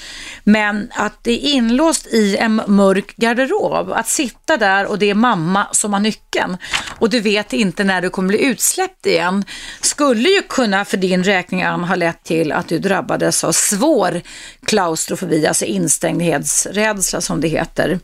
Men 0.43 0.91
att 0.95 1.23
det 1.23 1.31
är 1.31 1.51
inlåst 1.51 2.07
i 2.07 2.37
en 2.37 2.61
mörk 2.67 3.15
garderob, 3.15 3.91
att 3.91 4.07
sitta 4.07 4.57
där 4.57 4.85
och 4.85 4.99
det 4.99 5.09
är 5.09 5.15
mamma 5.15 5.67
som 5.71 5.93
har 5.93 5.99
nyckeln 5.99 6.57
och 6.99 7.09
du 7.09 7.19
vet 7.19 7.53
inte 7.53 7.83
när 7.83 8.01
du 8.01 8.09
kommer 8.09 8.27
bli 8.27 8.45
utsläppt 8.45 9.05
igen, 9.05 9.45
skulle 9.81 10.29
ju 10.29 10.41
kunna 10.41 10.85
för 10.85 10.97
din 10.97 11.23
räkning 11.23 11.63
Ann 11.63 11.83
ha 11.83 11.95
lett 11.95 12.23
till 12.23 12.51
att 12.51 12.67
du 12.67 12.79
drabbades 12.79 13.43
av 13.43 13.51
svår 13.51 14.21
klaustrofobi, 14.65 15.47
alltså 15.47 15.65
instängdhetsrädsla 15.65 17.21
som 17.21 17.41
det 17.41 17.47
heter. 17.47 17.99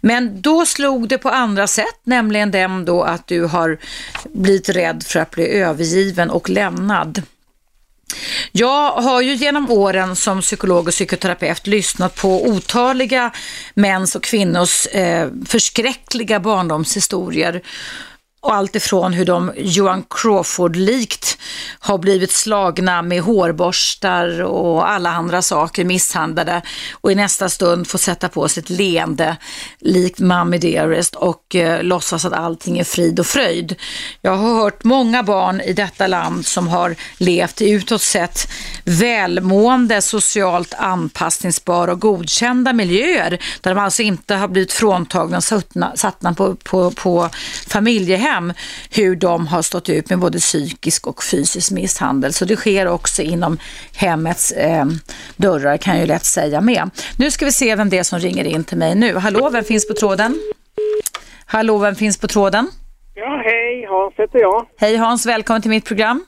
Men 0.00 0.42
då 0.42 0.66
slog 0.82 1.08
det 1.08 1.18
på 1.18 1.28
andra 1.28 1.66
sätt, 1.66 2.00
nämligen 2.04 2.50
den 2.50 2.84
då 2.84 3.02
att 3.02 3.26
du 3.26 3.44
har 3.44 3.78
blivit 4.32 4.68
rädd 4.68 5.04
för 5.06 5.20
att 5.20 5.30
bli 5.30 5.48
övergiven 5.48 6.30
och 6.30 6.50
lämnad. 6.50 7.22
Jag 8.52 8.92
har 8.92 9.20
ju 9.20 9.34
genom 9.34 9.70
åren 9.70 10.16
som 10.16 10.40
psykolog 10.40 10.86
och 10.86 10.92
psykoterapeut 10.92 11.66
lyssnat 11.66 12.14
på 12.14 12.46
otaliga 12.46 13.30
mäns 13.74 14.16
och 14.16 14.22
kvinnors 14.22 14.86
eh, 14.86 15.28
förskräckliga 15.46 16.40
barndomshistorier 16.40 17.62
och 18.42 18.54
allt 18.54 18.76
ifrån 18.76 19.12
hur 19.12 19.24
de 19.24 19.52
Johan 19.56 20.04
Crawford-likt 20.10 21.38
har 21.78 21.98
blivit 21.98 22.32
slagna 22.32 23.02
med 23.02 23.22
hårborstar 23.22 24.42
och 24.42 24.90
alla 24.90 25.10
andra 25.10 25.42
saker, 25.42 25.84
misshandlade 25.84 26.62
och 26.92 27.12
i 27.12 27.14
nästa 27.14 27.48
stund 27.48 27.88
får 27.88 27.98
sätta 27.98 28.28
på 28.28 28.48
sig 28.48 28.60
ett 28.60 28.70
leende 28.70 29.36
likt 29.80 30.18
Mommy 30.18 30.58
Dearest 30.58 31.14
och 31.14 31.54
eh, 31.54 31.82
låtsas 31.82 32.24
att 32.24 32.32
allting 32.32 32.78
är 32.78 32.84
frid 32.84 33.20
och 33.20 33.26
fröjd. 33.26 33.74
Jag 34.20 34.36
har 34.36 34.54
hört 34.62 34.84
många 34.84 35.22
barn 35.22 35.60
i 35.60 35.72
detta 35.72 36.06
land 36.06 36.46
som 36.46 36.68
har 36.68 36.96
levt 37.16 37.60
i 37.60 37.70
utåt 37.70 38.02
sett 38.02 38.48
välmående, 38.84 40.02
socialt 40.02 40.74
anpassningsbara 40.74 41.92
och 41.92 42.00
godkända 42.00 42.72
miljöer 42.72 43.38
där 43.60 43.74
de 43.74 43.80
alltså 43.80 44.02
inte 44.02 44.34
har 44.34 44.48
blivit 44.48 44.72
fråntagna 44.72 45.36
och 45.36 45.44
satta 45.98 46.34
på, 46.34 46.54
på, 46.54 46.90
på 46.90 47.28
familjehem 47.68 48.31
hem 48.32 48.52
hur 48.96 49.16
de 49.16 49.46
har 49.46 49.62
stått 49.62 49.88
ut 49.88 50.10
med 50.10 50.18
både 50.18 50.38
psykisk 50.38 51.06
och 51.06 51.22
fysisk 51.30 51.70
misshandel. 51.70 52.32
Så 52.32 52.44
det 52.44 52.56
sker 52.56 52.88
också 52.88 53.22
inom 53.22 53.58
hemmets 53.96 54.52
eh, 54.52 54.84
dörrar 55.36 55.76
kan 55.76 55.94
jag 55.94 56.00
ju 56.00 56.06
lätt 56.06 56.24
säga 56.24 56.60
med. 56.60 56.90
Nu 57.18 57.30
ska 57.30 57.44
vi 57.44 57.52
se 57.52 57.76
vem 57.76 57.88
det 57.88 57.98
är 57.98 58.02
som 58.02 58.18
ringer 58.18 58.44
in 58.44 58.64
till 58.64 58.78
mig 58.78 58.94
nu. 58.94 59.14
Hallå, 59.14 59.50
vem 59.52 59.64
finns 59.64 59.88
på 59.88 59.94
tråden? 59.94 60.34
Hallå, 61.46 61.78
vem 61.78 61.94
finns 61.94 62.20
på 62.20 62.28
tråden? 62.28 62.68
Ja, 63.14 63.42
hej, 63.44 63.86
Hans 63.88 64.14
heter 64.16 64.38
jag. 64.38 64.66
Hej 64.78 64.96
Hans, 64.96 65.26
välkommen 65.26 65.62
till 65.62 65.70
mitt 65.70 65.84
program. 65.84 66.24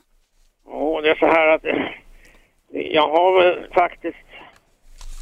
Oh, 0.65 1.01
det 1.01 1.09
är 1.09 1.15
så 1.15 1.25
här 1.25 1.47
att 1.47 1.61
jag 2.71 3.07
har 3.07 3.41
väl 3.41 3.67
faktiskt 3.73 4.27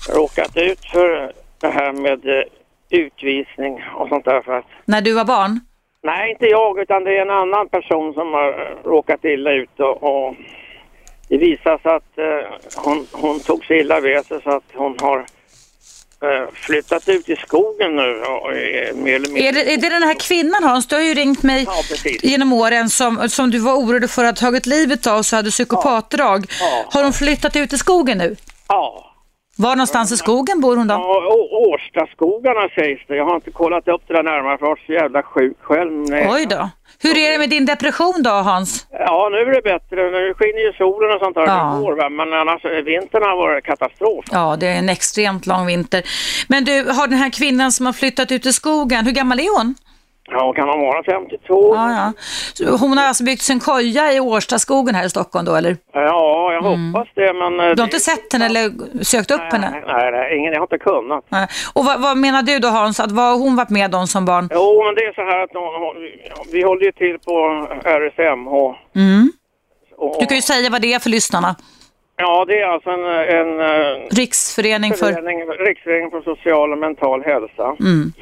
råkat 0.10 0.58
ut 0.58 0.86
för 0.86 1.34
det 1.60 1.68
här 1.68 1.94
med 1.94 2.26
eh, 2.26 2.44
utvisning 2.90 3.84
och 3.96 4.08
sånt 4.10 4.26
där 4.26 4.42
för 4.42 4.54
att... 4.58 4.66
När 4.86 5.02
du 5.02 5.14
var 5.14 5.26
barn? 5.26 5.60
Nej, 6.06 6.32
inte 6.32 6.46
jag 6.46 6.80
utan 6.80 7.04
det 7.04 7.18
är 7.18 7.22
en 7.22 7.30
annan 7.30 7.70
person 7.70 8.14
som 8.14 8.34
har 8.34 8.78
råkat 8.84 9.26
illa 9.26 9.52
ut 9.52 9.80
och, 9.80 10.04
och 10.04 10.36
det 11.28 11.38
visar 11.38 11.78
sig 11.78 11.92
att 11.92 12.18
eh, 12.18 12.84
hon, 12.84 13.08
hon 13.12 13.40
tog 13.40 13.66
sig 13.66 13.80
illa 13.80 14.00
vid 14.00 14.26
sig 14.26 14.42
så 14.44 14.50
att 14.50 14.64
hon 14.74 14.96
har 15.02 15.18
eh, 15.18 16.48
flyttat 16.54 17.10
ut 17.10 17.30
i 17.30 17.36
skogen 17.36 17.96
nu. 17.96 18.22
Och, 18.22 18.52
är, 18.52 18.94
mer 18.94 19.16
eller 19.16 19.28
mindre... 19.28 19.50
är, 19.50 19.54
det, 19.54 19.74
är 19.74 19.78
det 19.78 19.90
den 19.90 20.04
här 20.04 20.20
kvinnan 20.20 20.64
Hans? 20.64 20.88
Du 20.88 20.96
har 20.96 21.04
ju 21.04 21.14
ringt 21.14 21.44
mig 21.44 21.64
ja, 21.68 22.12
genom 22.22 22.54
åren 22.54 22.90
som, 22.90 23.30
som 23.30 23.52
du 23.52 23.60
var 23.60 23.74
orolig 23.74 24.10
för 24.10 24.24
att 24.24 24.40
ha 24.40 24.48
tagit 24.48 24.66
livet 24.66 25.08
av 25.08 25.22
så 25.22 25.36
hade 25.36 25.50
psykopatdrag. 25.50 26.46
Ja. 26.60 26.86
Har 26.90 27.04
hon 27.04 27.14
flyttat 27.14 27.56
ut 27.56 27.74
i 27.74 27.78
skogen 27.78 28.18
nu? 28.18 28.36
Ja. 28.68 29.13
Var 29.58 29.76
någonstans 29.76 30.12
i 30.12 30.18
skogen 30.18 30.62
bor 30.62 30.78
hon 30.78 30.88
då? 30.88 30.94
Ja, 30.94 31.34
Årstaskogarna 31.70 32.70
sägs 32.76 33.02
det. 33.08 33.16
Jag 33.16 33.26
har 33.26 33.36
inte 33.36 33.52
kollat 33.52 33.88
upp 33.88 34.02
det 34.08 34.14
där 34.14 34.24
närmare 34.24 34.58
för 34.58 34.66
jag 34.66 34.70
var 34.70 34.80
så 34.86 34.94
jävla 34.94 35.24
sjuk 35.24 35.58
själv. 35.62 35.92
Nej. 35.92 36.28
Oj 36.32 36.46
då. 36.46 36.70
Hur 37.04 37.18
är 37.18 37.32
det 37.32 37.38
med 37.38 37.50
din 37.50 37.66
depression 37.66 38.24
då 38.24 38.30
Hans? 38.30 38.88
Ja, 38.92 39.30
nu 39.32 39.38
är 39.38 39.46
det 39.56 39.62
bättre. 39.62 40.12
Nu 40.12 40.34
skiner 40.34 40.60
ju 40.68 40.74
solen 40.74 41.12
och 41.16 41.20
sånt 41.20 41.36
där. 41.36 41.48
Ja. 41.48 41.80
Går, 41.82 42.10
men 42.10 42.34
annars 42.34 42.66
vintern 42.86 43.24
har 43.24 43.36
varit 43.36 43.64
katastrof. 43.64 44.26
Ja, 44.32 44.56
det 44.60 44.68
är 44.68 44.76
en 44.76 44.90
extremt 44.90 45.46
lång 45.46 45.66
vinter. 45.66 46.04
Men 46.48 46.64
du, 46.64 46.92
har 46.92 47.08
den 47.08 47.18
här 47.18 47.30
kvinnan 47.30 47.72
som 47.72 47.86
har 47.86 47.94
flyttat 47.94 48.32
ut 48.32 48.46
i 48.46 48.54
skogen, 48.54 49.06
hur 49.06 49.12
gammal 49.12 49.40
är 49.40 49.58
hon? 49.58 49.76
Ja, 50.32 50.54
kan 50.54 50.70
hon 50.70 50.80
vara 50.80 51.04
52? 51.04 51.76
Ja, 51.76 51.92
ja. 51.92 52.14
Så 52.54 52.78
hon 52.78 52.98
har 52.98 53.06
alltså 53.06 53.24
byggt 53.24 53.42
sin 53.42 53.60
koja 53.60 54.14
i 54.14 54.20
Årstaskogen 54.20 54.96
här 54.96 55.06
i 55.06 55.10
Stockholm 55.10 55.46
då, 55.46 55.56
eller? 55.56 55.78
Ja, 55.94 56.54
jag 56.54 56.66
mm. 56.66 56.94
hoppas 56.94 57.08
det, 57.16 57.34
men... 57.34 57.60
Eh, 57.60 57.76
du 57.76 57.82
har 57.82 57.88
inte 57.88 58.00
sett 58.00 58.34
henne 58.34 58.46
eller 58.46 58.64
sökt 59.04 59.32
upp 59.32 59.42
nej, 59.42 59.50
henne? 59.52 59.84
Nej, 59.88 60.12
nej, 60.12 60.38
ingen, 60.38 60.54
jag 60.54 60.60
har 60.60 60.66
inte 60.66 60.78
kunnat. 60.78 61.24
Nej. 61.30 61.48
Och 61.74 61.86
vad, 61.86 62.02
vad, 62.02 62.18
menar 62.18 62.44
du 62.44 62.60
då 62.60 62.68
Hans, 62.68 63.00
att 63.00 63.12
vad 63.12 63.26
har 63.26 63.40
hon 63.40 63.56
varit 63.56 63.70
med 63.70 63.96
om 63.96 64.08
som 64.08 64.26
barn? 64.26 64.50
Jo, 64.54 64.84
men 64.86 64.96
det 64.96 65.02
är 65.02 65.14
så 65.14 65.22
här 65.22 65.44
att 65.44 65.50
hon, 65.54 65.96
vi 66.52 66.64
håller 66.64 66.86
ju 66.86 66.92
till 66.92 67.20
på 67.20 67.68
RSMH. 67.84 68.56
Mm. 68.96 69.32
Och, 69.98 70.16
du 70.20 70.26
kan 70.26 70.36
ju 70.38 70.42
säga 70.42 70.70
vad 70.70 70.82
det 70.82 70.94
är 70.94 71.00
för 71.00 71.10
lyssnarna. 71.10 71.56
Ja, 72.16 72.46
det 72.48 72.60
är 72.60 72.68
alltså 72.68 72.90
en... 72.90 73.06
en 73.40 73.60
eh, 73.60 74.08
Riksförening 74.12 74.94
för... 74.94 75.08
Riksförening 75.66 76.12
för 76.12 76.22
social 76.22 76.72
och 76.72 76.78
mental 76.78 77.24
hälsa. 77.24 77.76
Mm. 77.80 78.14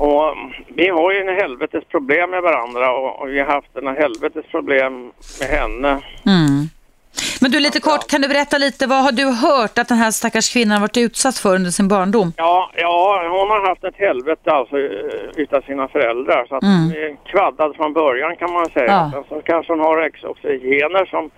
Och 0.00 0.34
vi 0.68 0.88
har 0.88 1.12
ju 1.12 1.18
en 1.20 1.36
helvetes 1.36 1.84
problem 1.84 2.30
med 2.30 2.42
varandra 2.42 2.92
och, 2.92 3.20
och 3.20 3.28
vi 3.28 3.38
har 3.38 3.46
haft 3.46 3.76
en 3.76 3.86
helvetes 3.86 4.46
problem 4.50 5.12
med 5.40 5.48
henne. 5.48 5.90
Mm. 6.26 6.68
Men 7.40 7.50
du, 7.50 7.60
lite 7.60 7.80
kort, 7.80 8.10
kan 8.10 8.20
du 8.20 8.28
berätta 8.28 8.58
lite, 8.58 8.86
vad 8.86 9.02
har 9.06 9.12
du 9.12 9.24
hört 9.24 9.78
att 9.78 9.88
den 9.88 9.98
här 9.98 10.10
stackars 10.10 10.52
kvinnan 10.52 10.72
har 10.72 10.80
varit 10.80 10.96
utsatt 10.96 11.38
för 11.38 11.54
under 11.54 11.70
sin 11.70 11.88
barndom? 11.88 12.32
Ja, 12.36 12.70
ja 12.76 13.28
hon 13.30 13.50
har 13.50 13.68
haft 13.68 13.84
ett 13.84 13.96
helvete 13.96 14.50
alltså 14.52 14.76
utav 15.42 15.60
sina 15.60 15.88
föräldrar. 15.88 16.46
Så 16.48 16.56
att 16.56 16.62
mm. 16.62 16.78
hon 16.78 16.92
är 16.92 17.16
kvaddad 17.30 17.76
från 17.76 17.92
början 17.92 18.36
kan 18.36 18.52
man 18.52 18.66
säga. 18.66 18.86
Ja. 18.86 19.10
Sen 19.12 19.24
så 19.28 19.42
kanske 19.42 19.72
hon 19.72 19.80
har 19.80 20.10
också 20.24 20.48
gener 20.48 21.04
som 21.04 21.30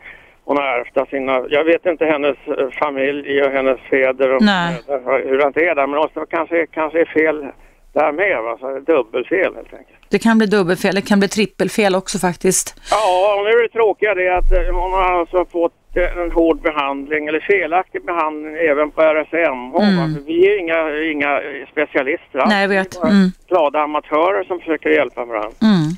hon 0.44 0.56
har 0.56 0.64
ärvt 0.64 0.96
av 0.96 1.06
sina, 1.06 1.44
jag 1.48 1.64
vet 1.64 1.86
inte 1.86 2.04
hennes 2.04 2.36
eh, 2.46 2.70
familj 2.82 3.42
och 3.42 3.50
hennes 3.50 3.80
fäder 3.90 4.34
och 4.34 4.42
Nej. 4.42 4.82
hur 5.28 5.38
det 5.52 5.68
är 5.68 5.74
där. 5.74 5.86
Men 5.86 6.08
det 6.14 6.26
kanske, 6.30 6.66
kanske 6.66 7.00
är 7.00 7.04
fel 7.04 7.46
där 7.92 8.12
med. 8.12 8.42
Va? 8.42 8.56
Så 8.60 8.92
dubbelfel 8.92 9.54
helt 9.54 9.72
enkelt. 9.72 9.98
Det 10.08 10.18
kan 10.18 10.38
bli 10.38 10.46
dubbelfel, 10.46 10.94
det 10.94 11.02
kan 11.02 11.18
bli 11.18 11.28
trippelfel 11.28 11.94
också 11.94 12.18
faktiskt. 12.18 12.74
Ja, 12.90 13.34
och 13.38 13.44
nu 13.44 13.50
är 13.50 13.62
det 13.62 13.68
tråkiga 13.68 14.14
det 14.14 14.36
att 14.38 14.52
eh, 14.52 14.74
hon 14.74 14.92
har 14.92 15.20
alltså 15.20 15.44
fått 15.44 15.96
eh, 15.96 16.22
en 16.22 16.30
hård 16.30 16.62
behandling 16.62 17.26
eller 17.26 17.40
felaktig 17.40 18.04
behandling 18.04 18.54
även 18.56 18.90
på 18.90 19.02
RSM. 19.02 19.60
Mm. 19.76 20.24
Vi 20.26 20.46
är 20.48 20.58
inga, 20.58 20.80
inga 21.12 21.40
specialister. 21.72 22.46
Nej, 22.46 22.62
jag 22.62 22.68
vet. 22.68 23.04
Mm. 23.04 23.30
glada 23.48 23.80
amatörer 23.80 24.44
som 24.44 24.58
försöker 24.58 24.90
hjälpa 24.90 25.24
varandra. 25.24 25.50
Mm. 25.62 25.88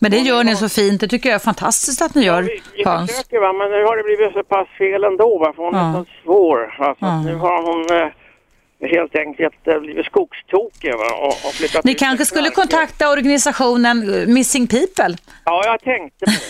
Men 0.00 0.10
det 0.10 0.18
gör 0.18 0.44
ni 0.44 0.56
så 0.56 0.68
fint. 0.68 1.00
Det 1.00 1.08
tycker 1.08 1.28
jag 1.28 1.34
är 1.34 1.38
fantastiskt 1.38 2.02
att 2.02 2.14
ni 2.14 2.24
gör, 2.24 2.42
ja, 2.42 2.48
vi, 2.48 2.62
vi 2.76 2.84
Hans. 2.84 3.10
Försöker, 3.10 3.40
va? 3.40 3.52
Men 3.52 3.70
nu 3.70 3.84
har 3.84 3.96
det 3.96 4.02
blivit 4.02 4.32
så 4.32 4.42
pass 4.42 4.68
fel 4.78 5.04
ändå. 5.04 5.38
Va? 5.38 5.52
För 5.56 5.62
hon 5.62 5.74
ja. 5.74 5.88
är 5.88 5.92
så 5.92 6.04
svår. 6.24 6.74
Alltså, 6.78 7.04
ja. 7.04 7.22
Nu 7.22 7.34
har 7.34 7.62
hon... 7.62 8.02
Eh, 8.02 8.08
helt 8.80 9.16
enkelt 9.16 9.68
eh, 9.68 9.78
blivit 9.78 10.06
skogstokig 10.06 10.94
och, 10.94 11.24
och 11.46 11.54
flyttat 11.54 11.84
Ni 11.84 11.94
kanske 11.94 12.24
skulle 12.24 12.50
kontakta 12.50 13.10
organisationen 13.10 14.14
eh, 14.14 14.26
Missing 14.26 14.66
People? 14.66 15.16
Ja, 15.44 15.62
jag 15.66 15.80
tänkte 15.80 16.24
på 16.24 16.30
det. 16.30 16.40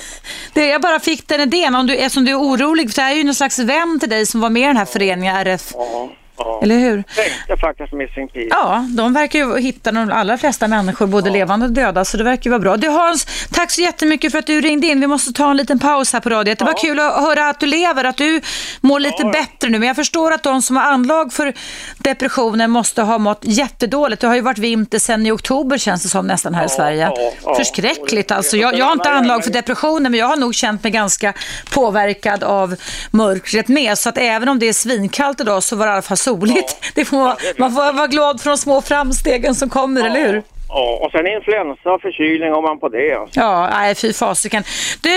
det 0.61 0.67
jag 0.67 0.81
bara 0.81 1.01
fick 1.01 1.29
den 1.29 1.41
idén, 1.41 1.75
om 1.75 1.87
du, 1.87 1.97
eftersom 1.97 2.25
du 2.25 2.31
är 2.31 2.39
orolig, 2.39 2.91
för 2.91 3.03
det 3.03 3.09
är 3.09 3.15
ju 3.15 3.25
någon 3.25 3.35
slags 3.35 3.59
vän 3.59 4.01
till 4.01 4.09
dig 4.11 4.27
som 4.27 4.41
var 4.41 4.51
med 4.51 4.63
i 4.63 4.67
den 4.67 4.77
här 4.77 4.85
föreningen 4.85 5.37
RF, 5.37 5.73
ja. 5.75 6.09
Ja. 6.39 6.61
Eller 6.63 6.79
hur? 6.79 7.03
Tänkte 7.17 7.57
faktiskt 7.61 7.93
Missing 7.93 8.29
People. 8.29 8.49
Ja, 8.51 8.87
de 8.89 9.13
verkar 9.13 9.39
ju 9.39 9.59
hitta 9.59 9.93
de 9.93 10.13
allra 10.13 10.39
flesta 10.39 10.69
människor, 10.69 11.07
både 11.07 11.31
levande 11.31 11.67
och 11.67 11.73
döda, 11.73 12.05
så 12.05 12.17
det 12.17 12.25
verkar 12.25 12.45
ju 12.45 12.51
vara 12.51 12.61
bra. 12.61 12.77
Du 12.77 12.89
Hans, 12.89 13.27
tack 13.53 13.71
så 13.71 13.81
jättemycket 13.81 14.33
för 14.33 14.39
att 14.39 14.47
du 14.47 14.61
ringde 14.61 14.87
in. 14.87 15.01
Vi 15.01 15.07
måste 15.07 15.33
ta 15.33 15.51
en 15.51 15.57
liten 15.57 15.79
paus 15.79 16.13
här 16.13 16.21
på 16.21 16.31
radiet. 16.31 16.59
Det 16.59 16.65
var 16.65 16.81
kul 16.81 17.01
att 17.01 17.15
höra 17.15 17.49
att 17.49 17.61
du 17.61 17.67
lever, 17.67 18.05
att 18.05 18.17
du 18.17 18.41
mår 18.81 19.01
lite 19.01 19.25
bättre 19.25 19.69
nu. 19.69 19.79
Men 19.79 19.87
jag 19.87 19.97
förstår 19.97 20.33
att 20.33 20.43
de 20.43 20.63
som 20.63 20.77
har 20.77 20.85
anlag 20.85 21.33
för 21.33 21.53
depressionen 21.99 22.71
måste 22.71 23.03
ha 23.03 23.19
mått 23.19 23.41
jättedåligt. 23.43 24.21
Det 24.21 24.27
har 24.27 24.35
ju 24.35 24.41
varit 24.41 24.59
vinter 24.59 24.99
sedan 24.99 25.27
i 25.27 25.31
oktober 25.31 25.79
känns 25.79 26.03
det 26.03 26.09
som 26.09 26.27
nästan 26.27 26.55
här 26.55 26.67
i 26.67 26.69
Sverige. 26.69 27.03
ja, 27.17 27.33
ja. 27.45 27.55
Förskräckligt 27.55 28.31
alltså. 28.31 28.57
Jag, 28.57 28.79
jag 28.79 28.85
har 28.85 28.93
inte 28.93 29.11
anlag 29.11 29.45
för 29.45 29.51
depressionen, 29.53 30.13
men 30.13 30.21
jag 30.21 30.27
har 30.27 30.37
nog 30.37 30.55
känt 30.55 30.83
mig 30.83 30.93
ganska 30.93 31.33
påverkad 31.71 32.45
av 32.45 32.77
mörkret 33.11 33.69
med. 33.69 33.99
Så 33.99 34.09
att 34.09 34.19
även 34.19 34.49
om 34.49 34.59
det 34.59 34.69
är 34.69 34.73
svinkallt 34.73 35.41
idag 35.41 35.63
så 35.63 35.77
var 35.77 35.87
det 35.87 35.91
i 35.91 35.93
alla 35.93 36.03
fall 36.03 36.17
soligt. 36.31 36.71
Det 36.95 37.05
får, 37.05 37.17
man- 37.17 37.37
det 37.41 37.49
är 37.49 37.55
man 37.61 37.73
får 37.73 37.93
vara 37.93 38.07
glad 38.07 38.41
för 38.41 38.51
de 38.51 38.57
små 38.57 38.81
framstegen 38.83 39.55
som 39.55 39.69
kommer, 39.69 40.01
eller 40.07 40.21
hur? 40.27 40.43
Ja, 40.69 40.99
och 41.03 41.11
sen 41.13 41.27
influensa 41.27 41.91
och 41.95 42.01
förkylning 42.01 42.53
om 42.53 42.63
man 42.65 42.79
på 42.81 42.89
det. 42.89 43.15
Alltså. 43.15 43.41
Ja, 43.41 43.69
nej 43.71 43.95
fy 43.95 44.13
fasiken. 44.13 44.63
Du, 45.03 45.15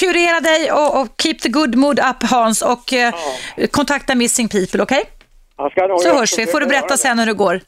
kurera 0.00 0.40
dig 0.40 0.72
och, 0.72 1.00
och 1.00 1.08
keep 1.22 1.34
the 1.42 1.48
good 1.48 1.74
mood 1.76 1.98
up 1.98 2.30
Hans 2.30 2.62
och 2.62 2.92
eh, 2.92 3.14
kontakta 3.70 4.14
Missing 4.14 4.48
People, 4.48 4.82
okej? 4.82 5.02
Nog 5.88 6.00
Så 6.00 6.14
hörs 6.18 6.38
vi. 6.38 6.46
Får 6.46 6.60
du 6.60 6.66
berätta 6.66 6.96
sen 6.96 7.18
hur 7.18 7.26
det 7.26 7.32
går. 7.32 7.54
det. 7.54 7.60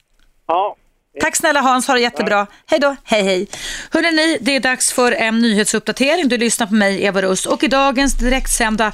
Ja, 0.46 0.76
Tack 1.20 1.36
snälla 1.36 1.60
Hans, 1.60 1.86
ha 1.86 1.94
det 1.94 2.00
jättebra. 2.00 2.46
Hej 2.66 2.80
då, 2.80 2.96
hej 3.04 3.22
hej. 3.22 3.46
Hörrni, 3.90 4.38
det 4.40 4.56
är 4.56 4.60
dags 4.60 4.92
för 4.92 5.12
en 5.12 5.38
nyhetsuppdatering. 5.38 6.28
Du 6.28 6.38
lyssnar 6.38 6.66
på 6.66 6.74
mig, 6.74 7.04
Eva 7.04 7.22
Russ. 7.22 7.46
Och 7.46 7.64
i 7.64 7.68
dagens 7.68 8.18
direktsända 8.18 8.92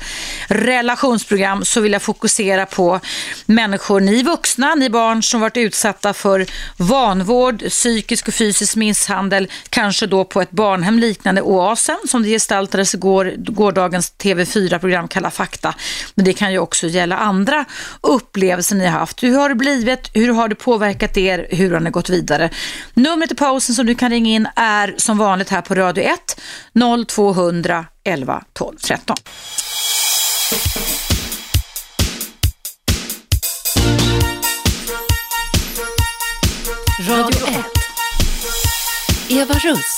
relationsprogram 0.48 1.64
så 1.64 1.80
vill 1.80 1.92
jag 1.92 2.02
fokusera 2.02 2.66
på 2.66 3.00
människor, 3.46 4.00
ni 4.00 4.22
vuxna, 4.22 4.74
ni 4.74 4.90
barn 4.90 5.22
som 5.22 5.40
varit 5.40 5.56
utsatta 5.56 6.12
för 6.12 6.46
vanvård, 6.76 7.68
psykisk 7.68 8.28
och 8.28 8.34
fysisk 8.34 8.76
misshandel, 8.76 9.50
kanske 9.68 10.06
då 10.06 10.24
på 10.24 10.40
ett 10.40 10.50
barnhem 10.50 10.98
liknande 10.98 11.42
Oasen 11.42 11.98
som 12.08 12.22
det 12.22 12.28
gestaltades 12.28 12.94
i 12.94 12.98
går, 12.98 13.34
gårdagens 13.36 14.14
TV4-program 14.18 15.08
Kalla 15.08 15.30
fakta. 15.30 15.74
Men 16.14 16.24
det 16.24 16.32
kan 16.32 16.52
ju 16.52 16.58
också 16.58 16.86
gälla 16.86 17.16
andra 17.16 17.64
upplevelser 18.00 18.76
ni 18.76 18.86
har 18.86 18.98
haft. 18.98 19.22
Hur 19.22 19.36
har 19.36 19.48
det 19.48 19.54
blivit? 19.54 20.10
Hur 20.14 20.32
har 20.32 20.48
det 20.48 20.54
påverkat 20.54 21.16
er? 21.16 21.46
Hur 21.50 21.72
har 21.72 21.80
ni 21.80 21.90
gått 21.90 22.09
vidare? 22.10 22.50
Numret 22.94 23.32
i 23.32 23.34
pausen 23.34 23.74
som 23.74 23.86
du 23.86 23.94
kan 23.94 24.10
ringa 24.10 24.30
in 24.30 24.48
är 24.56 24.94
som 24.96 25.18
vanligt 25.18 25.48
här 25.48 25.62
på 25.62 25.74
Radio 25.74 26.04
1 26.04 26.40
0200 27.08 27.84
11 28.04 28.44
12 28.52 28.76
13. 28.76 29.16
Radio 37.08 37.46
1. 37.46 37.64
Eva 39.28 39.54
Russ. 39.54 39.96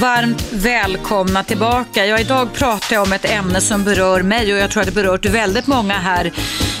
Varmt 0.00 0.52
välkomna 0.52 1.44
tillbaka. 1.44 2.06
Ja, 2.06 2.18
idag 2.18 2.52
pratar 2.52 2.96
jag 2.96 3.02
om 3.02 3.12
ett 3.12 3.24
ämne 3.24 3.60
som 3.60 3.84
berör 3.84 4.22
mig 4.22 4.52
och 4.52 4.58
jag 4.58 4.70
tror 4.70 4.80
att 4.80 4.86
det 4.86 4.94
berört 4.94 5.26
väldigt 5.26 5.66
många 5.66 5.94
här 5.94 6.32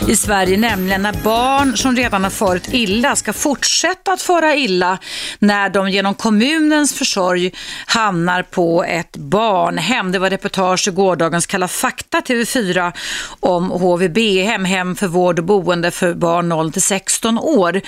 i 0.08 0.16
Sverige, 0.16 0.56
nämligen 0.56 1.02
när 1.02 1.12
barn 1.12 1.76
som 1.76 1.96
redan 1.96 2.24
har 2.24 2.30
farit 2.30 2.74
illa 2.74 3.16
ska 3.16 3.32
fortsätta 3.32 4.12
att 4.12 4.22
föra 4.22 4.54
illa 4.54 4.98
när 5.38 5.70
de 5.70 5.90
genom 5.90 6.14
kommunens 6.14 6.94
försorg 6.94 7.52
hamnar 7.86 8.42
på 8.42 8.84
ett 8.84 9.16
barnhem. 9.16 10.12
Det 10.12 10.18
var 10.18 10.30
reportage 10.30 10.88
i 10.88 10.90
gårdagens 10.90 11.46
Kalla 11.46 11.68
fakta 11.68 12.20
TV4 12.20 12.92
om 13.40 13.70
HVB-hem, 13.70 14.64
hem 14.64 14.96
för 14.96 15.06
vård 15.06 15.38
och 15.38 15.44
boende 15.44 15.90
för 15.90 16.14
barn 16.14 16.48
0 16.48 16.72
till 16.72 16.82
16 16.82 17.38
år. 17.38 17.80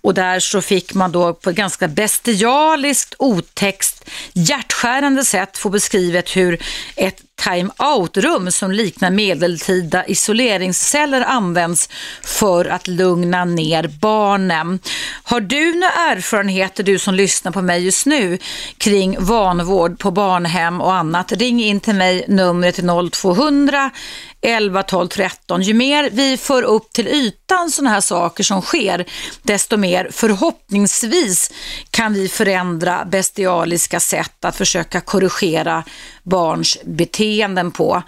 Och 0.00 0.14
där 0.14 0.40
så 0.40 0.60
fick 0.60 0.94
man 0.94 1.12
då 1.12 1.34
på 1.34 1.50
ett 1.50 1.56
ganska 1.56 1.88
bestialiskt, 1.88 3.14
otäckt, 3.18 4.10
hjärtskärande 4.32 5.24
sätt 5.24 5.58
få 5.58 5.68
beskrivet 5.68 6.36
hur 6.36 6.58
ett 6.96 7.31
time-out-rum 7.44 8.52
som 8.52 8.72
liknar 8.72 9.10
medeltida 9.10 10.06
isoleringsceller 10.06 11.20
används 11.20 11.88
för 12.22 12.64
att 12.64 12.88
lugna 12.88 13.44
ner 13.44 13.90
barnen. 14.00 14.78
Har 15.22 15.40
du 15.40 15.74
några 15.74 15.92
erfarenheter, 15.92 16.84
du 16.84 16.98
som 16.98 17.14
lyssnar 17.14 17.52
på 17.52 17.62
mig 17.62 17.84
just 17.84 18.06
nu, 18.06 18.38
kring 18.78 19.16
vanvård 19.20 19.98
på 19.98 20.10
barnhem 20.10 20.80
och 20.80 20.94
annat? 20.94 21.32
Ring 21.32 21.62
in 21.62 21.80
till 21.80 21.94
mig, 21.94 22.24
numret 22.28 22.80
0200 23.12 23.90
11 24.42 24.82
12 24.82 25.08
13. 25.08 25.62
Ju 25.62 25.74
mer 25.74 26.10
vi 26.12 26.36
för 26.36 26.62
upp 26.62 26.92
till 26.92 27.08
ytan 27.08 27.70
sådana 27.70 27.90
här 27.90 28.00
saker 28.00 28.44
som 28.44 28.62
sker, 28.62 29.04
desto 29.42 29.76
mer 29.76 30.08
förhoppningsvis 30.12 31.50
kan 31.90 32.12
vi 32.12 32.28
förändra 32.28 33.04
bestialiska 33.04 34.00
sätt 34.00 34.44
att 34.44 34.56
försöka 34.56 35.00
korrigera 35.00 35.84
barns 36.22 36.78
beteenden 36.84 37.70
på. 37.70 38.02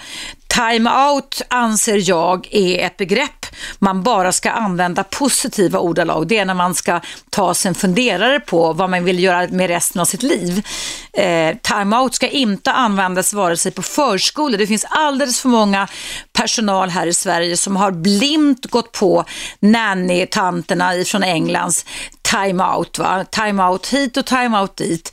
Time-out 0.55 1.43
anser 1.49 2.09
jag 2.09 2.49
är 2.51 2.87
ett 2.87 2.97
begrepp 2.97 3.45
man 3.79 4.03
bara 4.03 4.33
ska 4.33 4.51
använda 4.51 5.05
positiva 5.05 5.79
ordalag. 5.79 6.27
Det 6.27 6.39
är 6.39 6.45
när 6.45 6.55
man 6.55 6.75
ska 6.75 7.01
ta 7.31 7.55
sig 7.55 7.69
en 7.69 7.75
funderare 7.75 8.41
på 8.41 8.73
vad 8.73 8.91
man 8.91 9.05
vill 9.05 9.23
göra 9.23 9.49
med 9.49 9.69
resten 9.69 10.01
av 10.01 10.05
sitt 10.05 10.23
liv. 10.23 10.67
Eh, 11.13 11.57
time-out 11.63 12.15
ska 12.15 12.29
inte 12.29 12.73
användas 12.73 13.33
vare 13.33 13.57
sig 13.57 13.73
på 13.73 13.83
förskolor. 13.83 14.59
Det 14.59 14.67
finns 14.67 14.87
alldeles 14.91 15.41
för 15.41 15.49
många 15.49 15.89
personal 16.33 16.91
här 16.91 17.07
i 17.07 17.15
Sverige 17.15 17.57
som 17.57 17.77
har 17.77 17.91
blint 17.91 18.67
gått 18.67 18.93
på 18.93 19.25
nanny-tanterna 19.61 21.05
från 21.07 21.23
Englands 21.23 21.87
time-out. 22.23 23.01
Time-out 23.31 23.87
hit 23.87 24.17
och 24.17 24.27
time-out 24.27 24.77
dit 24.77 25.13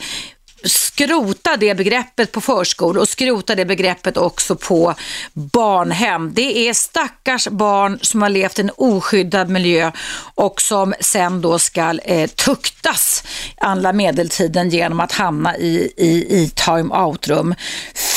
skrota 0.64 1.58
det 1.58 1.76
begreppet 1.76 2.32
på 2.32 2.42
förskolor 2.42 3.02
och 3.02 3.10
skrota 3.10 3.56
det 3.56 3.66
begreppet 3.66 4.18
också 4.18 4.56
på 4.56 4.96
barnhem. 5.34 6.34
Det 6.34 6.68
är 6.68 6.74
stackars 6.74 7.48
barn 7.48 8.00
som 8.02 8.22
har 8.22 8.30
levt 8.30 8.60
i 8.60 8.62
en 8.62 8.72
oskyddad 8.78 9.50
miljö 9.50 9.92
och 10.36 10.62
som 10.62 10.94
sen 11.00 11.42
då 11.42 11.60
ska 11.60 12.00
eh, 12.00 12.30
tuktas 12.30 13.24
alla 13.58 13.94
medeltiden 13.94 14.70
genom 14.70 15.00
att 15.00 15.12
hamna 15.12 15.58
i, 15.58 15.94
i, 15.98 16.42
i 16.42 16.52
time-out-rum. 16.56 17.56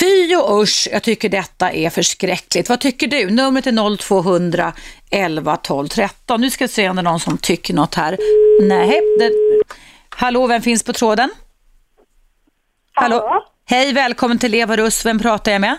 Fy 0.01 0.37
och 0.37 0.63
usch, 0.63 0.89
jag 0.93 1.03
tycker 1.03 1.29
detta 1.29 1.73
är 1.73 1.91
förskräckligt. 1.91 2.69
Vad 2.69 2.81
tycker 2.81 3.07
du? 3.07 3.31
Numret 3.31 3.67
är 3.67 3.97
0200 3.97 4.73
11 5.11 5.57
12 5.57 5.89
13. 5.89 6.41
Nu 6.41 6.51
ska 6.51 6.65
vi 6.65 6.69
se 6.69 6.89
om 6.89 6.97
det 6.97 7.01
är 7.01 7.05
någon 7.05 7.21
som 7.21 7.39
tycker 7.39 7.75
något 7.75 7.95
här. 7.95 8.19
Nej, 8.63 9.01
det... 9.19 9.31
Hallå, 10.09 10.47
vem 10.47 10.63
finns 10.63 10.83
på 10.83 10.93
tråden? 10.93 11.31
Hallå? 12.95 13.43
Hej, 13.71 13.93
välkommen 13.95 14.39
till 14.39 14.55
Eva 14.55 14.77
Russ. 14.77 15.07
Vem 15.07 15.19
pratar 15.19 15.53
jag 15.53 15.61
med? 15.61 15.77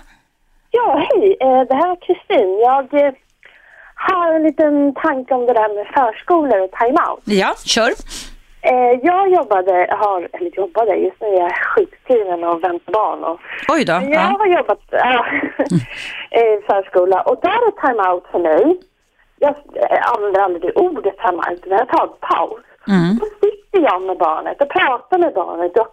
Ja, 0.72 1.06
hej. 1.10 1.38
Eh, 1.40 1.62
Det 1.70 1.76
här 1.76 1.92
är 1.92 1.96
Kristin. 2.08 2.60
Jag 2.60 3.06
eh, 3.06 3.14
har 3.96 4.34
en 4.34 4.44
liten 4.44 4.94
tanke 4.94 5.34
om 5.34 5.46
det 5.46 5.54
där 5.54 5.76
med 5.76 5.88
förskolor 5.88 6.60
och 6.64 6.72
timeout. 6.72 7.22
Ja, 7.26 7.54
kör. 7.66 7.92
Eh, 8.62 9.00
Jag 9.04 9.30
jobbade, 9.30 9.88
har, 10.00 10.30
eller 10.34 10.50
jobbade, 10.58 10.96
just 10.96 11.22
nu 11.22 11.28
är 11.28 11.40
jag 11.40 11.52
sjukskriven 11.76 12.44
och 12.44 12.64
väntar 12.64 12.92
barn. 12.94 13.24
Och, 13.24 13.40
Oj 13.70 13.86
då. 13.86 13.94
jag 13.94 14.04
Ja. 14.14 14.20
har 14.40 14.48
jobbat 14.48 14.80
ja, 14.92 15.26
i 16.42 16.62
förskola 16.68 17.22
och 17.22 17.40
där 17.42 17.50
är 17.68 17.88
timeout 17.88 18.26
för 18.32 18.40
mig. 18.40 18.80
Jag 19.40 19.56
använder 20.16 20.42
aldrig 20.42 20.78
ordet 20.78 21.18
timeout, 21.18 21.64
men 21.66 21.78
jag 21.78 21.90
tar 21.90 22.04
en 22.04 22.14
paus. 22.20 22.64
Mm. 22.88 23.16
Då 23.20 23.26
sitter 23.26 23.80
jag 23.90 24.02
med 24.02 24.18
barnet 24.18 24.62
och 24.62 24.70
pratar 24.70 25.18
med 25.18 25.34
barnet 25.34 25.78
och 25.78 25.88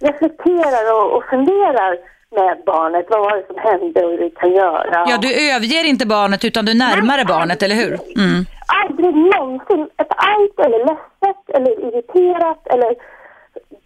reflekterar 0.00 0.84
och, 0.94 1.16
och 1.16 1.24
funderar 1.24 1.98
med 2.30 2.62
barnet. 2.66 3.06
Vad 3.08 3.20
var 3.20 3.36
det 3.36 3.46
som 3.46 3.58
hände 3.58 4.04
och 4.04 4.10
hur 4.10 4.18
vi 4.18 4.30
kan 4.30 4.52
göra. 4.52 5.04
ja, 5.08 5.18
du 5.18 5.50
överger 5.50 5.84
inte 5.84 6.06
barnet 6.06 6.44
utan 6.44 6.64
du 6.64 6.72
är 6.72 6.76
närmare 6.76 7.24
barnet, 7.24 7.62
eller 7.62 7.74
hur? 7.74 7.92
Mm. 8.16 8.46
Aldrig 8.84 9.14
någonsin 9.14 9.88
ett 9.96 10.10
argt 10.10 10.58
eller 10.66 10.78
ledset 10.78 11.42
eller 11.54 11.72
irriterat 11.86 12.66
eller 12.66 12.94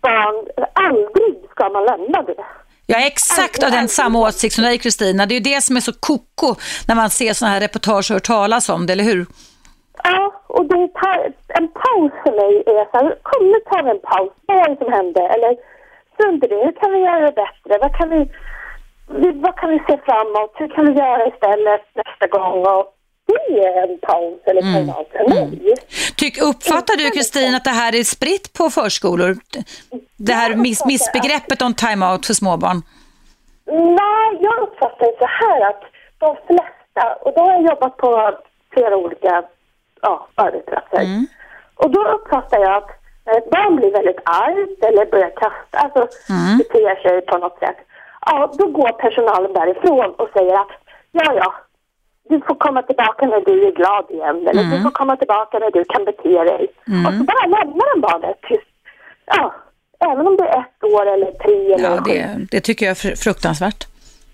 barn. 0.02 0.36
Aldrig 0.72 1.50
ska 1.50 1.68
man 1.68 1.84
lämna 1.84 2.22
det. 2.22 2.44
Jag 2.86 3.02
är 3.02 3.06
exakt 3.06 3.62
av 3.62 3.70
den 3.70 3.88
samma 3.88 4.18
åsikt 4.18 4.54
som 4.54 4.64
dig 4.64 4.78
Kristina. 4.78 5.26
Det 5.26 5.34
är 5.34 5.40
ju 5.40 5.54
det 5.54 5.60
som 5.60 5.76
är 5.76 5.80
så 5.80 5.92
koko 5.92 6.54
när 6.88 6.94
man 6.94 7.10
ser 7.10 7.32
sådana 7.32 7.54
här 7.54 7.60
reportage 7.60 8.10
och 8.10 8.14
hör 8.14 8.20
talas 8.20 8.68
om 8.68 8.86
det, 8.86 8.92
eller 8.92 9.04
hur? 9.04 9.26
Ja, 10.04 10.42
och 10.46 10.66
det 10.66 10.88
tar, 10.88 11.32
en 11.48 11.68
paus 11.68 12.12
för 12.22 12.32
mig 12.40 12.62
är 12.66 12.90
så 12.90 12.96
här, 12.98 13.18
kom 13.22 13.46
nu 13.46 13.60
tar 13.70 13.82
vi 13.82 13.90
en 13.90 14.00
paus. 14.00 14.32
Vad 14.46 14.56
var 14.56 14.68
det 14.68 14.76
som 14.76 14.92
hände? 14.92 15.20
Eller 15.20 15.56
i 16.28 16.46
det, 16.46 16.54
hur 16.64 16.72
kan 16.80 16.92
vi 16.92 16.98
göra 16.98 17.20
det 17.26 17.32
bättre? 17.44 17.78
Vad 17.80 17.96
kan 17.98 18.08
vi, 18.10 18.20
vad 19.46 19.56
kan 19.56 19.70
vi 19.70 19.78
se 19.78 19.98
framåt? 20.06 20.52
Hur 20.54 20.68
kan 20.68 20.86
vi 20.86 20.92
göra 20.92 21.26
istället 21.26 21.82
nästa 21.94 22.26
gång? 22.26 22.66
Och 22.66 22.94
det 23.26 23.64
är 23.66 23.82
en 23.88 23.98
paus 23.98 24.40
eller 24.44 24.62
Mm. 24.62 24.74
time-out 24.74 25.08
för 25.12 25.28
mig. 25.28 25.74
Tyck, 26.16 26.42
uppfattar 26.42 26.96
du 26.96 27.10
Kristina 27.10 27.56
att 27.56 27.64
det 27.64 27.70
här 27.70 27.94
är 27.94 28.02
spritt 28.04 28.52
på 28.58 28.70
förskolor? 28.70 29.36
Det 30.16 30.32
här 30.32 30.54
miss, 30.54 30.84
missbegreppet 30.84 31.62
om 31.62 31.74
time-out 31.74 32.26
för 32.26 32.34
småbarn? 32.34 32.82
Nej, 34.00 34.38
jag 34.40 34.58
uppfattar 34.62 35.06
det 35.06 35.16
så 35.18 35.26
här 35.26 35.60
att 35.70 35.82
de 36.18 36.36
flesta, 36.46 37.14
och 37.20 37.32
då 37.34 37.40
har 37.40 37.52
jag 37.52 37.62
jobbat 37.62 37.96
på 37.96 38.38
flera 38.72 38.96
olika 38.96 39.42
ja, 40.02 40.28
arbetsplatser. 40.34 41.00
Mm. 41.00 41.26
Och 41.74 41.90
då 41.90 42.04
uppfattar 42.08 42.58
jag 42.60 42.74
att 42.76 42.90
ett 43.36 43.50
barn 43.50 43.76
blir 43.76 43.90
väldigt 43.92 44.18
argt 44.24 44.84
eller 44.84 45.06
börjar 45.10 45.30
kasta, 45.36 45.78
alltså 45.84 46.02
Mm. 46.32 46.58
beter 46.58 47.02
sig 47.02 47.20
på 47.20 47.38
något 47.38 47.58
sätt, 47.58 47.76
ja 48.26 48.52
då 48.58 48.66
går 48.66 48.92
personalen 48.92 49.52
därifrån 49.52 50.10
och 50.14 50.28
säger 50.32 50.54
att 50.54 50.68
ja, 51.12 51.34
ja, 51.34 51.52
du 52.28 52.40
får 52.40 52.54
komma 52.54 52.82
tillbaka 52.82 53.26
när 53.26 53.40
du 53.40 53.66
är 53.66 53.72
glad 53.72 54.04
igen 54.10 54.48
eller 54.48 54.62
Mm. 54.62 54.76
du 54.76 54.82
får 54.82 54.90
komma 54.90 55.16
tillbaka 55.16 55.58
när 55.58 55.70
du 55.70 55.84
kan 55.84 56.04
bete 56.04 56.44
dig. 56.44 56.66
Och 57.06 57.12
så 57.18 57.24
bara 57.24 57.46
lämnar 57.46 57.94
de 57.94 58.00
barnet 58.00 58.36
tills, 58.48 58.66
ja, 59.26 59.54
även 60.12 60.26
om 60.26 60.36
det 60.36 60.44
är 60.48 60.60
ett 60.60 60.84
år 60.84 61.06
eller 61.06 61.32
tre 61.32 61.72
eller 61.72 61.88
Ja, 61.88 62.00
det, 62.04 62.46
det 62.50 62.60
tycker 62.60 62.86
jag 62.86 62.90
är 62.90 62.94
fr- 62.94 63.16
fruktansvärt. 63.24 63.86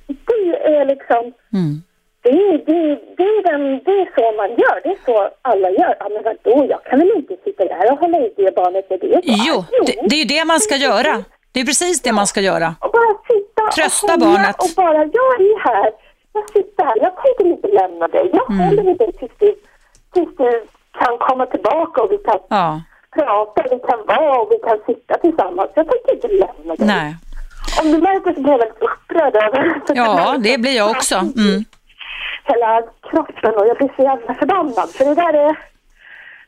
Det 0.07 0.77
är 0.77 0.85
liksom, 0.85 1.33
Mm. 1.53 1.83
Det, 2.27 2.39
är- 2.49 2.63
det, 2.67 2.73
är- 2.73 3.01
det, 3.17 3.23
är 3.37 3.43
den, 3.51 3.63
det 3.87 3.91
är 4.03 4.07
så 4.17 4.25
man 4.41 4.51
gör, 4.63 4.77
det 4.85 4.89
är 4.89 4.99
så 5.07 5.17
alla 5.43 5.71
gör. 5.71 5.95
Ja, 6.01 6.07
men 6.15 6.23
vadå, 6.29 6.67
jag 6.73 6.85
kan 6.85 6.99
väl 6.99 7.13
inte 7.17 7.37
sitta 7.45 7.65
där 7.65 7.93
och 7.93 7.99
hålla 7.99 8.19
i 8.19 8.33
det 8.37 8.55
barnet 8.61 8.91
när 8.91 8.99
det 8.99 9.15
är 9.15 9.23
så 9.23 9.35
Jo, 9.49 9.65
det, 9.87 9.93
det 10.09 10.15
är 10.17 10.19
ju 10.19 10.25
det 10.37 10.45
man 10.45 10.61
ska 10.61 10.77
göra. 10.77 11.25
Det 11.53 11.61
är 11.61 11.65
precis 11.65 12.03
det 12.03 12.13
man 12.13 12.27
ska 12.27 12.41
göra. 12.41 12.69
Och 12.81 12.91
bara 12.93 13.13
sitta 13.33 13.63
Trösta 13.77 14.15
och 14.15 14.21
barnet. 14.21 14.57
och 14.65 14.71
bara, 14.77 14.99
jag 15.19 15.31
är 15.49 15.59
här, 15.69 15.91
jag 16.33 16.45
sitter 16.51 16.85
här, 16.85 16.97
jag 17.07 17.13
tänker 17.25 17.47
inte 17.55 17.69
lämna 17.69 18.09
dig. 18.09 18.31
Jag 18.33 18.51
Mm. 18.51 18.67
håller 18.69 18.91
i 18.91 18.95
dig 18.95 19.13
tills 19.13 19.33
du, 19.39 19.55
tills 20.15 20.37
du 20.37 20.51
kan 21.01 21.19
komma 21.19 21.47
tillbaka 21.47 22.03
och 22.03 22.13
vi 22.13 22.19
kan 22.19 22.39
Ja, 22.49 22.81
prata, 23.17 23.63
vi 23.71 23.79
kan 23.89 24.01
vara 24.07 24.41
och 24.41 24.49
vi 24.53 24.59
kan 24.69 24.79
sitta 24.87 25.19
tillsammans. 25.19 25.71
Jag 25.75 25.87
tänker 25.91 26.15
inte 26.15 26.29
lämna 26.29 26.75
dig. 26.77 26.87
nej. 26.87 27.15
Om 27.83 27.93
du 27.93 27.99
märker 27.99 28.35
så 28.35 28.41
blir 28.41 28.53
jag 28.53 28.59
väldigt 28.59 28.83
upprörd 28.83 29.37
över 29.37 29.81
Ja, 29.95 30.37
det 30.39 30.59
blir 30.59 30.77
jag 30.77 30.91
också. 30.91 31.15
Mm. 31.15 31.65
Hela 32.47 32.83
kroppen 33.01 33.55
och 33.55 33.67
jag 33.67 33.77
blir 33.77 33.93
så 33.97 34.03
jävla 34.03 34.35
förbannad. 34.35 34.89
För 34.91 35.05
det 35.05 35.15
där 35.15 35.35
är, 35.35 35.59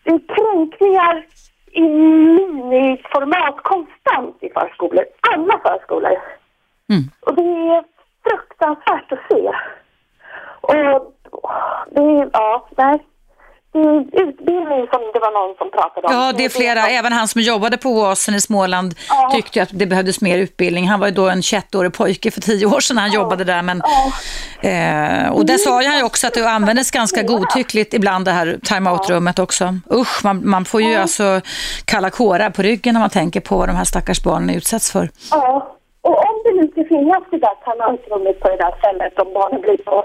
det 0.05 0.11
är 0.11 0.35
kränkningar 0.35 1.27
i 1.70 1.81
miniformat 1.81 3.57
konstant 3.62 4.37
i 4.41 4.49
förskolor. 4.49 5.05
Alla 5.33 5.59
förskolor. 5.59 6.19
Mm. 6.91 7.03
Och 7.20 7.35
det 7.35 7.43
är 7.43 7.85
fruktansvärt 8.23 9.12
att 9.12 9.19
se. 9.29 9.53
Och 10.61 10.75
det 11.91 12.01
är, 12.01 12.31
ja, 12.33 12.69
nej. 12.77 13.05
Är 13.74 14.01
utbildning 14.23 14.86
som 14.93 15.01
det 15.12 15.19
var 15.20 15.47
någon 15.47 15.57
som 15.59 15.70
pratade 15.70 16.07
om. 16.07 16.15
Ja, 16.15 16.32
det 16.36 16.45
är 16.45 16.49
flera. 16.49 16.89
Även 16.89 17.12
han 17.12 17.28
som 17.28 17.40
jobbade 17.40 17.77
på 17.77 17.89
Oasen 17.89 18.35
i 18.35 18.40
Småland 18.40 18.95
Ja. 19.09 19.31
tyckte 19.35 19.62
att 19.62 19.69
det 19.73 19.86
behövdes 19.86 20.20
mer 20.20 20.39
utbildning. 20.39 20.89
Han 20.89 21.01
var 21.01 21.07
ju 21.07 21.15
då 21.15 21.28
en 21.28 21.40
21-årig 21.43 21.93
pojke 21.93 22.31
för 22.31 22.40
tio 22.40 22.66
år 22.66 22.81
sedan 22.81 22.95
när 22.95 23.03
han 23.03 23.12
jobbade 23.12 23.45
där. 23.45 23.62
Men, 23.62 23.82
eh, 24.61 25.32
och 25.32 25.47
där 25.47 25.59
sa 25.59 25.82
han 25.82 25.97
ju 25.99 26.03
också 26.03 26.27
att 26.27 26.35
det 26.35 26.51
användes 26.51 26.90
ganska 26.90 27.23
godtyckligt 27.23 27.95
ibland 27.95 28.24
det 28.24 28.32
här 28.32 28.59
timeout-rummet 28.65 29.39
också. 29.39 29.78
Usch, 29.93 30.24
man, 30.24 30.49
man 30.49 30.65
får 30.65 30.82
ju 30.82 30.95
alltså 30.95 31.40
kalla 31.85 32.11
kårar 32.11 32.51
på 32.51 32.62
ryggen 32.62 32.93
när 32.95 33.01
man 33.01 33.11
tänker 33.11 33.40
på 33.40 33.57
vad 33.59 33.69
de 33.69 33.77
här 33.77 33.85
stackars 33.85 34.23
barnen 34.23 34.51
utsätts 34.51 34.93
för. 34.93 35.11
Ja, 35.31 35.74
och 36.01 36.16
om 36.29 36.35
det 36.45 36.53
nu 36.59 36.69
ska 36.73 36.85
finnas 36.95 37.23
det 37.31 37.39
där 37.39 37.57
timeoutrummet 37.65 38.41
på 38.41 38.49
det 38.49 38.57
där 38.57 38.75
stället 38.79 39.19
om 39.19 39.33
barnen 39.35 39.61
blir 39.61 39.79
så 39.85 40.05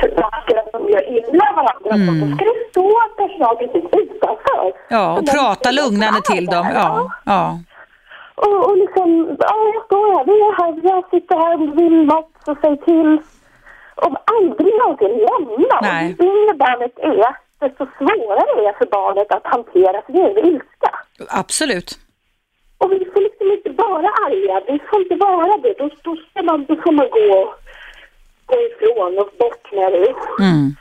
förbannade 0.00 0.60
att 0.60 0.72
de 0.72 0.88
gör 0.92 1.04
illa 1.16 1.46
varandra 1.58 1.90
då 2.20 2.36
ska 2.36 2.44
det 2.44 2.70
stå 2.70 2.88
personal 3.16 3.56
precis 3.56 3.84
utanför. 4.02 4.72
Ja, 4.88 5.18
och 5.18 5.26
prata 5.26 5.70
lugnande 5.70 6.18
att 6.18 6.24
till 6.24 6.46
dem. 6.46 6.66
Ja, 6.74 7.10
ja. 7.24 7.58
Och, 8.34 8.70
och 8.70 8.76
liksom, 8.76 9.36
ja 9.38 9.56
jag 9.74 9.84
står 9.84 10.14
här, 10.14 10.24
vi 10.24 10.36
är 10.48 10.52
här, 10.60 10.94
jag 10.94 11.10
sitter 11.10 11.36
här 11.36 11.54
om 11.54 11.66
du 11.66 11.82
vill 11.82 12.04
något 12.04 12.30
så 12.44 12.56
säg 12.62 12.76
till. 12.76 13.20
Och 13.94 14.16
aldrig 14.36 14.74
någonsin 14.80 15.08
lämna. 15.08 15.78
Nej. 15.82 16.16
Och 16.18 16.24
ju 16.24 16.30
yngre 16.30 16.54
barnet 16.54 16.98
är, 16.98 17.36
desto 17.60 17.86
svårare 17.98 18.60
är 18.60 18.62
det 18.66 18.78
för 18.78 18.86
barnet 18.86 19.32
att 19.32 19.46
hantera 19.46 20.02
sin 20.02 20.16
egen 20.16 20.46
ilska. 20.46 20.90
absolut. 21.28 21.98
Och 22.82 22.92
vi 22.92 22.98
får 23.12 23.20
liksom 23.28 23.46
inte 23.56 23.70
vara 23.84 24.08
arga, 24.26 24.54
vi 24.72 24.78
får 24.88 25.02
inte 25.02 25.14
vara 25.14 25.56
det. 25.62 25.74
Då, 25.78 25.90
då, 26.02 26.16
ska 26.16 26.42
man, 26.42 26.64
då 26.68 26.76
får 26.76 26.92
man 26.92 27.08
gå, 27.18 27.54
gå 28.46 28.56
ifrån 28.68 29.18
och 29.18 29.30
bort 29.38 29.72
med 29.72 29.92
det. 29.92 30.14
Mm. 30.44 30.76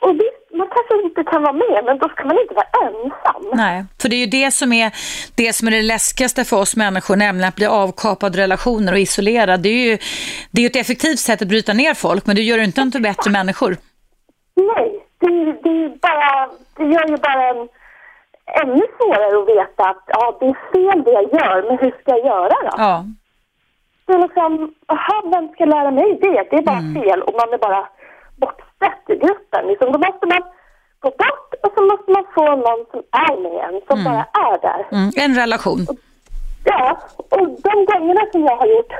Och 0.00 0.14
visst, 0.14 0.42
man 0.58 0.68
kanske 0.76 0.94
inte 1.06 1.30
kan 1.30 1.42
vara 1.42 1.52
med, 1.52 1.84
men 1.84 1.98
då 1.98 2.08
ska 2.08 2.24
man 2.24 2.38
inte 2.42 2.54
vara 2.54 2.70
ensam. 2.86 3.42
Nej, 3.54 3.84
för 4.00 4.08
det 4.08 4.16
är 4.16 4.24
ju 4.26 4.26
det 4.26 4.50
som 4.50 4.72
är 4.72 4.92
det 5.34 5.52
som 5.52 5.68
är 5.68 5.72
det 5.72 5.82
läskigaste 5.82 6.44
för 6.44 6.56
oss 6.56 6.76
människor, 6.76 7.16
nämligen 7.16 7.48
att 7.48 7.56
bli 7.56 7.66
avkapad 7.66 8.36
relationer 8.36 8.92
och 8.92 8.98
isolerad. 8.98 9.60
Det 9.60 9.68
är 9.68 9.90
ju 9.90 9.98
det 10.50 10.62
är 10.62 10.66
ett 10.66 10.76
effektivt 10.76 11.18
sätt 11.18 11.42
att 11.42 11.48
bryta 11.48 11.72
ner 11.72 11.94
folk, 11.94 12.26
men 12.26 12.36
det 12.36 12.42
gör 12.42 12.58
inte 12.58 12.80
dem 12.80 12.92
till 12.92 13.02
bättre 13.02 13.30
människor. 13.30 13.76
Nej, 14.54 15.04
det, 15.20 15.28
det, 15.62 15.84
är 15.84 15.88
bara, 15.88 16.48
det 16.76 16.94
gör 16.94 17.08
ju 17.08 17.16
bara 17.16 17.48
en, 17.48 17.68
ännu 18.62 18.82
svårare 18.98 19.42
att 19.42 19.48
veta 19.56 19.82
att 19.90 20.02
ja, 20.06 20.36
det 20.40 20.46
är 20.46 20.58
fel 20.72 21.04
det 21.04 21.10
jag 21.12 21.22
gör, 21.40 21.56
men 21.68 21.78
hur 21.78 21.90
ska 22.00 22.16
jag 22.16 22.26
göra 22.26 22.48
då? 22.48 22.70
Ja, 22.76 23.04
Det 24.06 24.12
är 24.12 24.18
liksom, 24.18 24.74
aha, 24.86 25.22
vem 25.32 25.48
ska 25.48 25.64
lära 25.64 25.90
mig 25.90 26.18
det? 26.22 26.46
Det 26.50 26.56
är 26.56 26.62
bara 26.62 26.78
Mm. 26.78 26.94
fel 27.02 27.22
och 27.22 27.34
man 27.40 27.52
är 27.54 27.58
bara 27.58 27.88
bortstött 28.36 29.04
i 29.08 29.16
gruppen. 29.16 29.66
Liksom, 29.66 29.92
då 29.92 29.98
måste 29.98 30.26
man 30.26 30.42
gå 31.00 31.08
bort 31.10 31.50
och 31.62 31.72
så 31.76 31.80
måste 31.90 32.10
man 32.16 32.24
få 32.34 32.44
någon 32.66 32.82
som 32.90 33.02
är 33.28 33.34
med 33.44 33.56
en, 33.68 33.80
som 33.88 34.04
bara 34.04 34.24
är 34.48 34.56
där. 34.68 34.80
mm. 34.92 35.10
en 35.24 35.34
relation. 35.42 35.80
Ja, 36.64 36.98
och 37.16 37.38
de 37.66 37.84
gångerna 37.90 38.20
som 38.32 38.44
jag 38.44 38.56
har 38.56 38.66
gjort, 38.66 38.92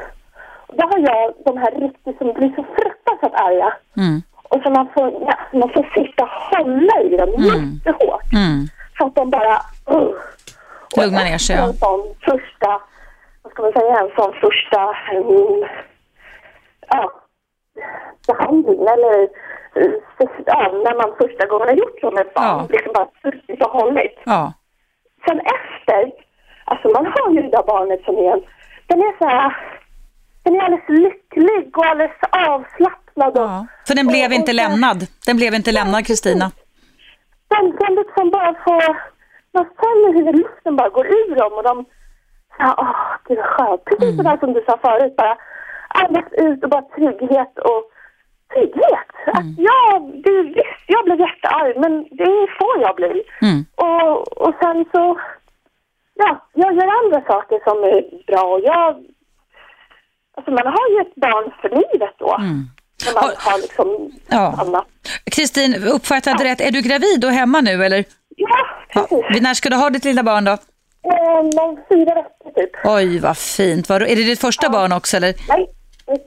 då 0.69 0.83
har 0.87 0.99
jag 0.99 1.33
de 1.45 1.59
här 1.59 1.70
riktigt 1.70 2.19
som 2.19 2.33
blir 2.33 2.49
så 2.57 2.65
fruktansvärt 2.77 3.41
arga. 3.41 3.73
Mm. 3.97 4.23
Och 4.43 4.61
så 4.62 4.70
man 4.70 4.89
får, 4.95 5.12
ja, 5.29 5.35
man 5.53 5.69
får 5.75 5.87
sitta 5.95 6.23
och 6.25 6.31
hålla 6.31 7.01
i 7.03 7.16
dem 7.16 7.29
jättehårt. 7.51 8.33
Mm. 8.33 8.66
Så 8.99 9.07
att 9.07 9.15
de 9.15 9.31
bara... 9.31 9.55
Uh. 9.91 10.12
Och 10.97 11.03
Lugnar 11.03 11.25
ner 11.25 11.39
sig, 11.39 11.57
ja. 11.57 11.62
En 11.62 11.73
sån 11.75 12.15
första, 12.20 12.81
vad 13.43 13.53
ska 13.53 13.62
man 13.62 13.73
säga, 13.73 13.99
en 14.01 14.11
sån 14.16 14.33
första 14.41 14.81
um, 15.15 15.65
ja, 16.89 17.12
behandling 18.27 18.81
eller 18.95 19.29
ja, 20.47 20.61
när 20.85 20.97
man 20.97 21.16
första 21.19 21.47
gången 21.47 21.69
har 21.69 21.75
gjort 21.75 22.01
så 22.01 22.11
med 22.11 22.27
ett 22.27 22.35
barn, 22.35 22.45
Ja. 22.47 22.66
liksom 22.70 22.93
bara 22.93 23.09
suttit 23.23 23.62
och 23.65 23.70
hållit. 23.70 24.19
Ja, 24.25 24.53
Sen 25.29 25.41
efter, 25.41 26.12
alltså 26.65 26.89
man 26.89 27.07
har 27.07 27.31
ju 27.35 27.43
det 27.43 27.51
där 27.51 27.62
barnet 27.66 28.01
som 28.05 28.16
är 28.16 28.33
en, 28.33 28.43
den 28.87 28.99
är 29.01 29.19
så 29.19 29.29
här, 29.29 29.57
den 30.43 30.55
är 30.57 30.61
alldeles 30.61 30.89
lycklig 30.89 31.79
och 31.79 31.87
alldeles 31.87 32.16
avslappnad. 32.31 33.39
Och, 33.39 33.45
ja. 33.45 33.66
För 33.87 33.95
den 33.95 34.07
blev 34.07 34.27
och- 34.29 34.35
inte 34.35 34.43
och 34.53 34.59
så- 34.59 34.62
lämnad. 34.69 35.07
Den 35.27 35.37
blev 35.37 35.55
inte 35.55 35.73
lämnad, 35.73 36.07
Kristina. 36.07 36.51
Den 37.49 37.77
kan 37.77 37.95
liksom 37.95 38.31
bara 38.31 38.55
få, 38.65 38.81
man 39.53 39.65
känner 39.81 40.12
hur 40.12 40.33
luften 40.33 40.77
bara 40.77 40.89
går 40.89 41.07
ur 41.07 41.35
dem 41.37 41.53
och 41.53 41.62
de, 41.62 41.85
ja, 42.59 42.75
åh, 42.79 42.97
gud 43.29 43.39
vad 43.39 43.47
skönt. 43.47 43.85
Precis 43.85 44.03
Mm. 44.05 44.16
sådär 44.16 44.37
som 44.41 44.53
du 44.53 44.65
sa 44.66 44.79
förut, 44.79 45.16
bara 45.16 45.37
andas 45.89 46.33
ut 46.33 46.65
och 46.65 46.70
bara 46.70 46.83
trygghet 46.83 47.59
och 47.59 47.83
trygghet. 48.53 49.11
Mm. 49.27 49.37
Att 49.39 49.59
ja, 49.59 49.99
det, 50.25 50.43
visst, 50.43 50.85
jag 50.87 51.05
blev 51.05 51.20
jättearg, 51.20 51.77
men 51.81 51.93
det 52.11 52.47
får 52.59 52.75
jag 52.81 52.97
bli. 52.97 53.23
Mm. 53.43 53.65
Och, 53.77 54.39
och 54.49 54.55
sen 54.62 54.85
så, 54.93 55.20
ja, 56.15 56.47
jag 56.53 56.73
gör 56.75 57.05
andra 57.05 57.20
saker 57.33 57.61
som 57.65 57.79
är 57.85 58.25
bra. 58.27 58.43
och 58.55 58.61
Jag, 58.65 59.05
alltså 60.37 60.51
man 60.51 60.66
har 60.66 60.89
ju 60.91 61.01
ett 61.01 61.15
barn 61.15 61.53
för 61.61 61.69
livet 61.69 62.15
då. 62.19 62.37
När 63.07 63.15
man. 63.15 63.25
Och- 63.25 63.37
har 63.39 63.59
liksom 63.59 64.12
Ja. 64.29 64.55
annat. 64.61 64.85
Kristin, 65.31 65.75
uppfattade 65.85 66.45
rätt, 66.45 66.61
är 66.61 66.70
du 66.70 66.81
gravid 66.81 67.25
och 67.25 67.31
hemma 67.33 67.61
nu 67.61 67.85
eller? 67.85 68.05
Ja, 68.37 68.49
Ja. 68.95 69.07
precis. 69.11 69.43
När 69.43 69.55
ska 69.55 69.69
du 69.70 69.77
ha 69.77 69.91
ditt 69.91 70.05
lilla 70.05 70.23
barn 70.23 70.45
då? 70.45 70.53
Eh, 70.53 71.39
om 71.65 71.79
fyra 71.89 72.15
veckor 72.15 72.51
typ. 72.55 72.70
Oj, 72.85 73.19
vad 73.19 73.39
fint. 73.39 73.89
Vad- 73.89 74.03
Är 74.03 74.16
det 74.16 74.25
ditt 74.25 74.41
första 74.41 74.69
barn 74.70 74.93
också 74.93 75.16
eller? 75.16 75.35
Nej, 75.49 75.66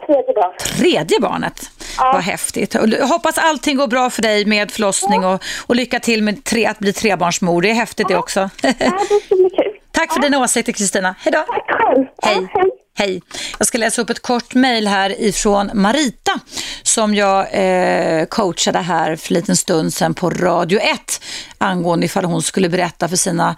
tredje 0.06 0.34
barn. 0.36 0.54
Tredje 0.60 1.20
barnet? 1.20 1.62
Ja. 1.98 2.12
Vad 2.14 2.22
häftigt. 2.22 2.74
Jag 2.74 3.08
hoppas 3.08 3.38
allting 3.38 3.78
går 3.78 3.88
bra 3.88 4.10
för 4.10 4.22
dig 4.22 4.46
med 4.46 4.72
förlossning 4.72 5.26
och, 5.26 5.44
och 5.68 5.76
lycka 5.76 6.00
till 6.00 6.24
med 6.24 6.44
tre, 6.44 6.66
att 6.66 6.80
bli 6.80 6.94
trebarnsmor. 6.94 7.62
Det 7.62 7.70
är 7.70 7.74
häftigt 7.74 8.08
det 8.08 8.16
också. 8.18 8.40
Ja, 8.40 8.50
det 8.80 8.86
ska 9.26 9.36
bli 9.36 9.50
kul. 9.50 9.72
Tack 9.92 10.14
för 10.14 10.22
dina 10.22 10.40
åsikter 10.40 10.72
Kristina. 10.74 11.16
Hej 11.20 11.32
då. 11.34 11.40
Tack 11.54 11.72
själv. 11.82 12.06
Ja, 12.22 12.28
Hej. 12.30 12.48
Hej. 12.94 13.22
Jag 13.60 13.68
ska 13.68 13.78
läsa 13.78 14.02
upp 14.02 14.10
ett 14.10 14.22
kort 14.22 14.54
mejl 14.54 14.88
här 14.88 15.22
ifrån 15.22 15.72
Marita 15.74 16.40
som 16.84 17.16
jag 17.16 17.48
eh, 17.52 18.26
coachade 18.26 18.80
här 18.80 19.16
för 19.16 19.34
en 19.34 19.40
liten 19.40 19.56
stund 19.56 19.94
sedan 19.94 20.14
på 20.14 20.30
Radio 20.30 20.80
1 20.80 21.22
angående 21.58 22.06
ifall 22.06 22.26
hon 22.26 22.42
skulle 22.42 22.70
berätta 22.70 23.10
för 23.10 23.16
sina 23.16 23.56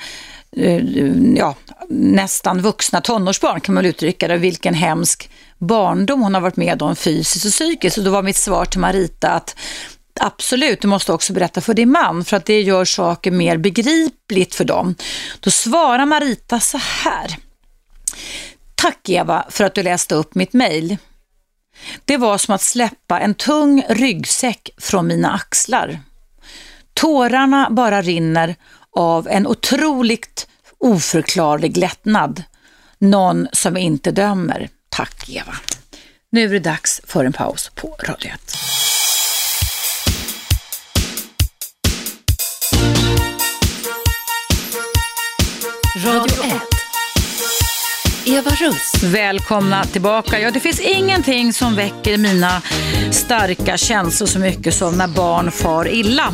eh, 0.57 0.81
ja, 1.35 1.55
nästan 1.89 2.61
vuxna 2.61 3.01
tonårsbarn 3.01 3.61
kan 3.61 3.75
man 3.75 3.83
väl 3.83 3.89
uttrycka 3.89 4.27
det, 4.27 4.37
vilken 4.37 4.73
hemsk 4.73 5.29
barndom 5.57 6.21
hon 6.21 6.33
har 6.33 6.41
varit 6.41 6.57
med 6.57 6.81
om 6.81 6.95
fysiskt 6.95 7.45
och 7.45 7.51
psykiskt. 7.51 7.97
Och 7.97 8.03
då 8.03 8.11
var 8.11 8.23
mitt 8.23 8.37
svar 8.37 8.65
till 8.65 8.79
Marita 8.79 9.29
att 9.29 9.55
Absolut, 10.19 10.81
du 10.81 10.87
måste 10.87 11.13
också 11.13 11.33
berätta 11.33 11.61
för 11.61 11.73
din 11.73 11.91
man 11.91 12.25
för 12.25 12.37
att 12.37 12.45
det 12.45 12.61
gör 12.61 12.85
saker 12.85 13.31
mer 13.31 13.57
begripligt 13.57 14.55
för 14.55 14.63
dem. 14.63 14.95
Då 15.39 15.51
svarar 15.51 16.05
Marita 16.05 16.59
så 16.59 16.77
här. 16.77 17.37
Tack 18.83 19.09
Eva 19.09 19.45
för 19.49 19.63
att 19.63 19.75
du 19.75 19.83
läste 19.83 20.15
upp 20.15 20.35
mitt 20.35 20.53
mejl. 20.53 20.97
Det 22.05 22.17
var 22.17 22.37
som 22.37 22.55
att 22.55 22.61
släppa 22.61 23.19
en 23.19 23.35
tung 23.35 23.83
ryggsäck 23.89 24.69
från 24.77 25.07
mina 25.07 25.33
axlar. 25.33 25.99
Tårarna 26.93 27.67
bara 27.71 28.01
rinner 28.01 28.55
av 28.91 29.27
en 29.27 29.47
otroligt 29.47 30.47
oförklarlig 30.77 31.77
lättnad. 31.77 32.43
Någon 32.97 33.47
som 33.53 33.77
inte 33.77 34.11
dömer. 34.11 34.69
Tack 34.89 35.29
Eva. 35.29 35.53
Nu 36.29 36.43
är 36.43 36.49
det 36.49 36.59
dags 36.59 37.01
för 37.03 37.25
en 37.25 37.33
paus 37.33 37.71
på 37.75 37.95
Radio 38.07 38.31
1. 38.31 38.55
Radio 46.05 46.43
1. 46.43 46.72
Eva 48.25 48.51
Russ. 48.51 49.03
Välkomna 49.03 49.83
tillbaka. 49.83 50.39
Ja, 50.39 50.51
det 50.51 50.59
finns 50.59 50.79
ingenting 50.79 51.53
som 51.53 51.75
väcker 51.75 52.17
mina 52.17 52.61
starka 53.11 53.77
känslor 53.77 54.27
så 54.27 54.39
mycket 54.39 54.73
som 54.73 54.97
när 54.97 55.07
barn 55.07 55.51
far 55.51 55.87
illa. 55.87 56.33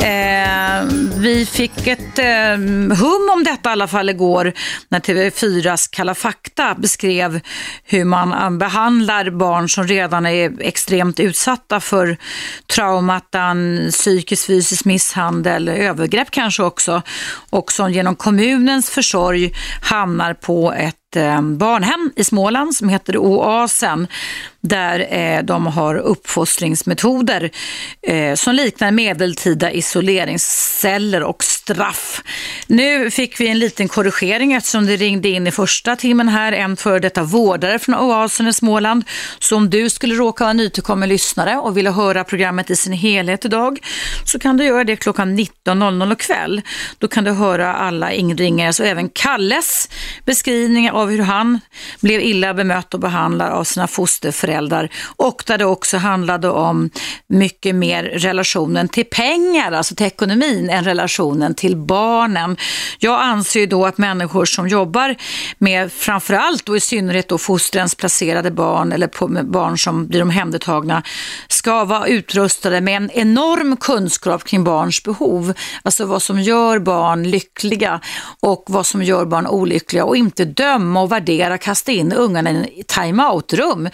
Eh, 0.00 0.84
vi 1.16 1.46
fick 1.46 1.86
ett 1.86 2.18
eh, 2.18 2.56
hum 2.98 3.30
om 3.32 3.44
detta 3.44 3.68
i 3.68 3.72
alla 3.72 3.88
fall 3.88 4.10
igår 4.10 4.52
när 4.88 5.00
TV4s 5.00 5.88
Kalla 5.92 6.14
fakta 6.14 6.74
beskrev 6.74 7.40
hur 7.84 8.04
man 8.04 8.32
eh, 8.32 8.50
behandlar 8.50 9.30
barn 9.30 9.68
som 9.68 9.86
redan 9.86 10.26
är 10.26 10.62
extremt 10.62 11.20
utsatta 11.20 11.80
för 11.80 12.16
traumatan, 12.66 13.88
psykisk 13.90 14.46
fysisk 14.46 14.84
misshandel, 14.84 15.68
övergrepp 15.68 16.30
kanske 16.30 16.62
också 16.62 17.02
och 17.50 17.72
som 17.72 17.92
genom 17.92 18.16
kommunens 18.16 18.90
försorg 18.90 19.54
hamnar 19.82 20.34
på 20.34 20.72
ett 20.72 20.99
Eh, 21.16 21.42
barnhem 21.42 22.12
i 22.16 22.24
Småland 22.24 22.74
som 22.74 22.88
heter 22.88 23.16
Oasen 23.16 24.06
där 24.60 25.06
eh, 25.10 25.42
de 25.42 25.66
har 25.66 25.94
uppfostringsmetoder 25.94 27.50
eh, 28.02 28.34
som 28.34 28.54
liknar 28.54 28.90
medeltida 28.90 29.72
isoleringsceller 29.72 31.22
och 31.22 31.44
straff. 31.44 32.22
Nu 32.66 33.10
fick 33.10 33.40
vi 33.40 33.48
en 33.48 33.58
liten 33.58 33.88
korrigering 33.88 34.52
eftersom 34.52 34.86
det 34.86 34.96
ringde 34.96 35.28
in 35.28 35.46
i 35.46 35.50
första 35.50 35.96
timmen 35.96 36.28
här 36.28 36.52
en 36.52 36.76
före 36.76 36.98
detta 36.98 37.22
vårdare 37.22 37.78
från 37.78 37.94
Oasen 37.94 38.48
i 38.48 38.52
Småland. 38.52 39.04
Så 39.38 39.56
om 39.56 39.70
du 39.70 39.90
skulle 39.90 40.14
råka 40.14 40.44
vara 40.44 40.52
nytillkommen 40.52 41.08
lyssnare 41.08 41.56
och 41.56 41.76
vilja 41.76 41.92
höra 41.92 42.24
programmet 42.24 42.70
i 42.70 42.76
sin 42.76 42.92
helhet 42.92 43.44
idag 43.44 43.78
så 44.24 44.38
kan 44.38 44.56
du 44.56 44.64
göra 44.64 44.84
det 44.84 44.96
klockan 44.96 45.38
19.00 45.38 46.14
kväll. 46.14 46.62
Då 46.98 47.08
kan 47.08 47.24
du 47.24 47.30
höra 47.30 47.74
alla 47.74 48.12
inringares 48.12 48.80
och 48.80 48.86
även 48.86 49.08
Kalles 49.08 49.88
beskrivningar 50.24 50.92
av 50.92 51.10
hur 51.10 51.22
han 51.22 51.60
blev 52.00 52.20
illa 52.20 52.54
bemött 52.54 52.94
och 52.94 53.00
behandlad 53.00 53.52
av 53.52 53.64
sina 53.64 53.86
fosterföräldrar 53.86 54.49
och 55.16 55.42
där 55.46 55.58
det 55.58 55.64
också 55.64 55.96
handlade 55.96 56.48
om 56.48 56.90
mycket 57.26 57.74
mer 57.74 58.02
relationen 58.02 58.88
till 58.88 59.04
pengar, 59.04 59.72
alltså 59.72 59.94
till 59.94 60.06
ekonomin, 60.06 60.70
än 60.70 60.84
relationen 60.84 61.54
till 61.54 61.76
barnen. 61.76 62.56
Jag 62.98 63.20
anser 63.20 63.66
då 63.66 63.86
att 63.86 63.98
människor 63.98 64.44
som 64.44 64.68
jobbar 64.68 65.16
med 65.58 65.92
framförallt 65.92 66.68
och 66.68 66.76
i 66.76 66.80
synnerhet 66.80 67.28
då 67.28 67.38
fostrens 67.38 67.94
placerade 67.94 68.50
barn 68.50 68.92
eller 68.92 69.06
på, 69.06 69.28
barn 69.28 69.78
som 69.78 70.06
blir 70.06 70.22
omhändertagna 70.22 71.02
ska 71.48 71.84
vara 71.84 72.06
utrustade 72.06 72.80
med 72.80 72.96
en 72.96 73.10
enorm 73.10 73.76
kunskap 73.76 74.44
kring 74.44 74.64
barns 74.64 75.02
behov. 75.02 75.54
Alltså 75.82 76.04
vad 76.04 76.22
som 76.22 76.40
gör 76.40 76.78
barn 76.78 77.30
lyckliga 77.30 78.00
och 78.40 78.64
vad 78.68 78.86
som 78.86 79.02
gör 79.02 79.24
barn 79.24 79.46
olyckliga 79.46 80.04
och 80.04 80.16
inte 80.16 80.44
döma 80.44 81.02
och 81.02 81.12
värdera, 81.12 81.58
kasta 81.58 81.92
in 81.92 82.12
ungarna 82.12 82.50
i 82.50 82.84
time-out-rum 82.86 83.88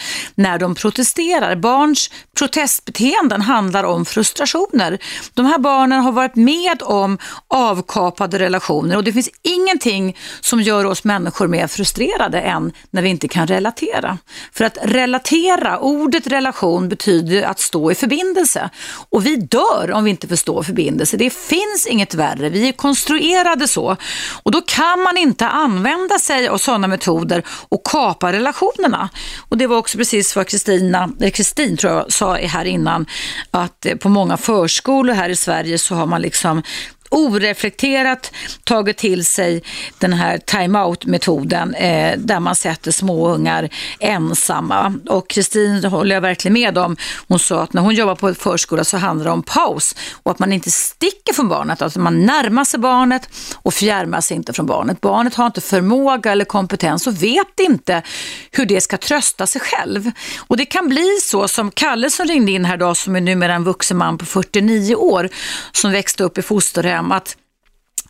när 0.47 0.59
de 0.59 0.75
protesterar. 0.75 1.57
Barns 1.57 2.11
protestbeteenden 2.39 3.41
handlar 3.43 3.85
om 3.85 4.05
frustrationer. 4.05 4.99
De 5.35 5.47
här 5.47 5.59
barnen 5.59 6.01
har 6.01 6.13
varit 6.13 6.37
med 6.37 6.83
om 6.83 7.19
avkapade 7.49 8.39
relationer 8.39 8.97
och 8.97 9.05
det 9.05 9.13
finns 9.13 9.31
ingenting 9.43 10.17
som 10.41 10.63
gör 10.63 10.85
oss 10.85 11.05
människor 11.05 11.49
mer 11.49 11.67
frustrerade 11.67 12.41
än 12.41 12.73
när 12.91 13.03
vi 13.03 13.09
inte 13.09 13.29
kan 13.29 13.47
relatera. 13.47 14.19
För 14.53 14.65
att 14.65 14.79
relatera, 14.83 15.79
ordet 15.79 16.27
relation 16.27 16.89
betyder 16.89 17.43
att 17.43 17.61
stå 17.61 17.91
i 17.91 17.95
förbindelse 17.95 18.71
och 19.11 19.27
vi 19.27 19.37
dör 19.37 19.93
om 19.93 20.05
vi 20.05 20.11
inte 20.11 20.29
förstår 20.29 20.63
förbindelse. 20.63 21.17
Det 21.17 21.31
finns 21.31 21.87
inget 21.87 22.15
värre, 22.15 22.49
vi 22.49 22.69
är 22.69 22.73
konstruerade 22.73 23.69
så 23.69 23.97
och 24.43 24.51
då 24.51 24.61
kan 24.61 25.03
man 25.03 25.17
inte 25.17 25.49
använda 25.49 26.19
sig 26.19 26.49
av 26.49 26.59
sådana 26.59 26.89
metoder 26.89 27.43
och 27.69 27.87
kapa 27.87 28.33
relationerna. 28.33 29.09
Och 29.49 29.59
det 29.59 29.67
var 29.67 29.77
också 29.77 29.99
precis 29.99 30.36
vad 30.37 30.47
Kristina, 30.47 31.11
eh, 31.21 31.31
Kristin 31.31 31.77
tror 31.77 31.93
jag 31.93 32.13
sa 32.13 32.35
här 32.35 32.65
innan, 32.65 33.07
att 33.51 33.87
eh, 33.87 33.95
på 33.95 34.09
många 34.09 34.37
förskolor 34.37 35.15
här 35.15 35.29
i 35.29 35.37
Sverige 35.37 35.79
så 35.79 35.95
har 35.95 36.07
man 36.07 36.23
liksom 36.23 36.63
oreflekterat 37.11 38.33
tagit 38.65 38.97
till 38.97 39.27
sig 39.27 39.63
den 39.99 40.13
här 40.13 40.39
time-out-metoden 40.39 41.75
eh, 41.75 42.19
där 42.19 42.41
man 42.41 42.57
sätter 42.57 42.91
småungar 42.91 43.69
ensamma. 43.99 44.95
Och 45.09 45.29
Kristin 45.29 45.85
håller 45.85 46.17
jag 46.17 46.21
verkligen 46.21 46.53
med 46.53 46.79
om. 46.79 46.97
Hon 47.29 47.39
sa 47.39 47.63
att 47.63 47.73
när 47.73 47.83
hon 47.83 47.95
jobbar 47.95 48.15
på 48.15 48.35
förskola 48.35 48.85
så 48.85 48.97
handlar 48.97 49.25
det 49.25 49.31
om 49.31 49.43
paus 49.43 49.95
och 50.23 50.31
att 50.31 50.39
man 50.39 50.53
inte 50.53 50.71
sticker 50.71 51.33
från 51.33 51.49
barnet, 51.49 51.83
alltså 51.83 52.01
man 52.01 52.27
närmar 52.27 52.65
sig 52.65 52.81
barnet 52.81 53.29
och 53.55 53.75
fjärmar 53.75 54.21
sig 54.21 54.37
inte 54.37 54.53
från 54.53 54.67
barnet. 54.67 55.01
Barnet 55.01 55.35
har 55.35 55.47
inte 55.47 55.61
förmåga 55.61 56.33
eller 56.33 56.45
kompetens 56.45 57.07
och 57.07 57.23
vet 57.23 57.61
inte 57.61 58.03
hur 58.51 58.67
det 58.67 58.81
ska 58.81 58.97
trösta 58.97 59.47
sig 59.47 59.61
själv. 59.61 60.11
Och 60.39 60.57
det 60.57 60.65
kan 60.65 60.89
bli 60.89 61.19
så 61.23 61.49
som 61.49 61.71
Kalle 61.71 62.11
som 62.11 62.27
ringde 62.27 62.53
in 62.53 62.65
här 62.65 62.75
idag 62.75 62.97
som 62.97 63.17
är 63.17 63.21
numera 63.21 63.55
en 63.55 63.65
vuxen 63.65 63.97
man 63.97 64.19
på 64.19 64.25
49 64.25 64.95
år 64.95 65.29
som 65.73 65.93
växte 65.93 66.25
upp 66.25 66.39
i 66.39 66.43
fosterhem 66.43 66.96
hem 66.97 67.13
att 67.13 67.37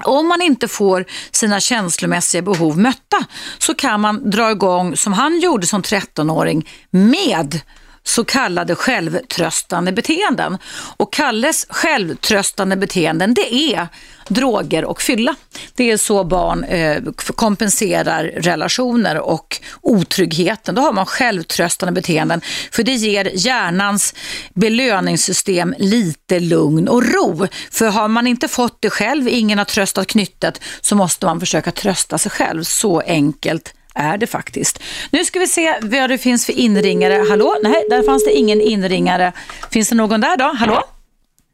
om 0.05 0.29
man 0.29 0.43
inte 0.43 0.69
får 0.69 1.05
sina 1.31 1.61
känslomässiga 1.61 2.43
behov 2.43 2.79
mötta 2.79 3.25
så 3.59 3.75
kan 3.75 4.01
man 4.01 4.31
dra 4.31 4.51
igång, 4.51 4.97
som 4.97 5.13
han 5.13 5.41
gjorde 5.41 5.67
som 5.67 5.83
13-åring, 5.83 6.69
med 6.91 7.61
så 8.09 8.25
kallade 8.25 8.75
självtröstande 8.75 9.93
beteenden. 9.93 10.59
Och 10.97 11.13
Kalles 11.13 11.67
självtröstande 11.69 12.77
beteenden 12.77 13.35
det 13.35 13.55
är 13.55 13.89
droger 14.29 14.85
och 14.85 15.03
fylla. 15.03 15.35
Det 15.75 15.91
är 15.91 15.97
så 15.97 16.25
barn 16.25 16.65
eh, 16.65 17.03
kompenserar 17.15 18.25
relationer 18.25 19.21
och 19.21 19.61
otryggheten. 19.81 20.75
Då 20.75 20.83
har 20.83 20.93
man 20.93 21.07
självtröstande 21.07 21.93
beteenden 21.93 22.41
för 22.71 22.83
det 22.83 22.95
ger 22.95 23.31
hjärnans 23.35 24.15
belöningssystem 24.55 25.75
lite 25.79 26.41
lugn 26.41 26.89
och 26.89 27.03
ro. 27.15 27.47
För 27.71 27.87
har 27.87 28.09
man 28.09 28.27
inte 28.27 28.49
fått 28.49 28.83
det 28.83 28.91
själv, 28.91 29.29
ingen 29.29 29.59
har 29.59 29.65
tröstat 29.65 30.07
knyttet, 30.07 30.61
så 30.81 30.97
måste 30.97 31.27
man 31.27 31.41
försöka 31.41 31.73
trösta 31.73 32.19
sig 32.19 32.31
själv. 32.31 32.63
Så 32.63 33.01
enkelt 33.01 33.75
är 33.97 34.19
det 34.19 34.27
faktiskt. 34.27 34.83
Nu 35.13 35.25
ska 35.25 35.39
vi 35.39 35.47
se 35.47 35.75
vad 35.83 36.11
det 36.11 36.19
finns 36.19 36.47
för 36.47 36.53
inringare. 36.53 37.25
Hallå? 37.31 37.57
Nej, 37.63 37.85
där 37.91 38.03
fanns 38.03 38.25
det 38.25 38.33
ingen 38.33 38.61
inringare. 38.61 39.33
Finns 39.71 39.89
det 39.89 39.97
någon 39.97 40.21
där 40.21 40.37
då? 40.37 40.45
Hallå? 40.45 40.83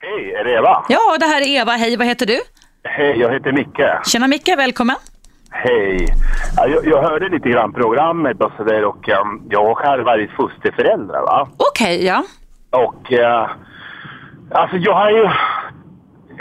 Hej, 0.01 0.32
är 0.32 0.44
det 0.44 0.52
Eva? 0.52 0.85
Ja, 0.89 1.16
det 1.20 1.27
här 1.27 1.40
är 1.40 1.60
Eva. 1.60 1.73
Hej, 1.73 1.97
vad 1.97 2.06
heter 2.06 2.27
du? 2.27 2.40
Hej, 2.85 3.20
jag 3.20 3.32
heter 3.32 3.52
Micke. 3.52 4.06
Tjena 4.06 4.28
Micke, 4.28 4.48
välkommen. 4.48 4.97
Hej. 5.51 6.06
Ja, 6.56 6.66
jag, 6.66 6.86
jag 6.86 7.02
hörde 7.02 7.28
lite 7.28 7.48
grann 7.48 7.73
programmet 7.73 8.40
och 8.40 8.52
sådär 8.56 8.85
och 8.85 9.09
um, 9.09 9.43
jag 9.51 9.64
har 9.64 9.74
själv 9.74 10.05
varit 10.05 10.31
fosterförälder 10.31 11.20
va. 11.20 11.48
Okej, 11.56 11.97
okay, 11.97 12.06
ja. 12.06 12.24
Och 12.70 13.12
uh, 13.12 13.51
alltså 14.51 14.77
jag 14.77 14.94
har 14.94 15.10
ju 15.10 15.24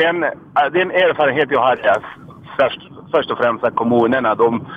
en, 0.06 0.24
uh, 0.24 0.30
den 0.74 0.92
erfarenhet 0.92 1.52
jag 1.52 1.62
har 1.62 1.78
är 1.78 2.06
först, 2.58 2.82
först 3.12 3.32
och 3.32 3.38
främst 3.38 3.64
att 3.64 3.76
kommunerna 3.76 4.36
de 4.36 4.68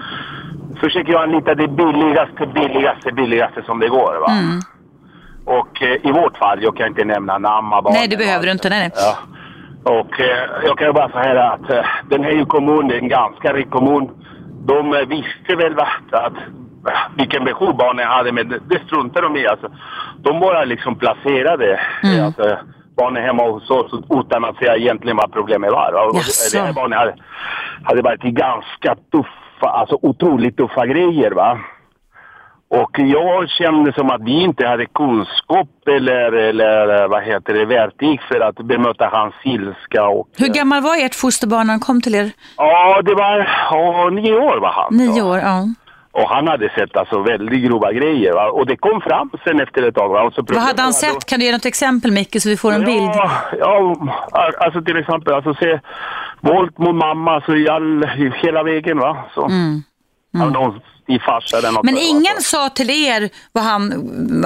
försöker 0.80 1.12
jag 1.12 1.22
anlita 1.22 1.54
det 1.54 1.68
billigaste, 1.68 2.46
billigaste, 2.46 3.12
billigaste 3.12 3.62
som 3.62 3.80
det 3.80 3.88
går. 3.88 4.20
Va? 4.20 4.32
Mm. 4.32 4.60
Och 5.44 5.82
eh, 5.82 6.08
i 6.08 6.12
vårt 6.12 6.36
fall, 6.36 6.62
jag 6.62 6.76
kan 6.76 6.86
inte 6.86 7.04
nämna 7.04 7.38
namn 7.38 7.70
Nej, 7.90 8.08
det 8.08 8.16
behöver 8.16 8.46
du 8.46 8.52
inte. 8.52 8.68
Nej, 8.68 8.80
nej. 8.80 8.90
Ja. 8.94 9.18
Och 9.84 10.20
eh, 10.20 10.48
jag 10.64 10.78
kan 10.78 10.94
bara 10.94 11.22
säga 11.22 11.42
att 11.42 11.70
eh, 11.70 11.84
den 12.10 12.24
här 12.24 12.30
ju 12.30 12.46
kommun, 12.46 12.88
det 12.88 12.94
är 12.94 12.98
en 12.98 13.08
ganska 13.08 13.52
rik 13.52 13.70
kommun. 13.70 14.10
De 14.66 14.94
eh, 14.94 15.00
visste 15.00 15.56
väl 15.56 15.78
att, 15.78 16.14
att 16.24 16.32
vilken 17.16 17.44
behov 17.44 17.76
barnen 17.76 18.06
hade, 18.06 18.32
men 18.32 18.48
det, 18.48 18.58
det 18.68 18.80
struntar 18.86 19.22
de 19.22 19.36
i. 19.36 19.46
Alltså, 19.46 19.70
de 20.22 20.40
bara 20.40 20.64
liksom 20.64 20.94
placerade 20.94 21.80
mm. 22.02 22.24
alltså, 22.24 22.58
barnen 22.96 23.22
hemma 23.24 23.42
hos 23.42 23.70
oss 23.70 23.92
utan 24.10 24.44
att 24.44 24.56
säga 24.56 24.76
egentligen 24.76 25.16
vad 25.16 25.32
problemet 25.32 25.72
var. 25.72 26.06
Och 26.08 26.14
det 26.52 26.58
här 26.58 26.72
barnet 26.72 26.98
hade, 26.98 27.14
hade 27.84 28.02
varit 28.02 28.24
i 28.24 28.30
ganska 28.30 28.96
tuff 29.12 29.43
tuffa, 29.64 29.78
alltså 29.78 29.98
otroligt 30.02 30.56
tuffa 30.56 30.86
grejer 30.86 31.30
va. 31.30 31.58
Och 32.68 32.98
jag 32.98 33.48
kände 33.48 33.92
som 33.92 34.10
att 34.10 34.22
vi 34.22 34.42
inte 34.42 34.66
hade 34.66 34.86
kunskap 34.86 35.68
eller, 35.86 36.32
eller 36.32 37.08
vad 37.08 37.22
heter 37.22 37.54
det, 37.54 37.64
verktyg 37.64 38.20
för 38.22 38.40
att 38.40 38.56
bemöta 38.56 39.08
hans 39.12 39.34
ilska. 39.44 40.04
Och, 40.06 40.28
Hur 40.38 40.48
gammal 40.48 40.82
var 40.82 40.96
ert 41.04 41.14
fosterbarn 41.14 41.66
när 41.66 41.72
han 41.72 41.80
kom 41.80 42.00
till 42.00 42.14
er? 42.14 42.30
Ja, 42.56 43.02
det 43.02 43.14
var 43.14 43.38
ja, 43.70 44.10
nio 44.10 44.32
år 44.32 44.60
var 44.60 44.72
han. 44.72 44.96
Nio 44.96 45.22
år, 45.22 45.38
ja. 45.38 45.68
Och 46.14 46.28
han 46.28 46.48
hade 46.48 46.68
sett 46.68 46.96
alltså 46.96 47.22
väldigt 47.22 47.64
grova 47.64 47.92
grejer. 47.92 48.32
Va? 48.32 48.50
Och 48.50 48.66
det 48.66 48.76
kom 48.76 49.00
fram 49.00 49.30
sen 49.44 49.60
efter 49.60 49.88
ett 49.88 49.94
tag. 49.94 50.08
Va? 50.08 50.30
Så 50.34 50.42
Vad 50.48 50.62
hade 50.62 50.82
han 50.82 50.92
sett? 50.92 51.26
Kan 51.26 51.38
du 51.38 51.46
ge 51.46 51.52
något 51.52 51.66
exempel 51.66 52.12
Micke 52.12 52.42
så 52.42 52.48
vi 52.48 52.56
får 52.56 52.72
en 52.72 52.84
bild? 52.84 53.10
Ja, 53.14 53.30
ja, 53.58 53.96
alltså 54.58 54.82
till 54.82 54.96
exempel, 54.96 55.34
alltså 55.34 55.54
se 55.54 55.80
våld 56.40 56.72
mot 56.78 56.94
mamma 56.94 57.34
alltså 57.34 57.56
i, 57.56 57.68
all, 57.68 58.04
hela 58.42 58.62
vägen 58.62 58.98
va. 58.98 59.24
Så. 59.34 59.44
Mm. 59.44 59.82
Mm. 60.34 60.52
någon 60.52 60.80
i 61.06 61.18
farsa 61.18 61.58
eller 61.58 61.72
något. 61.72 61.84
Men 61.84 61.96
ingen 61.96 62.40
sa 62.40 62.68
till 62.68 62.90
er 62.90 63.28
vad 63.52 63.64
han... 63.64 63.82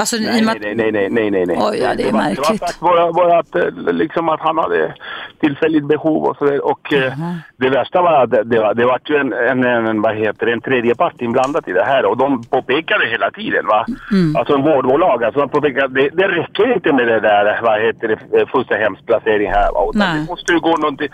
Alltså, 0.01 0.16
Nej, 0.16 0.47
att- 0.48 0.60
nej, 0.60 0.74
nej, 0.74 0.93
nej, 0.93 1.09
nej, 1.10 1.30
nej, 1.30 1.47
nej. 1.47 1.56
Oj, 1.60 1.78
ja, 1.82 1.94
det 1.97 2.02
är 2.09 2.12
var, 2.12 2.18
märkligt. 2.20 2.60
Det 2.60 2.76
var 2.80 2.97
bara, 2.97 3.12
bara 3.12 3.39
att, 3.39 3.55
eh, 3.55 3.93
liksom 3.93 4.28
att 4.28 4.40
han 4.40 4.59
hade 4.59 4.94
tillfälligt 5.40 5.85
behov 5.85 6.24
och 6.24 6.36
sådär. 6.36 6.64
Och 6.64 6.93
eh, 6.93 7.12
det 7.56 7.68
värsta 7.68 8.02
var 8.02 8.22
att 8.22 8.30
det, 8.30 8.44
det, 8.44 8.60
var, 8.60 8.74
det 8.74 8.85
var 8.85 9.01
ju 9.09 9.16
en, 9.16 9.32
en, 9.32 9.64
en, 9.86 10.02
vad 10.02 10.16
heter 10.16 10.47
det, 10.47 10.52
en 10.52 10.60
tredje 10.60 10.94
part 10.94 11.20
inblandat 11.20 11.68
i 11.68 11.72
det 11.72 11.85
här. 11.85 12.05
Och 12.05 12.16
de 12.16 12.44
påpekade 12.44 13.06
hela 13.06 13.30
tiden, 13.30 13.66
va. 13.66 13.86
Mm. 14.12 14.36
Alltså 14.36 14.55
en 14.55 14.62
vårdbolag, 14.62 15.24
alltså 15.24 15.40
de 15.40 15.48
påpekade, 15.48 16.02
det, 16.02 16.09
det 16.12 16.28
räcker 16.28 16.74
inte 16.74 16.93
med 16.93 17.06
det 17.09 17.20
där, 17.20 17.60
vad 17.62 17.80
heter 17.82 18.09
det, 18.09 18.40
eh, 18.40 18.47
fosterhemsplacering 18.48 19.51
här, 19.51 19.72
va. 19.72 19.90
Utan 19.94 20.09
Nej. 20.09 20.20
det 20.20 20.30
måste 20.30 20.52
ju 20.52 20.60
gå 20.60 20.76
någonting. 20.76 21.09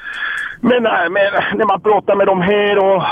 Men, 0.61 0.83
nej, 0.83 1.11
men 1.11 1.23
när 1.59 1.67
man 1.67 1.81
pratar 1.81 2.17
med 2.17 2.27
de 2.27 2.43
här 2.43 2.79
och 2.79 3.03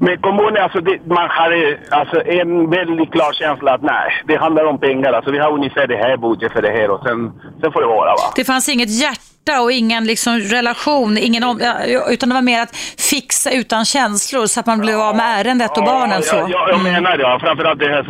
med 0.00 0.22
kommunen, 0.22 0.62
alltså 0.62 0.80
det, 0.80 1.06
man 1.06 1.28
har 1.30 1.78
alltså 1.90 2.22
en 2.26 2.70
väldigt 2.70 3.12
klar 3.12 3.32
känsla 3.32 3.74
att 3.74 3.82
nej, 3.82 4.12
det 4.26 4.36
handlar 4.36 4.64
om 4.64 4.78
pengar. 4.78 5.12
Alltså 5.12 5.30
vi 5.30 5.38
har 5.38 5.52
ungefär 5.52 5.86
det 5.86 5.96
här 5.96 6.16
budget 6.16 6.52
för 6.52 6.62
det 6.62 6.70
här 6.70 6.90
och 6.90 7.00
sen, 7.06 7.32
sen 7.60 7.72
får 7.72 7.80
det 7.80 7.86
vara 7.86 8.10
va. 8.10 8.32
Det 8.36 8.44
fanns 8.44 8.68
inget 8.68 8.90
hjärta 8.90 9.60
och 9.62 9.72
ingen 9.72 10.04
liksom 10.04 10.38
relation, 10.38 11.18
ingen 11.18 11.44
om, 11.44 11.60
ja, 11.62 11.74
utan 12.10 12.28
det 12.28 12.34
var 12.34 12.42
mer 12.42 12.60
att 12.62 12.76
fixa 13.10 13.50
utan 13.50 13.84
känslor 13.84 14.46
så 14.46 14.60
att 14.60 14.66
man 14.66 14.78
blev 14.78 15.00
av 15.00 15.16
med 15.16 15.40
ärendet 15.40 15.78
och 15.78 15.84
barnen 15.84 16.22
så. 16.22 16.36
Ja, 16.36 16.48
jag, 16.48 16.70
jag 16.70 16.82
menar 16.82 17.16
det. 17.16 17.22
ja. 17.22 17.38
Framförallt 17.40 17.78
det 17.78 17.88
här 17.88 18.02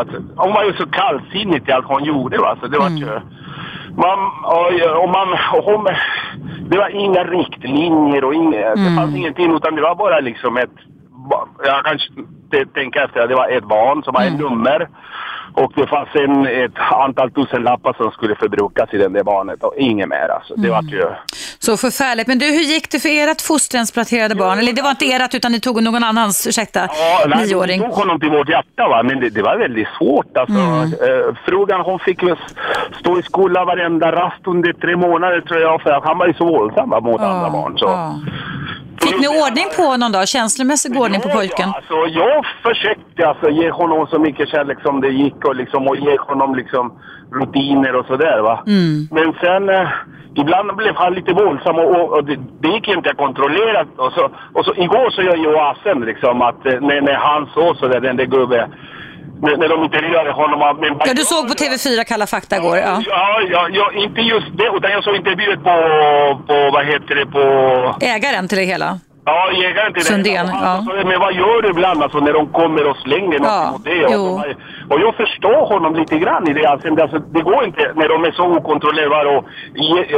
Att 0.00 0.08
hon 0.36 0.52
var 0.52 0.64
ju 0.64 0.72
så 0.72 0.86
kallsinnig 0.86 1.64
till 1.64 1.74
allt 1.74 1.86
hon 1.86 2.04
gjorde. 2.04 2.38
Va? 2.38 2.56
Så 2.60 2.66
det 2.66 2.78
var 2.78 2.90
ju... 2.90 3.20
Man, 3.96 4.18
och, 5.02 5.08
man, 5.08 5.28
och 5.52 5.64
hon, 5.64 5.86
det 6.68 6.78
var 6.78 6.88
inga 6.88 7.24
riktlinjer 7.24 8.24
och 8.24 8.34
inga, 8.34 8.74
det 8.74 8.96
fanns 8.96 9.16
ingenting 9.16 9.56
utan 9.56 9.74
det 9.74 9.82
var 9.82 9.94
bara 9.94 10.20
liksom 10.20 10.56
ett... 10.56 10.70
Jag 11.64 11.84
kanske 11.84 12.12
tänker 12.74 13.04
efter 13.04 13.20
att 13.20 13.28
det 13.28 13.34
var 13.34 13.48
ett 13.48 13.64
barn 13.64 14.02
som 14.02 14.14
var 14.14 14.22
ett 14.22 14.38
nummer. 14.38 14.88
Och 15.62 15.72
det 15.74 15.86
fanns 15.86 16.08
en, 16.14 16.46
ett 16.46 16.78
antal 17.06 17.30
tusenlappar 17.30 17.92
som 17.92 18.10
skulle 18.10 18.34
förbrukas 18.34 18.94
i 18.94 18.96
den 18.96 19.12
där 19.12 19.22
barnet 19.24 19.64
och 19.64 19.74
inget 19.76 20.08
mer 20.08 20.28
alltså. 20.36 20.54
Det 20.56 20.70
var 20.70 20.82
ju... 20.82 21.04
Så 21.58 21.76
förfärligt. 21.76 22.28
Men 22.28 22.38
du, 22.38 22.46
hur 22.46 22.66
gick 22.74 22.90
det 22.90 23.00
för 23.00 23.08
ert 23.08 23.40
fosterhemsplanterade 23.40 24.34
barn? 24.34 24.58
Eller 24.58 24.72
det 24.72 24.82
var 24.82 24.90
inte 24.90 25.06
ert 25.06 25.34
utan 25.34 25.52
ni 25.52 25.60
tog 25.60 25.82
någon 25.82 26.04
annans, 26.04 26.46
ursäkta, 26.46 26.80
Ja, 26.80 27.26
nej, 27.28 27.46
nioåring. 27.46 27.80
Vi 27.80 27.86
tog 27.86 27.94
honom 27.94 28.20
till 28.20 28.30
vårt 28.30 28.48
hjärta 28.48 28.88
va, 28.88 29.02
men 29.02 29.20
det, 29.20 29.30
det 29.30 29.42
var 29.42 29.58
väldigt 29.58 29.88
svårt 29.98 30.36
alltså. 30.36 30.60
Eh, 31.06 31.34
frugan 31.46 31.80
hon 31.80 31.98
fick 31.98 32.20
stå 33.00 33.18
i 33.18 33.22
skolan 33.22 33.66
varenda 33.66 34.12
rast 34.12 34.46
under 34.46 34.72
tre 34.72 34.96
månader 34.96 35.40
tror 35.40 35.60
jag 35.60 35.82
för 35.82 35.90
att 35.90 36.04
han 36.04 36.18
var 36.18 36.26
ju 36.26 36.34
så 36.34 36.44
våldsam 36.44 36.88
mot 36.88 37.20
andra 37.20 37.50
barn. 37.50 37.78
Så. 37.78 37.84
ja. 37.84 38.14
Fick 39.06 39.20
ni 39.20 39.28
ordning 39.28 39.68
på 39.76 39.82
honom 39.82 40.12
då? 40.12 40.20
Känslomässig 40.26 40.96
ordning 40.96 41.20
på 41.20 41.28
pojken? 41.28 41.68
Ja, 41.68 41.76
alltså, 41.76 42.18
jag 42.20 42.46
försökte 42.66 43.28
alltså, 43.28 43.50
ge 43.50 43.70
honom 43.70 44.06
så 44.06 44.18
mycket 44.18 44.48
kärlek 44.48 44.78
som 44.82 45.00
det 45.00 45.08
gick 45.08 45.44
och, 45.44 45.56
liksom, 45.56 45.88
och 45.88 45.96
ge 45.96 46.16
honom 46.18 46.54
liksom, 46.54 46.84
rutiner 47.32 47.94
och 47.96 48.06
sådär. 48.06 48.38
Va? 48.40 48.62
Mm. 48.66 49.08
Men 49.10 49.28
sen 49.40 49.68
eh, 49.68 49.88
ibland 50.34 50.76
blev 50.76 50.94
han 50.94 51.14
lite 51.14 51.32
våldsam 51.32 51.76
och, 51.76 51.90
och, 51.96 52.12
och 52.12 52.24
det, 52.24 52.38
det 52.60 52.68
gick 52.68 52.88
inte 52.88 53.10
att 53.10 53.16
kontrollera. 53.16 53.80
Och 53.96 54.12
så, 54.12 54.30
och 54.52 54.64
så, 54.64 54.74
igår 54.74 55.10
så 55.10 55.22
gör 55.22 55.36
ju 55.36 55.58
asen 55.58 56.00
liksom 56.00 56.42
att 56.42 56.66
eh, 56.66 56.80
när, 56.80 57.00
när 57.00 57.18
han 57.28 57.48
såg 57.54 57.76
sådär, 57.76 58.00
den 58.00 58.16
där 58.16 58.26
gubben, 58.26 58.70
när, 59.42 59.56
när 59.56 59.68
de 59.68 59.84
intervjuade 59.84 60.32
honom. 60.32 60.78
Men, 60.80 60.98
Ja, 61.06 61.14
du 61.14 61.22
såg 61.22 61.48
på 61.48 61.54
TV4 61.54 62.04
Kalla 62.04 62.26
fakta 62.26 62.56
igår. 62.56 62.76
Ja. 62.76 63.02
Ja, 63.06 63.40
ja, 63.50 63.68
ja, 63.72 63.92
inte 63.94 64.20
just 64.20 64.46
det, 64.58 64.70
utan 64.76 64.90
jag 64.90 65.04
såg 65.04 65.16
intervjuet 65.16 65.62
på, 65.62 65.74
på 66.46 66.70
vad 66.72 66.86
heter 66.86 67.14
det, 67.14 67.26
på 67.26 67.40
Ägaren 68.00 68.48
till 68.48 68.58
det 68.58 68.64
hela. 68.64 69.00
Ja, 69.28 69.52
jägaren 69.62 69.92
till 69.94 70.04
Sundén, 70.04 70.46
det. 70.46 70.52
ja. 70.52 70.58
Alltså, 70.66 70.92
Men 71.10 71.20
vad 71.20 71.32
gör 71.34 71.62
du 71.62 71.68
ibland 71.70 72.02
alltså, 72.02 72.18
när 72.18 72.32
de 72.32 72.42
kommer 72.60 72.82
och 72.90 72.96
slänger 72.96 73.38
något 73.38 73.48
Ja, 73.48 73.70
mot 73.72 73.84
det? 73.84 74.16
Och, 74.16 74.36
och 74.92 74.98
jag 75.04 75.14
förstår 75.22 75.60
honom 75.72 75.94
lite 76.00 76.18
grann 76.18 76.48
i 76.50 76.52
det. 76.52 76.66
Alltså, 76.66 76.90
det, 76.90 77.02
alltså, 77.02 77.18
det 77.18 77.42
går 77.50 77.64
inte 77.64 77.92
när 78.00 78.08
de 78.08 78.24
är 78.24 78.32
så 78.32 78.44
okontrollerbara 78.56 79.28
och, 79.38 79.44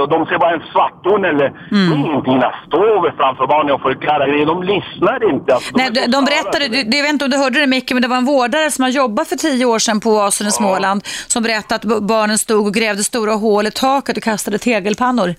och 0.02 0.08
de 0.14 0.26
ser 0.26 0.38
bara 0.38 0.52
en 0.54 0.62
svarthund 0.72 1.24
eller 1.26 1.48
Mm. 1.72 1.98
ingenting 2.04 2.38
att 2.42 2.54
stå 2.66 3.10
framför 3.16 3.46
barnen 3.46 3.74
och 3.74 3.80
förklara 3.80 4.26
grejer. 4.28 4.46
De 4.46 4.62
lyssnar 4.62 5.30
inte. 5.32 5.54
Alltså, 5.54 5.70
Nej, 5.76 5.90
de, 5.90 6.00
de 6.06 6.24
berättade, 6.24 6.68
du, 6.68 6.76
jag 6.96 7.02
vet 7.04 7.12
inte 7.12 7.24
om 7.24 7.30
du 7.30 7.36
hörde 7.36 7.60
det 7.60 7.66
Micke, 7.66 7.92
men 7.92 8.02
det 8.02 8.08
var 8.08 8.16
en 8.16 8.24
vårdare 8.24 8.70
som 8.70 8.82
har 8.82 8.90
jobbat 8.90 9.28
för 9.28 9.36
tio 9.36 9.64
år 9.66 9.78
sedan 9.78 10.00
på 10.00 10.10
Oasen 10.10 10.46
i 10.46 10.50
Småland 10.50 11.00
som 11.26 11.42
berättade 11.42 11.74
att 11.96 12.02
barnen 12.02 12.38
stod 12.38 12.66
och 12.66 12.74
grävde 12.74 13.04
stora 13.04 13.32
hål 13.32 13.66
i 13.66 13.70
taket 13.70 14.16
och 14.16 14.22
kastade 14.22 14.58
tegelpannor. 14.58 15.34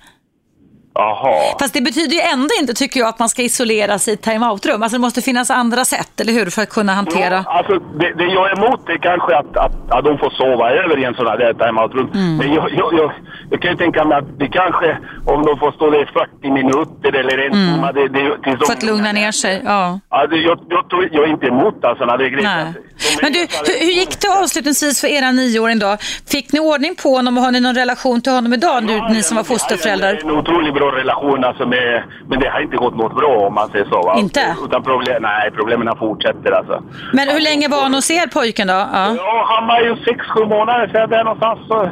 Jaha. 0.99 1.55
Fast 1.59 1.73
det 1.73 1.81
betyder 1.81 2.13
ju 2.15 2.21
ändå 2.21 2.49
inte, 2.61 2.73
tycker 2.73 2.99
jag, 2.99 3.09
att 3.09 3.19
man 3.19 3.29
ska 3.29 3.41
isolera 3.41 3.99
sig 3.99 4.11
i 4.11 4.15
ett 4.15 4.21
time-out-rum. 4.21 4.83
Alltså 4.83 4.97
det 4.97 5.01
måste 5.01 5.21
finnas 5.21 5.51
andra 5.51 5.85
sätt, 5.85 6.19
eller 6.21 6.33
hur, 6.33 6.45
för 6.49 6.61
att 6.61 6.69
kunna 6.69 6.93
hantera. 6.93 7.43
Ja, 7.45 7.57
alltså, 7.57 7.73
det, 7.99 8.13
det 8.19 8.23
jag 8.37 8.51
är 8.51 8.53
emot 8.57 8.89
är 8.89 8.97
kanske 8.97 9.31
att, 9.37 9.57
att, 9.57 9.91
att 9.95 10.03
de 10.05 10.17
får 10.17 10.29
sova 10.29 10.71
över 10.71 10.95
i 10.99 11.03
en 11.03 11.13
sån 11.13 11.27
här 11.27 11.53
timeout-rum. 11.53 12.07
Mm. 12.13 12.37
Men 12.37 12.53
jag, 12.53 12.71
jag, 12.71 12.93
jag, 12.93 13.11
jag 13.51 13.61
kan 13.61 13.71
ju 13.71 13.77
tänka 13.77 14.05
mig 14.05 14.17
att 14.17 14.39
det 14.39 14.47
kanske, 14.47 14.97
om 15.25 15.45
de 15.45 15.59
får 15.59 15.71
stå 15.71 15.89
där 15.89 16.03
i 16.03 16.05
40 16.05 16.51
minuter 16.59 17.11
eller 17.19 17.37
en 17.45 17.51
timme, 17.51 17.91
det, 17.93 18.07
det, 18.07 18.23
tills 18.43 18.43
de... 18.43 18.49
Mm. 18.49 18.59
För 18.65 18.73
att 18.73 18.83
lugna 18.83 19.11
ner 19.11 19.31
sig, 19.31 19.61
ja. 19.65 19.99
Ja, 20.09 20.27
det, 20.27 20.37
jag, 20.37 20.59
jag, 20.69 20.89
tror- 20.89 21.09
jag 21.11 21.23
är 21.23 21.27
inte 21.27 21.45
emot 21.45 21.75
alltså, 21.83 22.03
sådana 22.03 22.17
där 22.17 22.29
grejer. 22.29 22.43
Nej. 22.43 22.73
Men 23.21 23.33
du, 23.33 23.39
hur, 23.39 23.85
hur 23.85 23.91
gick 23.91 24.21
det 24.21 24.27
avslutningsvis 24.27 25.01
för 25.01 25.07
era 25.07 25.31
nioåring 25.31 25.79
då? 25.79 25.97
Fick 26.31 26.53
ni 26.53 26.59
ordning 26.59 26.95
på 26.95 27.09
honom 27.09 27.37
och 27.37 27.43
har 27.43 27.51
ni 27.51 27.59
någon 27.59 27.75
relation 27.75 28.21
till 28.21 28.31
honom 28.31 28.53
idag, 28.53 28.83
nu, 28.83 29.01
ni 29.09 29.23
som 29.23 29.37
var 29.37 29.43
fosterföräldrar? 29.43 30.13
Har 30.23 30.31
en 30.31 30.37
otroligt 30.37 30.73
bra 30.73 30.88
relation 30.91 31.43
alltså 31.43 31.65
med, 31.65 32.03
men 32.27 32.39
det 32.39 32.49
har 32.49 32.61
inte 32.61 32.77
gått 32.77 32.95
något 32.95 33.15
bra 33.15 33.47
om 33.47 33.53
man 33.53 33.69
säger 33.69 33.85
så. 33.85 34.01
Va? 34.01 34.15
Inte? 34.19 34.55
Utan 34.65 34.83
problem, 34.83 35.21
nej, 35.21 35.51
problemen 35.51 35.95
fortsätter 35.97 36.51
alltså. 36.51 36.83
Men 37.13 37.27
hur 37.29 37.39
länge 37.39 37.67
var 37.67 37.81
han 37.81 37.93
hos 37.93 38.11
er 38.11 38.27
pojken 38.27 38.67
då? 38.67 38.73
Ja. 38.73 39.15
Ja, 39.17 39.45
han 39.47 39.67
var 39.67 39.79
ju 39.79 39.95
sex, 39.95 40.25
sju 40.25 40.45
månader 40.45 40.87
sedan 40.87 41.09
där 41.09 41.23
någonstans. 41.23 41.59
Så. 41.67 41.89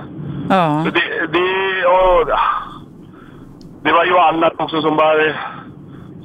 ja. 0.50 0.82
Så 0.86 0.92
Det, 0.92 1.28
det, 1.34 1.86
och, 1.86 2.30
det 3.84 3.92
var 3.92 4.06
ju 4.06 4.18
annat 4.18 4.54
också 4.58 4.82
som 4.82 4.96
var 4.96 5.36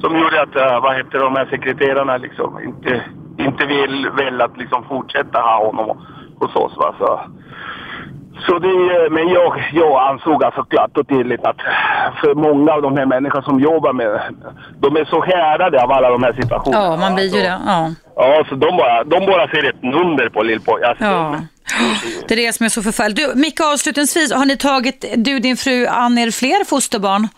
som 0.02 0.18
gjorde 0.18 0.42
att, 0.42 0.56
eh, 0.56 0.80
vad 0.82 0.96
heter 0.96 1.18
de 1.18 1.36
här 1.36 1.46
sekreterarna 1.50 2.16
liksom 2.16 2.60
inte, 2.64 3.02
inte 3.38 3.66
vill 3.66 4.08
väl 4.10 4.40
att 4.40 4.56
liksom 4.56 4.84
fortsätta 4.84 5.40
ha 5.40 5.66
honom 5.66 6.06
hos 6.40 6.56
oss. 6.56 6.76
Va? 6.76 6.94
Så, 6.98 7.20
så 8.46 8.58
det, 8.58 8.68
men 9.10 9.28
jag, 9.28 9.64
jag 9.72 10.08
ansåg 10.10 10.44
alltså 10.44 10.62
klart 10.64 10.96
och 10.96 11.08
tydligt 11.08 11.44
att 11.46 11.56
för 12.20 12.34
många 12.34 12.72
av 12.72 12.82
de 12.82 12.96
här 12.96 13.06
människorna 13.06 13.42
som 13.44 13.60
jobbar 13.60 13.92
med, 13.92 14.20
de 14.80 14.96
är 14.96 15.04
så 15.04 15.22
härade 15.24 15.82
av 15.82 15.92
alla 15.92 16.10
de 16.10 16.22
här 16.22 16.32
situationerna. 16.32 16.84
ja, 16.84 16.96
man 16.96 17.14
blir 17.14 17.24
ju 17.24 17.40
det. 17.40 17.58
Ja. 17.66 17.90
Ja, 18.16 18.44
så 18.48 18.54
de 18.54 18.76
bara, 18.76 19.04
de 19.04 19.26
bara 19.26 19.48
ser 19.48 19.68
ett 19.68 19.82
nummer 19.82 20.28
på 20.28 20.42
lillpojken. 20.42 20.88
Alltså, 20.88 21.04
Ja. 21.04 21.36
Det 22.28 22.34
är 22.34 22.46
det 22.46 22.52
som 22.52 22.66
är 22.66 22.70
så 22.70 22.82
förfärligt. 22.82 23.16
Du, 23.16 23.40
Micke, 23.40 23.60
avslutningsvis, 23.60 24.32
har 24.32 24.44
ni 24.44 24.56
tagit, 24.56 25.04
du 25.16 25.38
din 25.38 25.56
fru, 25.56 25.86
an 25.86 26.18
er 26.18 26.30
fler 26.30 26.64
fosterbarn? 26.64 27.28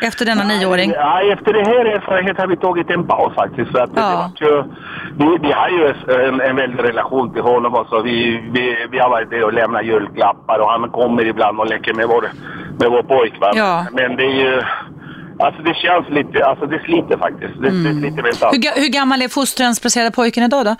Efter 0.00 0.24
denna 0.26 0.44
nioåring? 0.44 0.90
Ja, 0.96 1.22
efter 1.32 1.52
det 1.52 1.64
här 1.64 1.84
erfarenheten 1.84 2.40
har 2.40 2.46
vi 2.48 2.56
tagit 2.56 2.90
en 2.90 3.06
paus 3.06 3.34
faktiskt. 3.34 3.74
Att 3.76 3.90
Ja. 3.96 4.30
det 4.38 4.44
ju, 4.44 4.62
vi, 5.18 5.38
vi 5.46 5.52
har 5.52 5.68
ju 5.68 5.94
en, 6.28 6.40
en 6.40 6.56
väldig 6.56 6.84
relation 6.84 7.32
till 7.32 7.42
honom. 7.42 7.74
Och 7.74 7.86
så 7.88 8.02
vi, 8.02 8.44
vi, 8.52 8.86
vi 8.90 8.98
har 8.98 9.10
varit 9.10 9.30
där 9.30 9.44
och 9.44 9.52
lämnat 9.52 9.84
julklappar 9.86 10.58
och 10.58 10.68
han 10.70 10.90
kommer 10.90 11.24
ibland 11.26 11.60
och 11.60 11.66
leker 11.66 11.94
med 11.94 12.08
vår, 12.08 12.24
med 12.80 12.90
vår 12.90 13.02
pojk. 13.02 13.40
Va? 13.40 13.50
Ja. 13.54 13.86
Men 13.92 14.16
det 14.16 14.24
är 14.24 14.36
ju... 14.44 14.62
Alltså 15.38 15.62
det 15.62 15.74
känns 15.74 16.08
lite... 16.08 16.44
Alltså 16.44 16.66
det 16.66 16.78
sliter 16.78 17.16
faktiskt. 17.18 17.54
Det, 17.62 17.70
det 17.70 18.00
sliter. 18.00 18.22
Hur, 18.22 18.80
hur 18.82 18.88
gammal 18.92 19.22
är 19.22 19.28
fosterhemsplacerade 19.28 20.10
pojken 20.10 20.44
idag 20.44 20.64
då? 20.64 20.76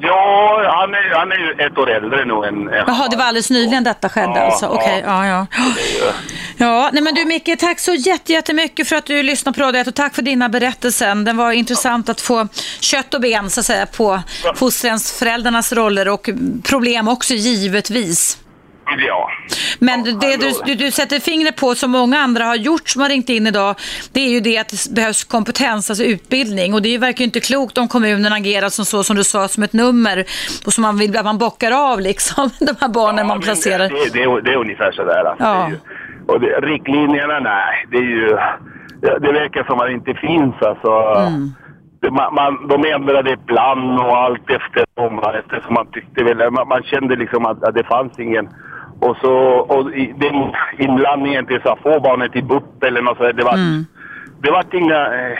Ja, 0.00 0.62
han 0.80 0.94
är, 0.94 1.14
han 1.18 1.32
är 1.32 1.36
ju 1.36 1.66
ett 1.66 1.78
år 1.78 1.90
äldre 1.90 2.24
nu 2.24 2.48
än... 2.48 2.84
Jaha, 2.86 3.08
det 3.08 3.16
var 3.16 3.24
alldeles 3.24 3.50
nyligen 3.50 3.84
detta 3.84 4.08
skedde 4.08 4.32
Ja, 4.34 4.40
alltså? 4.40 4.66
Okej, 4.66 5.02
ja. 5.06 5.26
ja, 5.26 5.46
ja. 5.58 6.12
Ja, 6.58 6.90
nej 6.92 7.02
men 7.02 7.14
du 7.14 7.24
Micke, 7.24 7.50
tack 7.58 7.80
så 7.80 7.94
jätte- 7.94 8.32
jättemycket 8.32 8.88
för 8.88 8.96
att 8.96 9.06
du 9.06 9.22
lyssnade 9.22 9.58
på 9.58 9.64
Radio 9.64 9.80
1 9.80 9.86
och 9.88 9.94
tack 9.94 10.14
för 10.14 10.22
dina 10.22 10.48
berättelser. 10.48 11.14
Den 11.14 11.36
var 11.36 11.52
intressant 11.52 12.08
att 12.08 12.20
få 12.20 12.48
kött 12.80 13.14
och 13.14 13.20
ben 13.20 13.50
så 13.50 13.60
att 13.60 13.66
säga 13.66 13.86
på 13.86 14.20
fosterhemsföräldrarnas 14.56 15.72
roller 15.72 16.08
och 16.08 16.28
problem 16.62 17.08
också 17.08 17.34
givetvis. 17.34 18.38
Ja. 19.08 19.30
Men 19.78 20.04
det 20.04 20.36
du, 20.36 20.52
du, 20.66 20.74
du 20.74 20.90
sätter 20.90 21.20
fingret 21.20 21.56
på 21.56 21.74
som 21.74 21.90
många 21.90 22.18
andra 22.18 22.44
har 22.44 22.56
gjort 22.56 22.88
som 22.88 23.02
har 23.02 23.08
ringt 23.08 23.28
in 23.28 23.46
idag, 23.46 23.76
det 24.12 24.20
är 24.20 24.30
ju 24.30 24.40
det 24.40 24.58
att 24.58 24.68
det 24.68 24.94
behövs 24.94 25.24
kompetens, 25.24 25.90
alltså 25.90 26.04
utbildning. 26.04 26.74
Och 26.74 26.82
det 26.82 26.98
verkar 26.98 27.18
ju 27.18 27.24
inte 27.24 27.40
klokt 27.40 27.78
om 27.78 27.88
kommunen 27.88 28.32
agerar 28.32 28.68
som 28.68 28.84
så 28.84 29.04
som 29.04 29.16
du 29.16 29.24
sa, 29.24 29.48
som 29.48 29.62
ett 29.62 29.72
nummer 29.72 30.24
och 30.66 30.72
som 30.72 30.82
man 30.82 30.98
vill 30.98 31.16
att 31.16 31.24
man 31.24 31.38
bockar 31.38 31.92
av 31.92 32.00
liksom, 32.00 32.50
de 32.58 32.74
här 32.80 32.88
barnen 32.88 33.26
man 33.26 33.36
men 33.36 33.44
placerar. 33.44 33.88
Det, 33.88 34.12
det, 34.12 34.22
är, 34.22 34.40
det 34.40 34.52
är 34.52 34.56
ungefär 34.56 34.92
sådär. 34.92 35.24
Alltså. 35.24 35.44
Ja. 35.44 35.64
Det 35.64 35.70
ju, 35.70 35.78
och 36.26 36.40
det, 36.40 36.46
riktlinjerna, 36.46 37.40
nej. 37.40 37.86
Det 37.90 37.96
är 37.96 38.02
ju... 38.02 38.38
Det, 39.00 39.18
det 39.18 39.32
verkar 39.32 39.64
som 39.64 39.80
att 39.80 39.86
det 39.86 39.92
inte 39.92 40.14
finns 40.14 40.54
alltså. 40.62 40.92
Mm. 41.28 41.50
det, 42.00 42.10
man, 42.10 42.34
man, 42.34 42.68
de 42.68 42.92
ändrade 42.92 43.36
plan 43.36 43.98
och 43.98 44.16
allt 44.16 44.50
efter 44.50 44.84
va, 44.96 45.34
Eftersom 45.38 45.74
man 45.74 45.86
tyckte 45.92 46.24
väl, 46.24 46.50
man, 46.50 46.68
man 46.68 46.82
kände 46.82 47.16
liksom 47.16 47.46
att, 47.46 47.62
att 47.64 47.74
det 47.74 47.84
fanns 47.84 48.18
ingen. 48.18 48.48
Och 49.06 49.16
så 49.22 49.32
och 49.74 49.82
i, 49.94 50.14
den 50.24 50.36
inblandningen 50.78 51.46
till 51.46 51.60
så 51.62 51.68
här, 51.68 51.78
få 51.82 52.00
barnet 52.00 52.32
till 52.32 52.44
BUP 52.44 52.82
eller 52.82 53.02
något 53.02 53.16
sådär, 53.16 53.32
det 53.32 53.44
var, 53.44 53.56
det 54.42 54.50
var 54.50 54.64
inga, 54.72 55.00
eh, 55.18 55.38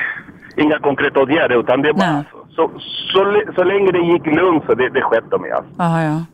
inga 0.57 0.79
konkreta 0.79 1.21
åtgärder 1.21 1.61
utan 1.61 1.83
det 1.83 1.93
var 1.93 2.13
Nej. 2.13 2.23
så, 2.57 2.71
så, 3.13 3.43
så 3.57 3.65
länge 3.65 3.93
det 3.93 3.99
gick 3.99 4.27
lugnt 4.27 4.65
så 4.67 4.75
det, 4.75 4.89
det 4.89 5.03
skedde 5.03 5.27
de 5.31 5.53
alltså. 5.53 5.83
Aha, 5.83 6.03
ja. 6.03 6.25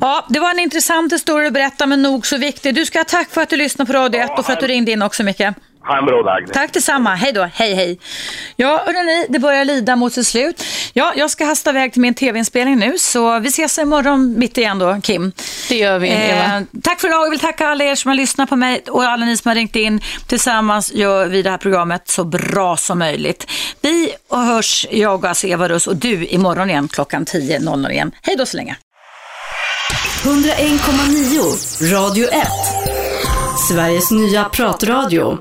Ja, 0.00 0.24
det 0.28 0.40
var 0.40 0.50
en 0.50 0.58
intressant 0.58 1.12
historia 1.12 1.46
att 1.46 1.54
berätta, 1.54 1.86
men 1.86 2.02
nog 2.02 2.26
så 2.26 2.38
viktig. 2.38 2.74
Du 2.74 2.84
ska 2.84 2.98
ha 2.98 3.04
tack 3.04 3.30
för 3.30 3.40
att 3.40 3.48
du 3.48 3.56
lyssnade 3.56 3.92
på 3.92 3.98
Radio 3.98 4.20
1 4.20 4.38
och 4.38 4.44
för 4.44 4.52
att 4.52 4.60
du 4.60 4.66
ringde 4.66 4.92
in 4.92 5.02
också, 5.02 5.22
Micke. 5.22 5.42
Ha 5.86 5.98
en 5.98 6.06
bra 6.06 6.22
dag. 6.22 6.52
Tack 6.52 6.72
detsamma. 6.72 7.14
Hej 7.14 7.32
då. 7.32 7.48
Hej, 7.54 7.74
hej. 7.74 7.98
Ja, 8.56 8.82
hörrni, 8.86 9.26
det 9.28 9.38
börjar 9.38 9.64
lida 9.64 9.96
mot 9.96 10.12
sitt 10.12 10.26
slut. 10.26 10.64
Ja, 10.92 11.12
jag 11.16 11.30
ska 11.30 11.44
hasta 11.44 11.70
iväg 11.70 11.92
till 11.92 12.02
min 12.02 12.14
tv-inspelning 12.14 12.78
nu, 12.78 12.98
så 12.98 13.38
vi 13.38 13.48
ses 13.48 13.78
imorgon 13.78 14.38
mitt 14.38 14.58
igen 14.58 14.78
då, 14.78 15.00
Kim. 15.02 15.32
Det 15.68 15.76
gör 15.76 15.98
vi, 15.98 16.08
Eva. 16.08 16.56
Eh, 16.56 16.62
tack 16.82 17.00
för 17.00 17.08
idag. 17.08 17.24
Jag 17.24 17.30
vill 17.30 17.40
tacka 17.40 17.68
alla 17.68 17.84
er 17.84 17.94
som 17.94 18.08
har 18.08 18.16
lyssnat 18.16 18.48
på 18.48 18.56
mig 18.56 18.82
och 18.88 19.04
alla 19.04 19.26
ni 19.26 19.36
som 19.36 19.48
har 19.48 19.54
ringt 19.54 19.76
in. 19.76 20.00
Tillsammans 20.26 20.92
gör 20.92 21.26
vi 21.26 21.42
det 21.42 21.50
här 21.50 21.58
programmet 21.58 22.08
så 22.08 22.24
bra 22.24 22.76
som 22.76 22.98
möjligt. 22.98 23.46
Vi 23.80 24.12
hörs, 24.30 24.86
jag 24.90 25.24
och 25.24 25.28
alltså 25.28 25.46
Eva 25.46 25.68
Russ 25.68 25.86
och 25.86 25.96
du 25.96 26.26
imorgon 26.26 26.70
igen 26.70 26.88
klockan 26.88 27.24
10.00 27.24 27.90
igen. 27.90 28.12
Hej 28.22 28.36
då 28.36 28.46
så 28.46 28.56
länge. 28.56 28.76
101,9 30.24 31.92
Radio 31.92 32.28
1. 32.28 32.46
Sveriges 33.68 34.10
nya 34.10 34.44
pratradio. 34.44 35.34